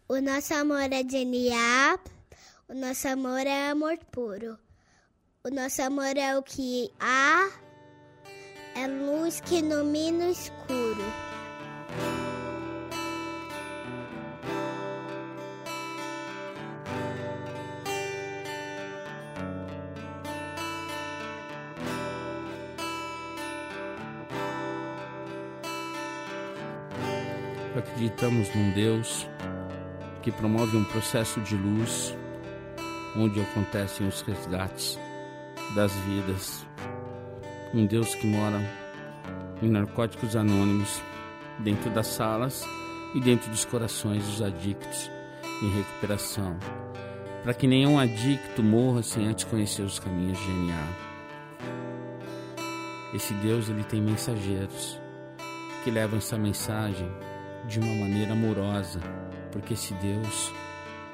O 0.09 0.19
nosso 0.19 0.53
amor 0.53 0.91
é 0.91 1.03
genial. 1.09 1.99
O 2.67 2.73
nosso 2.73 3.07
amor 3.07 3.45
é 3.45 3.69
amor 3.69 3.95
puro. 4.11 4.57
O 5.43 5.49
nosso 5.51 5.83
amor 5.83 6.17
é 6.17 6.35
o 6.35 6.41
que 6.41 6.91
há, 6.99 7.47
é 8.75 8.87
luz 8.87 9.39
que 9.39 9.59
ilumina 9.59 10.25
o 10.25 10.31
escuro. 10.31 11.05
Acreditamos 27.77 28.49
num 28.55 28.71
Deus 28.71 29.27
que 30.23 30.31
promove 30.31 30.75
um 30.75 30.83
processo 30.85 31.39
de 31.41 31.55
luz 31.55 32.15
onde 33.17 33.41
acontecem 33.41 34.07
os 34.07 34.21
resgates 34.21 34.99
das 35.75 35.91
vidas. 35.93 36.65
Um 37.73 37.85
Deus 37.85 38.13
que 38.15 38.27
mora 38.27 38.61
em 39.61 39.69
narcóticos 39.69 40.35
anônimos, 40.35 41.01
dentro 41.59 41.89
das 41.89 42.07
salas 42.07 42.65
e 43.13 43.21
dentro 43.21 43.49
dos 43.49 43.65
corações 43.65 44.25
dos 44.25 44.41
adictos 44.41 45.09
em 45.63 45.69
recuperação, 45.69 46.57
para 47.43 47.53
que 47.53 47.67
nenhum 47.67 47.97
adicto 47.97 48.61
morra 48.61 49.01
sem 49.01 49.27
antes 49.27 49.45
conhecer 49.45 49.83
os 49.83 49.99
caminhos 49.99 50.37
de 50.39 50.51
NA. 50.51 50.87
Esse 53.13 53.33
Deus 53.35 53.69
ele 53.69 53.83
tem 53.83 54.01
mensageiros 54.01 54.99
que 55.83 55.91
levam 55.91 56.17
essa 56.17 56.37
mensagem 56.37 57.09
de 57.67 57.79
uma 57.79 57.95
maneira 57.95 58.33
amorosa, 58.33 58.99
porque 59.51 59.73
esse 59.73 59.93
Deus, 59.95 60.51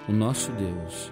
o 0.08 0.12
nosso 0.12 0.52
Deus, 0.54 1.12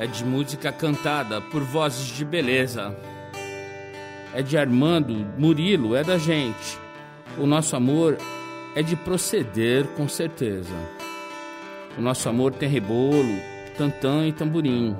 é 0.00 0.06
de 0.06 0.24
música 0.24 0.72
cantada 0.72 1.42
por 1.42 1.62
vozes 1.62 2.06
de 2.06 2.24
beleza. 2.24 2.96
É 4.34 4.40
de 4.40 4.56
Armando, 4.56 5.12
Murilo, 5.36 5.94
é 5.94 6.02
da 6.02 6.16
gente. 6.16 6.78
O 7.36 7.46
nosso 7.46 7.76
amor 7.76 8.16
é 8.74 8.82
de 8.82 8.96
proceder 8.96 9.86
com 9.88 10.08
certeza. 10.08 10.74
O 11.98 12.00
nosso 12.00 12.26
amor 12.30 12.54
tem 12.54 12.66
rebolo, 12.66 13.36
tantã 13.76 14.26
e 14.26 14.32
tamborim. 14.32 14.96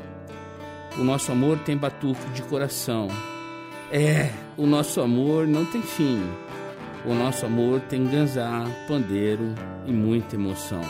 O 0.99 1.03
nosso 1.03 1.33
amor 1.33 1.59
tem 1.61 1.79
batuque 1.79 2.29
de 2.35 2.43
coração. 2.43 3.09
É, 3.91 4.31
o 4.55 4.67
nosso 4.67 5.01
amor 5.01 5.47
não 5.47 5.65
tem 5.65 5.81
fim. 5.81 6.23
O 7.07 7.15
nosso 7.15 7.47
amor 7.47 7.81
tem 7.89 8.05
ganzá, 8.05 8.67
pandeiro 8.87 9.55
e 9.87 9.93
muita 9.93 10.37
emoção. 10.37 10.83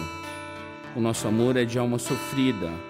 O 0.97 1.01
nosso 1.01 1.29
amor 1.29 1.57
é 1.57 1.65
de 1.65 1.79
alma 1.79 2.01
sofrida 2.01 2.90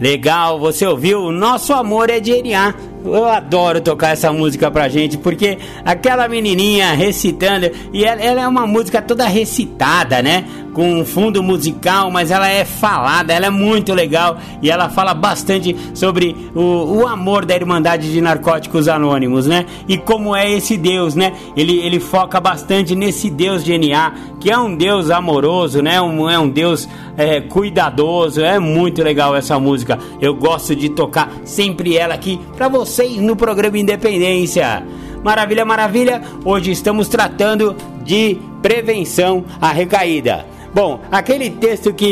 Legal, 0.00 0.58
você 0.58 0.86
ouviu? 0.86 1.30
Nosso 1.30 1.74
amor 1.74 2.08
é 2.08 2.18
de 2.18 2.32
DNA. 2.32 2.74
Eu 3.04 3.26
adoro 3.26 3.80
tocar 3.80 4.12
essa 4.12 4.32
música 4.32 4.70
pra 4.70 4.88
gente, 4.88 5.18
porque 5.18 5.58
aquela 5.84 6.26
menininha 6.26 6.92
recitando, 6.92 7.70
e 7.92 8.04
ela, 8.04 8.20
ela, 8.20 8.40
é 8.40 8.48
uma 8.48 8.66
música 8.66 9.02
toda 9.02 9.26
recitada, 9.26 10.22
né? 10.22 10.44
Com 10.72 11.00
um 11.00 11.04
fundo 11.04 11.42
musical, 11.42 12.10
mas 12.10 12.30
ela 12.30 12.48
é 12.48 12.64
falada, 12.64 13.32
ela 13.32 13.46
é 13.46 13.50
muito 13.50 13.92
legal 13.92 14.38
e 14.62 14.70
ela 14.70 14.88
fala 14.88 15.12
bastante 15.14 15.76
sobre 15.94 16.36
o, 16.54 17.00
o 17.00 17.06
amor 17.08 17.44
da 17.44 17.54
Irmandade 17.54 18.12
de 18.12 18.20
Narcóticos 18.20 18.86
Anônimos, 18.86 19.46
né? 19.46 19.66
E 19.88 19.96
como 19.96 20.34
é 20.36 20.50
esse 20.50 20.76
Deus, 20.76 21.14
né? 21.14 21.32
Ele, 21.56 21.78
ele 21.78 21.98
foca 21.98 22.38
bastante 22.38 22.94
nesse 22.94 23.30
Deus 23.30 23.64
de 23.64 23.76
NA, 23.76 24.14
que 24.38 24.50
é 24.50 24.58
um 24.58 24.76
Deus 24.76 25.10
amoroso, 25.10 25.82
né? 25.82 26.00
Um, 26.00 26.30
é 26.30 26.38
um 26.38 26.48
Deus 26.48 26.88
é, 27.16 27.40
cuidadoso, 27.40 28.40
é 28.40 28.58
muito 28.58 29.02
legal 29.02 29.34
essa 29.34 29.58
música. 29.58 29.98
Eu 30.20 30.34
gosto 30.34 30.76
de 30.76 30.88
tocar 30.90 31.32
sempre 31.44 31.96
ela 31.96 32.14
aqui 32.14 32.38
você 32.70 33.00
vocês 33.00 33.18
no 33.18 33.36
programa 33.36 33.78
Independência. 33.78 34.84
Maravilha, 35.22 35.64
maravilha! 35.64 36.22
Hoje 36.44 36.70
estamos 36.70 37.08
tratando 37.08 37.76
de 38.02 38.38
prevenção 38.60 39.44
à 39.60 39.70
recaída. 39.70 40.44
Bom, 40.72 41.00
aquele 41.10 41.50
texto 41.50 41.92
que 41.92 42.04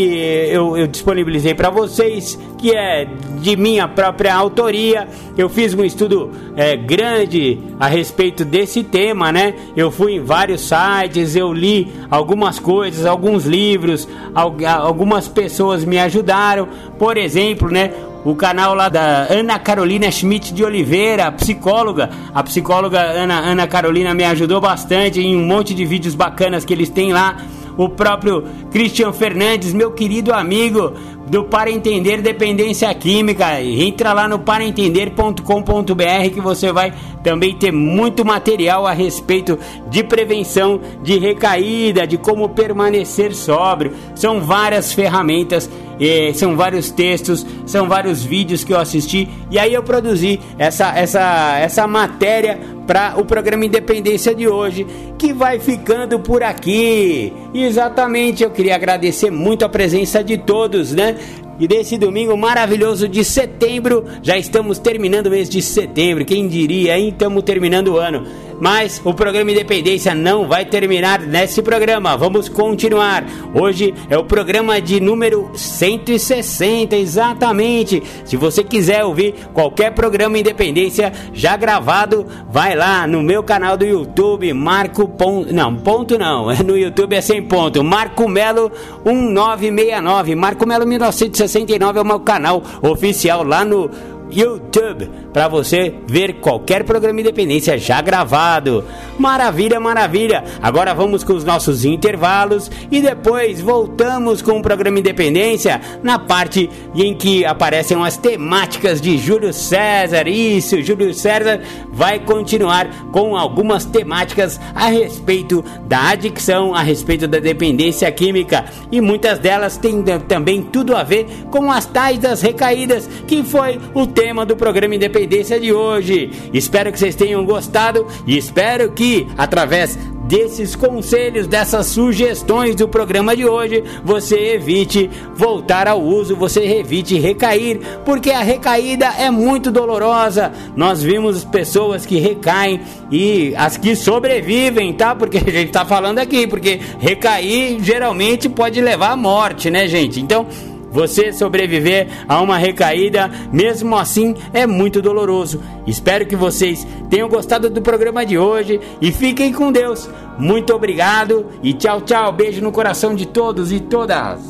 eu, 0.51 0.77
eu 0.77 0.89
disponibilizei 0.89 1.55
para 1.55 1.71
vocês, 1.71 2.37
que 2.59 2.75
é 2.75 3.07
de 3.41 3.57
minha 3.57 3.87
própria 3.87 4.35
autoria, 4.35 5.07
eu 5.37 5.49
fiz 5.49 5.75
um 5.75 5.85
estudo 5.85 6.33
é, 6.57 6.77
grande 6.77 7.61
a 7.79 7.87
respeito 7.87 8.45
desse 8.45 8.83
tema, 8.83 9.31
né? 9.31 9.55
Eu 9.77 9.93
fui 9.93 10.17
em 10.17 10.21
vários 10.21 10.63
sites, 10.69 11.37
eu 11.37 11.53
li 11.53 11.93
algumas 12.11 12.59
coisas, 12.59 13.07
alguns 13.07 13.45
livros, 13.45 14.09
algumas 14.35 15.29
pessoas 15.29 15.85
me 15.85 15.99
ajudaram. 15.99 16.67
Por 16.99 17.17
exemplo, 17.17 17.71
né? 17.71 17.93
o 18.25 18.35
canal 18.35 18.75
lá 18.75 18.89
da 18.89 19.27
Ana 19.31 19.59
Carolina 19.59 20.11
Schmidt 20.11 20.53
de 20.53 20.65
Oliveira, 20.65 21.31
psicóloga. 21.33 22.11
A 22.35 22.43
psicóloga 22.43 23.01
Ana, 23.01 23.39
Ana 23.39 23.67
Carolina 23.67 24.13
me 24.13 24.25
ajudou 24.25 24.61
bastante 24.61 25.21
em 25.21 25.37
um 25.37 25.47
monte 25.47 25.73
de 25.73 25.85
vídeos 25.85 26.15
bacanas 26.15 26.65
que 26.65 26.73
eles 26.73 26.91
têm 26.91 27.13
lá. 27.13 27.37
O 27.79 27.89
próprio 27.89 28.45
Christian 28.71 29.13
Fernandes, 29.13 29.73
meu 29.73 29.93
querido 29.93 30.35
amigo 30.35 30.93
do 31.29 31.45
Para 31.45 31.71
Entender 31.71 32.23
Dependência 32.23 32.93
Química. 32.95 33.61
Entra 33.63 34.13
lá 34.13 34.27
no 34.27 34.39
paraentender.com.br 34.39 36.31
que 36.33 36.41
você 36.41 36.73
vai 36.73 36.93
também 37.23 37.55
ter 37.55 37.73
muito 37.73 38.25
material 38.25 38.87
a 38.87 38.93
respeito 38.93 39.59
de 39.89 40.03
prevenção 40.03 40.81
de 41.03 41.19
recaída, 41.19 42.07
de 42.07 42.17
como 42.17 42.49
permanecer 42.49 43.35
sóbrio. 43.35 43.93
São 44.15 44.41
várias 44.41 44.93
ferramentas 44.93 45.69
e 46.01 46.33
são 46.35 46.57
vários 46.57 46.91
textos, 46.91 47.45
são 47.67 47.89
vários 47.89 48.25
vídeos 48.25 48.63
que 48.63 48.73
eu 48.73 48.79
assisti 48.79 49.29
e 49.51 49.59
aí 49.59 49.75
eu 49.75 49.83
produzi 49.83 50.41
essa, 50.57 50.97
essa, 50.97 51.59
essa 51.59 51.87
matéria 51.87 52.79
para 52.89 53.21
o 53.21 53.25
programa 53.27 53.67
Independência 53.67 54.35
de 54.35 54.49
hoje, 54.49 54.87
que 55.19 55.31
vai 55.31 55.61
ficando 55.61 56.19
por 56.19 56.43
aqui. 56.43 57.31
Exatamente, 57.53 58.43
eu 58.43 58.51
queria 58.51 58.75
agradecer 58.75 59.31
muito 59.31 59.63
a 59.63 59.69
presença 59.69 60.25
de 60.25 60.39
todos, 60.39 60.95
né? 60.95 61.18
E 61.61 61.67
desse 61.67 61.99
domingo 61.99 62.37
maravilhoso 62.37 63.09
de 63.09 63.25
setembro, 63.25 64.05
já 64.23 64.39
estamos 64.39 64.79
terminando 64.79 65.27
o 65.27 65.31
mês 65.31 65.49
de 65.49 65.61
setembro. 65.61 66.25
Quem 66.25 66.47
diria, 66.47 66.97
hein? 66.97 67.09
Estamos 67.09 67.43
terminando 67.43 67.89
o 67.89 67.97
ano. 67.99 68.27
Mas 68.61 69.01
o 69.05 69.15
programa 69.15 69.51
Independência 69.51 70.15
não 70.15 70.49
vai 70.49 70.65
terminar 70.65 71.21
nesse 71.21 71.63
programa. 71.63 72.17
Vamos 72.17 72.49
continuar. 72.49 73.25
Hoje 73.55 73.95
é 74.09 74.19
o 74.19 74.25
programa 74.25 74.81
de 74.81 75.01
número 75.01 75.51
160, 75.55 76.97
exatamente. 76.97 78.03
Se 78.25 78.37
você 78.37 78.65
quiser 78.65 79.05
ouvir 79.05 79.35
qualquer 79.55 79.93
programa 79.93 80.39
Independência 80.39 81.13
já 81.33 81.57
gravado, 81.57 82.27
vai 82.51 82.75
lá 82.75 83.07
no 83.07 83.23
meu 83.23 83.43
canal 83.43 83.77
do 83.77 83.85
YouTube, 83.85 84.53
Marco 84.53 85.09
Ponto. 85.09 85.53
Não, 85.53 85.75
ponto 85.77 86.19
não. 86.19 86.49
No 86.69 86.77
YouTube 86.77 87.15
é 87.15 87.21
sem 87.21 87.41
ponto. 87.43 87.83
Marco 87.83 88.29
Melo 88.29 88.71
1969. 89.05 90.35
Marco 90.35 90.67
Melo 90.67 90.87
1969 90.87 91.99
é 91.99 92.03
o 92.03 92.05
meu 92.05 92.21
canal 92.21 92.63
oficial 92.83 93.43
lá 93.43 93.65
no 93.65 93.91
YouTube 94.31 95.09
para 95.39 95.47
você 95.47 95.95
ver 96.05 96.41
qualquer 96.41 96.83
programa 96.83 97.21
Independência 97.21 97.79
já 97.79 98.01
gravado. 98.01 98.85
Maravilha, 99.17 99.79
maravilha. 99.79 100.43
Agora 100.61 100.93
vamos 100.93 101.23
com 101.23 101.33
os 101.33 101.45
nossos 101.45 101.85
intervalos 101.85 102.69
e 102.91 103.01
depois 103.01 103.61
voltamos 103.61 104.43
com 104.43 104.59
o 104.59 104.63
programa 104.63 104.99
Independência 104.99 105.81
na 106.03 106.19
parte 106.19 106.69
em 106.93 107.15
que 107.15 107.45
aparecem 107.45 108.05
as 108.05 108.17
temáticas 108.17 109.01
de 109.01 109.17
Júlio 109.17 109.53
César. 109.53 110.27
Isso, 110.27 110.83
Júlio 110.83 111.15
César 111.15 111.61
vai 111.93 112.19
continuar 112.19 112.91
com 113.13 113.37
algumas 113.37 113.85
temáticas 113.85 114.59
a 114.75 114.87
respeito 114.87 115.65
da 115.87 116.09
adicção, 116.09 116.75
a 116.75 116.83
respeito 116.83 117.29
da 117.29 117.39
dependência 117.39 118.11
química 118.11 118.65
e 118.91 119.01
muitas 119.01 119.39
delas 119.39 119.77
têm 119.77 120.03
também 120.27 120.65
tudo 120.65 120.97
a 120.97 121.05
ver 121.05 121.29
com 121.49 121.71
as 121.71 121.87
tais 121.87 122.19
das 122.19 122.43
recaídas, 122.43 123.09
que 123.25 123.45
foi 123.45 123.79
o 123.95 124.05
tema 124.05 124.45
do 124.45 124.57
programa 124.57 124.97
Independência 124.97 125.28
de 125.29 125.73
hoje. 125.73 126.31
Espero 126.53 126.91
que 126.91 126.99
vocês 126.99 127.15
tenham 127.15 127.45
gostado 127.45 128.07
e 128.27 128.37
espero 128.37 128.91
que 128.91 129.27
através 129.37 129.99
desses 130.29 130.77
conselhos, 130.77 131.47
dessas 131.47 131.87
sugestões 131.87 132.77
do 132.77 132.87
programa 132.87 133.35
de 133.35 133.47
hoje, 133.47 133.83
você 134.05 134.53
evite 134.53 135.09
voltar 135.35 135.89
ao 135.89 136.03
uso, 136.03 136.37
você 136.37 136.61
evite 136.65 137.19
recair, 137.19 137.81
porque 138.05 138.31
a 138.31 138.43
recaída 138.43 139.07
é 139.19 139.31
muito 139.31 139.73
dolorosa. 139.73 140.53
Nós 140.77 141.03
vimos 141.03 141.45
pessoas 141.45 142.05
que 142.05 142.19
recaem 142.19 142.83
e 143.11 143.55
as 143.57 143.79
que 143.79 143.97
sobrevivem, 143.97 144.93
tá? 144.93 145.15
Porque 145.15 145.39
a 145.39 145.51
gente 145.51 145.73
tá 145.73 145.87
falando 145.87 146.19
aqui, 146.19 146.47
porque 146.47 146.79
recair 146.99 147.83
geralmente 147.83 148.51
pode 148.51 148.83
levar 148.83 149.13
à 149.13 149.17
morte, 149.17 149.71
né, 149.71 149.89
gente? 149.89 150.21
Então, 150.21 150.47
você 150.91 151.33
sobreviver 151.33 152.09
a 152.29 152.41
uma 152.41 152.57
recaída, 152.57 153.31
mesmo 153.53 153.97
assim, 153.97 154.35
é 154.53 154.67
muito 154.67 155.03
doloroso. 155.03 155.63
Espero 155.87 156.27
que 156.27 156.37
vocês 156.37 156.87
tenham 157.11 157.29
gostado 157.29 157.71
do 157.71 157.83
programa 157.83 158.25
de 158.25 158.39
hoje 158.39 158.81
e 159.01 159.13
fiquem 159.13 159.53
com 159.53 159.73
Deus. 159.73 160.09
Muito 160.39 160.75
obrigado 160.75 161.47
e 161.63 161.73
tchau, 161.73 162.01
tchau. 162.03 162.33
Beijo 162.33 162.63
no 162.63 162.73
coração 162.73 163.15
de 163.15 163.27
todos 163.27 163.73
e 163.73 163.81
todas. 163.81 164.41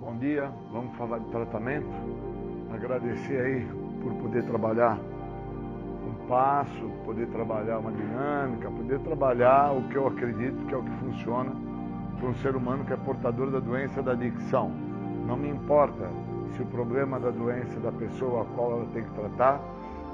Bom 0.00 0.16
dia, 0.18 0.50
vamos 0.72 0.96
falar 0.96 1.18
de 1.18 1.26
tratamento. 1.30 1.88
Agradecer 2.72 3.40
aí 3.40 3.66
por 4.02 4.12
poder 4.14 4.44
trabalhar 4.44 4.98
um 6.06 6.28
passo, 6.28 6.90
poder 7.04 7.26
trabalhar 7.28 7.78
uma 7.78 7.92
dinâmica, 7.92 8.70
poder 8.70 8.98
trabalhar 9.00 9.72
o 9.72 9.82
que 9.88 9.96
eu 9.96 10.06
acredito 10.06 10.66
que 10.66 10.74
é 10.74 10.76
o 10.76 10.82
que 10.82 10.90
funciona 10.98 11.52
para 12.18 12.28
um 12.28 12.34
ser 12.36 12.56
humano 12.56 12.84
que 12.84 12.92
é 12.92 12.96
portador 12.96 13.50
da 13.50 13.60
doença 13.60 14.02
da 14.02 14.12
adicção. 14.12 14.87
Não 15.28 15.36
me 15.36 15.50
importa 15.50 16.08
se 16.56 16.62
o 16.62 16.64
problema 16.64 17.20
da 17.20 17.28
doença 17.28 17.78
da 17.80 17.92
pessoa 17.92 18.40
a 18.40 18.44
qual 18.56 18.72
ela 18.72 18.86
tem 18.94 19.04
que 19.04 19.10
tratar 19.10 19.60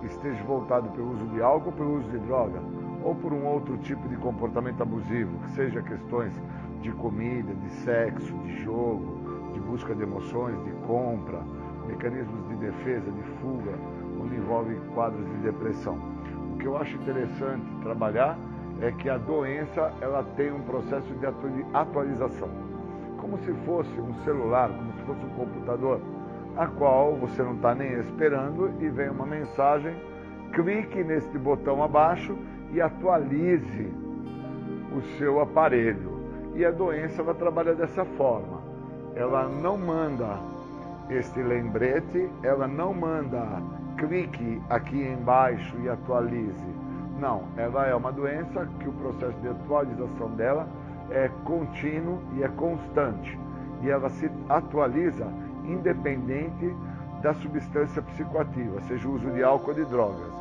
esteja 0.03 0.43
voltado 0.43 0.89
pelo 0.91 1.13
uso 1.13 1.25
de 1.27 1.41
álcool, 1.41 1.71
pelo 1.71 1.99
uso 1.99 2.11
de 2.11 2.19
droga, 2.19 2.61
ou 3.05 3.15
por 3.15 3.33
um 3.33 3.47
outro 3.47 3.79
tipo 3.79 4.09
de 4.09 4.17
comportamento 4.17 4.83
abusivo, 4.83 5.39
que 5.45 5.51
seja 5.51 5.81
questões 5.83 6.33
de 6.83 6.91
comida, 6.91 7.55
de 7.55 7.71
sexo, 7.85 8.35
de 8.39 8.65
jogo, 8.65 9.53
de 9.53 9.61
busca 9.61 9.95
de 9.95 10.03
emoções, 10.03 10.61
de 10.65 10.73
compra, 10.85 11.41
mecanismos 11.87 12.49
de 12.49 12.57
defesa, 12.57 13.09
de 13.09 13.23
fuga, 13.41 13.73
onde 14.21 14.35
envolve 14.35 14.75
quadros 14.97 15.25
de 15.25 15.37
depressão. 15.37 15.97
Que 16.59 16.67
eu 16.67 16.77
acho 16.77 16.97
interessante 16.97 17.65
trabalhar 17.83 18.37
é 18.81 18.91
que 18.91 19.09
a 19.09 19.17
doença 19.17 19.93
ela 20.01 20.25
tem 20.37 20.53
um 20.53 20.63
processo 20.63 21.15
de 21.15 21.25
atualização, 21.73 22.64
como 23.25 23.39
se 23.39 23.55
fosse 23.65 23.99
um 23.99 24.13
celular, 24.23 24.69
como 24.69 24.93
se 24.93 25.03
fosse 25.05 25.25
um 25.25 25.31
computador, 25.31 25.99
a 26.59 26.67
qual 26.67 27.17
você 27.17 27.43
não 27.43 27.55
está 27.55 27.75
nem 27.75 27.99
esperando 28.01 28.71
e 28.79 28.89
vem 28.91 29.09
uma 29.09 29.25
mensagem, 29.25 29.97
clique 30.53 31.03
neste 31.03 31.39
botão 31.39 31.83
abaixo 31.83 32.37
e 32.71 32.83
atualize 32.83 33.91
o 34.95 35.01
seu 35.17 35.41
aparelho. 35.41 36.21
E 36.55 36.67
a 36.67 36.71
doença 36.71 37.23
ela 37.23 37.33
trabalha 37.33 37.75
dessa 37.75 38.05
forma. 38.05 38.61
Ela 39.17 39.49
não 39.49 39.79
manda 39.79 40.39
este 41.09 41.43
lembrete, 41.43 42.29
ela 42.43 42.69
não 42.69 42.93
manda 42.93 43.63
clique 43.97 44.61
aqui 44.69 45.03
embaixo 45.03 45.75
e 45.81 45.89
atualize. 45.89 46.75
Não, 47.19 47.45
ela 47.57 47.87
é 47.87 47.95
uma 47.95 48.13
doença 48.13 48.69
que 48.79 48.87
o 48.87 48.93
processo 48.93 49.41
de 49.41 49.49
atualização 49.49 50.29
dela 50.37 50.69
é 51.15 51.31
contínuo 51.45 52.21
e 52.37 52.43
é 52.43 52.49
constante. 52.49 53.39
E 53.83 53.89
ela 53.89 54.11
se 54.11 54.31
atualiza 54.49 55.27
independente 55.65 56.75
da 57.23 57.33
substância 57.35 58.03
psicoativa, 58.03 58.81
seja 58.83 59.09
o 59.09 59.15
uso 59.15 59.31
de 59.31 59.43
álcool 59.43 59.69
ou 59.69 59.75
de 59.75 59.85
drogas. 59.87 60.33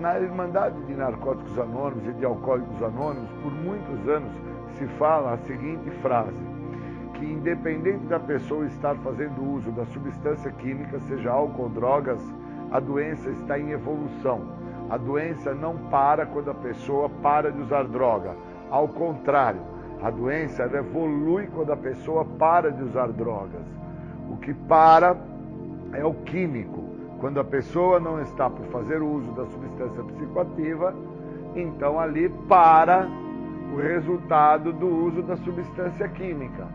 Na 0.00 0.20
Irmandade 0.20 0.80
de 0.82 0.94
Narcóticos 0.94 1.58
Anônimos 1.58 2.06
e 2.06 2.12
de 2.12 2.24
Alcoólicos 2.24 2.82
Anônimos, 2.82 3.30
por 3.42 3.50
muitos 3.50 4.06
anos 4.06 4.32
se 4.76 4.86
fala 4.98 5.32
a 5.32 5.38
seguinte 5.38 5.90
frase: 6.02 6.36
que 7.14 7.24
independente 7.24 8.04
da 8.06 8.20
pessoa 8.20 8.66
estar 8.66 8.94
fazendo 8.96 9.42
uso 9.42 9.72
da 9.72 9.86
substância 9.86 10.52
química, 10.52 11.00
seja 11.00 11.32
álcool 11.32 11.62
ou 11.62 11.68
drogas, 11.70 12.20
a 12.70 12.78
doença 12.78 13.30
está 13.30 13.58
em 13.58 13.70
evolução. 13.70 14.42
A 14.90 14.96
doença 14.96 15.54
não 15.54 15.76
para 15.90 16.26
quando 16.26 16.50
a 16.50 16.54
pessoa 16.54 17.08
para 17.22 17.50
de 17.50 17.60
usar 17.60 17.84
droga. 17.84 18.36
Ao 18.70 18.86
contrário, 18.88 19.60
a 20.02 20.10
doença 20.10 20.62
evolui 20.64 21.48
quando 21.48 21.72
a 21.72 21.76
pessoa 21.76 22.24
para 22.24 22.70
de 22.70 22.82
usar 22.82 23.08
drogas. 23.08 23.66
O 24.30 24.36
que 24.36 24.54
para 24.54 25.16
é 25.92 26.04
o 26.04 26.14
químico. 26.14 26.84
Quando 27.18 27.40
a 27.40 27.44
pessoa 27.44 27.98
não 27.98 28.20
está 28.22 28.48
por 28.48 28.64
fazer 28.66 29.02
uso 29.02 29.32
da 29.32 29.44
substância 29.46 30.04
psicoativa, 30.04 30.94
então 31.56 31.98
ali 31.98 32.28
para 32.48 33.08
o 33.72 33.76
resultado 33.76 34.72
do 34.72 34.86
uso 34.86 35.22
da 35.22 35.36
substância 35.38 36.08
química. 36.08 36.66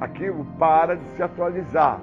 Aquilo 0.00 0.46
para 0.58 0.96
de 0.96 1.04
se 1.10 1.22
atualizar. 1.22 2.00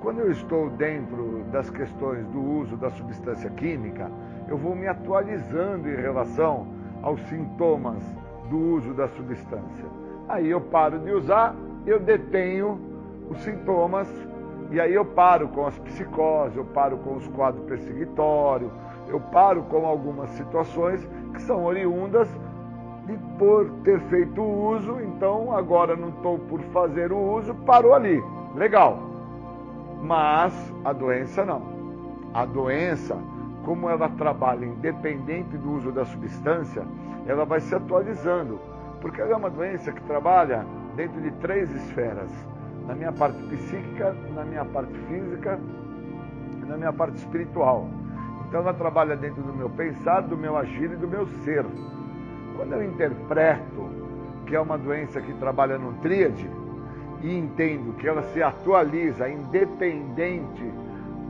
Quando 0.00 0.20
eu 0.20 0.30
estou 0.30 0.70
dentro 0.70 1.42
das 1.50 1.68
questões 1.70 2.24
do 2.28 2.40
uso 2.40 2.76
da 2.76 2.90
substância 2.90 3.50
química, 3.50 4.10
eu 4.46 4.56
vou 4.56 4.76
me 4.76 4.86
atualizando 4.86 5.88
em 5.88 5.96
relação 5.96 6.66
aos 7.02 7.20
sintomas 7.22 8.02
do 8.48 8.58
uso 8.58 8.92
da 8.94 9.08
substância. 9.08 9.93
Aí 10.28 10.50
eu 10.50 10.60
paro 10.60 10.98
de 10.98 11.10
usar, 11.12 11.54
eu 11.86 12.00
detenho 12.00 12.80
os 13.30 13.38
sintomas 13.38 14.08
e 14.70 14.80
aí 14.80 14.94
eu 14.94 15.04
paro 15.04 15.48
com 15.48 15.66
as 15.66 15.78
psicoses, 15.78 16.56
eu 16.56 16.64
paro 16.64 16.96
com 16.98 17.16
os 17.16 17.26
quadros 17.28 17.64
perseguitórios, 17.64 18.72
eu 19.08 19.20
paro 19.20 19.62
com 19.64 19.86
algumas 19.86 20.30
situações 20.30 21.06
que 21.32 21.42
são 21.42 21.64
oriundas 21.64 22.28
de 23.06 23.18
por 23.38 23.70
ter 23.84 24.00
feito 24.00 24.40
o 24.40 24.74
uso, 24.74 24.98
então 25.00 25.54
agora 25.54 25.94
não 25.94 26.08
estou 26.08 26.38
por 26.38 26.60
fazer 26.72 27.12
o 27.12 27.18
uso, 27.18 27.54
parou 27.66 27.94
ali. 27.94 28.22
Legal. 28.54 28.98
Mas 30.02 30.54
a 30.84 30.92
doença 30.92 31.44
não. 31.44 31.62
A 32.32 32.44
doença, 32.44 33.16
como 33.64 33.88
ela 33.88 34.08
trabalha 34.08 34.64
independente 34.64 35.56
do 35.56 35.72
uso 35.72 35.92
da 35.92 36.04
substância, 36.04 36.82
ela 37.26 37.44
vai 37.44 37.60
se 37.60 37.74
atualizando. 37.74 38.58
Porque 39.04 39.20
ela 39.20 39.32
é 39.32 39.36
uma 39.36 39.50
doença 39.50 39.92
que 39.92 40.00
trabalha 40.04 40.64
dentro 40.96 41.20
de 41.20 41.30
três 41.32 41.70
esferas 41.70 42.30
na 42.86 42.94
minha 42.94 43.12
parte 43.12 43.36
psíquica, 43.48 44.16
na 44.34 44.46
minha 44.46 44.64
parte 44.64 44.94
física 45.00 45.60
e 46.62 46.64
na 46.64 46.78
minha 46.78 46.90
parte 46.90 47.18
espiritual. 47.18 47.86
Então 48.48 48.62
ela 48.62 48.72
trabalha 48.72 49.14
dentro 49.14 49.42
do 49.42 49.52
meu 49.52 49.68
pensar, 49.68 50.22
do 50.22 50.38
meu 50.38 50.56
agir 50.56 50.90
e 50.90 50.96
do 50.96 51.06
meu 51.06 51.26
ser. 51.44 51.66
Quando 52.56 52.72
eu 52.72 52.82
interpreto 52.82 53.90
que 54.46 54.56
é 54.56 54.60
uma 54.60 54.78
doença 54.78 55.20
que 55.20 55.34
trabalha 55.34 55.76
no 55.76 55.92
tríade 56.00 56.48
e 57.20 57.36
entendo 57.36 57.94
que 57.98 58.08
ela 58.08 58.22
se 58.32 58.42
atualiza 58.42 59.28
independente 59.28 60.64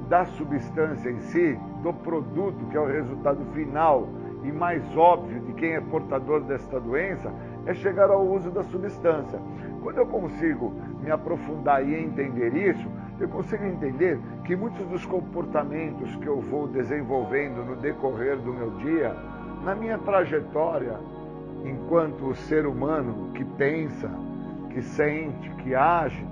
da 0.09 0.25
substância 0.27 1.11
em 1.11 1.19
si, 1.23 1.59
do 1.83 1.93
produto 1.93 2.67
que 2.71 2.77
é 2.77 2.81
o 2.81 2.87
resultado 2.87 3.45
final 3.53 4.07
e 4.45 4.53
mais 4.53 4.97
óbvio 4.97 5.41
de 5.41 5.55
quem 5.55 5.73
é 5.73 5.81
portador 5.81 6.43
desta 6.43 6.79
doença, 6.79 7.33
é 7.67 7.75
chegar 7.75 8.11
ao 8.11 8.27
uso 8.27 8.51
da 8.51 8.63
substância. 8.65 9.39
Quando 9.83 9.99
eu 9.99 10.07
consigo 10.07 10.73
me 11.03 11.11
aprofundar 11.11 11.87
e 11.87 11.95
entender 11.95 12.55
isso, 12.55 12.89
eu 13.21 13.29
consigo 13.29 13.65
entender 13.65 14.19
que 14.45 14.57
muitos 14.57 14.87
dos 14.89 15.05
comportamentos 15.07 16.15
que 16.17 16.27
eu 16.27 16.41
vou 16.41 16.67
desenvolvendo 16.67 17.65
no 17.65 17.77
decorrer 17.77 18.37
do 18.39 18.53
meu 18.53 18.71
dia, 18.79 19.15
na 19.63 19.75
minha 19.75 19.99
trajetória, 19.99 20.99
enquanto 21.65 22.35
ser 22.35 22.67
humano 22.67 23.31
que 23.35 23.45
pensa, 23.45 24.11
que 24.71 24.83
sente, 24.83 25.49
que 25.63 25.75
age, 25.75 26.27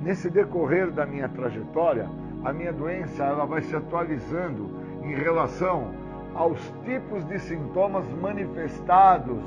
nesse 0.00 0.30
decorrer 0.30 0.90
da 0.90 1.04
minha 1.04 1.28
trajetória, 1.28 2.08
a 2.44 2.52
minha 2.52 2.72
doença 2.72 3.24
ela 3.24 3.44
vai 3.44 3.62
se 3.62 3.74
atualizando 3.74 4.70
em 5.02 5.14
relação 5.14 5.92
aos 6.34 6.60
tipos 6.84 7.24
de 7.24 7.38
sintomas 7.40 8.04
manifestados 8.20 9.42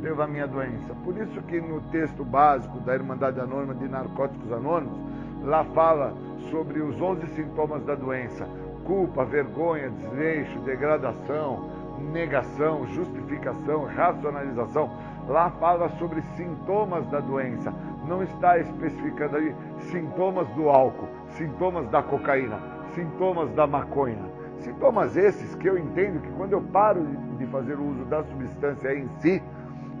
pela 0.00 0.26
minha 0.26 0.46
doença. 0.46 0.94
Por 1.04 1.16
isso 1.16 1.40
que 1.42 1.60
no 1.60 1.80
texto 1.90 2.24
básico 2.24 2.78
da 2.80 2.94
Irmandade 2.94 3.40
Anônima 3.40 3.74
de 3.74 3.88
Narcóticos 3.88 4.52
Anônimos, 4.52 4.98
lá 5.42 5.64
fala 5.64 6.14
sobre 6.50 6.80
os 6.80 7.00
11 7.00 7.26
sintomas 7.28 7.84
da 7.84 7.94
doença: 7.94 8.46
culpa, 8.84 9.24
vergonha, 9.24 9.90
desleixo, 9.90 10.58
degradação, 10.60 11.70
negação, 12.12 12.86
justificação, 12.88 13.84
racionalização. 13.84 14.90
Lá 15.28 15.50
fala 15.50 15.88
sobre 15.98 16.22
sintomas 16.36 17.06
da 17.08 17.20
doença. 17.20 17.72
Não 18.06 18.22
está 18.22 18.58
especificando 18.58 19.36
ali 19.36 19.54
sintomas 19.90 20.48
do 20.50 20.70
álcool, 20.70 21.08
sintomas 21.30 21.86
da 21.90 22.02
cocaína, 22.02 22.58
sintomas 22.94 23.50
da 23.52 23.66
maconha. 23.66 24.38
Sintomas 24.60 25.16
esses 25.16 25.54
que 25.56 25.68
eu 25.68 25.78
entendo 25.78 26.20
que 26.20 26.32
quando 26.32 26.52
eu 26.52 26.60
paro 26.60 27.04
de 27.36 27.46
fazer 27.46 27.74
o 27.74 27.90
uso 27.90 28.04
da 28.06 28.24
substância 28.24 28.94
em 28.94 29.08
si, 29.20 29.42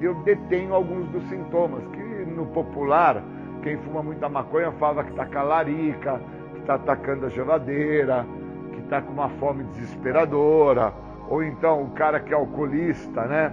eu 0.00 0.14
detenho 0.22 0.74
alguns 0.74 1.08
dos 1.08 1.22
sintomas, 1.28 1.84
que 1.88 2.00
no 2.38 2.46
popular, 2.46 3.22
quem 3.62 3.76
fuma 3.78 4.02
muita 4.02 4.28
maconha 4.28 4.70
fala 4.72 5.02
que 5.02 5.10
está 5.10 5.26
calarica, 5.26 6.20
que 6.54 6.60
está 6.60 6.74
atacando 6.74 7.26
a 7.26 7.28
geladeira, 7.28 8.24
que 8.72 8.80
está 8.80 9.02
com 9.02 9.12
uma 9.12 9.28
fome 9.30 9.64
desesperadora, 9.64 10.92
ou 11.28 11.42
então 11.42 11.82
o 11.82 11.90
cara 11.90 12.20
que 12.20 12.32
é 12.32 12.36
alcoolista, 12.36 13.24
né? 13.24 13.52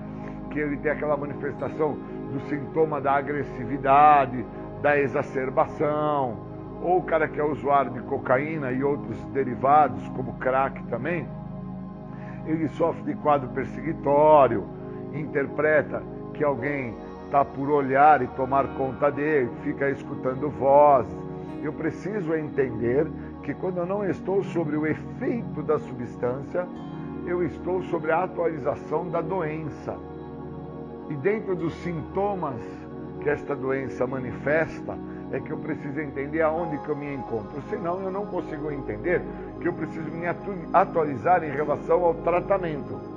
Que 0.52 0.60
ele 0.60 0.78
tem 0.78 0.92
aquela 0.92 1.18
manifestação 1.18 1.98
do 2.32 2.40
sintoma 2.42 3.02
da 3.02 3.14
agressividade, 3.14 4.46
da 4.82 4.98
exacerbação, 5.00 6.38
ou 6.82 7.00
o 7.00 7.04
cara 7.04 7.28
que 7.28 7.40
é 7.40 7.44
usuário 7.44 7.92
de 7.92 8.02
cocaína 8.02 8.72
e 8.72 8.84
outros 8.84 9.18
derivados, 9.26 10.08
como 10.10 10.34
crack 10.34 10.84
também, 10.84 11.28
ele 12.46 12.68
sofre 12.70 13.02
de 13.04 13.16
quadro 13.16 13.50
perseguitório, 13.50 14.64
interpreta 15.12 16.04
que 16.36 16.44
alguém 16.44 16.94
está 17.26 17.44
por 17.44 17.70
olhar 17.70 18.22
e 18.22 18.28
tomar 18.28 18.68
conta 18.76 19.12
dele, 19.12 19.50
fica 19.64 19.90
escutando 19.90 20.50
vozes. 20.50 21.14
Eu 21.64 21.74
preciso 21.74 22.36
entender 22.36 23.08
que 23.42 23.54
quando 23.54 23.78
eu 23.78 23.86
não 23.86 24.08
estou 24.08 24.44
sobre 24.44 24.78
o 24.78 24.86
efeito 24.86 25.64
da 25.64 25.80
substância, 25.80 26.68
eu 27.26 27.44
estou 27.44 27.82
sobre 27.84 28.12
a 28.12 28.24
atualização 28.24 29.10
da 29.10 29.22
doença. 29.22 29.98
E 31.10 31.16
dentro 31.16 31.56
dos 31.56 31.74
sintomas 31.76 32.62
que 33.22 33.30
esta 33.30 33.56
doença 33.56 34.06
manifesta, 34.06 34.96
é 35.32 35.40
que 35.40 35.52
eu 35.52 35.58
preciso 35.58 36.00
entender 36.00 36.42
aonde 36.44 36.78
que 36.78 36.90
eu 36.90 36.96
me 36.96 37.16
encontro. 37.16 37.60
Senão 37.70 38.00
eu 38.02 38.12
não 38.12 38.28
consigo 38.28 38.72
entender 38.72 39.20
que 39.60 39.68
eu 39.68 39.74
preciso 39.74 40.12
me 40.12 40.28
atualizar 40.72 41.44
em 41.44 41.50
relação 41.50 42.04
ao 42.04 42.14
tratamento. 42.14 43.15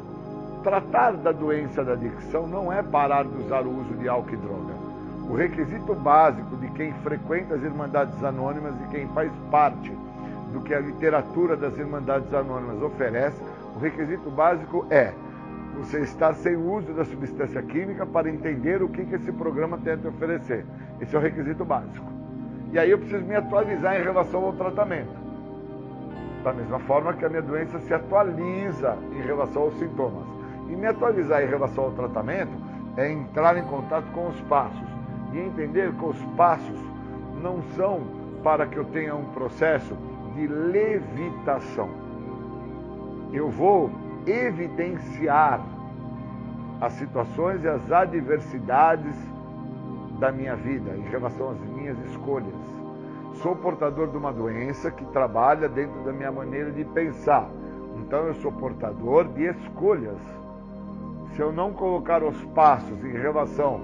Tratar 0.62 1.12
da 1.12 1.30
doença 1.30 1.84
da 1.84 1.92
adicção 1.92 2.46
não 2.46 2.72
é 2.72 2.82
parar 2.82 3.24
de 3.24 3.36
usar 3.36 3.64
o 3.64 3.80
uso 3.80 3.94
de 3.94 4.08
álcool 4.08 4.34
e 4.34 4.36
droga. 4.36 4.74
O 5.30 5.34
requisito 5.34 5.94
básico 5.94 6.56
de 6.56 6.68
quem 6.70 6.92
frequenta 6.94 7.54
as 7.54 7.62
Irmandades 7.62 8.22
Anônimas 8.24 8.74
e 8.82 8.88
quem 8.88 9.06
faz 9.08 9.30
parte 9.50 9.92
do 10.52 10.60
que 10.60 10.74
a 10.74 10.80
literatura 10.80 11.56
das 11.56 11.78
Irmandades 11.78 12.32
Anônimas 12.32 12.82
oferece, 12.82 13.40
o 13.76 13.78
requisito 13.78 14.30
básico 14.30 14.86
é 14.90 15.12
você 15.76 16.00
estar 16.00 16.34
sem 16.34 16.56
uso 16.56 16.92
da 16.92 17.04
substância 17.04 17.62
química 17.62 18.04
para 18.04 18.28
entender 18.28 18.82
o 18.82 18.88
que, 18.88 19.04
que 19.04 19.14
esse 19.14 19.30
programa 19.30 19.78
tenta 19.78 20.08
oferecer. 20.08 20.64
Esse 21.00 21.14
é 21.14 21.18
o 21.18 21.22
requisito 21.22 21.64
básico. 21.64 22.06
E 22.72 22.78
aí 22.78 22.90
eu 22.90 22.98
preciso 22.98 23.24
me 23.24 23.36
atualizar 23.36 23.98
em 24.00 24.02
relação 24.02 24.44
ao 24.44 24.52
tratamento. 24.54 25.16
Da 26.42 26.52
mesma 26.52 26.78
forma 26.80 27.12
que 27.12 27.24
a 27.24 27.28
minha 27.28 27.42
doença 27.42 27.78
se 27.80 27.94
atualiza 27.94 28.96
em 29.12 29.22
relação 29.22 29.62
aos 29.62 29.78
sintomas. 29.78 30.37
E 30.68 30.76
me 30.76 30.86
atualizar 30.86 31.42
em 31.42 31.48
relação 31.48 31.84
ao 31.84 31.90
tratamento 31.92 32.52
é 32.96 33.10
entrar 33.10 33.56
em 33.56 33.64
contato 33.64 34.06
com 34.12 34.28
os 34.28 34.40
passos 34.42 34.88
e 35.32 35.38
entender 35.38 35.92
que 35.92 36.04
os 36.04 36.22
passos 36.36 36.78
não 37.42 37.62
são 37.76 38.00
para 38.42 38.66
que 38.66 38.76
eu 38.76 38.84
tenha 38.86 39.14
um 39.14 39.24
processo 39.26 39.96
de 40.34 40.46
levitação. 40.46 41.88
Eu 43.32 43.50
vou 43.50 43.90
evidenciar 44.26 45.60
as 46.80 46.92
situações 46.94 47.62
e 47.64 47.68
as 47.68 47.90
adversidades 47.90 49.14
da 50.18 50.32
minha 50.32 50.56
vida 50.56 50.90
em 50.96 51.08
relação 51.08 51.50
às 51.50 51.60
minhas 51.60 51.98
escolhas. 52.10 52.54
Sou 53.42 53.54
portador 53.54 54.08
de 54.08 54.16
uma 54.16 54.32
doença 54.32 54.90
que 54.90 55.04
trabalha 55.06 55.68
dentro 55.68 56.02
da 56.04 56.12
minha 56.12 56.32
maneira 56.32 56.70
de 56.72 56.84
pensar. 56.84 57.48
Então 57.96 58.26
eu 58.26 58.34
sou 58.34 58.50
portador 58.50 59.28
de 59.28 59.44
escolhas. 59.44 60.18
Se 61.38 61.42
eu 61.42 61.52
não 61.52 61.72
colocar 61.72 62.20
os 62.24 62.36
passos 62.46 62.98
em 63.04 63.12
relação 63.12 63.80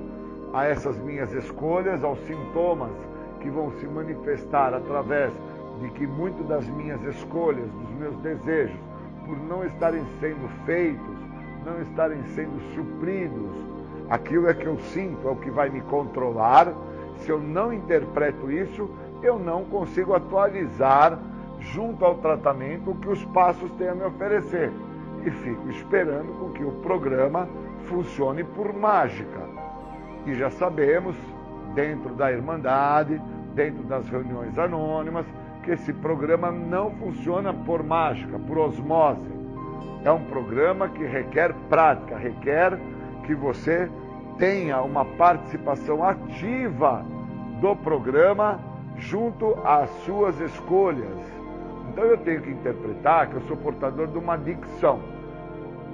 a 0.52 0.64
essas 0.64 0.98
minhas 0.98 1.32
escolhas, 1.32 2.02
aos 2.02 2.18
sintomas 2.26 2.90
que 3.38 3.48
vão 3.48 3.70
se 3.78 3.86
manifestar 3.86 4.74
através 4.74 5.32
de 5.80 5.88
que 5.90 6.05
muito 6.05 6.42
das 6.42 6.66
minhas 6.66 7.00
escolhas, 7.05 7.70
dos 7.70 7.90
meus 7.90 8.16
desejos, 8.16 8.76
por 9.24 9.38
não 9.38 9.64
estarem 9.64 10.05
sendo 10.18 10.48
feitos, 10.66 11.16
não 11.64 11.80
estarem 11.80 12.24
sendo 12.34 12.61
supridos, 12.74 13.55
aquilo 14.11 14.48
é 14.48 14.55
que 14.55 14.66
eu 14.66 14.76
sinto, 14.92 15.28
é 15.28 15.30
o 15.30 15.36
que 15.36 15.52
vai 15.52 15.70
me 15.70 15.80
controlar. 15.82 16.74
Se 17.18 17.30
eu 17.30 17.38
não 17.38 17.72
interpreto 17.72 18.50
isso, 18.50 18.90
eu 19.22 19.38
não 19.38 19.62
consigo 19.66 20.12
atualizar 20.12 21.16
junto 21.61 22.05
ao 22.05 22.16
tratamento 22.16 22.90
o 22.90 22.96
que 22.96 23.11
os 23.11 23.24
passos 23.26 23.70
têm 23.78 23.90
a 23.90 23.94
me 23.94 24.02
oferecer. 24.02 24.72
E 25.25 25.31
fico 25.31 25.70
esperando 25.70 26.39
com 26.39 26.51
que 26.51 26.62
o 26.62 26.72
programa 26.83 27.49
funcione 27.87 28.45
por 28.45 28.72
mágica. 28.72 29.41
E 30.27 30.35
já 30.35 30.51
sabemos, 30.51 31.16
dentro 31.75 32.14
da 32.14 32.31
Irmandade, 32.31 33.20
dentro 33.55 33.83
das 33.85 34.09
reuniões 34.09 34.59
anônimas, 34.59 35.27
que 35.62 35.70
esse 35.70 35.93
programa 35.93 36.51
não 36.51 36.91
funciona 36.93 37.53
por 37.53 37.83
mágica, 37.83 38.39
por 38.39 38.59
osmose. 38.59 39.33
É 40.05 40.12
um 40.12 40.25
programa 40.25 40.89
que 40.89 41.05
requer 41.05 41.55
prática, 41.70 42.16
requer 42.18 42.79
que 43.25 43.35
você 43.35 43.89
tenha 44.39 44.83
uma 44.83 45.05
participação 45.05 46.05
ativa 46.05 47.05
do 47.61 47.75
programa 47.77 48.61
junto 48.97 49.55
às 49.64 49.89
suas 50.05 50.39
escolhas. 50.41 51.18
Então 51.89 52.05
eu 52.05 52.18
tenho 52.18 52.43
que 52.43 52.51
interpretar 52.51 53.29
que 53.29 53.37
eu 53.37 53.41
sou 53.43 53.57
portador 53.57 54.09
de 54.09 54.18
uma 54.18 54.37
dicção. 54.37 55.14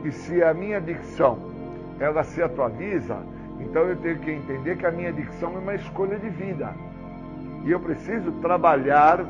E 0.04 0.12
se 0.12 0.42
a 0.42 0.54
minha 0.54 0.80
dicção 0.80 1.38
ela 1.98 2.24
se 2.24 2.42
atualiza, 2.42 3.18
então 3.60 3.82
eu 3.82 3.96
tenho 3.96 4.18
que 4.18 4.30
entender 4.30 4.76
que 4.76 4.86
a 4.86 4.90
minha 4.90 5.12
dicção 5.12 5.54
é 5.54 5.58
uma 5.58 5.74
escolha 5.74 6.18
de 6.18 6.30
vida. 6.30 6.74
E 7.64 7.70
eu 7.70 7.78
preciso 7.78 8.32
trabalhar 8.40 9.24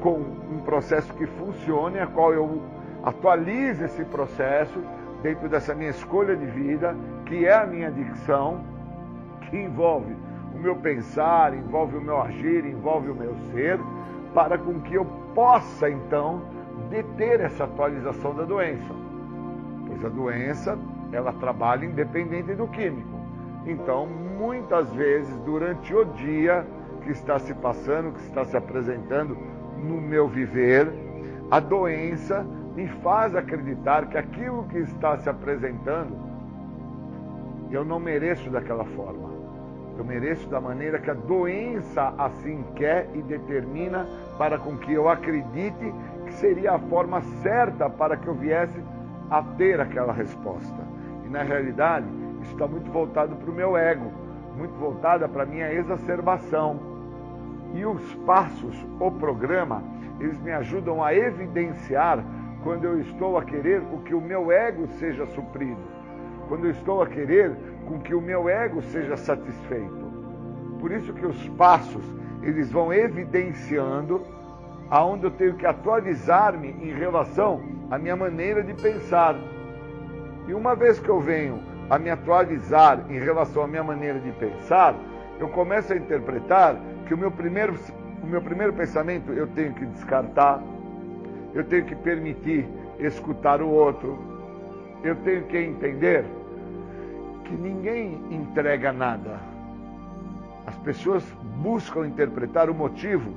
com 0.00 0.18
um 0.50 0.60
processo 0.64 1.12
que 1.14 1.26
funcione, 1.26 1.98
a 1.98 2.06
qual 2.06 2.32
eu 2.32 2.62
atualize 3.02 3.84
esse 3.84 4.04
processo 4.04 4.82
dentro 5.22 5.48
dessa 5.48 5.74
minha 5.74 5.90
escolha 5.90 6.34
de 6.34 6.46
vida, 6.46 6.96
que 7.26 7.44
é 7.46 7.54
a 7.54 7.66
minha 7.66 7.90
dicção, 7.90 8.64
que 9.42 9.56
envolve 9.56 10.16
o 10.54 10.58
meu 10.58 10.76
pensar, 10.76 11.54
envolve 11.54 11.96
o 11.96 12.00
meu 12.00 12.20
agir, 12.22 12.64
envolve 12.64 13.10
o 13.10 13.14
meu 13.14 13.34
ser, 13.52 13.78
para 14.32 14.56
com 14.56 14.80
que 14.80 14.94
eu 14.94 15.04
possa 15.34 15.90
então 15.90 16.42
deter 16.88 17.40
essa 17.40 17.64
atualização 17.64 18.34
da 18.34 18.44
doença. 18.44 19.05
Pois 19.96 20.04
a 20.04 20.08
doença, 20.08 20.78
ela 21.10 21.32
trabalha 21.32 21.86
independente 21.86 22.54
do 22.54 22.66
químico. 22.68 23.18
Então, 23.64 24.06
muitas 24.06 24.92
vezes 24.92 25.34
durante 25.38 25.94
o 25.94 26.04
dia 26.04 26.66
que 27.02 27.12
está 27.12 27.38
se 27.38 27.54
passando, 27.54 28.12
que 28.12 28.20
está 28.20 28.44
se 28.44 28.56
apresentando 28.56 29.36
no 29.82 29.98
meu 29.98 30.28
viver, 30.28 30.92
a 31.50 31.60
doença 31.60 32.44
me 32.74 32.86
faz 33.02 33.34
acreditar 33.34 34.06
que 34.08 34.18
aquilo 34.18 34.64
que 34.64 34.78
está 34.78 35.16
se 35.16 35.30
apresentando 35.30 36.14
eu 37.70 37.84
não 37.84 37.98
mereço 37.98 38.50
daquela 38.50 38.84
forma. 38.84 39.30
Eu 39.96 40.04
mereço 40.04 40.46
da 40.48 40.60
maneira 40.60 40.98
que 40.98 41.10
a 41.10 41.14
doença 41.14 42.12
assim 42.18 42.62
quer 42.74 43.08
e 43.14 43.22
determina 43.22 44.06
para 44.36 44.58
com 44.58 44.76
que 44.76 44.92
eu 44.92 45.08
acredite 45.08 45.94
que 46.26 46.34
seria 46.34 46.72
a 46.72 46.78
forma 46.78 47.22
certa 47.42 47.88
para 47.88 48.16
que 48.16 48.26
eu 48.26 48.34
viesse 48.34 48.78
a 49.30 49.42
ter 49.42 49.80
aquela 49.80 50.12
resposta. 50.12 50.82
E 51.24 51.28
na 51.28 51.42
realidade, 51.42 52.06
isso 52.42 52.52
está 52.52 52.66
muito 52.66 52.90
voltado 52.90 53.36
para 53.36 53.50
o 53.50 53.54
meu 53.54 53.76
ego, 53.76 54.12
muito 54.56 54.74
voltada 54.74 55.28
para 55.28 55.42
a 55.42 55.46
minha 55.46 55.72
exacerbação 55.72 56.96
e 57.74 57.84
os 57.84 58.14
passos, 58.26 58.74
o 58.98 59.10
programa, 59.10 59.82
eles 60.18 60.40
me 60.40 60.50
ajudam 60.52 61.04
a 61.04 61.14
evidenciar 61.14 62.24
quando 62.62 62.84
eu 62.84 63.00
estou 63.00 63.36
a 63.36 63.44
querer 63.44 63.82
o 63.92 63.98
que 63.98 64.14
o 64.14 64.20
meu 64.20 64.50
ego 64.50 64.86
seja 64.98 65.26
suprido, 65.26 65.82
quando 66.48 66.64
eu 66.64 66.70
estou 66.70 67.02
a 67.02 67.06
querer 67.06 67.54
com 67.86 68.00
que 68.00 68.14
o 68.14 68.20
meu 68.20 68.48
ego 68.48 68.80
seja 68.82 69.16
satisfeito. 69.16 70.06
Por 70.80 70.90
isso 70.90 71.12
que 71.12 71.26
os 71.26 71.48
passos, 71.50 72.04
eles 72.42 72.70
vão 72.72 72.92
evidenciando 72.92 74.22
aonde 74.90 75.24
eu 75.24 75.30
tenho 75.30 75.54
que 75.54 75.66
atualizar-me 75.66 76.68
em 76.68 76.92
relação 76.92 77.62
à 77.90 77.98
minha 77.98 78.16
maneira 78.16 78.62
de 78.62 78.74
pensar. 78.74 79.36
E 80.46 80.54
uma 80.54 80.74
vez 80.74 80.98
que 80.98 81.08
eu 81.08 81.20
venho 81.20 81.60
a 81.90 81.98
me 81.98 82.10
atualizar 82.10 83.04
em 83.08 83.18
relação 83.18 83.62
à 83.62 83.66
minha 83.66 83.82
maneira 83.82 84.18
de 84.18 84.30
pensar, 84.32 84.94
eu 85.38 85.48
começo 85.48 85.92
a 85.92 85.96
interpretar 85.96 86.76
que 87.06 87.14
o 87.14 87.18
meu 87.18 87.30
primeiro, 87.30 87.74
o 88.22 88.26
meu 88.26 88.40
primeiro 88.40 88.72
pensamento 88.72 89.32
eu 89.32 89.46
tenho 89.48 89.72
que 89.74 89.86
descartar, 89.86 90.62
eu 91.54 91.64
tenho 91.64 91.84
que 91.84 91.94
permitir 91.94 92.66
escutar 92.98 93.60
o 93.60 93.68
outro, 93.68 94.18
eu 95.02 95.14
tenho 95.16 95.42
que 95.44 95.58
entender 95.58 96.24
que 97.44 97.54
ninguém 97.54 98.20
entrega 98.30 98.92
nada. 98.92 99.38
As 100.66 100.76
pessoas 100.78 101.24
buscam 101.62 102.06
interpretar 102.06 102.68
o 102.68 102.74
motivo 102.74 103.30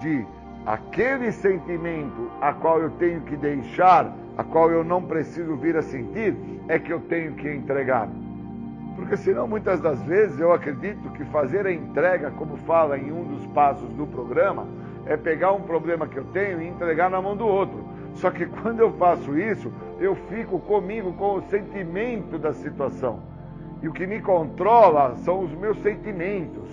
de 0.00 0.24
aquele 0.66 1.32
sentimento 1.32 2.30
a 2.40 2.52
qual 2.52 2.80
eu 2.80 2.90
tenho 2.90 3.20
que 3.22 3.36
deixar, 3.36 4.14
a 4.36 4.44
qual 4.44 4.70
eu 4.70 4.84
não 4.84 5.02
preciso 5.02 5.56
vir 5.56 5.76
a 5.76 5.82
sentir, 5.82 6.36
é 6.68 6.78
que 6.78 6.92
eu 6.92 7.00
tenho 7.00 7.34
que 7.34 7.50
entregar. 7.50 8.08
Porque 8.96 9.16
senão 9.16 9.46
muitas 9.46 9.80
das 9.80 10.02
vezes 10.02 10.40
eu 10.40 10.52
acredito 10.52 11.08
que 11.10 11.24
fazer 11.26 11.66
a 11.66 11.72
entrega, 11.72 12.30
como 12.32 12.56
fala 12.58 12.98
em 12.98 13.12
um 13.12 13.24
dos 13.24 13.46
passos 13.48 13.88
do 13.90 14.06
programa, 14.06 14.66
é 15.06 15.16
pegar 15.16 15.52
um 15.52 15.62
problema 15.62 16.06
que 16.06 16.16
eu 16.16 16.24
tenho 16.24 16.60
e 16.60 16.68
entregar 16.68 17.08
na 17.08 17.22
mão 17.22 17.36
do 17.36 17.46
outro. 17.46 17.84
Só 18.14 18.30
que 18.30 18.44
quando 18.46 18.80
eu 18.80 18.92
faço 18.94 19.38
isso, 19.38 19.72
eu 20.00 20.16
fico 20.28 20.58
comigo 20.58 21.12
com 21.12 21.36
o 21.36 21.42
sentimento 21.42 22.38
da 22.38 22.52
situação. 22.52 23.20
E 23.80 23.88
o 23.88 23.92
que 23.92 24.06
me 24.06 24.20
controla 24.20 25.16
são 25.18 25.44
os 25.44 25.52
meus 25.52 25.80
sentimentos, 25.82 26.68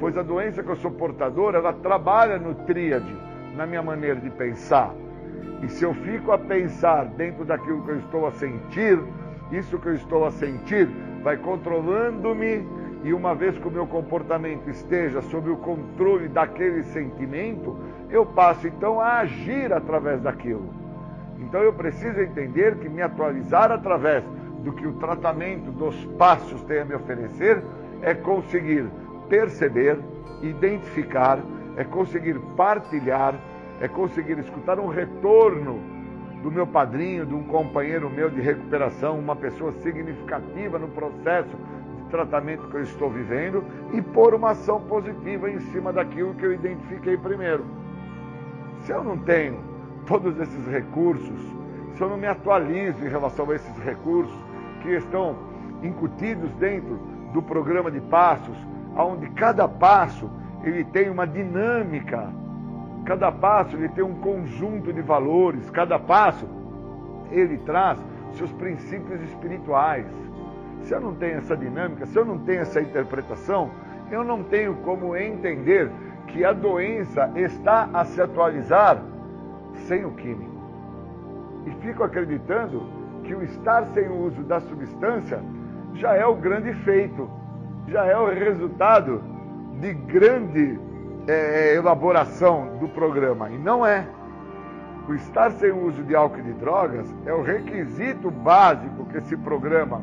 pois 0.00 0.16
a 0.16 0.22
doença 0.22 0.62
que 0.62 0.70
eu 0.70 0.76
sou 0.76 0.90
portador, 0.90 1.54
ela 1.54 1.72
trabalha 1.72 2.38
no 2.38 2.54
tríade, 2.54 3.14
na 3.56 3.66
minha 3.66 3.82
maneira 3.82 4.20
de 4.20 4.30
pensar. 4.30 4.94
E 5.62 5.68
se 5.68 5.84
eu 5.84 5.94
fico 5.94 6.30
a 6.32 6.38
pensar 6.38 7.06
dentro 7.06 7.44
daquilo 7.44 7.82
que 7.82 7.90
eu 7.90 7.98
estou 7.98 8.26
a 8.26 8.32
sentir, 8.32 8.98
isso 9.50 9.78
que 9.78 9.88
eu 9.88 9.94
estou 9.94 10.26
a 10.26 10.30
sentir 10.30 10.88
vai 11.22 11.36
controlando-me 11.36 12.66
e 13.02 13.12
uma 13.12 13.34
vez 13.34 13.56
que 13.58 13.66
o 13.66 13.70
meu 13.70 13.86
comportamento 13.86 14.68
esteja 14.68 15.22
sob 15.22 15.50
o 15.50 15.56
controle 15.56 16.28
daquele 16.28 16.82
sentimento, 16.84 17.76
eu 18.10 18.26
passo 18.26 18.66
então 18.66 19.00
a 19.00 19.18
agir 19.18 19.72
através 19.72 20.20
daquilo. 20.20 20.68
Então 21.38 21.60
eu 21.62 21.72
preciso 21.72 22.20
entender 22.20 22.76
que 22.76 22.88
me 22.88 23.02
atualizar 23.02 23.70
através 23.70 24.24
do 24.64 24.72
que 24.72 24.86
o 24.86 24.94
tratamento 24.94 25.70
dos 25.70 25.94
passos 26.18 26.62
tem 26.64 26.80
a 26.80 26.84
me 26.84 26.94
oferecer 26.94 27.62
é 28.02 28.14
conseguir 28.14 28.86
perceber, 29.28 29.98
identificar, 30.42 31.38
é 31.76 31.84
conseguir 31.84 32.38
partilhar, 32.56 33.34
é 33.80 33.88
conseguir 33.88 34.38
escutar 34.38 34.80
um 34.80 34.88
retorno 34.88 35.78
do 36.42 36.50
meu 36.50 36.66
padrinho, 36.66 37.26
de 37.26 37.34
um 37.34 37.42
companheiro 37.44 38.08
meu 38.08 38.30
de 38.30 38.40
recuperação, 38.40 39.18
uma 39.18 39.36
pessoa 39.36 39.72
significativa 39.72 40.78
no 40.78 40.88
processo 40.88 41.56
de 41.98 42.04
tratamento 42.10 42.68
que 42.68 42.76
eu 42.76 42.82
estou 42.82 43.10
vivendo 43.10 43.64
e 43.92 44.00
pôr 44.00 44.34
uma 44.34 44.50
ação 44.50 44.80
positiva 44.82 45.50
em 45.50 45.58
cima 45.72 45.92
daquilo 45.92 46.34
que 46.34 46.44
eu 46.44 46.52
identifiquei 46.52 47.16
primeiro. 47.16 47.64
Se 48.80 48.92
eu 48.92 49.02
não 49.02 49.18
tenho 49.18 49.58
todos 50.06 50.38
esses 50.38 50.66
recursos, 50.68 51.40
se 51.94 52.00
eu 52.00 52.08
não 52.08 52.16
me 52.16 52.26
atualizo 52.26 53.04
em 53.04 53.08
relação 53.08 53.50
a 53.50 53.54
esses 53.56 53.76
recursos 53.78 54.36
que 54.82 54.90
estão 54.90 55.36
incutidos 55.82 56.50
dentro 56.54 56.96
do 57.32 57.42
programa 57.42 57.90
de 57.90 58.00
passos, 58.02 58.56
onde 58.96 59.28
cada 59.30 59.66
passo 59.68 60.30
ele 60.68 60.84
tem 60.84 61.08
uma 61.10 61.26
dinâmica 61.26 62.32
Cada 63.06 63.30
passo 63.30 63.76
ele 63.76 63.88
tem 63.90 64.02
um 64.02 64.16
conjunto 64.16 64.92
de 64.92 65.00
valores, 65.00 65.70
cada 65.70 65.96
passo 65.96 66.44
ele 67.30 67.56
traz 67.58 68.04
seus 68.32 68.50
princípios 68.52 69.22
espirituais. 69.22 70.04
Se 70.82 70.92
eu 70.92 71.00
não 71.00 71.14
tenho 71.14 71.38
essa 71.38 71.56
dinâmica, 71.56 72.04
se 72.04 72.18
eu 72.18 72.24
não 72.24 72.38
tenho 72.38 72.62
essa 72.62 72.80
interpretação, 72.80 73.70
eu 74.10 74.24
não 74.24 74.42
tenho 74.42 74.74
como 74.78 75.16
entender 75.16 75.88
que 76.26 76.44
a 76.44 76.52
doença 76.52 77.30
está 77.36 77.88
a 77.94 78.04
se 78.04 78.20
atualizar 78.20 79.00
sem 79.86 80.04
o 80.04 80.10
químico. 80.10 80.56
E 81.64 81.70
fico 81.82 82.02
acreditando 82.02 82.88
que 83.22 83.36
o 83.36 83.42
estar 83.44 83.86
sem 83.86 84.08
o 84.08 84.16
uso 84.24 84.42
da 84.42 84.58
substância 84.58 85.40
já 85.94 86.14
é 86.14 86.26
o 86.26 86.34
grande 86.34 86.74
feito, 86.82 87.30
já 87.86 88.04
é 88.04 88.16
o 88.18 88.26
resultado 88.26 89.22
de 89.80 89.92
grande 89.92 90.78
é, 91.26 91.74
elaboração 91.74 92.76
do 92.78 92.88
programa. 92.88 93.50
E 93.50 93.58
não 93.58 93.84
é. 93.84 94.06
O 95.08 95.14
estar 95.14 95.52
sem 95.52 95.70
uso 95.70 96.02
de 96.02 96.16
álcool 96.16 96.40
e 96.40 96.42
de 96.42 96.52
drogas 96.54 97.06
é 97.24 97.32
o 97.32 97.42
requisito 97.42 98.30
básico 98.30 99.04
que 99.06 99.18
esse 99.18 99.36
programa 99.36 100.02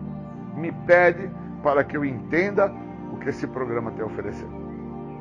me 0.56 0.72
pede 0.72 1.30
para 1.62 1.84
que 1.84 1.98
eu 1.98 2.06
entenda 2.06 2.74
o 3.12 3.18
que 3.18 3.30
esse 3.30 3.46
programa 3.48 3.92
tem 3.92 4.04
a 4.04 4.08
oferecer. 4.08 4.48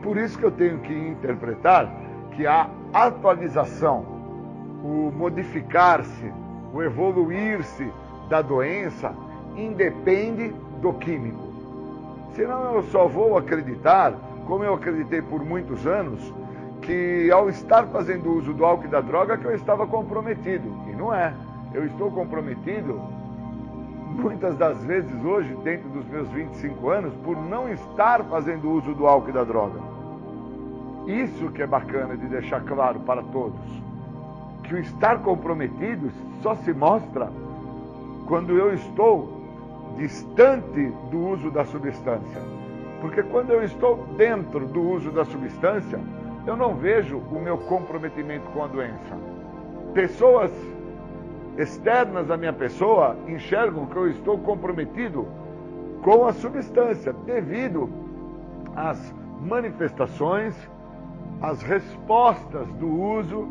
Por 0.03 0.17
isso 0.17 0.39
que 0.39 0.45
eu 0.45 0.51
tenho 0.51 0.79
que 0.81 0.93
interpretar 0.93 1.93
que 2.33 2.47
a 2.47 2.69
atualização, 2.93 4.01
o 4.83 5.13
modificar-se, 5.15 6.33
o 6.73 6.83
evoluir-se 6.83 7.91
da 8.29 8.41
doença 8.41 9.15
independe 9.57 10.55
do 10.81 10.93
químico. 10.95 11.53
Senão 12.35 12.75
eu 12.75 12.83
só 12.85 13.07
vou 13.07 13.37
acreditar, 13.37 14.15
como 14.47 14.65
eu 14.65 14.75
acreditei 14.75 15.23
por 15.23 15.45
muitos 15.45 15.87
anos, 15.87 16.33
que 16.83 17.31
ao 17.31 17.49
estar 17.49 17.87
fazendo 17.87 18.33
uso 18.33 18.53
do 18.53 18.65
álcool 18.65 18.87
e 18.87 18.89
da 18.89 19.01
droga 19.01 19.37
que 19.37 19.45
eu 19.45 19.55
estava 19.55 19.87
comprometido. 19.87 20.69
E 20.89 20.93
não 20.93 21.15
é. 21.15 21.33
Eu 21.73 21.87
estou 21.87 22.11
comprometido 22.11 23.01
muitas 24.21 24.57
das 24.57 24.83
vezes 24.85 25.25
hoje, 25.25 25.55
dentro 25.63 25.89
dos 25.89 26.07
meus 26.07 26.29
25 26.29 26.89
anos, 26.91 27.15
por 27.25 27.37
não 27.37 27.73
estar 27.73 28.23
fazendo 28.25 28.71
uso 28.71 28.95
do 28.95 29.07
álcool 29.07 29.31
e 29.31 29.33
da 29.33 29.45
droga. 29.45 29.81
Isso 31.07 31.51
que 31.51 31.63
é 31.63 31.67
bacana 31.67 32.17
de 32.17 32.27
deixar 32.27 32.61
claro 32.63 33.01
para 33.01 33.23
todos. 33.23 33.61
Que 34.65 34.75
o 34.75 34.79
estar 34.79 35.21
comprometido 35.21 36.11
só 36.43 36.55
se 36.57 36.73
mostra 36.73 37.31
quando 38.27 38.57
eu 38.57 38.73
estou 38.75 39.43
distante 39.97 40.93
do 41.11 41.29
uso 41.29 41.51
da 41.51 41.65
substância. 41.65 42.62
Porque 43.03 43.21
quando 43.25 43.51
eu 43.51 43.65
estou 43.65 44.07
dentro 44.17 44.65
do 44.65 44.81
uso 44.81 45.11
da 45.11 45.25
substância, 45.25 45.99
eu 46.47 46.57
não 46.57 46.77
vejo 46.77 47.19
o 47.19 47.41
meu 47.41 47.59
comprometimento 47.59 48.49
com 48.53 48.63
a 48.63 48.69
doença. 48.69 49.19
Pessoas 49.93 50.53
externas 51.59 52.31
à 52.31 52.37
minha 52.37 52.53
pessoa 52.53 53.17
enxergam 53.27 53.87
que 53.87 53.97
eu 53.97 54.09
estou 54.09 54.39
comprometido 54.39 55.27
com 56.01 56.27
a 56.27 56.33
substância 56.33 57.13
devido 57.13 57.91
às 58.77 59.13
manifestações, 59.41 60.55
às 61.41 61.61
respostas 61.61 62.69
do 62.75 62.89
uso, 62.89 63.49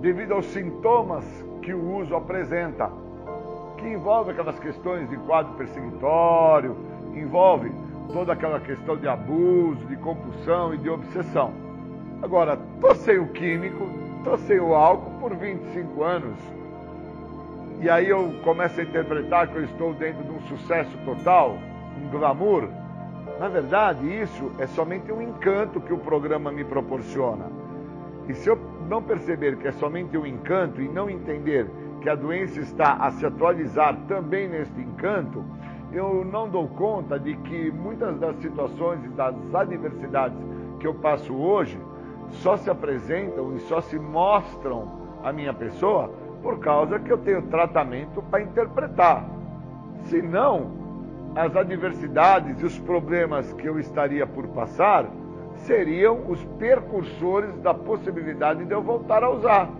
devido 0.00 0.34
aos 0.34 0.46
sintomas 0.46 1.24
que 1.62 1.74
o 1.74 1.96
uso 1.96 2.14
apresenta, 2.14 2.92
que 3.76 3.88
envolve 3.88 4.30
aquelas 4.30 4.58
questões 4.60 5.10
de 5.10 5.16
quadro 5.16 5.52
perseguitório, 5.54 6.76
envolve 7.12 7.72
toda 8.12 8.32
aquela 8.32 8.60
questão 8.60 8.96
de 8.96 9.08
abuso, 9.08 9.84
de 9.86 9.96
compulsão 9.96 10.74
e 10.74 10.78
de 10.78 10.88
obsessão. 10.88 11.52
Agora, 12.22 12.58
tô 12.80 12.94
sem 12.94 13.18
o 13.18 13.28
químico, 13.28 13.88
tô 14.22 14.36
sem 14.38 14.60
o 14.60 14.74
álcool 14.74 15.18
por 15.20 15.34
25 15.36 16.02
anos 16.02 16.36
e 17.84 17.90
aí 17.90 18.08
eu 18.08 18.32
começo 18.42 18.80
a 18.80 18.82
interpretar 18.82 19.48
que 19.48 19.56
eu 19.56 19.64
estou 19.64 19.92
dentro 19.92 20.24
de 20.24 20.30
um 20.30 20.40
sucesso 20.42 20.96
total, 21.04 21.58
um 22.02 22.08
glamour. 22.08 22.68
Na 23.38 23.46
verdade, 23.46 24.06
isso 24.06 24.50
é 24.58 24.66
somente 24.66 25.12
um 25.12 25.20
encanto 25.20 25.80
que 25.82 25.92
o 25.92 25.98
programa 25.98 26.50
me 26.50 26.64
proporciona. 26.64 27.44
E 28.26 28.32
se 28.32 28.48
eu 28.48 28.58
não 28.88 29.02
perceber 29.02 29.58
que 29.58 29.68
é 29.68 29.72
somente 29.72 30.16
um 30.16 30.24
encanto 30.24 30.80
e 30.80 30.88
não 30.88 31.10
entender 31.10 31.66
que 32.00 32.08
a 32.08 32.14
doença 32.14 32.58
está 32.60 32.94
a 32.94 33.10
se 33.10 33.26
atualizar 33.26 33.94
também 34.08 34.48
neste 34.48 34.80
encanto, 34.80 35.44
eu 35.94 36.24
não 36.24 36.48
dou 36.48 36.66
conta 36.68 37.18
de 37.18 37.36
que 37.36 37.70
muitas 37.70 38.18
das 38.18 38.36
situações 38.36 39.04
e 39.04 39.08
das 39.08 39.34
adversidades 39.54 40.36
que 40.80 40.86
eu 40.86 40.94
passo 40.94 41.32
hoje 41.34 41.78
só 42.28 42.56
se 42.56 42.68
apresentam 42.68 43.54
e 43.56 43.60
só 43.60 43.80
se 43.80 43.98
mostram 43.98 44.88
à 45.22 45.32
minha 45.32 45.54
pessoa 45.54 46.10
por 46.42 46.58
causa 46.58 46.98
que 46.98 47.10
eu 47.10 47.18
tenho 47.18 47.42
tratamento 47.42 48.20
para 48.22 48.42
interpretar. 48.42 49.24
Senão, 50.04 50.72
as 51.34 51.54
adversidades 51.56 52.60
e 52.60 52.64
os 52.64 52.78
problemas 52.80 53.52
que 53.54 53.66
eu 53.66 53.78
estaria 53.78 54.26
por 54.26 54.48
passar 54.48 55.06
seriam 55.58 56.28
os 56.28 56.44
percursores 56.58 57.56
da 57.60 57.72
possibilidade 57.72 58.64
de 58.64 58.72
eu 58.72 58.82
voltar 58.82 59.22
a 59.22 59.30
usar. 59.30 59.70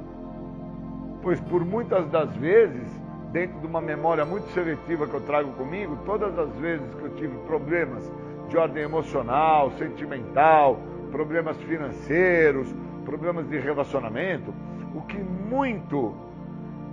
Pois 1.23 1.41
por 1.41 1.65
muitas 1.65 2.09
das 2.09 2.35
vezes, 2.37 2.94
dentro 3.35 3.59
de 3.59 3.67
uma 3.67 3.81
memória 3.81 4.25
muito 4.25 4.49
seletiva 4.53 5.09
que 5.09 5.15
eu 5.15 5.21
trago 5.23 5.51
comigo, 5.55 5.99
todas 6.07 6.39
as 6.39 6.55
vezes 6.55 6.95
que 6.95 7.03
eu 7.03 7.11
tive 7.17 7.37
problemas 7.49 8.09
de 8.49 8.57
ordem 8.57 8.85
emocional, 8.85 9.73
sentimental, 9.73 10.79
problemas 11.11 11.57
financeiros, 11.63 12.73
problemas 13.05 13.49
de 13.49 13.59
relacionamento, 13.59 14.55
o 14.95 15.03
que 15.03 15.19
muito 15.19 16.15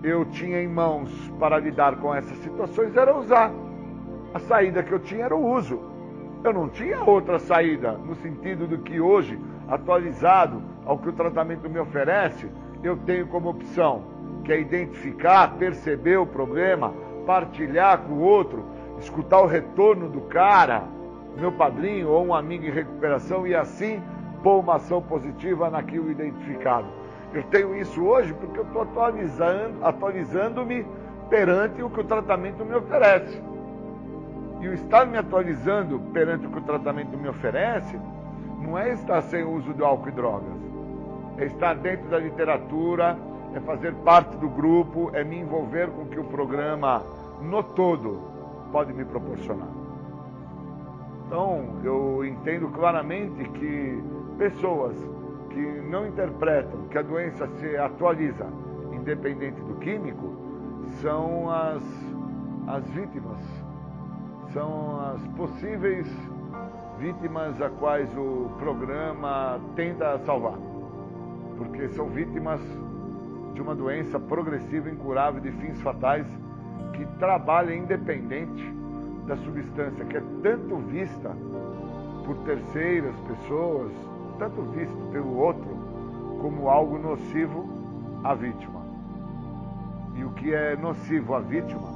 eu 0.03 0.25
tinha 0.25 0.59
em 0.59 0.67
mãos 0.67 1.11
para 1.39 1.59
lidar 1.59 1.97
com 1.97 2.13
essas 2.13 2.35
situações 2.39 2.97
era 2.97 3.15
usar. 3.15 3.51
A 4.33 4.39
saída 4.39 4.81
que 4.81 4.91
eu 4.91 4.99
tinha 4.99 5.25
era 5.25 5.35
o 5.35 5.47
uso. 5.47 5.79
Eu 6.43 6.51
não 6.51 6.69
tinha 6.69 7.03
outra 7.03 7.37
saída, 7.37 7.91
no 7.91 8.15
sentido 8.15 8.65
do 8.65 8.79
que 8.79 8.99
hoje, 8.99 9.39
atualizado 9.67 10.59
ao 10.87 10.97
que 10.97 11.09
o 11.09 11.13
tratamento 11.13 11.69
me 11.69 11.77
oferece, 11.77 12.49
eu 12.81 12.97
tenho 12.97 13.27
como 13.27 13.47
opção, 13.47 14.01
é 14.51 14.59
identificar, 14.59 15.55
perceber 15.57 16.17
o 16.17 16.25
problema, 16.25 16.93
partilhar 17.25 17.99
com 17.99 18.13
o 18.13 18.21
outro, 18.21 18.65
escutar 18.99 19.41
o 19.41 19.45
retorno 19.45 20.09
do 20.09 20.21
cara, 20.21 20.83
meu 21.37 21.51
padrinho 21.51 22.09
ou 22.09 22.25
um 22.25 22.33
amigo 22.33 22.65
em 22.65 22.71
recuperação 22.71 23.47
e 23.47 23.55
assim 23.55 24.01
pôr 24.43 24.59
uma 24.59 24.75
ação 24.75 25.01
positiva 25.01 25.69
naquilo 25.69 26.11
identificado. 26.11 26.87
Eu 27.33 27.43
tenho 27.43 27.75
isso 27.75 28.03
hoje 28.03 28.33
porque 28.33 28.59
eu 28.59 28.63
estou 28.63 28.81
atualizando, 28.81 29.85
atualizando-me 29.85 30.85
perante 31.29 31.81
o 31.81 31.89
que 31.89 32.01
o 32.01 32.03
tratamento 32.03 32.65
me 32.65 32.75
oferece. 32.75 33.41
E 34.59 34.67
o 34.67 34.73
estar 34.73 35.05
me 35.05 35.17
atualizando 35.17 35.99
perante 36.13 36.45
o 36.45 36.51
que 36.51 36.59
o 36.59 36.61
tratamento 36.61 37.17
me 37.17 37.29
oferece 37.29 37.97
não 38.59 38.77
é 38.77 38.91
estar 38.93 39.21
sem 39.21 39.43
uso 39.43 39.73
de 39.73 39.81
álcool 39.81 40.09
e 40.09 40.11
drogas. 40.11 40.53
É 41.37 41.45
estar 41.45 41.73
dentro 41.75 42.09
da 42.09 42.19
literatura, 42.19 43.17
é 43.53 43.59
fazer 43.59 43.93
parte 43.95 44.36
do 44.37 44.49
grupo, 44.49 45.11
é 45.13 45.23
me 45.23 45.39
envolver 45.39 45.89
com 45.89 46.03
o 46.03 46.05
que 46.05 46.19
o 46.19 46.23
programa 46.23 47.03
no 47.41 47.61
todo 47.63 48.21
pode 48.71 48.93
me 48.93 49.03
proporcionar. 49.03 49.67
Então, 51.28 51.79
eu 51.83 52.25
entendo 52.25 52.67
claramente 52.69 53.43
que 53.49 54.03
pessoas 54.37 54.95
que 55.49 55.61
não 55.89 56.07
interpretam 56.07 56.87
que 56.89 56.97
a 56.97 57.01
doença 57.01 57.47
se 57.59 57.78
atualiza 57.78 58.47
independente 58.93 59.59
do 59.61 59.75
químico 59.75 60.36
são 61.01 61.49
as, 61.49 61.82
as 62.67 62.83
vítimas, 62.89 63.39
são 64.53 64.99
as 65.13 65.21
possíveis 65.36 66.07
vítimas 66.99 67.61
a 67.61 67.69
quais 67.69 68.09
o 68.15 68.49
programa 68.59 69.59
tenta 69.75 70.19
salvar, 70.19 70.57
porque 71.57 71.89
são 71.89 72.07
vítimas 72.07 72.61
de 73.53 73.61
uma 73.61 73.75
doença 73.75 74.19
progressiva, 74.19 74.89
incurável, 74.89 75.41
de 75.41 75.51
fins 75.51 75.82
fatais, 75.82 76.25
que 76.93 77.05
trabalha 77.17 77.73
independente 77.73 78.63
da 79.28 79.36
substância, 79.37 80.05
que 80.05 80.17
é 80.17 80.23
tanto 80.41 80.78
vista 80.78 81.36
por 82.25 82.36
terceiras 82.37 83.15
pessoas, 83.21 83.91
tanto 84.37 84.61
visto 84.63 85.11
pelo 85.11 85.37
outro 85.37 85.69
como 86.41 86.69
algo 86.69 86.97
nocivo 86.97 87.69
à 88.23 88.33
vítima. 88.33 88.82
E 90.15 90.23
o 90.23 90.32
que 90.32 90.53
é 90.53 90.75
nocivo 90.75 91.36
à 91.36 91.39
vítima 91.39 91.87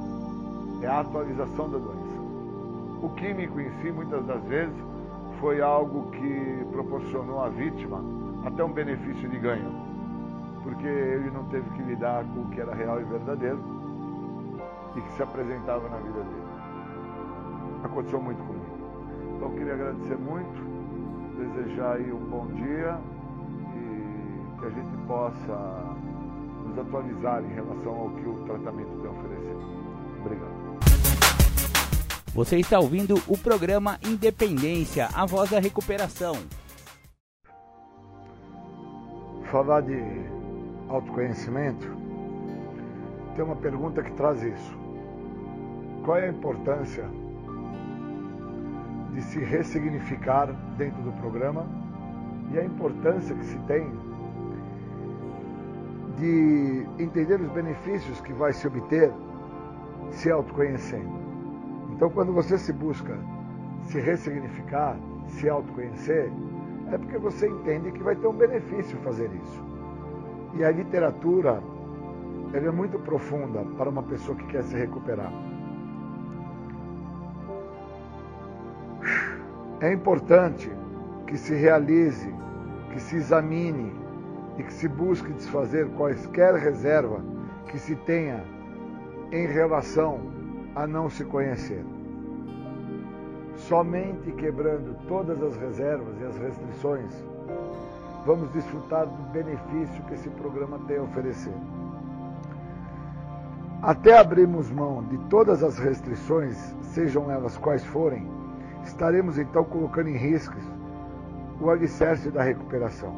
é 0.82 0.86
a 0.86 1.00
atualização 1.00 1.70
da 1.70 1.78
doença. 1.78 2.20
O 3.02 3.10
químico 3.10 3.60
em 3.60 3.70
si, 3.80 3.92
muitas 3.92 4.24
das 4.24 4.42
vezes, 4.44 4.74
foi 5.40 5.60
algo 5.60 6.10
que 6.12 6.66
proporcionou 6.72 7.42
à 7.42 7.48
vítima 7.48 8.02
até 8.44 8.64
um 8.64 8.72
benefício 8.72 9.28
de 9.28 9.38
ganho, 9.38 9.70
porque 10.66 10.88
ele 10.88 11.30
não 11.30 11.44
teve 11.44 11.70
que 11.70 11.82
lidar 11.82 12.24
com 12.24 12.40
o 12.40 12.48
que 12.50 12.60
era 12.60 12.74
real 12.74 13.00
e 13.00 13.04
verdadeiro 13.04 13.60
e 14.96 15.00
que 15.00 15.12
se 15.12 15.22
apresentava 15.22 15.88
na 15.88 15.98
vida 15.98 16.24
dele. 16.24 16.46
Aconteceu 17.84 18.20
muito 18.20 18.42
comigo. 18.42 18.66
Então 19.36 19.48
eu 19.48 19.54
queria 19.54 19.74
agradecer 19.74 20.18
muito 20.18 20.66
desejar 21.38 21.92
aí 21.92 22.12
um 22.12 22.18
bom 22.18 22.46
dia 22.48 22.98
e 23.76 24.58
que 24.58 24.66
a 24.66 24.70
gente 24.70 24.96
possa 25.06 25.94
nos 26.66 26.78
atualizar 26.78 27.44
em 27.44 27.54
relação 27.54 27.94
ao 27.94 28.10
que 28.10 28.28
o 28.28 28.44
tratamento 28.44 28.90
tem 29.00 29.10
oferecido. 29.10 29.60
Obrigado. 30.20 30.66
Você 32.34 32.58
está 32.58 32.80
ouvindo 32.80 33.14
o 33.28 33.38
programa 33.38 34.00
Independência, 34.04 35.08
a 35.14 35.24
voz 35.26 35.48
da 35.48 35.60
recuperação. 35.60 36.34
Falar 39.48 39.82
de 39.82 40.35
autoconhecimento, 40.96 41.88
tem 43.34 43.44
uma 43.44 43.56
pergunta 43.56 44.02
que 44.02 44.12
traz 44.12 44.42
isso. 44.42 44.78
Qual 46.04 46.16
é 46.16 46.26
a 46.26 46.30
importância 46.30 47.08
de 49.12 49.22
se 49.22 49.38
ressignificar 49.38 50.46
dentro 50.76 51.02
do 51.02 51.12
programa 51.20 51.66
e 52.52 52.58
a 52.58 52.64
importância 52.64 53.34
que 53.34 53.44
se 53.44 53.58
tem 53.60 53.90
de 56.18 56.86
entender 56.98 57.40
os 57.40 57.50
benefícios 57.50 58.20
que 58.20 58.32
vai 58.32 58.52
se 58.52 58.66
obter 58.66 59.12
se 60.10 60.30
autoconhecendo. 60.30 61.10
Então, 61.92 62.10
quando 62.10 62.32
você 62.32 62.58
se 62.58 62.72
busca 62.72 63.18
se 63.82 64.00
ressignificar, 64.00 64.98
se 65.28 65.48
autoconhecer, 65.48 66.30
é 66.92 66.98
porque 66.98 67.18
você 67.18 67.48
entende 67.48 67.92
que 67.92 68.02
vai 68.02 68.16
ter 68.16 68.26
um 68.26 68.32
benefício 68.32 68.98
fazer 68.98 69.30
isso. 69.42 69.75
E 70.54 70.64
a 70.64 70.70
literatura 70.70 71.62
ela 72.52 72.68
é 72.68 72.70
muito 72.70 72.98
profunda 72.98 73.64
para 73.76 73.90
uma 73.90 74.02
pessoa 74.02 74.36
que 74.36 74.46
quer 74.46 74.62
se 74.64 74.76
recuperar. 74.76 75.32
É 79.80 79.92
importante 79.92 80.70
que 81.26 81.36
se 81.36 81.54
realize, 81.54 82.32
que 82.92 83.00
se 83.00 83.16
examine 83.16 83.92
e 84.58 84.62
que 84.62 84.72
se 84.72 84.88
busque 84.88 85.32
desfazer 85.32 85.88
quaisquer 85.90 86.54
reserva 86.54 87.22
que 87.68 87.78
se 87.78 87.94
tenha 87.94 88.42
em 89.30 89.46
relação 89.46 90.20
a 90.74 90.86
não 90.86 91.10
se 91.10 91.24
conhecer. 91.24 91.84
Somente 93.56 94.32
quebrando 94.32 94.96
todas 95.08 95.42
as 95.42 95.56
reservas 95.56 96.20
e 96.20 96.24
as 96.24 96.38
restrições, 96.38 97.12
vamos 98.26 98.50
desfrutar 98.50 99.06
do 99.06 99.22
benefício 99.30 100.02
que 100.04 100.14
esse 100.14 100.28
programa 100.30 100.80
tem 100.88 100.98
a 100.98 101.02
oferecer. 101.02 101.54
Até 103.80 104.18
abrirmos 104.18 104.68
mão 104.68 105.04
de 105.04 105.16
todas 105.28 105.62
as 105.62 105.78
restrições, 105.78 106.56
sejam 106.82 107.30
elas 107.30 107.56
quais 107.56 107.84
forem, 107.84 108.28
estaremos 108.82 109.38
então 109.38 109.62
colocando 109.62 110.08
em 110.08 110.16
riscos 110.16 110.62
o 111.60 111.70
alicerce 111.70 112.30
da 112.30 112.42
recuperação. 112.42 113.14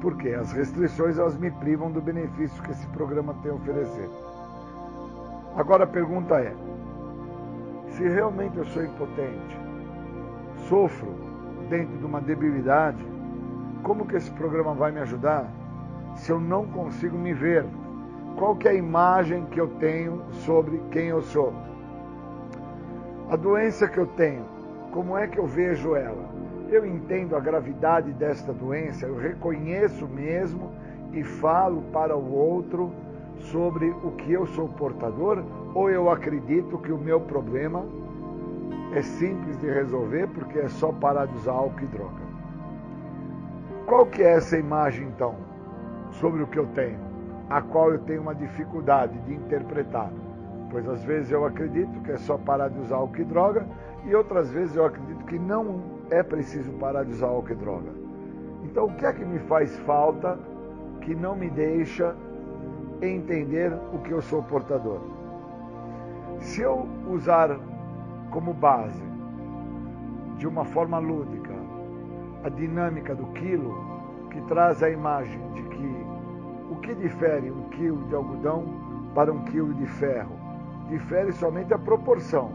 Porque 0.00 0.30
as 0.30 0.50
restrições 0.52 1.18
elas 1.18 1.36
me 1.36 1.50
privam 1.50 1.90
do 1.90 2.00
benefício 2.00 2.62
que 2.62 2.70
esse 2.70 2.86
programa 2.88 3.34
tem 3.42 3.50
a 3.50 3.54
oferecer. 3.54 4.08
Agora 5.56 5.84
a 5.84 5.88
pergunta 5.88 6.36
é: 6.36 6.54
se 7.90 8.08
realmente 8.08 8.56
eu 8.56 8.64
sou 8.66 8.82
impotente, 8.82 9.58
sofro 10.68 11.12
dentro 11.68 11.98
de 11.98 12.06
uma 12.06 12.20
debilidade, 12.20 13.04
como 13.82 14.06
que 14.06 14.16
esse 14.16 14.30
programa 14.30 14.74
vai 14.74 14.90
me 14.92 15.00
ajudar 15.00 15.50
se 16.14 16.30
eu 16.30 16.40
não 16.40 16.66
consigo 16.66 17.16
me 17.16 17.32
ver? 17.32 17.64
Qual 18.36 18.56
que 18.56 18.68
é 18.68 18.72
a 18.72 18.74
imagem 18.74 19.46
que 19.46 19.60
eu 19.60 19.68
tenho 19.78 20.22
sobre 20.30 20.80
quem 20.90 21.06
eu 21.08 21.22
sou? 21.22 21.52
A 23.30 23.36
doença 23.36 23.88
que 23.88 23.98
eu 23.98 24.06
tenho, 24.06 24.44
como 24.92 25.16
é 25.16 25.26
que 25.26 25.38
eu 25.38 25.46
vejo 25.46 25.94
ela? 25.94 26.28
Eu 26.70 26.84
entendo 26.86 27.36
a 27.36 27.40
gravidade 27.40 28.12
desta 28.12 28.52
doença, 28.52 29.06
eu 29.06 29.16
reconheço 29.16 30.06
mesmo 30.06 30.70
e 31.12 31.22
falo 31.24 31.82
para 31.92 32.16
o 32.16 32.34
outro 32.34 32.92
sobre 33.38 33.90
o 33.90 34.12
que 34.12 34.32
eu 34.32 34.46
sou 34.46 34.68
portador 34.68 35.42
ou 35.74 35.90
eu 35.90 36.10
acredito 36.10 36.78
que 36.78 36.92
o 36.92 36.98
meu 36.98 37.20
problema 37.20 37.84
é 38.94 39.02
simples 39.02 39.58
de 39.58 39.66
resolver 39.70 40.26
porque 40.28 40.58
é 40.58 40.68
só 40.68 40.92
parar 40.92 41.26
de 41.26 41.36
usar 41.36 41.52
álcool 41.52 41.82
e 41.82 41.86
droga. 41.86 42.17
Qual 43.88 44.06
que 44.06 44.22
é 44.22 44.36
essa 44.36 44.56
imagem 44.56 45.08
então 45.08 45.34
sobre 46.12 46.42
o 46.42 46.46
que 46.46 46.58
eu 46.58 46.66
tenho? 46.68 47.08
a 47.48 47.62
qual 47.62 47.92
eu 47.92 47.98
tenho 48.00 48.22
uma 48.22 48.34
dificuldade 48.34 49.18
de 49.20 49.34
interpretar. 49.34 50.10
Pois 50.70 50.86
às 50.88 51.02
vezes 51.02 51.30
eu 51.30 51.46
acredito 51.46 52.00
que 52.02 52.12
é 52.12 52.18
só 52.18 52.36
parar 52.36 52.68
de 52.68 52.78
usar 52.78 52.96
álcool 52.96 53.22
e 53.22 53.24
droga, 53.24 53.66
e 54.04 54.14
outras 54.14 54.50
vezes 54.50 54.76
eu 54.76 54.84
acredito 54.84 55.24
que 55.24 55.38
não 55.38 55.80
é 56.10 56.22
preciso 56.22 56.70
parar 56.72 57.04
de 57.04 57.12
usar 57.12 57.28
álcool 57.28 57.52
e 57.52 57.54
droga. 57.54 57.90
Então 58.64 58.86
o 58.86 58.94
que 58.94 59.06
é 59.06 59.12
que 59.12 59.24
me 59.24 59.38
faz 59.40 59.74
falta 59.80 60.38
que 61.00 61.14
não 61.14 61.34
me 61.34 61.48
deixa 61.48 62.14
entender 63.00 63.72
o 63.94 63.98
que 64.00 64.10
eu 64.10 64.20
sou 64.20 64.42
portador? 64.42 65.00
Se 66.40 66.60
eu 66.60 66.86
usar 67.08 67.58
como 68.30 68.52
base, 68.52 69.02
de 70.36 70.46
uma 70.46 70.64
forma 70.66 70.98
lúdica, 70.98 71.37
a 72.44 72.48
dinâmica 72.48 73.14
do 73.14 73.26
quilo, 73.28 73.74
que 74.30 74.40
traz 74.42 74.82
a 74.82 74.90
imagem 74.90 75.40
de 75.52 75.62
que 75.62 76.06
o 76.70 76.76
que 76.76 76.94
difere 76.94 77.50
um 77.50 77.68
quilo 77.70 78.06
de 78.08 78.14
algodão 78.14 78.64
para 79.14 79.32
um 79.32 79.42
quilo 79.44 79.74
de 79.74 79.86
ferro? 79.86 80.36
Difere 80.88 81.32
somente 81.32 81.72
a 81.74 81.78
proporção. 81.78 82.52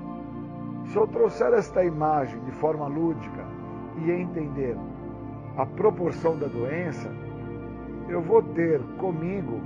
Se 0.86 0.96
eu 0.96 1.08
trouxer 1.08 1.54
esta 1.54 1.84
imagem 1.84 2.40
de 2.46 2.52
forma 2.52 2.88
lúdica 2.88 3.46
e 3.98 4.12
entender 4.12 4.78
a 5.58 5.66
proporção 5.66 6.38
da 6.38 6.48
doença, 6.48 7.10
eu 8.08 8.22
vou 8.22 8.42
ter 8.42 8.82
comigo 8.98 9.62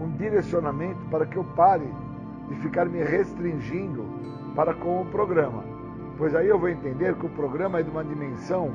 um 0.00 0.10
direcionamento 0.16 1.04
para 1.10 1.26
que 1.26 1.36
eu 1.36 1.44
pare 1.56 1.88
de 2.48 2.56
ficar 2.56 2.86
me 2.86 3.02
restringindo 3.02 4.04
para 4.54 4.74
com 4.74 5.02
o 5.02 5.06
programa. 5.06 5.64
Pois 6.18 6.34
aí 6.34 6.48
eu 6.48 6.58
vou 6.58 6.68
entender 6.68 7.14
que 7.14 7.26
o 7.26 7.30
programa 7.30 7.80
é 7.80 7.82
de 7.82 7.90
uma 7.90 8.04
dimensão 8.04 8.70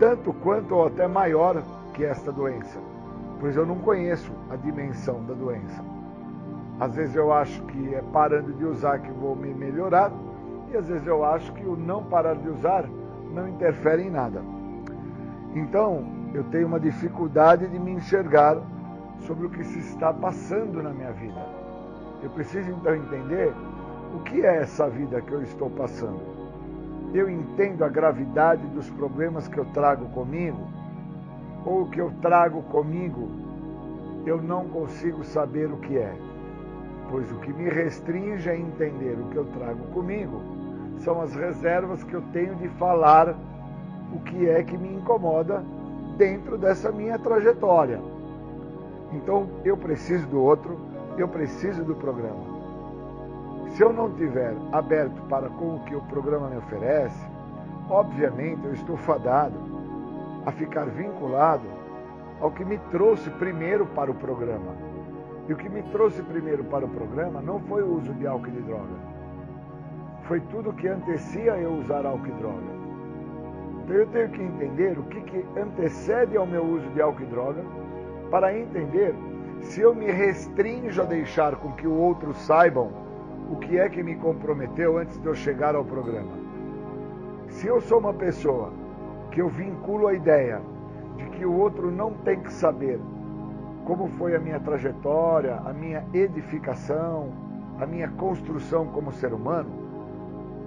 tanto 0.00 0.32
quanto 0.32 0.74
ou 0.74 0.88
até 0.88 1.06
maior 1.06 1.62
que 1.94 2.04
esta 2.04 2.32
doença 2.32 2.80
pois 3.40 3.56
eu 3.56 3.64
não 3.64 3.76
conheço 3.76 4.30
a 4.50 4.56
dimensão 4.56 5.24
da 5.24 5.32
doença. 5.32 5.82
Às 6.78 6.94
vezes 6.94 7.16
eu 7.16 7.32
acho 7.32 7.62
que 7.62 7.94
é 7.94 8.02
parando 8.12 8.52
de 8.52 8.64
usar 8.64 8.98
que 8.98 9.10
vou 9.10 9.34
me 9.34 9.52
melhorar, 9.52 10.12
e 10.70 10.76
às 10.76 10.86
vezes 10.86 11.06
eu 11.06 11.24
acho 11.24 11.52
que 11.54 11.64
o 11.64 11.74
não 11.74 12.04
parar 12.04 12.34
de 12.34 12.48
usar 12.48 12.84
não 13.32 13.48
interfere 13.48 14.02
em 14.02 14.10
nada. 14.10 14.42
Então, 15.54 16.04
eu 16.32 16.44
tenho 16.44 16.68
uma 16.68 16.78
dificuldade 16.78 17.66
de 17.66 17.78
me 17.78 17.92
enxergar 17.92 18.58
sobre 19.20 19.46
o 19.46 19.50
que 19.50 19.64
se 19.64 19.78
está 19.80 20.12
passando 20.12 20.82
na 20.82 20.90
minha 20.90 21.12
vida. 21.12 21.40
Eu 22.22 22.30
preciso 22.30 22.70
então 22.70 22.94
entender 22.94 23.52
o 24.14 24.20
que 24.20 24.44
é 24.44 24.58
essa 24.58 24.88
vida 24.88 25.20
que 25.20 25.32
eu 25.32 25.42
estou 25.42 25.70
passando. 25.70 26.20
Eu 27.12 27.28
entendo 27.28 27.84
a 27.84 27.88
gravidade 27.88 28.66
dos 28.68 28.88
problemas 28.90 29.48
que 29.48 29.58
eu 29.58 29.64
trago 29.66 30.06
comigo 30.10 30.68
ou 31.64 31.86
que 31.86 32.00
eu 32.00 32.12
trago 32.22 32.62
comigo, 32.62 33.28
eu 34.24 34.40
não 34.40 34.68
consigo 34.68 35.24
saber 35.24 35.66
o 35.66 35.76
que 35.78 35.98
é. 35.98 36.14
Pois 37.10 37.30
o 37.32 37.36
que 37.36 37.52
me 37.52 37.68
restringe 37.68 38.48
a 38.48 38.56
entender 38.56 39.18
o 39.18 39.28
que 39.30 39.36
eu 39.36 39.44
trago 39.46 39.82
comigo 39.92 40.40
são 41.00 41.20
as 41.20 41.34
reservas 41.34 42.04
que 42.04 42.14
eu 42.14 42.22
tenho 42.32 42.54
de 42.56 42.68
falar 42.68 43.34
o 44.12 44.20
que 44.20 44.48
é 44.48 44.62
que 44.62 44.76
me 44.76 44.94
incomoda 44.94 45.64
dentro 46.16 46.56
dessa 46.56 46.92
minha 46.92 47.18
trajetória. 47.18 48.00
Então 49.12 49.48
eu 49.64 49.76
preciso 49.76 50.26
do 50.28 50.40
outro, 50.40 50.78
eu 51.18 51.26
preciso 51.26 51.82
do 51.82 51.94
programa. 51.94 52.49
Se 53.70 53.82
eu 53.82 53.92
não 53.92 54.10
tiver 54.10 54.54
aberto 54.72 55.22
para 55.28 55.48
com 55.48 55.76
o 55.76 55.80
que 55.84 55.94
o 55.94 56.00
programa 56.02 56.48
me 56.48 56.56
oferece, 56.56 57.24
obviamente 57.88 58.64
eu 58.64 58.72
estou 58.72 58.96
fadado 58.96 59.54
a 60.44 60.50
ficar 60.50 60.86
vinculado 60.86 61.66
ao 62.40 62.50
que 62.50 62.64
me 62.64 62.78
trouxe 62.90 63.30
primeiro 63.30 63.86
para 63.86 64.10
o 64.10 64.14
programa. 64.14 64.74
E 65.48 65.52
o 65.52 65.56
que 65.56 65.68
me 65.68 65.82
trouxe 65.84 66.20
primeiro 66.22 66.64
para 66.64 66.84
o 66.84 66.88
programa 66.88 67.40
não 67.40 67.60
foi 67.60 67.82
o 67.82 67.96
uso 67.96 68.12
de 68.14 68.26
álcool 68.26 68.48
e 68.48 68.50
de 68.50 68.62
droga. 68.62 69.10
Foi 70.24 70.40
tudo 70.40 70.72
que 70.72 70.88
antecia 70.88 71.56
eu 71.56 71.72
usar 71.72 72.04
álcool 72.04 72.26
e 72.26 72.32
droga. 72.32 72.80
Então 73.84 73.96
eu 73.96 74.06
tenho 74.08 74.28
que 74.30 74.42
entender 74.42 74.98
o 74.98 75.02
que, 75.04 75.20
que 75.20 75.46
antecede 75.58 76.36
ao 76.36 76.46
meu 76.46 76.64
uso 76.64 76.88
de 76.90 77.00
álcool 77.00 77.22
e 77.22 77.26
droga 77.26 77.62
para 78.30 78.56
entender 78.56 79.14
se 79.60 79.80
eu 79.80 79.94
me 79.94 80.10
restringo 80.10 81.00
a 81.00 81.04
deixar 81.04 81.56
com 81.56 81.72
que 81.72 81.86
o 81.86 81.94
outro 81.94 82.34
saibam 82.34 83.09
o 83.50 83.56
que 83.56 83.78
é 83.78 83.88
que 83.88 84.00
me 84.00 84.14
comprometeu 84.14 84.96
antes 84.96 85.18
de 85.18 85.26
eu 85.26 85.34
chegar 85.34 85.74
ao 85.74 85.84
programa. 85.84 86.30
Se 87.48 87.66
eu 87.66 87.80
sou 87.80 87.98
uma 87.98 88.14
pessoa 88.14 88.72
que 89.32 89.40
eu 89.40 89.48
vinculo 89.48 90.06
a 90.06 90.14
ideia 90.14 90.62
de 91.16 91.24
que 91.30 91.44
o 91.44 91.52
outro 91.58 91.90
não 91.90 92.14
tem 92.14 92.40
que 92.40 92.52
saber 92.52 93.00
como 93.84 94.06
foi 94.10 94.36
a 94.36 94.38
minha 94.38 94.60
trajetória, 94.60 95.56
a 95.64 95.72
minha 95.72 96.04
edificação, 96.14 97.32
a 97.80 97.86
minha 97.86 98.08
construção 98.08 98.86
como 98.86 99.10
ser 99.10 99.32
humano, 99.32 99.70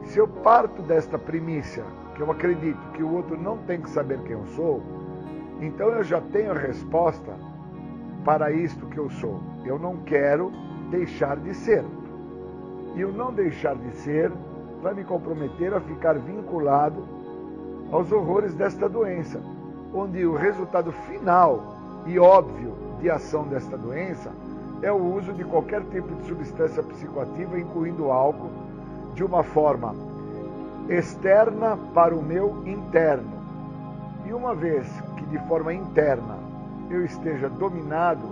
se 0.03 0.19
eu 0.19 0.27
parto 0.27 0.81
desta 0.81 1.17
primícia, 1.17 1.85
que 2.15 2.21
eu 2.21 2.29
acredito 2.29 2.91
que 2.91 3.01
o 3.01 3.13
outro 3.13 3.39
não 3.39 3.59
tem 3.59 3.79
que 3.79 3.89
saber 3.89 4.19
quem 4.23 4.33
eu 4.33 4.45
sou, 4.47 4.83
então 5.61 5.87
eu 5.87 6.03
já 6.03 6.19
tenho 6.19 6.51
a 6.51 6.55
resposta 6.55 7.33
para 8.25 8.51
isto 8.51 8.85
que 8.87 8.97
eu 8.97 9.09
sou. 9.09 9.39
Eu 9.63 9.79
não 9.79 9.97
quero 9.97 10.51
deixar 10.91 11.37
de 11.37 11.53
ser. 11.53 11.85
E 12.95 13.03
o 13.03 13.11
não 13.11 13.33
deixar 13.33 13.75
de 13.75 13.91
ser 13.97 14.31
vai 14.81 14.93
me 14.93 15.03
comprometer 15.03 15.73
a 15.73 15.79
ficar 15.79 16.17
vinculado 16.17 17.03
aos 17.91 18.11
horrores 18.11 18.53
desta 18.53 18.89
doença, 18.89 19.39
onde 19.93 20.25
o 20.25 20.35
resultado 20.35 20.91
final 20.91 21.73
e 22.05 22.19
óbvio 22.19 22.73
de 22.99 23.09
ação 23.09 23.47
desta 23.47 23.77
doença 23.77 24.31
é 24.81 24.91
o 24.91 25.15
uso 25.15 25.31
de 25.33 25.43
qualquer 25.43 25.81
tipo 25.85 26.13
de 26.15 26.27
substância 26.27 26.83
psicoativa, 26.83 27.57
incluindo 27.57 28.11
álcool, 28.11 28.51
de 29.13 29.23
uma 29.23 29.43
forma 29.43 29.95
externa 30.89 31.77
para 31.93 32.13
o 32.13 32.21
meu 32.21 32.61
interno. 32.65 33.31
E 34.25 34.33
uma 34.33 34.53
vez 34.53 34.85
que 35.15 35.25
de 35.25 35.37
forma 35.47 35.73
interna 35.73 36.37
eu 36.89 37.05
esteja 37.05 37.49
dominado, 37.49 38.27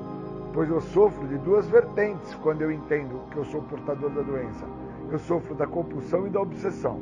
pois 0.54 0.70
eu 0.70 0.82
sofro 0.82 1.28
de 1.28 1.38
duas 1.38 1.70
vertentes 1.70 2.36
quando 2.36 2.62
eu 2.62 2.72
entendo 2.72 3.22
que 3.32 3.38
eu 3.38 3.46
sou 3.46 3.62
portador 3.64 4.10
da 4.10 4.22
doença. 4.22 4.66
Eu 5.10 5.20
sofro 5.20 5.56
da 5.56 5.68
compulsão 5.68 6.28
e 6.28 6.30
da 6.30 6.42
obsessão. 6.42 7.00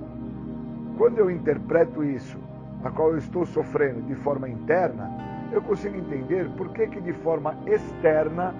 Quando 0.97 1.17
eu 1.17 1.31
interpreto 1.31 2.03
isso, 2.03 2.37
a 2.83 2.89
qual 2.89 3.11
eu 3.11 3.17
estou 3.17 3.45
sofrendo 3.45 4.01
de 4.03 4.15
forma 4.15 4.47
interna, 4.47 5.09
eu 5.51 5.61
consigo 5.61 5.97
entender 5.97 6.49
por 6.51 6.69
que, 6.69 6.87
que 6.87 7.01
de 7.01 7.13
forma 7.13 7.55
externa 7.65 8.53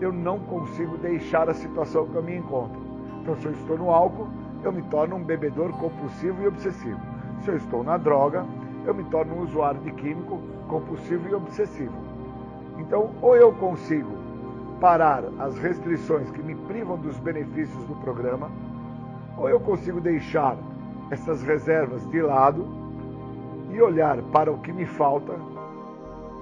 eu 0.00 0.12
não 0.12 0.38
consigo 0.40 0.96
deixar 0.98 1.48
a 1.48 1.54
situação 1.54 2.06
que 2.06 2.14
eu 2.14 2.22
me 2.22 2.36
encontro. 2.36 2.80
Então, 3.22 3.36
se 3.36 3.46
eu 3.46 3.52
estou 3.52 3.78
no 3.78 3.90
álcool, 3.90 4.28
eu 4.62 4.72
me 4.72 4.82
torno 4.82 5.16
um 5.16 5.24
bebedor 5.24 5.72
compulsivo 5.78 6.42
e 6.42 6.46
obsessivo. 6.46 7.00
Se 7.42 7.50
eu 7.50 7.56
estou 7.56 7.82
na 7.82 7.96
droga, 7.96 8.44
eu 8.84 8.94
me 8.94 9.04
torno 9.04 9.34
um 9.36 9.42
usuário 9.42 9.80
de 9.80 9.92
químico 9.92 10.40
compulsivo 10.68 11.28
e 11.28 11.34
obsessivo. 11.34 12.03
Então, 12.78 13.10
ou 13.22 13.36
eu 13.36 13.52
consigo 13.52 14.10
parar 14.80 15.24
as 15.38 15.56
restrições 15.58 16.30
que 16.30 16.42
me 16.42 16.54
privam 16.54 16.96
dos 16.98 17.18
benefícios 17.18 17.84
do 17.84 17.94
programa, 17.96 18.50
ou 19.36 19.48
eu 19.48 19.60
consigo 19.60 20.00
deixar 20.00 20.56
essas 21.10 21.42
reservas 21.42 22.04
de 22.10 22.20
lado 22.20 22.66
e 23.72 23.80
olhar 23.80 24.20
para 24.32 24.50
o 24.50 24.58
que 24.58 24.72
me 24.72 24.86
falta, 24.86 25.34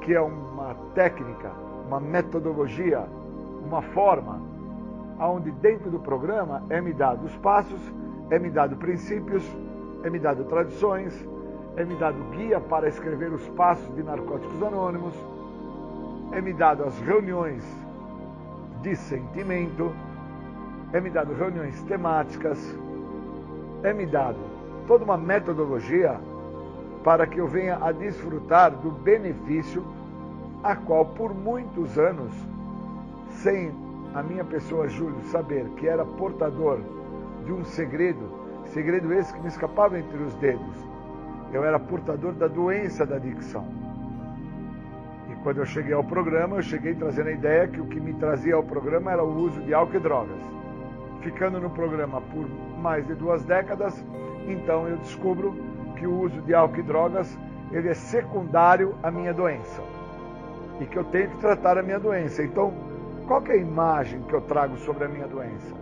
que 0.01 0.15
é 0.15 0.21
uma 0.21 0.75
técnica, 0.95 1.51
uma 1.87 2.01
metodologia 2.01 3.07
uma 3.73 3.81
forma 3.81 4.41
onde 5.19 5.51
dentro 5.53 5.91
do 5.91 5.99
programa 5.99 6.63
é 6.69 6.81
me 6.81 6.93
dado 6.93 7.25
os 7.25 7.37
passos, 7.37 7.81
é 8.29 8.39
me 8.39 8.51
dado 8.51 8.77
princípios, 8.77 9.45
é 10.03 10.11
me 10.11 10.19
dado 10.19 10.45
tradições, 10.45 11.27
é 11.77 11.85
me 11.85 11.95
dado 11.95 12.19
guia 12.33 12.61
para 12.61 12.89
escrever 12.89 13.33
os 13.33 13.49
passos 13.51 13.95
de 13.95 14.03
Narcóticos 14.03 14.63
Anônimos, 14.63 15.15
é 16.33 16.41
me 16.41 16.53
dado 16.53 16.85
as 16.85 16.99
reuniões 17.01 17.63
de 18.81 18.97
sentimento, 18.97 19.93
é 20.93 21.01
me 21.01 21.11
dado 21.11 21.35
reuniões 21.35 21.81
temáticas, 21.83 22.59
é 23.83 23.93
me 23.93 24.07
dado 24.07 24.39
toda 24.87 25.05
uma 25.05 25.17
metodologia 25.17 26.19
para 27.05 27.27
que 27.27 27.39
eu 27.39 27.47
venha 27.47 27.79
a 27.81 27.93
desfrutar 27.93 28.71
do 28.71 28.91
benefício 28.91 29.85
a 30.63 30.75
qual 30.75 31.05
por 31.07 31.35
muitos 31.35 31.99
anos 31.99 32.33
sem 33.29 33.73
a 34.15 34.23
minha 34.23 34.45
pessoa, 34.45 34.89
Júlio, 34.89 35.21
saber 35.25 35.67
que 35.77 35.89
era 35.89 36.05
portador 36.05 36.79
de 37.45 37.53
um 37.53 37.65
segredo, 37.65 38.29
segredo 38.67 39.13
esse 39.13 39.33
que 39.33 39.41
me 39.41 39.49
escapava 39.49 39.99
entre 39.99 40.19
os 40.19 40.35
dedos. 40.35 40.77
Eu 41.53 41.65
era 41.65 41.79
portador 41.79 42.33
da 42.33 42.47
doença 42.47 43.05
da 43.05 43.17
adicção. 43.17 43.82
E 45.31 45.35
quando 45.43 45.59
eu 45.59 45.67
cheguei 45.67 45.93
ao 45.93 46.05
programa, 46.05 46.57
eu 46.57 46.63
cheguei 46.63 46.95
trazendo 46.95 47.29
a 47.29 47.33
ideia 47.33 47.69
que 47.69 47.81
o 47.81 47.87
que 47.87 48.01
me 48.01 48.15
trazia 48.15 48.55
ao 48.55 48.63
programa 48.63 49.13
era 49.13 49.23
o 49.23 49.35
uso 49.37 49.61
de 49.63 49.73
álcool 49.73 49.97
e 49.97 50.01
drogas. 50.01 50.41
Ficando 51.21 51.61
no 51.61 51.71
programa 51.71 52.21
por 52.21 52.49
mais 52.79 53.07
de 53.07 53.15
duas 53.15 53.45
décadas, 53.45 54.05
então 54.49 54.89
eu 54.89 54.97
descubro 54.99 55.55
que 55.97 56.07
o 56.07 56.21
uso 56.21 56.41
de 56.43 56.55
álcool 56.55 56.81
e 56.81 56.83
drogas 56.83 57.39
ele 57.71 57.89
é 57.89 57.95
secundário 57.95 58.95
à 59.03 59.11
minha 59.11 59.33
doença 59.33 59.83
e 60.81 60.87
que 60.87 60.97
eu 60.97 61.05
tenho 61.05 61.31
que 61.31 61.39
tratar 61.39 61.79
a 61.79 61.83
minha 61.83 61.99
doença. 61.99 62.43
Então, 62.43 62.73
qual 63.27 63.43
é 63.47 63.53
a 63.53 63.57
imagem 63.57 64.21
que 64.23 64.35
eu 64.35 64.41
trago 64.41 64.77
sobre 64.79 65.05
a 65.05 65.09
minha 65.09 65.27
doença? 65.27 65.75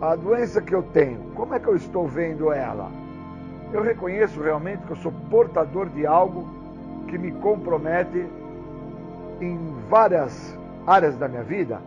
A 0.00 0.16
doença 0.16 0.60
que 0.60 0.74
eu 0.74 0.82
tenho, 0.82 1.30
como 1.34 1.54
é 1.54 1.60
que 1.60 1.68
eu 1.68 1.76
estou 1.76 2.06
vendo 2.08 2.52
ela? 2.52 2.90
Eu 3.72 3.82
reconheço 3.82 4.42
realmente 4.42 4.82
que 4.84 4.90
eu 4.90 4.96
sou 4.96 5.12
portador 5.30 5.88
de 5.88 6.04
algo 6.04 6.61
que 7.12 7.18
me 7.18 7.30
compromete 7.30 8.26
em 9.38 9.58
várias 9.90 10.58
áreas 10.86 11.14
da 11.18 11.28
minha 11.28 11.42
vida. 11.42 11.78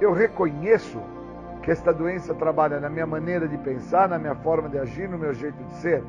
Eu 0.00 0.12
reconheço 0.12 0.98
que 1.62 1.70
esta 1.70 1.94
doença 1.94 2.34
trabalha 2.34 2.80
na 2.80 2.90
minha 2.90 3.06
maneira 3.06 3.46
de 3.46 3.56
pensar, 3.58 4.08
na 4.08 4.18
minha 4.18 4.34
forma 4.34 4.68
de 4.68 4.76
agir, 4.76 5.08
no 5.08 5.16
meu 5.16 5.32
jeito 5.32 5.56
de 5.62 5.74
ser. 5.74 6.02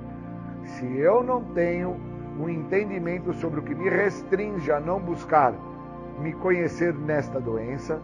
Se 0.64 0.98
eu 0.98 1.24
não 1.24 1.44
tenho 1.54 1.98
um 2.40 2.50
entendimento 2.50 3.32
sobre 3.34 3.60
o 3.60 3.64
que 3.64 3.76
me 3.76 3.92
restringe 3.92 4.72
a 4.72 4.80
não 4.80 5.00
buscar 5.00 5.54
me 6.20 6.34
conhecer 6.34 6.96
nesta 6.96 7.40
doença, 7.40 8.02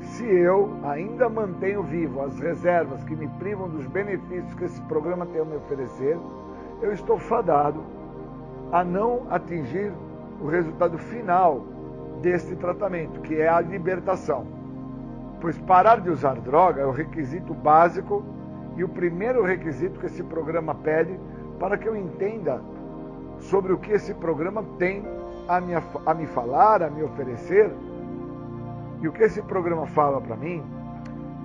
se 0.00 0.24
eu 0.24 0.76
ainda 0.84 1.28
mantenho 1.28 1.82
vivo 1.82 2.22
as 2.22 2.38
reservas 2.38 3.02
que 3.02 3.16
me 3.16 3.26
privam 3.40 3.68
dos 3.68 3.86
benefícios 3.88 4.54
que 4.54 4.64
esse 4.64 4.80
programa 4.82 5.26
tem 5.26 5.40
a 5.40 5.44
me 5.44 5.56
oferecer, 5.56 6.16
eu 6.80 6.92
estou 6.92 7.18
fadado 7.18 7.82
a 8.72 8.82
não 8.82 9.26
atingir 9.30 9.92
o 10.40 10.46
resultado 10.48 10.96
final 10.96 11.62
deste 12.22 12.56
tratamento, 12.56 13.20
que 13.20 13.34
é 13.36 13.48
a 13.48 13.60
libertação. 13.60 14.46
Pois 15.40 15.58
parar 15.58 16.00
de 16.00 16.08
usar 16.08 16.34
droga 16.40 16.80
é 16.80 16.86
o 16.86 16.90
requisito 16.90 17.52
básico 17.52 18.24
e 18.76 18.82
o 18.82 18.88
primeiro 18.88 19.44
requisito 19.44 20.00
que 20.00 20.06
esse 20.06 20.22
programa 20.22 20.74
pede 20.74 21.18
para 21.60 21.76
que 21.76 21.86
eu 21.86 21.94
entenda 21.94 22.62
sobre 23.38 23.72
o 23.72 23.78
que 23.78 23.92
esse 23.92 24.14
programa 24.14 24.64
tem 24.78 25.04
a, 25.46 25.60
minha, 25.60 25.82
a 26.06 26.14
me 26.14 26.26
falar, 26.26 26.82
a 26.82 26.88
me 26.88 27.02
oferecer. 27.02 27.70
E 29.02 29.08
o 29.08 29.12
que 29.12 29.24
esse 29.24 29.42
programa 29.42 29.86
fala 29.86 30.20
para 30.20 30.36
mim 30.36 30.62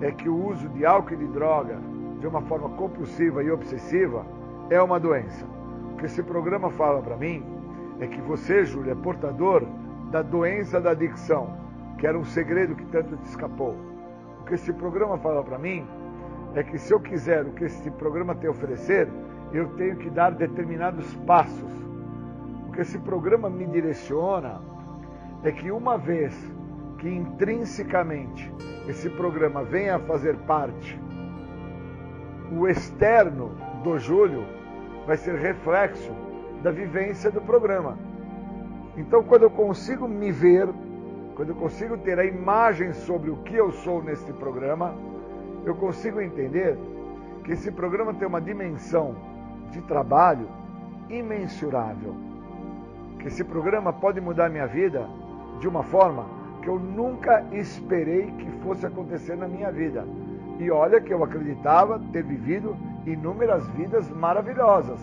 é 0.00 0.12
que 0.12 0.28
o 0.28 0.46
uso 0.46 0.68
de 0.70 0.86
álcool 0.86 1.14
e 1.14 1.16
de 1.16 1.26
droga 1.26 1.78
de 2.20 2.26
uma 2.26 2.40
forma 2.42 2.68
compulsiva 2.70 3.42
e 3.42 3.50
obsessiva 3.50 4.24
é 4.70 4.80
uma 4.80 4.98
doença. 4.98 5.57
O 5.98 6.00
que 6.00 6.06
esse 6.06 6.22
programa 6.22 6.70
fala 6.70 7.02
para 7.02 7.16
mim 7.16 7.44
é 7.98 8.06
que 8.06 8.20
você, 8.20 8.64
Júlia, 8.64 8.92
é 8.92 8.94
portador 8.94 9.66
da 10.12 10.22
doença 10.22 10.80
da 10.80 10.92
adicção, 10.92 11.56
que 11.98 12.06
era 12.06 12.16
um 12.16 12.24
segredo 12.24 12.76
que 12.76 12.86
tanto 12.86 13.16
te 13.16 13.24
escapou. 13.24 13.74
O 14.40 14.44
que 14.44 14.54
esse 14.54 14.72
programa 14.72 15.18
fala 15.18 15.42
para 15.42 15.58
mim 15.58 15.84
é 16.54 16.62
que 16.62 16.78
se 16.78 16.92
eu 16.94 17.00
quiser 17.00 17.44
o 17.44 17.50
que 17.50 17.64
esse 17.64 17.90
programa 17.90 18.32
tem 18.36 18.46
a 18.46 18.52
oferecer, 18.52 19.08
eu 19.52 19.70
tenho 19.70 19.96
que 19.96 20.08
dar 20.08 20.30
determinados 20.30 21.12
passos 21.26 21.88
que 22.78 22.82
esse 22.82 22.98
programa 23.00 23.50
me 23.50 23.66
direciona 23.66 24.60
é 25.42 25.50
que 25.50 25.68
uma 25.68 25.98
vez 25.98 26.32
que 26.98 27.08
intrinsecamente 27.08 28.54
esse 28.86 29.10
programa 29.10 29.64
venha 29.64 29.96
a 29.96 29.98
fazer 29.98 30.36
parte, 30.46 30.96
o 32.56 32.68
externo 32.68 33.50
do 33.82 33.98
Júlio 33.98 34.57
vai 35.08 35.16
ser 35.16 35.34
reflexo 35.36 36.12
da 36.62 36.70
vivência 36.70 37.30
do 37.30 37.40
programa. 37.40 37.98
Então, 38.94 39.24
quando 39.24 39.44
eu 39.44 39.50
consigo 39.50 40.06
me 40.06 40.30
ver, 40.30 40.68
quando 41.34 41.48
eu 41.48 41.54
consigo 41.56 41.96
ter 41.96 42.18
a 42.18 42.24
imagem 42.26 42.92
sobre 42.92 43.30
o 43.30 43.38
que 43.38 43.56
eu 43.56 43.72
sou 43.72 44.02
nesse 44.02 44.30
programa, 44.34 44.94
eu 45.64 45.74
consigo 45.74 46.20
entender 46.20 46.76
que 47.42 47.52
esse 47.52 47.72
programa 47.72 48.12
tem 48.12 48.28
uma 48.28 48.40
dimensão 48.40 49.16
de 49.72 49.80
trabalho 49.80 50.46
imensurável 51.08 52.28
que 53.18 53.28
esse 53.28 53.42
programa 53.42 53.92
pode 53.92 54.20
mudar 54.20 54.48
minha 54.48 54.66
vida 54.66 55.08
de 55.58 55.66
uma 55.66 55.82
forma 55.82 56.26
que 56.62 56.68
eu 56.68 56.78
nunca 56.78 57.44
esperei 57.52 58.30
que 58.32 58.50
fosse 58.62 58.86
acontecer 58.86 59.36
na 59.36 59.48
minha 59.48 59.72
vida. 59.72 60.06
E 60.58 60.70
olha 60.70 61.00
que 61.00 61.12
eu 61.12 61.24
acreditava 61.24 61.98
ter 62.12 62.22
vivido 62.22 62.76
inúmeras 63.12 63.66
vidas 63.68 64.10
maravilhosas. 64.10 64.98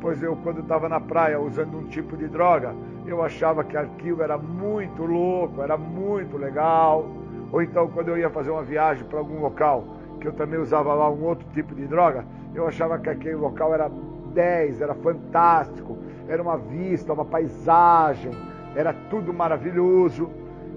Pois 0.00 0.22
eu, 0.22 0.36
quando 0.36 0.60
estava 0.60 0.88
na 0.88 1.00
praia 1.00 1.40
usando 1.40 1.78
um 1.78 1.84
tipo 1.84 2.16
de 2.16 2.28
droga, 2.28 2.74
eu 3.06 3.22
achava 3.22 3.64
que 3.64 3.76
aquilo 3.76 4.22
era 4.22 4.36
muito 4.36 5.04
louco, 5.04 5.62
era 5.62 5.76
muito 5.76 6.36
legal. 6.36 7.06
Ou 7.50 7.62
então, 7.62 7.88
quando 7.88 8.08
eu 8.08 8.18
ia 8.18 8.30
fazer 8.30 8.50
uma 8.50 8.62
viagem 8.62 9.04
para 9.04 9.18
algum 9.18 9.40
local, 9.40 9.84
que 10.20 10.28
eu 10.28 10.32
também 10.32 10.58
usava 10.58 10.92
lá 10.94 11.10
um 11.10 11.24
outro 11.24 11.46
tipo 11.52 11.74
de 11.74 11.86
droga, 11.86 12.24
eu 12.54 12.66
achava 12.66 12.98
que 12.98 13.08
aquele 13.08 13.36
local 13.36 13.72
era 13.72 13.90
10, 14.34 14.80
era 14.80 14.94
fantástico 14.94 15.96
era 16.28 16.42
uma 16.42 16.56
vista, 16.56 17.12
uma 17.12 17.24
paisagem, 17.24 18.32
era 18.74 18.92
tudo 19.10 19.32
maravilhoso. 19.32 20.28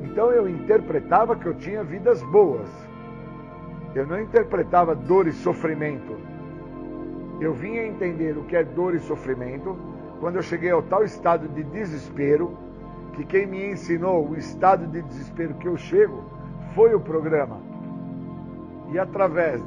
Então 0.02 0.32
eu 0.32 0.48
interpretava 0.48 1.36
que 1.36 1.46
eu 1.46 1.54
tinha 1.56 1.84
vidas 1.84 2.22
boas. 2.24 2.70
Eu 3.96 4.06
não 4.06 4.22
interpretava 4.22 4.96
dor 4.96 5.28
e 5.28 5.32
sofrimento. 5.32 6.16
Eu 7.40 7.54
vinha 7.54 7.86
entender 7.86 8.38
o 8.38 8.44
que 8.44 8.56
é 8.56 8.64
dor 8.64 8.96
e 8.96 9.00
sofrimento 9.00 9.78
quando 10.20 10.36
eu 10.36 10.42
cheguei 10.42 10.72
ao 10.72 10.82
tal 10.84 11.04
estado 11.04 11.48
de 11.48 11.64
desespero 11.64 12.58
que 13.14 13.24
quem 13.24 13.46
me 13.46 13.72
ensinou 13.72 14.28
o 14.28 14.38
estado 14.38 14.86
de 14.88 15.02
desespero 15.02 15.54
que 15.56 15.68
eu 15.68 15.78
chego 15.78 16.24
foi 16.76 16.94
o 16.94 17.00
programa. 17.00 17.58
E 18.92 19.00
através 19.00 19.62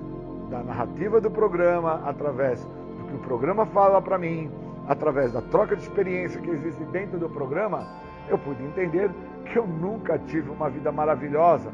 da 0.50 0.62
narrativa 0.62 1.20
do 1.20 1.30
programa, 1.30 2.02
através 2.04 2.62
do 2.64 3.06
que 3.08 3.14
o 3.14 3.18
programa 3.20 3.64
fala 3.66 4.02
para 4.02 4.18
mim, 4.18 4.50
através 4.86 5.32
da 5.32 5.40
troca 5.40 5.76
de 5.76 5.82
experiência 5.82 6.40
que 6.40 6.50
existe 6.50 6.84
dentro 6.86 7.18
do 7.18 7.28
programa, 7.28 7.86
eu 8.28 8.38
pude 8.38 8.62
entender 8.62 9.10
que 9.46 9.58
eu 9.58 9.66
nunca 9.66 10.18
tive 10.18 10.50
uma 10.50 10.68
vida 10.68 10.92
maravilhosa 10.92 11.72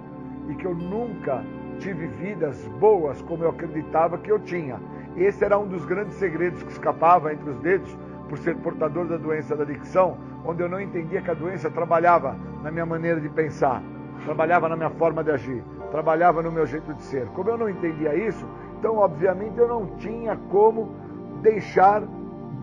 e 0.48 0.54
que 0.54 0.64
eu 0.64 0.74
nunca 0.74 1.44
tive 1.78 2.06
vidas 2.06 2.66
boas 2.78 3.20
como 3.22 3.44
eu 3.44 3.50
acreditava 3.50 4.18
que 4.18 4.30
eu 4.30 4.38
tinha. 4.38 4.80
Esse 5.18 5.44
era 5.44 5.58
um 5.58 5.66
dos 5.66 5.84
grandes 5.84 6.14
segredos 6.14 6.62
que 6.62 6.70
escapava 6.70 7.32
entre 7.32 7.50
os 7.50 7.58
dedos 7.58 7.96
por 8.28 8.38
ser 8.38 8.56
portador 8.56 9.06
da 9.06 9.16
doença 9.16 9.56
da 9.56 9.64
adicção, 9.64 10.16
onde 10.44 10.62
eu 10.62 10.68
não 10.68 10.80
entendia 10.80 11.20
que 11.20 11.30
a 11.30 11.34
doença 11.34 11.70
trabalhava 11.70 12.36
na 12.62 12.70
minha 12.70 12.86
maneira 12.86 13.20
de 13.20 13.28
pensar, 13.28 13.82
trabalhava 14.24 14.68
na 14.68 14.76
minha 14.76 14.90
forma 14.90 15.24
de 15.24 15.30
agir, 15.30 15.64
trabalhava 15.90 16.42
no 16.42 16.52
meu 16.52 16.66
jeito 16.66 16.92
de 16.94 17.02
ser. 17.02 17.26
Como 17.28 17.50
eu 17.50 17.58
não 17.58 17.68
entendia 17.68 18.14
isso, 18.14 18.46
então 18.78 18.98
obviamente 18.98 19.58
eu 19.58 19.66
não 19.66 19.86
tinha 19.96 20.36
como 20.50 20.94
deixar 21.42 22.02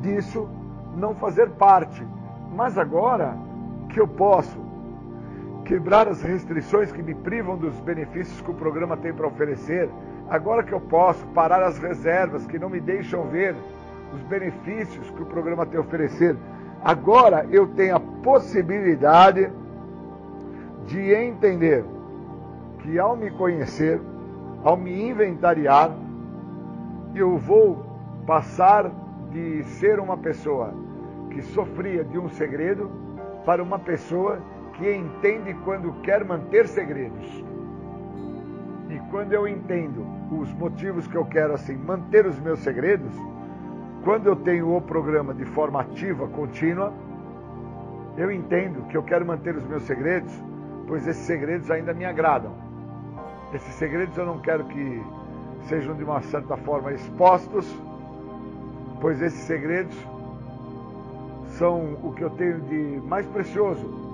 disso 0.01 0.47
não 0.95 1.13
fazer 1.13 1.49
parte. 1.51 2.05
Mas 2.53 2.77
agora 2.77 3.35
que 3.89 3.99
eu 3.99 4.07
posso 4.07 4.57
quebrar 5.65 6.07
as 6.07 6.21
restrições 6.21 6.91
que 6.91 7.01
me 7.01 7.15
privam 7.15 7.57
dos 7.57 7.77
benefícios 7.81 8.39
que 8.39 8.51
o 8.51 8.53
programa 8.53 8.95
tem 8.95 9.13
para 9.13 9.27
oferecer, 9.27 9.89
agora 10.29 10.63
que 10.63 10.73
eu 10.73 10.81
posso 10.81 11.25
parar 11.27 11.63
as 11.63 11.77
reservas 11.77 12.45
que 12.45 12.59
não 12.59 12.69
me 12.69 12.79
deixam 12.79 13.27
ver 13.27 13.55
os 14.13 14.21
benefícios 14.23 15.09
que 15.11 15.21
o 15.21 15.25
programa 15.25 15.65
tem 15.65 15.77
a 15.77 15.81
oferecer, 15.81 16.35
agora 16.83 17.45
eu 17.51 17.67
tenho 17.67 17.95
a 17.95 17.99
possibilidade 17.99 19.51
de 20.87 21.13
entender 21.13 21.83
que 22.79 22.99
ao 22.99 23.15
me 23.15 23.31
conhecer, 23.31 23.99
ao 24.63 24.77
me 24.77 25.09
inventariar, 25.09 25.91
eu 27.15 27.37
vou 27.37 27.83
passar 28.25 28.91
de 29.31 29.63
ser 29.63 29.99
uma 29.99 30.17
pessoa 30.17 30.73
que 31.29 31.41
sofria 31.41 32.03
de 32.03 32.17
um 32.17 32.29
segredo 32.29 32.89
para 33.45 33.61
uma 33.61 33.79
pessoa 33.79 34.39
que 34.73 34.95
entende 34.95 35.53
quando 35.65 35.93
quer 36.01 36.23
manter 36.23 36.67
segredos. 36.67 37.43
E 38.89 38.99
quando 39.09 39.33
eu 39.33 39.47
entendo 39.47 40.05
os 40.31 40.51
motivos 40.53 41.07
que 41.07 41.15
eu 41.15 41.25
quero 41.25 41.53
assim 41.53 41.75
manter 41.75 42.25
os 42.25 42.39
meus 42.39 42.59
segredos, 42.59 43.13
quando 44.03 44.27
eu 44.27 44.35
tenho 44.35 44.75
o 44.75 44.81
programa 44.81 45.33
de 45.33 45.45
forma 45.45 45.81
ativa, 45.81 46.27
contínua, 46.27 46.93
eu 48.17 48.31
entendo 48.31 48.87
que 48.87 48.95
eu 48.95 49.03
quero 49.03 49.25
manter 49.25 49.55
os 49.55 49.65
meus 49.65 49.83
segredos, 49.83 50.31
pois 50.87 51.07
esses 51.07 51.25
segredos 51.25 51.69
ainda 51.69 51.93
me 51.93 52.05
agradam. 52.05 52.51
Esses 53.53 53.73
segredos 53.75 54.17
eu 54.17 54.25
não 54.25 54.39
quero 54.39 54.65
que 54.65 55.03
sejam 55.67 55.95
de 55.95 56.03
uma 56.03 56.21
certa 56.21 56.55
forma 56.57 56.93
expostos, 56.93 57.67
pois 59.01 59.21
esses 59.21 59.41
segredos 59.41 59.95
são 61.57 61.97
o 62.03 62.13
que 62.13 62.23
eu 62.23 62.29
tenho 62.31 62.61
de 62.61 63.01
mais 63.05 63.25
precioso 63.27 64.05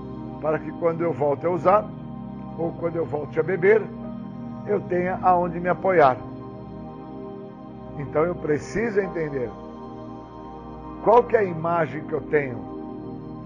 para 0.41 0.59
que 0.59 0.71
quando 0.73 1.01
eu 1.01 1.11
volte 1.11 1.45
a 1.45 1.49
usar 1.49 1.89
ou 2.57 2.71
quando 2.73 2.95
eu 2.95 3.05
volte 3.05 3.39
a 3.39 3.43
beber, 3.43 3.81
eu 4.65 4.79
tenha 4.81 5.19
aonde 5.21 5.59
me 5.59 5.69
apoiar. 5.69 6.17
Então 7.97 8.23
eu 8.23 8.35
preciso 8.35 8.99
entender 8.99 9.49
qual 11.03 11.23
que 11.23 11.35
é 11.35 11.39
a 11.39 11.43
imagem 11.43 12.03
que 12.03 12.13
eu 12.13 12.21
tenho 12.21 12.57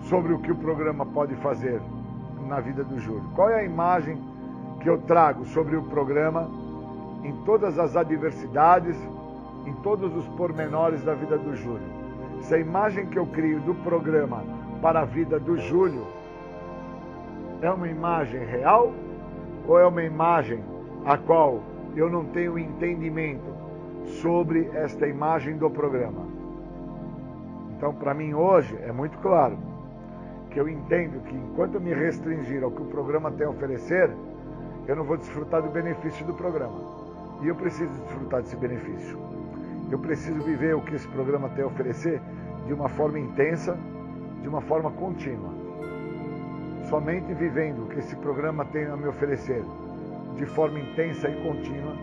sobre 0.09 0.33
o 0.33 0.39
que 0.39 0.51
o 0.51 0.55
programa 0.55 1.05
pode 1.05 1.35
fazer 1.35 1.81
na 2.47 2.59
vida 2.59 2.83
do 2.83 2.99
Júlio. 2.99 3.23
Qual 3.33 3.49
é 3.49 3.61
a 3.61 3.63
imagem 3.63 4.17
que 4.85 4.89
eu 4.89 4.99
trago 4.99 5.45
sobre 5.45 5.75
o 5.75 5.81
programa 5.81 6.47
em 7.23 7.33
todas 7.43 7.79
as 7.79 7.95
adversidades, 7.95 8.95
em 9.65 9.73
todos 9.81 10.15
os 10.15 10.27
pormenores 10.37 11.03
da 11.03 11.15
vida 11.15 11.39
do 11.39 11.55
Júlio. 11.55 11.87
Se 12.41 12.53
a 12.53 12.59
imagem 12.59 13.07
que 13.07 13.17
eu 13.17 13.25
crio 13.25 13.59
do 13.61 13.73
programa 13.73 14.43
para 14.83 15.01
a 15.01 15.05
vida 15.05 15.39
do 15.39 15.57
Júlio 15.57 16.05
é 17.63 17.71
uma 17.71 17.87
imagem 17.87 18.45
real 18.45 18.93
ou 19.67 19.79
é 19.79 19.87
uma 19.87 20.03
imagem 20.03 20.63
a 21.05 21.17
qual 21.17 21.61
eu 21.95 22.09
não 22.09 22.25
tenho 22.25 22.57
entendimento 22.57 23.45
sobre 24.21 24.69
esta 24.73 25.07
imagem 25.07 25.55
do 25.57 25.69
programa? 25.69 26.25
Então, 27.77 27.93
para 27.93 28.13
mim 28.13 28.33
hoje 28.33 28.75
é 28.81 28.91
muito 28.91 29.17
claro 29.19 29.57
que 30.49 30.59
eu 30.59 30.67
entendo 30.67 31.21
que 31.23 31.35
enquanto 31.35 31.75
eu 31.75 31.81
me 31.81 31.93
restringir 31.93 32.63
ao 32.63 32.71
que 32.71 32.81
o 32.81 32.85
programa 32.85 33.31
tem 33.31 33.45
a 33.45 33.49
oferecer, 33.49 34.09
eu 34.87 34.95
não 34.95 35.03
vou 35.03 35.17
desfrutar 35.17 35.61
do 35.61 35.69
benefício 35.69 36.25
do 36.25 36.33
programa. 36.33 36.79
E 37.41 37.47
eu 37.47 37.55
preciso 37.55 37.91
desfrutar 38.01 38.41
desse 38.41 38.55
benefício. 38.55 39.19
Eu 39.91 39.99
preciso 39.99 40.41
viver 40.41 40.75
o 40.75 40.81
que 40.81 40.95
esse 40.95 41.07
programa 41.09 41.49
tem 41.49 41.63
a 41.63 41.67
oferecer 41.67 42.19
de 42.65 42.73
uma 42.73 42.89
forma 42.89 43.19
intensa, 43.19 43.77
de 44.41 44.47
uma 44.47 44.61
forma 44.61 44.89
contínua. 44.91 45.53
Somente 46.89 47.31
vivendo 47.33 47.83
o 47.83 47.87
que 47.87 47.99
esse 47.99 48.15
programa 48.15 48.65
tem 48.65 48.85
a 48.85 48.95
me 48.95 49.07
oferecer 49.07 49.63
de 50.35 50.45
forma 50.45 50.79
intensa 50.79 51.29
e 51.29 51.35
contínua, 51.41 51.93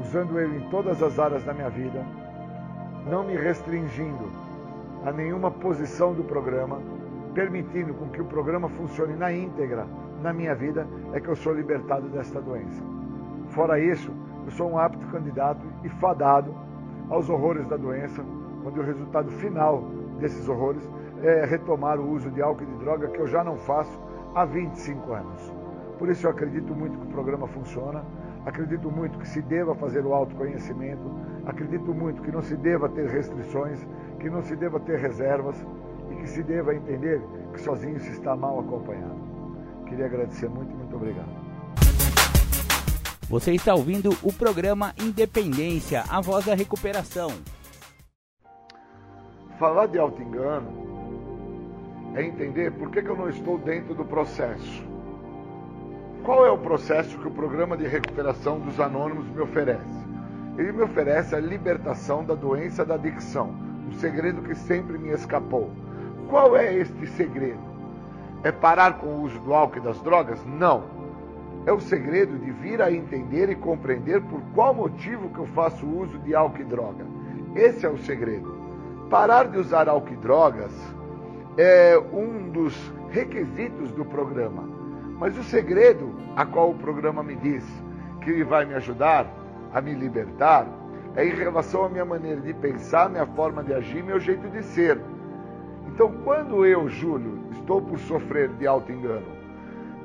usando 0.00 0.38
ele 0.38 0.58
em 0.58 0.68
todas 0.70 1.02
as 1.02 1.18
áreas 1.18 1.44
da 1.44 1.52
minha 1.52 1.70
vida, 1.70 2.04
não 3.06 3.24
me 3.24 3.36
restringindo 3.36 4.30
a 5.04 5.12
nenhuma 5.12 5.50
posição 5.50 6.14
do 6.14 6.24
programa, 6.24 6.80
permitindo 7.34 7.92
com 7.94 8.08
que 8.08 8.20
o 8.20 8.24
programa 8.24 8.68
funcione 8.68 9.14
na 9.14 9.32
íntegra 9.32 9.86
na 10.22 10.32
minha 10.32 10.54
vida, 10.54 10.86
é 11.12 11.20
que 11.20 11.28
eu 11.28 11.36
sou 11.36 11.52
libertado 11.52 12.08
desta 12.08 12.40
doença. 12.40 12.82
Fora 13.50 13.78
isso, 13.78 14.10
eu 14.46 14.50
sou 14.52 14.70
um 14.70 14.78
apto 14.78 15.06
candidato 15.08 15.60
e 15.82 15.88
fadado 15.88 16.54
aos 17.10 17.28
horrores 17.28 17.66
da 17.66 17.76
doença, 17.76 18.24
onde 18.64 18.80
o 18.80 18.82
resultado 18.82 19.30
final 19.32 19.82
desses 20.18 20.48
horrores 20.48 20.82
é 21.22 21.44
retomar 21.44 21.98
o 21.98 22.10
uso 22.10 22.30
de 22.30 22.40
álcool 22.40 22.64
e 22.64 22.66
de 22.66 22.76
droga, 22.76 23.08
que 23.08 23.18
eu 23.18 23.26
já 23.26 23.44
não 23.44 23.56
faço 23.56 23.98
há 24.34 24.44
25 24.44 25.12
anos. 25.12 25.53
Por 25.98 26.08
isso 26.08 26.26
eu 26.26 26.30
acredito 26.30 26.74
muito 26.74 26.98
que 26.98 27.06
o 27.06 27.10
programa 27.10 27.46
funciona, 27.46 28.04
acredito 28.44 28.90
muito 28.90 29.18
que 29.18 29.28
se 29.28 29.40
deva 29.42 29.74
fazer 29.74 30.04
o 30.04 30.12
autoconhecimento, 30.12 31.10
acredito 31.46 31.94
muito 31.94 32.22
que 32.22 32.32
não 32.32 32.42
se 32.42 32.56
deva 32.56 32.88
ter 32.88 33.08
restrições, 33.08 33.78
que 34.18 34.28
não 34.28 34.42
se 34.42 34.56
deva 34.56 34.80
ter 34.80 34.98
reservas 34.98 35.56
e 36.10 36.16
que 36.16 36.28
se 36.28 36.42
deva 36.42 36.74
entender 36.74 37.22
que 37.52 37.60
sozinho 37.60 37.98
se 38.00 38.10
está 38.10 38.34
mal 38.34 38.60
acompanhado. 38.60 39.22
Queria 39.86 40.06
agradecer 40.06 40.48
muito 40.48 40.72
e 40.72 40.74
muito 40.74 40.96
obrigado. 40.96 41.28
Você 43.28 43.52
está 43.52 43.74
ouvindo 43.74 44.10
o 44.22 44.32
programa 44.32 44.92
Independência, 45.00 46.04
a 46.10 46.20
voz 46.20 46.44
da 46.44 46.54
recuperação. 46.54 47.30
Falar 49.58 49.86
de 49.86 49.98
auto-engano 49.98 50.84
é 52.14 52.24
entender 52.24 52.72
por 52.72 52.90
que, 52.90 53.02
que 53.02 53.08
eu 53.08 53.16
não 53.16 53.28
estou 53.28 53.58
dentro 53.58 53.94
do 53.94 54.04
processo. 54.04 54.93
Qual 56.24 56.46
é 56.46 56.50
o 56.50 56.56
processo 56.56 57.18
que 57.18 57.28
o 57.28 57.30
programa 57.30 57.76
de 57.76 57.86
recuperação 57.86 58.58
dos 58.58 58.80
anônimos 58.80 59.28
me 59.28 59.42
oferece? 59.42 60.04
Ele 60.56 60.72
me 60.72 60.82
oferece 60.82 61.34
a 61.34 61.38
libertação 61.38 62.24
da 62.24 62.34
doença 62.34 62.82
da 62.82 62.94
adicção, 62.94 63.54
um 63.86 63.92
segredo 63.92 64.40
que 64.40 64.54
sempre 64.54 64.96
me 64.96 65.10
escapou. 65.10 65.70
Qual 66.30 66.56
é 66.56 66.72
este 66.74 67.06
segredo? 67.08 67.60
É 68.42 68.50
parar 68.50 68.94
com 69.00 69.06
o 69.06 69.22
uso 69.24 69.38
do 69.40 69.52
álcool 69.52 69.76
e 69.76 69.82
das 69.82 70.00
drogas? 70.00 70.40
Não 70.46 70.84
é 71.66 71.72
o 71.72 71.80
segredo 71.80 72.38
de 72.38 72.50
vir 72.52 72.80
a 72.80 72.90
entender 72.90 73.50
e 73.50 73.54
compreender 73.54 74.22
por 74.22 74.40
qual 74.54 74.72
motivo 74.72 75.28
que 75.28 75.40
eu 75.40 75.46
faço 75.48 75.86
uso 75.86 76.18
de 76.20 76.34
álcool 76.34 76.62
e 76.62 76.64
droga. 76.64 77.04
Esse 77.54 77.84
é 77.84 77.90
o 77.90 77.98
segredo. 77.98 78.54
Parar 79.10 79.48
de 79.48 79.58
usar 79.58 79.90
álcool 79.90 80.14
e 80.14 80.16
drogas 80.16 80.72
é 81.58 81.98
um 81.98 82.48
dos 82.48 82.74
requisitos 83.10 83.90
do 83.92 84.06
programa. 84.06 84.73
Mas 85.18 85.36
o 85.38 85.42
segredo 85.44 86.14
a 86.36 86.44
qual 86.44 86.70
o 86.70 86.78
programa 86.78 87.22
me 87.22 87.36
diz 87.36 87.64
que 88.20 88.42
vai 88.42 88.64
me 88.64 88.74
ajudar 88.74 89.26
a 89.72 89.80
me 89.80 89.94
libertar 89.94 90.66
é 91.16 91.24
em 91.24 91.34
relação 91.34 91.84
à 91.84 91.88
minha 91.88 92.04
maneira 92.04 92.40
de 92.40 92.52
pensar, 92.54 93.08
minha 93.08 93.26
forma 93.26 93.62
de 93.62 93.72
agir, 93.72 94.02
meu 94.02 94.18
jeito 94.18 94.48
de 94.48 94.62
ser. 94.62 95.00
Então, 95.86 96.12
quando 96.24 96.66
eu, 96.66 96.88
Júlio, 96.88 97.38
estou 97.52 97.80
por 97.80 97.98
sofrer 98.00 98.48
de 98.48 98.66
auto-engano, 98.66 99.26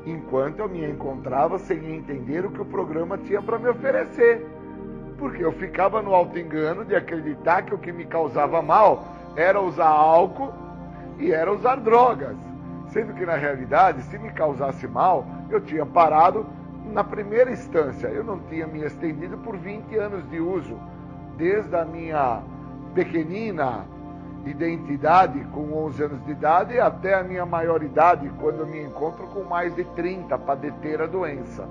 enquanto 0.06 0.60
eu 0.60 0.69
me 0.69 0.86
encontrava 0.88 1.57
sem 1.57 1.95
entender 1.95 2.45
o 2.45 2.52
que 2.52 2.61
o 2.61 2.65
programa 2.65 3.18
tinha 3.18 3.41
para 3.41 3.57
me 3.57 3.69
oferecer. 3.69 4.45
Porque 5.18 5.44
eu 5.44 5.52
ficava 5.52 6.02
no 6.02 6.14
alto 6.14 6.38
engano 6.38 6.86
de 6.86 6.95
acreditar 6.95 7.64
que 7.64 7.73
o 7.73 7.77
que 7.77 7.91
me 7.91 8.06
causava 8.06 8.61
mal 8.61 9.03
era 9.36 9.60
usar 9.60 9.88
álcool 9.88 10.53
e 11.18 11.31
era 11.31 11.52
usar 11.52 11.77
drogas. 11.77 12.38
Sendo 12.90 13.14
que 13.14 13.26
na 13.26 13.36
realidade, 13.36 14.02
se 14.03 14.18
me 14.18 14.32
causasse 14.32 14.88
mal, 14.88 15.26
eu 15.49 15.61
tinha 15.61 15.86
parado 15.86 16.45
na 16.91 17.03
primeira 17.03 17.52
instância. 17.52 18.07
Eu 18.07 18.24
não 18.24 18.40
tinha 18.40 18.66
me 18.66 18.84
estendido 18.84 19.38
por 19.38 19.56
20 19.57 19.95
anos 19.95 20.28
de 20.30 20.40
uso, 20.40 20.78
desde 21.38 21.76
a 21.76 21.86
minha 21.86 22.41
pequenina 22.94 23.86
identidade 24.45 25.40
com 25.52 25.74
11 25.86 26.03
anos 26.03 26.26
de 26.26 26.32
idade 26.32 26.80
até 26.80 27.14
a 27.14 27.24
minha 27.24 27.45
maioridade, 27.45 28.30
quando 28.40 28.60
eu 28.60 28.68
me 28.68 28.82
encontro 28.82 29.28
com 29.28 29.44
mais 29.44 29.76
de 29.76 29.84
30 29.84 30.38
para 30.38 30.56
deter 30.56 31.02
a 31.02 31.06
doença. 31.06 31.68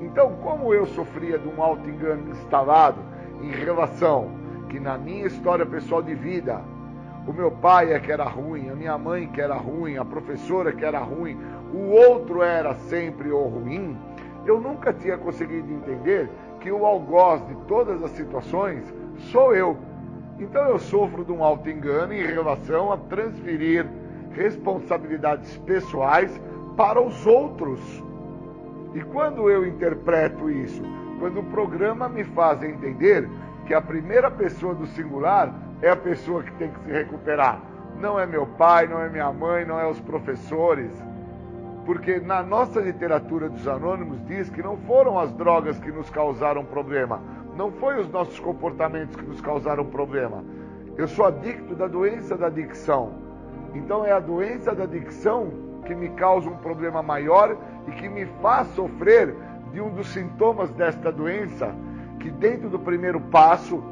Então, 0.00 0.34
como 0.42 0.72
eu 0.72 0.86
sofria 0.86 1.38
de 1.38 1.48
um 1.48 1.62
auto-engano 1.62 2.30
instalado 2.30 2.98
em 3.40 3.50
relação 3.50 4.30
que 4.68 4.80
na 4.80 4.96
minha 4.96 5.26
história 5.26 5.66
pessoal 5.66 6.02
de 6.02 6.14
vida, 6.14 6.60
o 7.26 7.32
meu 7.32 7.50
pai 7.50 7.92
é 7.92 8.00
que 8.00 8.10
era 8.10 8.24
ruim, 8.24 8.68
a 8.68 8.74
minha 8.74 8.98
mãe 8.98 9.28
que 9.28 9.40
era 9.40 9.54
ruim, 9.54 9.96
a 9.96 10.04
professora 10.04 10.72
que 10.72 10.84
era 10.84 10.98
ruim, 10.98 11.38
o 11.72 11.90
outro 11.90 12.42
era 12.42 12.74
sempre 12.74 13.30
o 13.30 13.46
ruim, 13.46 13.96
eu 14.44 14.60
nunca 14.60 14.92
tinha 14.92 15.16
conseguido 15.16 15.72
entender 15.72 16.28
que 16.60 16.70
o 16.70 16.84
algoz 16.84 17.46
de 17.46 17.54
todas 17.66 18.02
as 18.02 18.10
situações 18.12 18.82
sou 19.30 19.54
eu. 19.54 19.76
Então 20.38 20.64
eu 20.64 20.78
sofro 20.78 21.24
de 21.24 21.30
um 21.30 21.44
auto-engano 21.44 22.12
em 22.12 22.26
relação 22.26 22.92
a 22.92 22.96
transferir 22.96 23.86
responsabilidades 24.32 25.56
pessoais 25.58 26.40
para 26.76 27.00
os 27.00 27.26
outros. 27.26 27.80
E 28.94 29.00
quando 29.00 29.48
eu 29.48 29.66
interpreto 29.66 30.50
isso, 30.50 30.82
quando 31.20 31.40
o 31.40 31.44
programa 31.44 32.08
me 32.08 32.24
faz 32.24 32.62
entender 32.62 33.28
que 33.66 33.74
a 33.74 33.80
primeira 33.80 34.30
pessoa 34.30 34.74
do 34.74 34.86
singular 34.86 35.54
é 35.82 35.90
a 35.90 35.96
pessoa 35.96 36.42
que 36.42 36.52
tem 36.52 36.70
que 36.70 36.80
se 36.84 36.92
recuperar, 36.92 37.60
não 37.98 38.18
é 38.18 38.24
meu 38.24 38.46
pai, 38.46 38.86
não 38.86 39.00
é 39.00 39.08
minha 39.08 39.30
mãe, 39.32 39.64
não 39.64 39.78
é 39.78 39.86
os 39.86 40.00
professores. 40.00 40.90
Porque 41.84 42.20
na 42.20 42.42
nossa 42.42 42.80
literatura 42.80 43.48
dos 43.48 43.66
anônimos 43.66 44.24
diz 44.26 44.48
que 44.48 44.62
não 44.62 44.76
foram 44.78 45.18
as 45.18 45.32
drogas 45.32 45.78
que 45.80 45.90
nos 45.90 46.08
causaram 46.08 46.64
problema, 46.64 47.20
não 47.56 47.72
foi 47.72 48.00
os 48.00 48.08
nossos 48.08 48.38
comportamentos 48.38 49.16
que 49.16 49.24
nos 49.24 49.40
causaram 49.40 49.84
problema. 49.84 50.44
Eu 50.96 51.08
sou 51.08 51.26
adicto 51.26 51.74
da 51.74 51.88
doença 51.88 52.36
da 52.36 52.46
adicção. 52.46 53.12
Então 53.74 54.04
é 54.04 54.12
a 54.12 54.20
doença 54.20 54.74
da 54.74 54.84
adicção 54.84 55.50
que 55.84 55.94
me 55.94 56.10
causa 56.10 56.48
um 56.48 56.56
problema 56.58 57.02
maior 57.02 57.56
e 57.88 57.90
que 57.92 58.08
me 58.08 58.26
faz 58.40 58.68
sofrer 58.68 59.34
de 59.72 59.80
um 59.80 59.90
dos 59.90 60.06
sintomas 60.08 60.70
desta 60.70 61.10
doença, 61.10 61.74
que 62.20 62.30
dentro 62.30 62.68
do 62.68 62.78
primeiro 62.78 63.20
passo, 63.20 63.82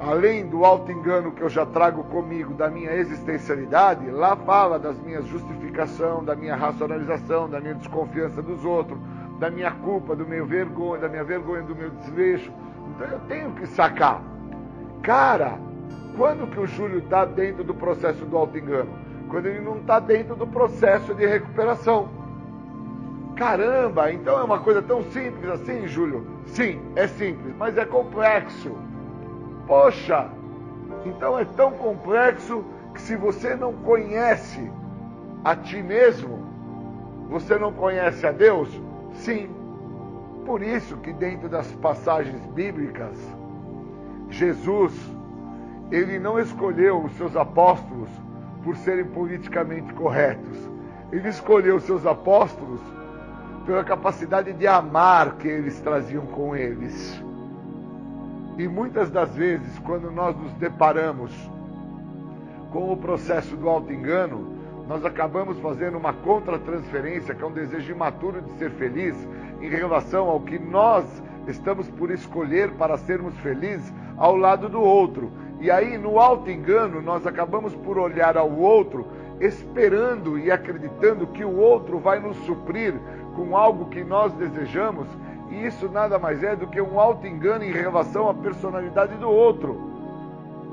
além 0.00 0.46
do 0.46 0.64
alto 0.64 0.90
engano 0.90 1.30
que 1.30 1.42
eu 1.42 1.48
já 1.48 1.66
trago 1.66 2.02
comigo 2.04 2.54
da 2.54 2.70
minha 2.70 2.92
existencialidade, 2.94 4.10
lá 4.10 4.34
fala 4.34 4.78
das 4.78 4.98
minhas 5.00 5.26
justificação, 5.26 6.24
da 6.24 6.34
minha 6.34 6.56
racionalização, 6.56 7.48
da 7.48 7.60
minha 7.60 7.74
desconfiança 7.74 8.40
dos 8.40 8.64
outros, 8.64 8.98
da 9.38 9.50
minha 9.50 9.70
culpa, 9.70 10.16
do 10.16 10.26
meu 10.26 10.46
vergonha, 10.46 11.02
da 11.02 11.08
minha 11.08 11.22
vergonha, 11.22 11.62
do 11.62 11.76
meu 11.76 11.90
desleixo. 11.90 12.50
Então 12.94 13.08
eu 13.08 13.18
tenho 13.28 13.50
que 13.52 13.66
sacar. 13.66 14.22
Cara, 15.02 15.58
quando 16.16 16.50
que 16.50 16.58
o 16.58 16.66
Júlio 16.66 17.00
está 17.00 17.26
dentro 17.26 17.62
do 17.62 17.74
processo 17.74 18.24
do 18.24 18.38
auto-engano? 18.38 18.90
Quando 19.28 19.46
ele 19.46 19.60
não 19.60 19.76
está 19.76 20.00
dentro 20.00 20.34
do 20.34 20.46
processo 20.46 21.14
de 21.14 21.26
recuperação. 21.26 22.08
Caramba, 23.36 24.12
então 24.12 24.38
é 24.38 24.42
uma 24.42 24.58
coisa 24.58 24.82
tão 24.82 25.02
simples 25.04 25.50
assim, 25.50 25.86
Júlio? 25.86 26.26
Sim, 26.46 26.80
é 26.96 27.06
simples, 27.06 27.54
mas 27.56 27.76
é 27.78 27.84
complexo. 27.84 28.74
Poxa, 29.70 30.28
então 31.06 31.38
é 31.38 31.44
tão 31.44 31.70
complexo 31.70 32.64
que 32.92 33.00
se 33.00 33.14
você 33.14 33.54
não 33.54 33.72
conhece 33.72 34.68
a 35.44 35.54
ti 35.54 35.80
mesmo, 35.80 36.40
você 37.28 37.56
não 37.56 37.72
conhece 37.72 38.26
a 38.26 38.32
Deus? 38.32 38.68
Sim. 39.12 39.48
Por 40.44 40.60
isso 40.60 40.96
que 40.96 41.12
dentro 41.12 41.48
das 41.48 41.70
passagens 41.76 42.44
bíblicas, 42.46 43.16
Jesus 44.28 44.92
ele 45.92 46.18
não 46.18 46.36
escolheu 46.40 47.04
os 47.04 47.12
seus 47.12 47.36
apóstolos 47.36 48.10
por 48.64 48.74
serem 48.74 49.04
politicamente 49.04 49.94
corretos. 49.94 50.68
Ele 51.12 51.28
escolheu 51.28 51.76
os 51.76 51.84
seus 51.84 52.04
apóstolos 52.04 52.80
pela 53.64 53.84
capacidade 53.84 54.52
de 54.52 54.66
amar 54.66 55.36
que 55.36 55.46
eles 55.46 55.78
traziam 55.78 56.26
com 56.26 56.56
eles. 56.56 57.22
E 58.58 58.68
muitas 58.68 59.10
das 59.10 59.34
vezes, 59.34 59.78
quando 59.80 60.10
nós 60.10 60.36
nos 60.36 60.52
deparamos 60.54 61.32
com 62.70 62.92
o 62.92 62.96
processo 62.96 63.56
do 63.56 63.68
auto-engano, 63.68 64.58
nós 64.86 65.04
acabamos 65.04 65.58
fazendo 65.60 65.96
uma 65.96 66.12
contra-transferência, 66.12 67.34
que 67.34 67.42
é 67.42 67.46
um 67.46 67.52
desejo 67.52 67.92
imaturo 67.92 68.42
de 68.42 68.50
ser 68.58 68.70
feliz, 68.72 69.16
em 69.60 69.68
relação 69.68 70.28
ao 70.28 70.40
que 70.40 70.58
nós 70.58 71.04
estamos 71.46 71.88
por 71.88 72.10
escolher 72.10 72.72
para 72.72 72.98
sermos 72.98 73.36
felizes 73.38 73.92
ao 74.16 74.36
lado 74.36 74.68
do 74.68 74.80
outro. 74.80 75.30
E 75.60 75.70
aí, 75.70 75.96
no 75.96 76.18
alto 76.18 76.50
engano, 76.50 77.00
nós 77.00 77.26
acabamos 77.26 77.74
por 77.74 77.98
olhar 77.98 78.36
ao 78.36 78.50
outro, 78.50 79.06
esperando 79.40 80.38
e 80.38 80.50
acreditando 80.50 81.26
que 81.28 81.44
o 81.44 81.56
outro 81.56 81.98
vai 81.98 82.18
nos 82.18 82.36
suprir 82.38 82.94
com 83.34 83.56
algo 83.56 83.86
que 83.90 84.02
nós 84.02 84.32
desejamos, 84.34 85.06
e 85.50 85.66
isso 85.66 85.88
nada 85.88 86.18
mais 86.18 86.42
é 86.42 86.54
do 86.54 86.66
que 86.66 86.80
um 86.80 86.98
alto 86.98 87.26
engano 87.26 87.64
em 87.64 87.72
relação 87.72 88.28
à 88.28 88.34
personalidade 88.34 89.14
do 89.16 89.28
outro. 89.28 89.90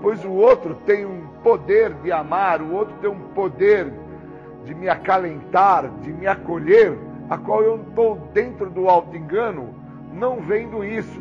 Pois 0.02 0.24
o 0.24 0.32
outro 0.32 0.76
tem 0.86 1.06
um 1.06 1.28
poder 1.44 1.94
de 1.96 2.12
amar, 2.12 2.62
o 2.62 2.74
outro 2.74 2.94
tem 3.02 3.10
um 3.10 3.20
poder 3.34 3.92
de 4.64 4.76
me 4.76 4.88
acalentar, 4.88 5.90
de 6.02 6.14
me 6.14 6.28
acolher, 6.28 6.98
a 7.30 7.38
qual 7.38 7.64
eu 7.64 7.78
estou 7.78 8.16
dentro 8.34 8.70
do 8.70 8.88
alto 8.88 9.16
engano, 9.16 9.74
não 10.14 10.38
vendo 10.38 10.84
isso, 10.84 11.20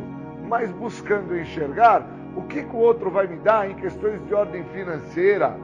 mas 0.48 0.70
buscando 0.72 1.36
enxergar 1.36 2.06
o 2.36 2.42
que, 2.42 2.62
que 2.62 2.76
o 2.76 2.78
outro 2.78 3.10
vai 3.10 3.26
me 3.26 3.36
dar 3.38 3.70
em 3.70 3.74
questões 3.74 4.24
de 4.26 4.34
ordem 4.34 4.62
financeira, 4.64 5.56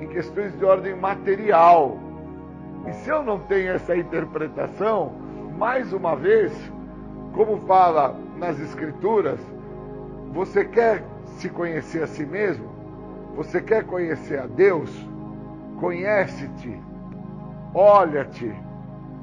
em 0.00 0.06
questões 0.08 0.56
de 0.58 0.64
ordem 0.64 0.94
material. 0.96 1.98
E 2.88 2.92
se 2.92 3.10
eu 3.10 3.22
não 3.22 3.38
tenho 3.40 3.72
essa 3.72 3.96
interpretação, 3.96 5.12
mais 5.56 5.92
uma 5.92 6.16
vez, 6.16 6.52
como 7.34 7.58
fala 7.66 8.16
nas 8.36 8.58
Escrituras, 8.60 9.40
você 10.32 10.64
quer 10.64 11.04
se 11.36 11.48
conhecer 11.48 12.02
a 12.02 12.06
si 12.06 12.24
mesmo? 12.24 12.66
Você 13.36 13.60
quer 13.60 13.84
conhecer 13.84 14.38
a 14.38 14.46
Deus? 14.46 14.90
Conhece-te, 15.80 16.80
olha-te. 17.74 18.54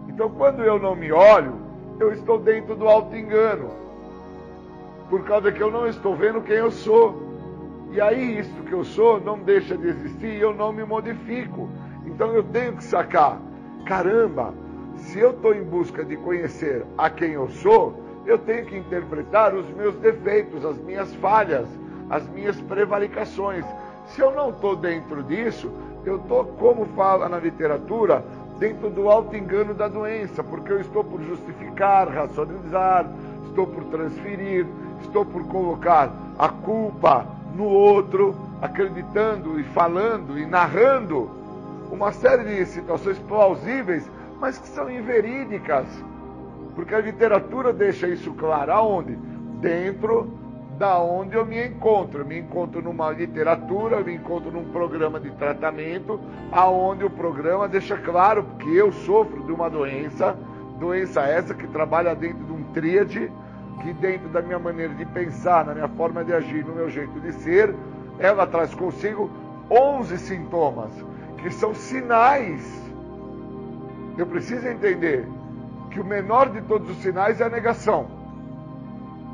Então, 0.10 0.30
quando 0.30 0.62
eu 0.62 0.78
não 0.78 0.96
me 0.96 1.12
olho, 1.12 1.54
eu 2.00 2.12
estou 2.12 2.38
dentro 2.38 2.76
do 2.76 2.88
auto-engano 2.88 3.70
por 5.10 5.24
causa 5.24 5.52
que 5.52 5.62
eu 5.62 5.72
não 5.72 5.88
estou 5.88 6.16
vendo 6.16 6.42
quem 6.42 6.56
eu 6.56 6.72
sou. 6.72 7.22
E 7.92 8.00
aí, 8.00 8.40
isso 8.40 8.64
que 8.64 8.74
eu 8.74 8.84
sou 8.84 9.20
não 9.20 9.40
deixa 9.40 9.78
de 9.78 9.88
existir 9.88 10.34
e 10.34 10.42
eu 10.42 10.54
não 10.54 10.74
me 10.74 10.84
modifico. 10.84 11.70
Então 12.06 12.34
eu 12.34 12.44
tenho 12.44 12.74
que 12.74 12.84
sacar: 12.84 13.40
caramba, 13.86 14.54
se 14.96 15.20
eu 15.20 15.32
estou 15.32 15.54
em 15.54 15.64
busca 15.64 16.04
de 16.04 16.16
conhecer 16.18 16.86
a 16.98 17.10
quem 17.10 17.32
eu 17.32 17.50
sou, 17.50 18.01
eu 18.26 18.38
tenho 18.38 18.66
que 18.66 18.78
interpretar 18.78 19.54
os 19.54 19.68
meus 19.70 19.96
defeitos, 19.96 20.64
as 20.66 20.78
minhas 20.78 21.14
falhas, 21.16 21.68
as 22.10 22.28
minhas 22.30 22.60
prevaricações. 22.62 23.66
Se 24.06 24.22
eu 24.22 24.32
não 24.32 24.50
estou 24.50 24.76
dentro 24.76 25.24
disso, 25.24 25.72
eu 26.06 26.18
estou, 26.18 26.46
como 26.46 26.86
fala 26.88 27.30
na 27.30 27.40
literatura, 27.40 28.24
dentro 28.60 28.90
do 28.90 29.10
alto 29.10 29.36
engano 29.36 29.74
da 29.74 29.88
doença, 29.88 30.44
porque 30.44 30.72
eu 30.72 30.80
estou 30.80 31.04
por 31.04 31.22
justificar, 31.24 32.08
racionalizar, 32.08 33.10
estou 33.48 33.66
por 33.66 33.84
transferir, 33.86 34.66
estou 35.02 35.26
por 35.26 35.48
colocar 35.48 36.14
a 36.38 36.50
culpa 36.50 37.26
no 37.56 37.66
outro, 37.66 38.36
acreditando 38.62 39.60
e 39.60 39.64
falando 39.64 40.38
e 40.38 40.46
narrando 40.46 41.30
uma 41.92 42.12
série 42.12 42.44
de 42.44 42.66
situações 42.66 43.18
plausíveis, 43.20 44.10
mas 44.40 44.58
que 44.58 44.68
são 44.68 44.90
inverídicas. 44.90 45.86
Porque 46.76 46.96
a 46.96 47.00
literatura 47.00 47.74
deixa 47.74 48.08
isso 48.08 48.34
claro 48.34 48.72
aonde? 48.72 49.16
Dentro 49.60 50.42
da 50.82 51.00
onde 51.00 51.36
eu 51.36 51.46
me 51.46 51.64
encontro. 51.64 52.22
Eu 52.22 52.26
me 52.26 52.40
encontro 52.40 52.82
numa 52.82 53.12
literatura, 53.12 53.98
eu 53.98 54.06
me 54.06 54.16
encontro 54.16 54.52
num 54.52 54.72
programa 54.72 55.20
de 55.20 55.30
tratamento, 55.30 56.20
aonde 56.52 57.06
o 57.06 57.10
programa 57.10 57.68
deixa 57.68 57.96
claro 57.98 58.44
que 58.58 58.76
eu 58.76 58.92
sofro 58.92 59.44
de 59.44 59.52
uma 59.52 59.70
doença, 59.70 60.36
doença 60.80 61.22
essa 61.22 61.54
que 61.54 61.68
trabalha 61.68 62.16
dentro 62.16 62.44
de 62.44 62.52
um 62.52 62.64
tríade 62.74 63.32
que 63.84 63.94
dentro 63.94 64.30
da 64.30 64.42
minha 64.42 64.58
maneira 64.58 64.94
de 64.96 65.06
pensar, 65.06 65.66
na 65.66 65.76
minha 65.76 65.88
forma 65.90 66.24
de 66.24 66.34
agir, 66.34 66.66
no 66.66 66.74
meu 66.74 66.90
jeito 66.90 67.20
de 67.20 67.32
ser, 67.34 67.76
ela 68.18 68.48
traz 68.48 68.74
consigo 68.74 69.30
11 69.70 70.18
sintomas, 70.18 70.92
que 71.38 71.52
são 71.52 71.76
sinais. 71.76 72.92
Eu 74.18 74.26
preciso 74.26 74.68
entender 74.68 75.28
que 75.92 76.00
o 76.00 76.06
menor 76.06 76.50
de 76.50 76.62
todos 76.62 76.90
os 76.90 76.98
sinais 76.98 77.40
é 77.42 77.44
a 77.44 77.50
negação. 77.50 78.08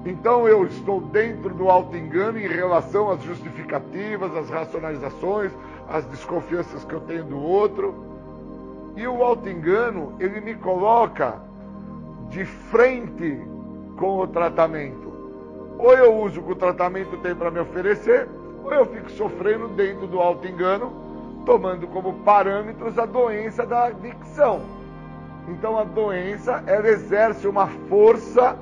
Então 0.06 0.48
eu 0.48 0.66
estou 0.66 1.02
dentro 1.02 1.54
do 1.54 1.70
auto-engano 1.70 2.40
em 2.40 2.48
relação 2.48 3.10
às 3.12 3.22
justificativas, 3.24 4.36
às 4.36 4.50
racionalizações, 4.50 5.52
às 5.88 6.06
desconfianças 6.06 6.84
que 6.84 6.94
eu 6.94 7.02
tenho 7.02 7.26
do 7.26 7.40
outro. 7.40 7.94
E 8.96 9.08
o 9.08 9.24
auto-engano, 9.24 10.16
ele 10.20 10.42
me 10.42 10.56
coloca 10.56 11.42
de 12.30 12.46
frente 12.46 13.40
com 13.98 14.20
o 14.20 14.28
tratamento. 14.28 15.14
Ou 15.78 15.94
eu 15.94 16.16
uso 16.22 16.40
o 16.40 16.44
que 16.44 16.52
o 16.54 16.56
tratamento 16.56 17.18
tem 17.18 17.36
para 17.36 17.52
me 17.52 17.60
oferecer, 17.60 18.28
ou 18.64 18.74
eu 18.74 18.86
fico 18.86 19.12
sofrendo 19.12 19.68
dentro 19.70 20.08
do 20.08 20.20
auto-engano, 20.20 20.92
tomando 21.46 21.88
como 21.88 22.14
parâmetros 22.24 22.98
a 22.98 23.06
doença 23.06 23.66
da 23.66 23.86
adicção. 23.86 24.77
Então 25.48 25.78
a 25.78 25.84
doença, 25.84 26.62
ela 26.68 26.88
exerce 26.88 27.48
uma 27.48 27.68
força 27.68 28.58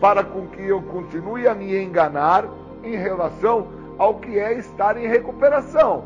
para 0.00 0.24
com 0.24 0.46
que 0.48 0.62
eu 0.62 0.82
continue 0.82 1.46
a 1.46 1.54
me 1.54 1.76
enganar 1.80 2.44
em 2.82 2.96
relação 2.96 3.68
ao 3.98 4.14
que 4.14 4.38
é 4.38 4.54
estar 4.54 4.96
em 4.96 5.06
recuperação. 5.06 6.04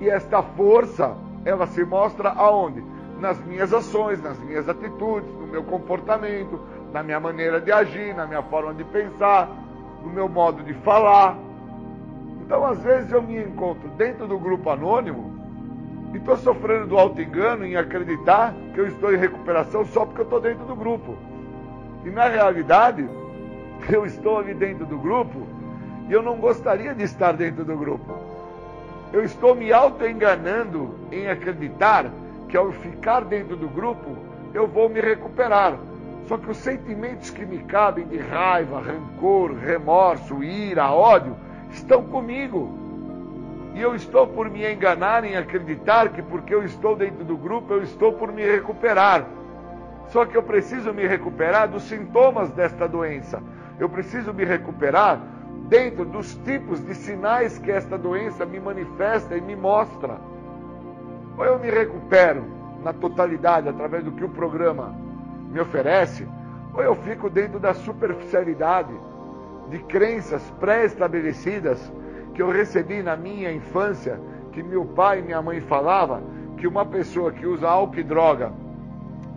E 0.00 0.08
esta 0.08 0.42
força, 0.42 1.16
ela 1.44 1.66
se 1.66 1.84
mostra 1.84 2.30
aonde? 2.30 2.82
Nas 3.20 3.38
minhas 3.44 3.72
ações, 3.72 4.22
nas 4.22 4.38
minhas 4.38 4.68
atitudes, 4.68 5.30
no 5.34 5.46
meu 5.46 5.62
comportamento, 5.64 6.60
na 6.92 7.02
minha 7.02 7.20
maneira 7.20 7.60
de 7.60 7.70
agir, 7.70 8.14
na 8.14 8.26
minha 8.26 8.42
forma 8.42 8.72
de 8.74 8.84
pensar, 8.84 9.48
no 10.02 10.10
meu 10.10 10.28
modo 10.28 10.62
de 10.62 10.72
falar. 10.74 11.36
Então, 12.40 12.64
às 12.64 12.80
vezes, 12.82 13.12
eu 13.12 13.22
me 13.22 13.42
encontro 13.42 13.88
dentro 13.90 14.26
do 14.26 14.38
grupo 14.38 14.70
anônimo 14.70 15.37
e 16.12 16.16
estou 16.16 16.36
sofrendo 16.36 16.86
do 16.86 16.98
auto-engano 16.98 17.64
em 17.64 17.76
acreditar 17.76 18.54
que 18.72 18.80
eu 18.80 18.86
estou 18.86 19.12
em 19.12 19.18
recuperação 19.18 19.84
só 19.86 20.06
porque 20.06 20.20
eu 20.20 20.24
estou 20.24 20.40
dentro 20.40 20.64
do 20.64 20.74
grupo. 20.74 21.16
E 22.04 22.10
na 22.10 22.28
realidade, 22.28 23.08
eu 23.90 24.06
estou 24.06 24.38
ali 24.38 24.54
dentro 24.54 24.86
do 24.86 24.98
grupo 24.98 25.46
e 26.08 26.12
eu 26.12 26.22
não 26.22 26.36
gostaria 26.36 26.94
de 26.94 27.04
estar 27.04 27.32
dentro 27.32 27.64
do 27.64 27.76
grupo. 27.76 28.18
Eu 29.12 29.24
estou 29.24 29.54
me 29.54 29.72
auto-enganando 29.72 30.94
em 31.10 31.28
acreditar 31.28 32.10
que 32.48 32.56
ao 32.56 32.72
ficar 32.72 33.24
dentro 33.24 33.56
do 33.56 33.68
grupo 33.68 34.16
eu 34.54 34.66
vou 34.66 34.88
me 34.88 35.00
recuperar. 35.00 35.78
Só 36.26 36.36
que 36.36 36.50
os 36.50 36.58
sentimentos 36.58 37.30
que 37.30 37.44
me 37.44 37.58
cabem 37.60 38.06
de 38.06 38.18
raiva, 38.18 38.80
rancor, 38.80 39.54
remorso, 39.54 40.42
ira, 40.42 40.90
ódio, 40.90 41.34
estão 41.70 42.02
comigo. 42.02 42.87
E 43.74 43.80
eu 43.80 43.94
estou 43.94 44.26
por 44.26 44.50
me 44.50 44.70
enganar 44.70 45.24
em 45.24 45.36
acreditar 45.36 46.08
que 46.10 46.22
porque 46.22 46.54
eu 46.54 46.64
estou 46.64 46.96
dentro 46.96 47.24
do 47.24 47.36
grupo, 47.36 47.72
eu 47.72 47.82
estou 47.82 48.12
por 48.12 48.32
me 48.32 48.44
recuperar. 48.44 49.26
Só 50.08 50.24
que 50.24 50.36
eu 50.36 50.42
preciso 50.42 50.92
me 50.92 51.06
recuperar 51.06 51.68
dos 51.68 51.82
sintomas 51.82 52.50
desta 52.50 52.88
doença. 52.88 53.42
Eu 53.78 53.88
preciso 53.88 54.32
me 54.32 54.44
recuperar 54.44 55.20
dentro 55.68 56.04
dos 56.04 56.34
tipos 56.36 56.80
de 56.80 56.94
sinais 56.94 57.58
que 57.58 57.70
esta 57.70 57.98
doença 57.98 58.46
me 58.46 58.58
manifesta 58.58 59.36
e 59.36 59.40
me 59.40 59.54
mostra. 59.54 60.16
Ou 61.36 61.44
eu 61.44 61.58
me 61.58 61.70
recupero 61.70 62.44
na 62.82 62.92
totalidade 62.92 63.68
através 63.68 64.02
do 64.02 64.12
que 64.12 64.24
o 64.24 64.28
programa 64.28 64.94
me 65.50 65.60
oferece, 65.60 66.26
ou 66.74 66.82
eu 66.82 66.94
fico 66.94 67.28
dentro 67.28 67.58
da 67.58 67.74
superficialidade 67.74 68.92
de 69.68 69.78
crenças 69.80 70.42
pré-estabelecidas 70.58 71.92
que 72.38 72.42
eu 72.42 72.52
recebi 72.52 73.02
na 73.02 73.16
minha 73.16 73.50
infância, 73.50 74.20
que 74.52 74.62
meu 74.62 74.84
pai 74.84 75.18
e 75.18 75.22
minha 75.22 75.42
mãe 75.42 75.60
falavam 75.60 76.22
que 76.56 76.68
uma 76.68 76.86
pessoa 76.86 77.32
que 77.32 77.44
usa 77.44 77.68
álcool 77.68 77.98
e 77.98 78.04
droga 78.04 78.52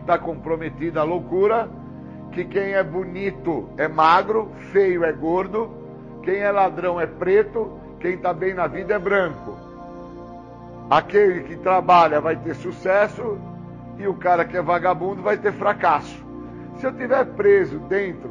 está 0.01 0.19
comprometida 0.19 1.01
à 1.01 1.03
loucura, 1.03 1.67
que 2.31 2.45
quem 2.45 2.73
é 2.73 2.83
bonito 2.83 3.67
é 3.75 3.87
magro, 3.87 4.51
feio 4.71 5.03
é 5.03 5.11
gordo, 5.11 5.71
quem 6.21 6.41
é 6.41 6.51
ladrão 6.51 7.01
é 7.01 7.07
preto, 7.07 7.71
quem 7.99 8.13
está 8.13 8.31
bem 8.35 8.53
na 8.53 8.67
vida 8.67 8.93
é 8.93 8.99
branco. 8.99 9.57
Aquele 10.87 11.41
que 11.41 11.55
trabalha 11.55 12.21
vai 12.21 12.35
ter 12.35 12.53
sucesso 12.53 13.39
e 13.97 14.07
o 14.07 14.13
cara 14.13 14.45
que 14.45 14.55
é 14.55 14.61
vagabundo 14.61 15.23
vai 15.23 15.37
ter 15.37 15.53
fracasso. 15.53 16.23
Se 16.77 16.85
eu 16.85 16.91
estiver 16.91 17.25
preso 17.33 17.79
dentro 17.79 18.29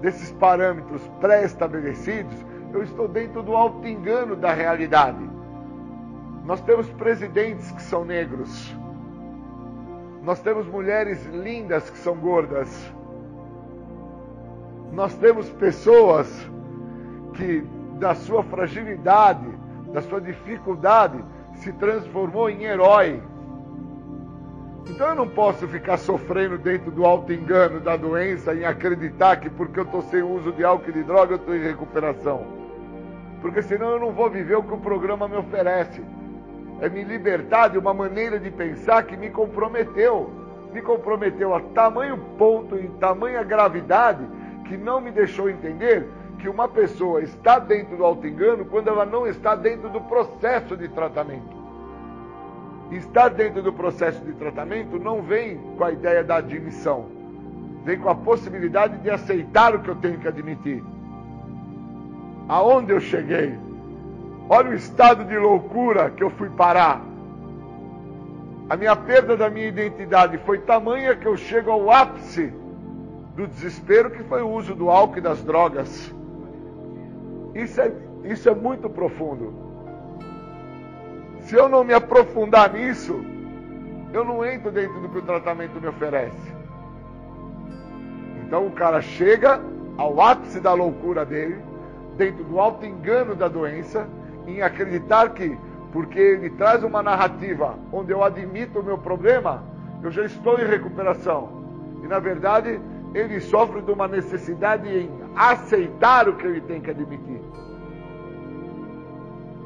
desses 0.00 0.32
parâmetros 0.32 1.06
pré-estabelecidos, 1.20 2.55
eu 2.76 2.82
estou 2.82 3.08
dentro 3.08 3.42
do 3.42 3.56
alto 3.56 3.86
engano 3.86 4.36
da 4.36 4.52
realidade. 4.52 5.24
Nós 6.44 6.60
temos 6.60 6.88
presidentes 6.90 7.70
que 7.72 7.82
são 7.82 8.04
negros. 8.04 8.74
Nós 10.22 10.40
temos 10.40 10.66
mulheres 10.66 11.24
lindas 11.26 11.88
que 11.88 11.98
são 11.98 12.16
gordas. 12.16 12.92
Nós 14.92 15.14
temos 15.16 15.48
pessoas 15.50 16.28
que, 17.34 17.64
da 17.98 18.14
sua 18.14 18.42
fragilidade, 18.44 19.46
da 19.92 20.02
sua 20.02 20.20
dificuldade, 20.20 21.24
se 21.54 21.72
transformou 21.72 22.50
em 22.50 22.64
herói. 22.64 23.22
Então 24.88 25.08
eu 25.08 25.14
não 25.14 25.28
posso 25.28 25.66
ficar 25.66 25.96
sofrendo 25.96 26.58
dentro 26.58 26.90
do 26.90 27.04
alto 27.04 27.32
engano 27.32 27.80
da 27.80 27.96
doença 27.96 28.54
em 28.54 28.64
acreditar 28.64 29.36
que 29.36 29.50
porque 29.50 29.80
eu 29.80 29.84
estou 29.84 30.02
sem 30.02 30.22
uso 30.22 30.52
de 30.52 30.64
álcool 30.64 30.90
e 30.90 30.92
de 30.92 31.02
droga 31.02 31.32
eu 31.32 31.36
estou 31.36 31.56
em 31.56 31.62
recuperação. 31.62 32.65
Porque 33.46 33.62
senão 33.62 33.90
eu 33.90 34.00
não 34.00 34.10
vou 34.10 34.28
viver 34.28 34.56
o 34.56 34.62
que 34.64 34.74
o 34.74 34.78
programa 34.78 35.28
me 35.28 35.36
oferece. 35.36 36.02
É 36.80 36.88
me 36.88 37.04
libertar 37.04 37.68
de 37.68 37.78
uma 37.78 37.94
maneira 37.94 38.40
de 38.40 38.50
pensar 38.50 39.04
que 39.04 39.16
me 39.16 39.30
comprometeu. 39.30 40.28
Me 40.72 40.82
comprometeu 40.82 41.54
a 41.54 41.60
tamanho 41.60 42.18
ponto 42.36 42.76
e 42.76 42.88
tamanha 42.98 43.44
gravidade 43.44 44.26
que 44.64 44.76
não 44.76 45.00
me 45.00 45.12
deixou 45.12 45.48
entender 45.48 46.08
que 46.40 46.48
uma 46.48 46.66
pessoa 46.66 47.22
está 47.22 47.60
dentro 47.60 47.96
do 47.96 48.04
alto 48.04 48.26
engano 48.26 48.64
quando 48.64 48.88
ela 48.88 49.06
não 49.06 49.28
está 49.28 49.54
dentro 49.54 49.90
do 49.90 50.00
processo 50.00 50.76
de 50.76 50.88
tratamento 50.88 51.54
estar 52.90 53.28
dentro 53.28 53.62
do 53.62 53.72
processo 53.72 54.24
de 54.24 54.32
tratamento 54.34 54.96
não 54.98 55.20
vem 55.20 55.58
com 55.76 55.82
a 55.82 55.90
ideia 55.90 56.22
da 56.22 56.36
admissão, 56.36 57.06
vem 57.84 57.98
com 57.98 58.08
a 58.08 58.14
possibilidade 58.14 58.98
de 58.98 59.10
aceitar 59.10 59.74
o 59.74 59.80
que 59.80 59.88
eu 59.88 59.96
tenho 59.96 60.20
que 60.20 60.28
admitir. 60.28 60.84
Aonde 62.48 62.92
eu 62.92 63.00
cheguei? 63.00 63.58
Olha 64.48 64.70
o 64.70 64.74
estado 64.74 65.24
de 65.24 65.36
loucura 65.36 66.10
que 66.10 66.22
eu 66.22 66.30
fui 66.30 66.48
parar. 66.50 67.02
A 68.68 68.76
minha 68.76 68.94
perda 68.94 69.36
da 69.36 69.50
minha 69.50 69.66
identidade 69.66 70.38
foi 70.38 70.58
tamanha 70.58 71.16
que 71.16 71.26
eu 71.26 71.36
chego 71.36 71.70
ao 71.70 71.90
ápice 71.90 72.52
do 73.34 73.46
desespero, 73.46 74.10
que 74.10 74.22
foi 74.24 74.42
o 74.42 74.50
uso 74.50 74.74
do 74.74 74.90
álcool 74.90 75.18
e 75.18 75.20
das 75.20 75.42
drogas. 75.42 76.14
Isso 77.54 77.80
é, 77.80 77.92
isso 78.24 78.48
é 78.48 78.54
muito 78.54 78.88
profundo. 78.88 79.52
Se 81.40 81.54
eu 81.54 81.68
não 81.68 81.84
me 81.84 81.94
aprofundar 81.94 82.72
nisso, 82.72 83.24
eu 84.12 84.24
não 84.24 84.44
entro 84.44 84.70
dentro 84.70 85.00
do 85.00 85.08
que 85.08 85.18
o 85.18 85.22
tratamento 85.22 85.80
me 85.80 85.86
oferece. 85.86 86.54
Então 88.44 88.66
o 88.66 88.70
cara 88.72 89.00
chega 89.00 89.60
ao 89.96 90.20
ápice 90.20 90.60
da 90.60 90.72
loucura 90.72 91.24
dele, 91.24 91.60
dentro 92.16 92.44
do 92.44 92.58
alto 92.58 92.84
engano 92.84 93.34
da 93.34 93.48
doença, 93.48 94.08
em 94.46 94.62
acreditar 94.62 95.30
que, 95.30 95.56
porque 95.92 96.18
ele 96.18 96.50
traz 96.50 96.82
uma 96.82 97.02
narrativa 97.02 97.78
onde 97.92 98.12
eu 98.12 98.22
admito 98.22 98.80
o 98.80 98.82
meu 98.82 98.98
problema, 98.98 99.62
eu 100.02 100.10
já 100.10 100.24
estou 100.24 100.58
em 100.58 100.66
recuperação. 100.66 101.64
E 102.02 102.06
na 102.06 102.18
verdade, 102.18 102.80
ele 103.14 103.40
sofre 103.40 103.80
de 103.82 103.90
uma 103.90 104.06
necessidade 104.06 104.88
em 104.88 105.10
aceitar 105.34 106.28
o 106.28 106.36
que 106.36 106.46
ele 106.46 106.60
tem 106.60 106.80
que 106.80 106.90
admitir. 106.90 107.40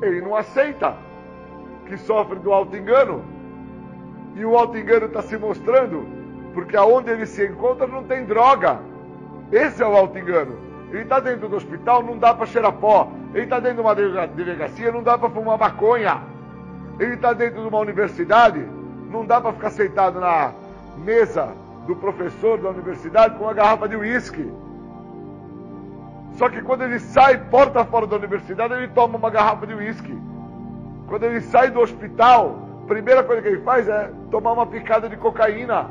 Ele 0.02 0.20
não 0.20 0.34
aceita 0.34 0.96
que 1.86 1.96
sofre 1.98 2.38
do 2.38 2.52
auto-engano. 2.52 3.22
E 4.36 4.44
o 4.44 4.56
auto-engano 4.56 5.06
está 5.06 5.20
se 5.20 5.36
mostrando, 5.36 6.06
porque 6.54 6.76
aonde 6.76 7.10
ele 7.10 7.26
se 7.26 7.44
encontra 7.44 7.86
não 7.86 8.04
tem 8.04 8.24
droga. 8.24 8.78
Esse 9.50 9.82
é 9.82 9.86
o 9.86 9.96
auto-engano. 9.96 10.69
Ele 10.90 11.02
está 11.02 11.20
dentro 11.20 11.48
do 11.48 11.56
hospital, 11.56 12.02
não 12.02 12.18
dá 12.18 12.34
para 12.34 12.46
cheirar 12.46 12.72
pó. 12.72 13.10
Ele 13.32 13.44
está 13.44 13.60
dentro 13.60 13.76
de 13.76 13.80
uma 13.82 13.94
delegacia, 13.94 14.90
não 14.90 15.02
dá 15.02 15.16
para 15.16 15.30
fumar 15.30 15.56
maconha. 15.56 16.20
Ele 16.98 17.14
está 17.14 17.32
dentro 17.32 17.62
de 17.62 17.68
uma 17.68 17.78
universidade, 17.78 18.60
não 19.10 19.24
dá 19.24 19.40
para 19.40 19.52
ficar 19.52 19.70
sentado 19.70 20.20
na 20.20 20.52
mesa 20.98 21.54
do 21.86 21.94
professor 21.96 22.58
da 22.58 22.70
universidade 22.70 23.36
com 23.36 23.44
uma 23.44 23.54
garrafa 23.54 23.88
de 23.88 23.96
uísque. 23.96 24.52
Só 26.34 26.48
que 26.48 26.60
quando 26.62 26.82
ele 26.82 26.98
sai 26.98 27.38
porta 27.38 27.84
fora 27.84 28.06
da 28.06 28.16
universidade, 28.16 28.74
ele 28.74 28.88
toma 28.88 29.16
uma 29.16 29.30
garrafa 29.30 29.66
de 29.66 29.74
uísque. 29.74 30.16
Quando 31.06 31.24
ele 31.24 31.40
sai 31.40 31.70
do 31.70 31.80
hospital, 31.80 32.56
a 32.84 32.86
primeira 32.86 33.22
coisa 33.22 33.42
que 33.42 33.48
ele 33.48 33.62
faz 33.62 33.88
é 33.88 34.10
tomar 34.30 34.52
uma 34.52 34.66
picada 34.66 35.08
de 35.08 35.16
cocaína. 35.16 35.88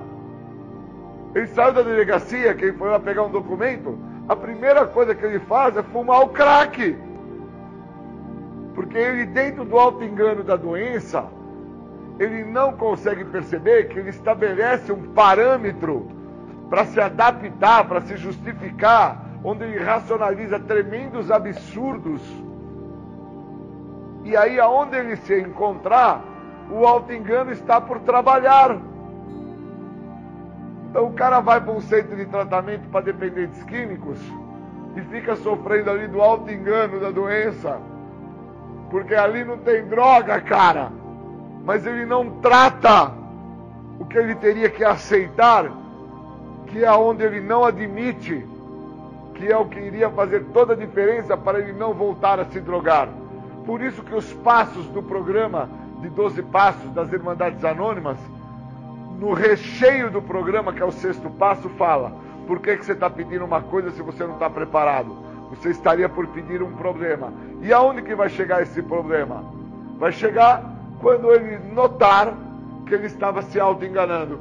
Ele 1.33 1.47
saiu 1.47 1.73
da 1.73 1.81
delegacia, 1.81 2.53
que 2.53 2.65
ele 2.65 2.77
foi 2.77 2.89
lá 2.89 2.99
pegar 2.99 3.23
um 3.23 3.29
documento, 3.29 3.97
a 4.29 4.35
primeira 4.35 4.85
coisa 4.85 5.13
que 5.13 5.25
ele 5.25 5.39
faz 5.39 5.75
é 5.75 5.83
fumar 5.83 6.21
o 6.21 6.29
crack. 6.29 6.97
Porque 8.75 8.97
ele, 8.97 9.25
dentro 9.25 9.65
do 9.65 9.77
alto 9.77 10.03
engano 10.03 10.43
da 10.43 10.55
doença, 10.55 11.25
ele 12.17 12.45
não 12.45 12.73
consegue 12.73 13.25
perceber 13.25 13.89
que 13.89 13.99
ele 13.99 14.11
estabelece 14.11 14.91
um 14.91 15.11
parâmetro 15.11 16.07
para 16.69 16.85
se 16.85 17.01
adaptar, 17.01 17.85
para 17.87 18.01
se 18.01 18.15
justificar, 18.15 19.25
onde 19.43 19.65
ele 19.65 19.83
racionaliza 19.83 20.59
tremendos 20.59 21.29
absurdos 21.31 22.21
e 24.23 24.35
aí, 24.35 24.59
aonde 24.59 24.97
ele 24.97 25.15
se 25.15 25.39
encontrar, 25.39 26.21
o 26.69 26.85
auto-engano 26.85 27.51
está 27.51 27.79
por 27.79 27.99
trabalhar. 28.01 28.77
Então, 30.89 31.05
o 31.05 31.13
cara 31.13 31.39
vai 31.39 31.61
para 31.61 31.71
um 31.71 31.81
centro 31.81 32.15
de 32.15 32.25
tratamento 32.25 32.89
para 32.89 33.01
dependentes 33.05 33.61
químicos 33.63 34.19
e 34.95 35.01
fica 35.01 35.35
sofrendo 35.35 35.91
ali 35.91 36.07
do 36.07 36.21
auto-engano 36.21 36.99
da 36.99 37.11
doença. 37.11 37.79
Porque 38.89 39.13
ali 39.13 39.43
não 39.43 39.57
tem 39.59 39.85
droga, 39.85 40.41
cara. 40.41 40.91
Mas 41.63 41.85
ele 41.85 42.05
não 42.05 42.39
trata. 42.39 43.11
o 43.99 44.05
que 44.05 44.17
ele 44.17 44.33
teria 44.35 44.69
que 44.69 44.83
aceitar, 44.83 45.69
que 46.67 46.83
é 46.83 46.91
onde 46.91 47.21
ele 47.23 47.41
não 47.41 47.65
admite, 47.65 48.45
que 49.35 49.51
é 49.51 49.57
o 49.57 49.65
que 49.65 49.79
iria 49.79 50.09
fazer 50.09 50.45
toda 50.53 50.73
a 50.73 50.75
diferença 50.75 51.37
para 51.37 51.59
ele 51.59 51.73
não 51.73 51.93
voltar 51.93 52.39
a 52.39 52.45
se 52.45 52.59
drogar. 52.59 53.09
Por 53.65 53.81
isso 53.81 54.01
que 54.01 54.15
os 54.15 54.33
passos 54.35 54.87
do 54.87 55.03
programa 55.03 55.69
de 56.01 56.09
12 56.09 56.41
passos 56.43 56.89
das 56.91 57.11
Irmandades 57.11 57.63
Anônimas, 57.63 58.17
no 59.19 59.33
recheio 59.33 60.09
do 60.09 60.21
programa, 60.21 60.71
que 60.71 60.81
é 60.81 60.85
o 60.85 60.91
sexto 60.91 61.29
passo, 61.31 61.67
fala: 61.69 62.13
por 62.47 62.59
que, 62.59 62.77
que 62.77 62.85
você 62.85 62.93
está 62.93 63.09
pedindo 63.09 63.45
uma 63.45 63.61
coisa 63.61 63.91
se 63.91 64.01
você 64.01 64.23
não 64.23 64.33
está 64.33 64.49
preparado? 64.49 65.15
Você 65.49 65.69
estaria 65.69 66.07
por 66.07 66.25
pedir 66.27 66.63
um 66.63 66.71
problema. 66.73 67.33
E 67.61 67.73
aonde 67.73 68.01
que 68.01 68.15
vai 68.15 68.29
chegar 68.29 68.61
esse 68.61 68.81
problema? 68.81 69.43
Vai 69.97 70.11
chegar 70.11 70.63
quando 71.01 71.31
ele 71.31 71.57
notar 71.73 72.33
que 72.85 72.93
ele 72.93 73.07
estava 73.07 73.41
se 73.41 73.59
auto-enganando. 73.59 74.39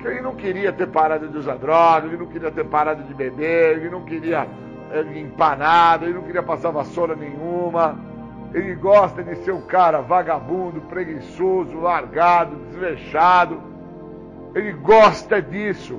Que 0.00 0.08
ele 0.08 0.20
não 0.20 0.34
queria 0.34 0.72
ter 0.72 0.86
parado 0.86 1.28
de 1.28 1.36
usar 1.36 1.56
droga, 1.56 2.06
ele 2.06 2.16
não 2.16 2.26
queria 2.26 2.50
ter 2.50 2.64
parado 2.64 3.02
de 3.02 3.12
beber, 3.12 3.78
ele 3.78 3.90
não 3.90 4.04
queria 4.04 4.46
eh, 4.92 5.02
limpar 5.02 5.58
nada, 5.58 6.04
ele 6.04 6.14
não 6.14 6.22
queria 6.22 6.42
passar 6.42 6.70
vassoura 6.70 7.14
nenhuma. 7.14 7.98
Ele 8.54 8.74
gosta 8.74 9.22
de 9.22 9.36
ser 9.36 9.52
um 9.52 9.62
cara 9.62 10.00
vagabundo, 10.00 10.80
preguiçoso, 10.82 11.78
largado, 11.78 12.56
desleixado. 12.70 13.75
Ele 14.54 14.72
gosta 14.72 15.40
disso. 15.40 15.98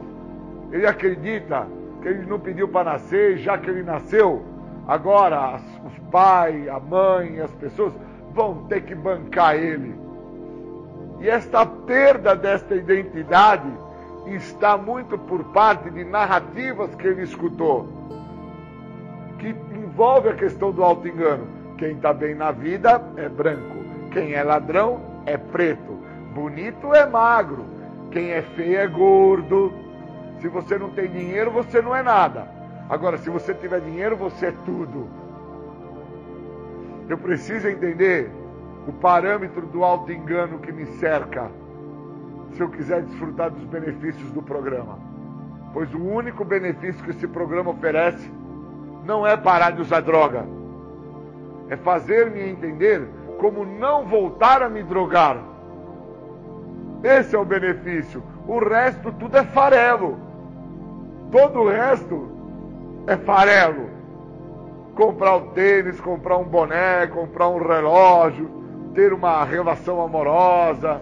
Ele 0.72 0.86
acredita 0.86 1.68
que 2.02 2.08
ele 2.08 2.26
não 2.26 2.40
pediu 2.40 2.68
para 2.68 2.92
nascer, 2.92 3.38
já 3.38 3.58
que 3.58 3.70
ele 3.70 3.84
nasceu, 3.84 4.44
agora 4.88 5.60
os 5.86 6.00
pais, 6.12 6.68
a 6.68 6.80
mãe, 6.80 7.40
as 7.40 7.52
pessoas 7.52 7.94
vão 8.34 8.66
ter 8.68 8.82
que 8.82 8.94
bancar 8.94 9.56
ele. 9.56 9.96
E 11.20 11.30
esta 11.30 11.66
perda 11.66 12.36
desta 12.36 12.76
identidade 12.76 13.68
está 14.28 14.78
muito 14.78 15.18
por 15.18 15.44
parte 15.46 15.90
de 15.90 16.04
narrativas 16.04 16.94
que 16.96 17.08
ele 17.08 17.24
escutou, 17.24 17.88
que 19.40 19.56
envolve 19.74 20.30
a 20.30 20.36
questão 20.36 20.72
do 20.72 20.84
auto-engano. 20.84 21.48
Quem 21.78 21.94
está 21.94 22.14
bem 22.14 22.36
na 22.36 22.52
vida 22.52 23.02
é 23.16 23.30
branco, 23.30 23.78
quem 24.12 24.34
é 24.34 24.44
ladrão 24.44 25.00
é 25.26 25.38
preto, 25.38 25.98
bonito 26.34 26.94
é 26.94 27.06
magro, 27.06 27.66
quem 28.18 28.32
é 28.32 28.42
feio 28.42 28.80
é 28.80 28.88
gordo. 28.88 29.72
Se 30.42 30.48
você 30.48 30.76
não 30.76 30.90
tem 30.90 31.08
dinheiro, 31.08 31.52
você 31.52 31.84
não 31.84 31.96
é 31.96 32.02
nada. 32.02 32.48
Agora, 32.90 33.16
se 33.20 33.30
você 33.30 33.54
tiver 33.54 33.80
dinheiro, 33.80 34.18
você 34.18 34.48
é 34.48 34.54
tudo. 34.66 35.08
Eu 37.08 37.20
preciso 37.20 37.68
entender 37.68 38.32
o 38.88 38.92
parâmetro 38.92 39.68
do 39.68 39.84
auto-engano 39.84 40.58
que 40.58 40.72
me 40.72 40.88
cerca, 40.98 41.52
se 42.54 42.62
eu 42.62 42.70
quiser 42.70 43.04
desfrutar 43.04 43.52
dos 43.52 43.64
benefícios 43.66 44.32
do 44.32 44.42
programa. 44.42 44.98
Pois 45.72 45.94
o 45.94 46.04
único 46.04 46.44
benefício 46.44 47.04
que 47.04 47.12
esse 47.12 47.28
programa 47.28 47.70
oferece 47.70 48.32
não 49.06 49.28
é 49.28 49.38
parar 49.38 49.72
de 49.72 49.82
usar 49.82 50.00
droga, 50.00 50.44
é 51.70 51.78
fazer-me 51.78 52.50
entender 52.50 53.08
como 53.38 53.64
não 53.64 54.08
voltar 54.08 54.64
a 54.64 54.70
me 54.70 54.82
drogar. 54.82 55.38
Esse 57.04 57.36
é 57.36 57.40
o 57.40 57.46
benefício. 57.46 58.24
O 58.48 58.60
resto 58.60 59.12
tudo 59.12 59.38
é 59.38 59.44
farelo. 59.44 60.18
Todo 61.32 61.60
o 61.60 61.70
resto 61.70 62.32
é 63.08 63.16
farelo 63.18 63.98
comprar 64.98 65.36
o 65.36 65.42
tênis, 65.52 66.02
comprar 66.02 66.38
um 66.38 66.44
boné, 66.44 67.06
comprar 67.06 67.48
um 67.50 67.60
relógio, 67.60 68.50
ter 68.96 69.14
uma 69.14 69.44
relação 69.44 70.02
amorosa, 70.02 71.00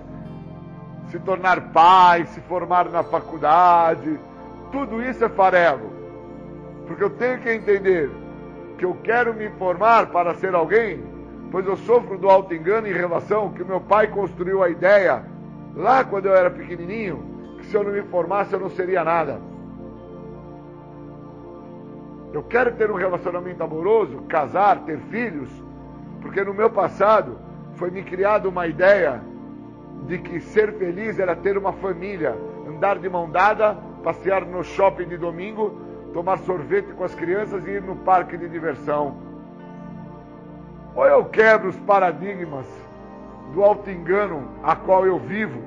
se 1.10 1.18
tornar 1.20 1.72
pai, 1.72 2.26
se 2.26 2.42
formar 2.42 2.90
na 2.90 3.04
faculdade, 3.04 4.20
tudo 4.70 5.02
isso 5.02 5.24
é 5.24 5.30
farelo. 5.30 5.94
Porque 6.86 7.04
eu 7.06 7.10
tenho 7.10 7.40
que 7.40 7.50
entender 7.50 8.12
que 8.78 8.84
eu 8.84 8.98
quero 9.02 9.34
me 9.34 9.50
formar 9.52 10.08
para 10.08 10.36
ser 10.36 10.54
alguém, 10.54 11.02
pois 11.50 11.66
eu 11.66 11.78
sofro 11.78 12.18
do 12.18 12.30
auto-engano 12.30 12.88
em 12.88 12.94
relação 12.94 13.54
que 13.54 13.64
meu 13.64 13.80
pai 13.80 14.08
construiu 14.08 14.62
a 14.62 14.70
ideia, 14.70 15.24
lá 15.76 16.04
quando 16.04 16.28
eu 16.28 16.34
era 16.34 16.50
pequenininho, 16.50 17.58
que 17.58 17.66
se 17.66 17.76
eu 17.76 17.84
não 17.84 17.92
me 17.92 18.02
formasse 18.04 18.54
eu 18.54 18.60
não 18.60 18.70
seria 18.70 19.04
nada. 19.04 19.40
Eu 22.34 22.44
quero 22.44 22.74
ter 22.74 22.92
um 22.92 22.96
relacionamento 22.96 23.64
amoroso, 23.64 24.24
casar, 24.28 24.80
ter 24.80 25.00
filhos, 25.10 25.50
porque 26.22 26.44
no 26.44 26.54
meu 26.54 26.70
passado 26.70 27.38
foi 27.76 27.90
me 27.92 28.04
criada 28.04 28.50
uma 28.50 28.68
ideia 28.68 29.22
de 30.06 30.18
que 30.18 30.40
ser 30.40 30.74
feliz 30.74 31.20
era 31.20 31.36
ter 31.36 31.58
uma 31.58 31.74
família, 31.74 32.36
andar 32.68 33.00
de 33.00 33.10
mão 33.10 33.30
dada, 33.30 33.78
passear 34.04 34.46
no 34.46 34.64
shopping 34.64 35.08
de 35.08 35.18
domingo, 35.18 35.80
tomar 36.14 36.38
sorvete 36.40 36.94
com 36.94 37.04
as 37.04 37.16
crianças 37.16 37.66
e 37.66 37.72
ir 37.72 37.82
no 37.82 37.96
parque 37.98 38.38
de 38.38 38.48
diversão. 38.48 39.18
Ou 40.96 41.06
eu 41.06 41.26
quebro 41.26 41.70
os 41.70 41.80
paradigmas 41.80 42.66
do 43.54 43.64
auto-engano 43.64 44.44
a 44.64 44.76
qual 44.76 45.06
eu 45.06 45.18
vivo, 45.18 45.62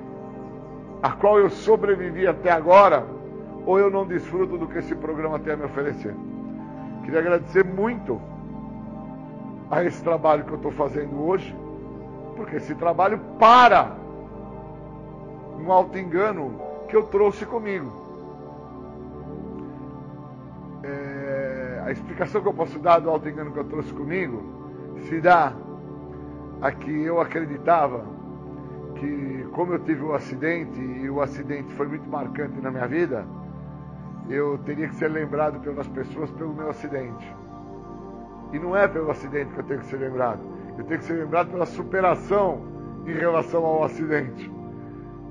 a 1.02 1.10
qual 1.12 1.38
eu 1.38 1.48
sobrevivi 1.48 2.26
até 2.26 2.50
agora, 2.50 3.05
ou 3.64 3.78
eu 3.78 3.90
não 3.90 4.06
desfruto 4.06 4.56
do 4.56 4.66
que 4.66 4.78
esse 4.78 4.94
programa 4.94 5.38
tem 5.38 5.52
a 5.52 5.56
me 5.56 5.64
oferecer. 5.64 6.14
Queria 7.05 7.20
agradecer 7.20 7.64
muito 7.64 8.20
a 9.70 9.84
esse 9.84 10.02
trabalho 10.02 10.44
que 10.44 10.50
eu 10.50 10.56
estou 10.56 10.72
fazendo 10.72 11.26
hoje, 11.26 11.55
porque 12.36 12.56
esse 12.56 12.74
trabalho 12.74 13.18
para 13.38 13.92
um 15.59 15.72
auto-engano 15.72 16.60
que 16.88 16.96
eu 16.96 17.05
trouxe 17.05 17.44
comigo. 17.44 17.92
É, 20.82 21.82
a 21.84 21.90
explicação 21.90 22.40
que 22.40 22.48
eu 22.48 22.55
posso 22.55 22.78
dar 22.78 23.00
do 23.00 23.10
auto-engano 23.10 23.50
que 23.50 23.59
eu 23.59 23.64
trouxe 23.64 23.92
comigo 23.92 24.42
se 25.09 25.20
dá 25.20 25.52
a 26.60 26.72
que 26.72 26.90
eu 26.90 27.20
acreditava 27.20 28.05
que, 28.97 29.47
como 29.52 29.74
eu 29.74 29.78
tive 29.80 30.02
um 30.02 30.12
acidente, 30.12 30.80
e 30.80 31.09
o 31.09 31.20
acidente 31.20 31.72
foi 31.74 31.86
muito 31.86 32.09
marcante 32.09 32.60
na 32.60 32.70
minha 32.70 32.86
vida, 32.86 33.24
eu 34.28 34.59
teria 34.59 34.89
que 34.89 34.97
ser 34.97 35.09
lembrado 35.09 35.60
pelas 35.60 35.86
pessoas 35.89 36.30
pelo 36.32 36.52
meu 36.52 36.70
acidente. 36.70 37.35
E 38.52 38.59
não 38.59 38.76
é 38.76 38.89
pelo 38.89 39.10
acidente 39.10 39.52
que 39.52 39.60
eu 39.60 39.64
tenho 39.64 39.80
que 39.80 39.86
ser 39.86 39.98
lembrado. 39.98 40.40
Eu 40.76 40.85
tenho 40.85 41.01
que 41.01 41.06
ser 41.06 41.14
lembrado 41.14 41.51
pela 41.51 41.66
superação 41.66 42.62
em 43.06 43.12
relação 43.12 43.64
ao 43.64 43.85
acidente. 43.85 44.51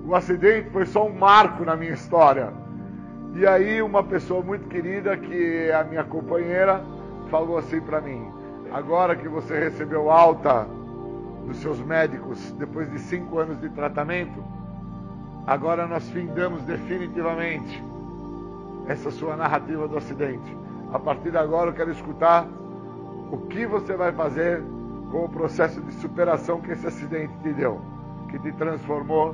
O 0.05 0.15
acidente 0.15 0.69
foi 0.69 0.85
só 0.85 1.05
um 1.05 1.13
marco 1.13 1.65
na 1.65 1.75
minha 1.75 1.91
história. 1.91 2.51
E 3.35 3.45
aí 3.45 3.81
uma 3.81 4.03
pessoa 4.03 4.41
muito 4.41 4.67
querida, 4.67 5.17
que 5.17 5.67
é 5.69 5.75
a 5.75 5.83
minha 5.83 6.03
companheira, 6.03 6.83
falou 7.29 7.57
assim 7.57 7.81
para 7.81 8.01
mim: 8.01 8.31
agora 8.71 9.15
que 9.15 9.27
você 9.27 9.59
recebeu 9.59 10.09
alta 10.09 10.67
dos 11.47 11.57
seus 11.57 11.79
médicos 11.79 12.51
depois 12.53 12.91
de 12.91 12.99
cinco 12.99 13.39
anos 13.39 13.59
de 13.59 13.69
tratamento, 13.69 14.43
agora 15.47 15.87
nós 15.87 16.07
findamos 16.09 16.61
definitivamente 16.63 17.81
essa 18.87 19.09
sua 19.09 19.35
narrativa 19.35 19.87
do 19.87 19.97
acidente. 19.97 20.55
A 20.93 20.99
partir 20.99 21.31
de 21.31 21.37
agora 21.37 21.69
eu 21.69 21.73
quero 21.73 21.91
escutar 21.91 22.45
o 23.31 23.37
que 23.49 23.65
você 23.65 23.95
vai 23.95 24.11
fazer 24.11 24.61
com 25.09 25.25
o 25.25 25.29
processo 25.29 25.81
de 25.81 25.93
superação 25.93 26.59
que 26.59 26.71
esse 26.71 26.85
acidente 26.85 27.33
te 27.41 27.53
deu, 27.53 27.81
que 28.29 28.37
te 28.39 28.51
transformou 28.53 29.33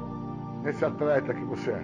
nesse 0.63 0.85
atleta 0.85 1.33
que 1.33 1.43
você 1.43 1.71
é. 1.71 1.83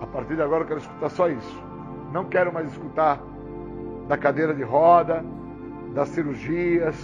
A 0.00 0.06
partir 0.06 0.36
de 0.36 0.42
agora 0.42 0.64
eu 0.64 0.66
quero 0.66 0.80
escutar 0.80 1.10
só 1.10 1.28
isso. 1.28 1.62
Não 2.10 2.24
quero 2.24 2.52
mais 2.52 2.70
escutar 2.72 3.20
da 4.08 4.16
cadeira 4.16 4.54
de 4.54 4.62
roda, 4.62 5.24
das 5.94 6.08
cirurgias, 6.08 6.96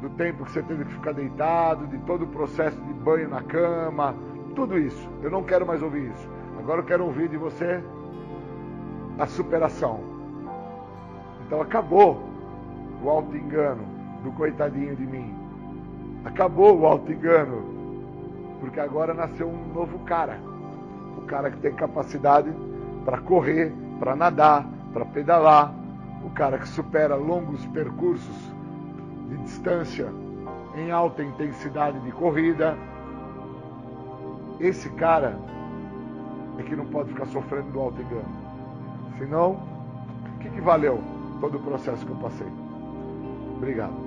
do 0.00 0.10
tempo 0.10 0.44
que 0.44 0.52
você 0.52 0.62
teve 0.62 0.84
que 0.84 0.92
ficar 0.92 1.12
deitado, 1.12 1.86
de 1.86 1.98
todo 1.98 2.24
o 2.24 2.28
processo 2.28 2.78
de 2.80 2.92
banho 2.92 3.28
na 3.28 3.42
cama, 3.42 4.14
tudo 4.54 4.78
isso. 4.78 5.08
Eu 5.22 5.30
não 5.30 5.42
quero 5.42 5.66
mais 5.66 5.82
ouvir 5.82 6.10
isso. 6.10 6.28
Agora 6.58 6.80
eu 6.80 6.84
quero 6.84 7.04
ouvir 7.04 7.28
de 7.28 7.36
você 7.36 7.82
a 9.18 9.26
superação. 9.26 10.00
Então 11.46 11.60
acabou 11.60 12.22
o 13.02 13.08
auto-engano 13.08 13.84
do 14.22 14.32
coitadinho 14.32 14.96
de 14.96 15.06
mim. 15.06 15.34
Acabou 16.24 16.80
o 16.80 16.86
auto-engano, 16.86 17.64
porque 18.60 18.80
agora 18.80 19.14
nasceu 19.14 19.48
um 19.48 19.72
novo 19.72 20.00
cara. 20.00 20.38
O 21.16 21.22
cara 21.22 21.50
que 21.50 21.58
tem 21.58 21.72
capacidade 21.72 22.52
para 23.04 23.18
correr, 23.20 23.72
para 23.98 24.16
nadar, 24.16 24.66
para 24.92 25.04
pedalar. 25.04 25.72
O 26.24 26.30
cara 26.30 26.58
que 26.58 26.68
supera 26.68 27.14
longos 27.14 27.64
percursos 27.66 28.55
de 29.28 29.36
distância 29.38 30.12
em 30.76 30.90
alta 30.90 31.22
intensidade 31.22 31.98
de 32.00 32.12
corrida. 32.12 32.76
Esse 34.60 34.88
cara 34.90 35.38
é 36.58 36.62
que 36.62 36.76
não 36.76 36.86
pode 36.86 37.10
ficar 37.10 37.26
sofrendo 37.26 37.70
do 37.70 37.80
auto-engano. 37.80 38.46
Senão, 39.18 39.52
o 40.34 40.38
que, 40.40 40.50
que 40.50 40.60
valeu 40.60 41.02
todo 41.40 41.58
o 41.58 41.62
processo 41.62 42.04
que 42.04 42.12
eu 42.12 42.16
passei? 42.16 42.48
Obrigado. 43.56 44.06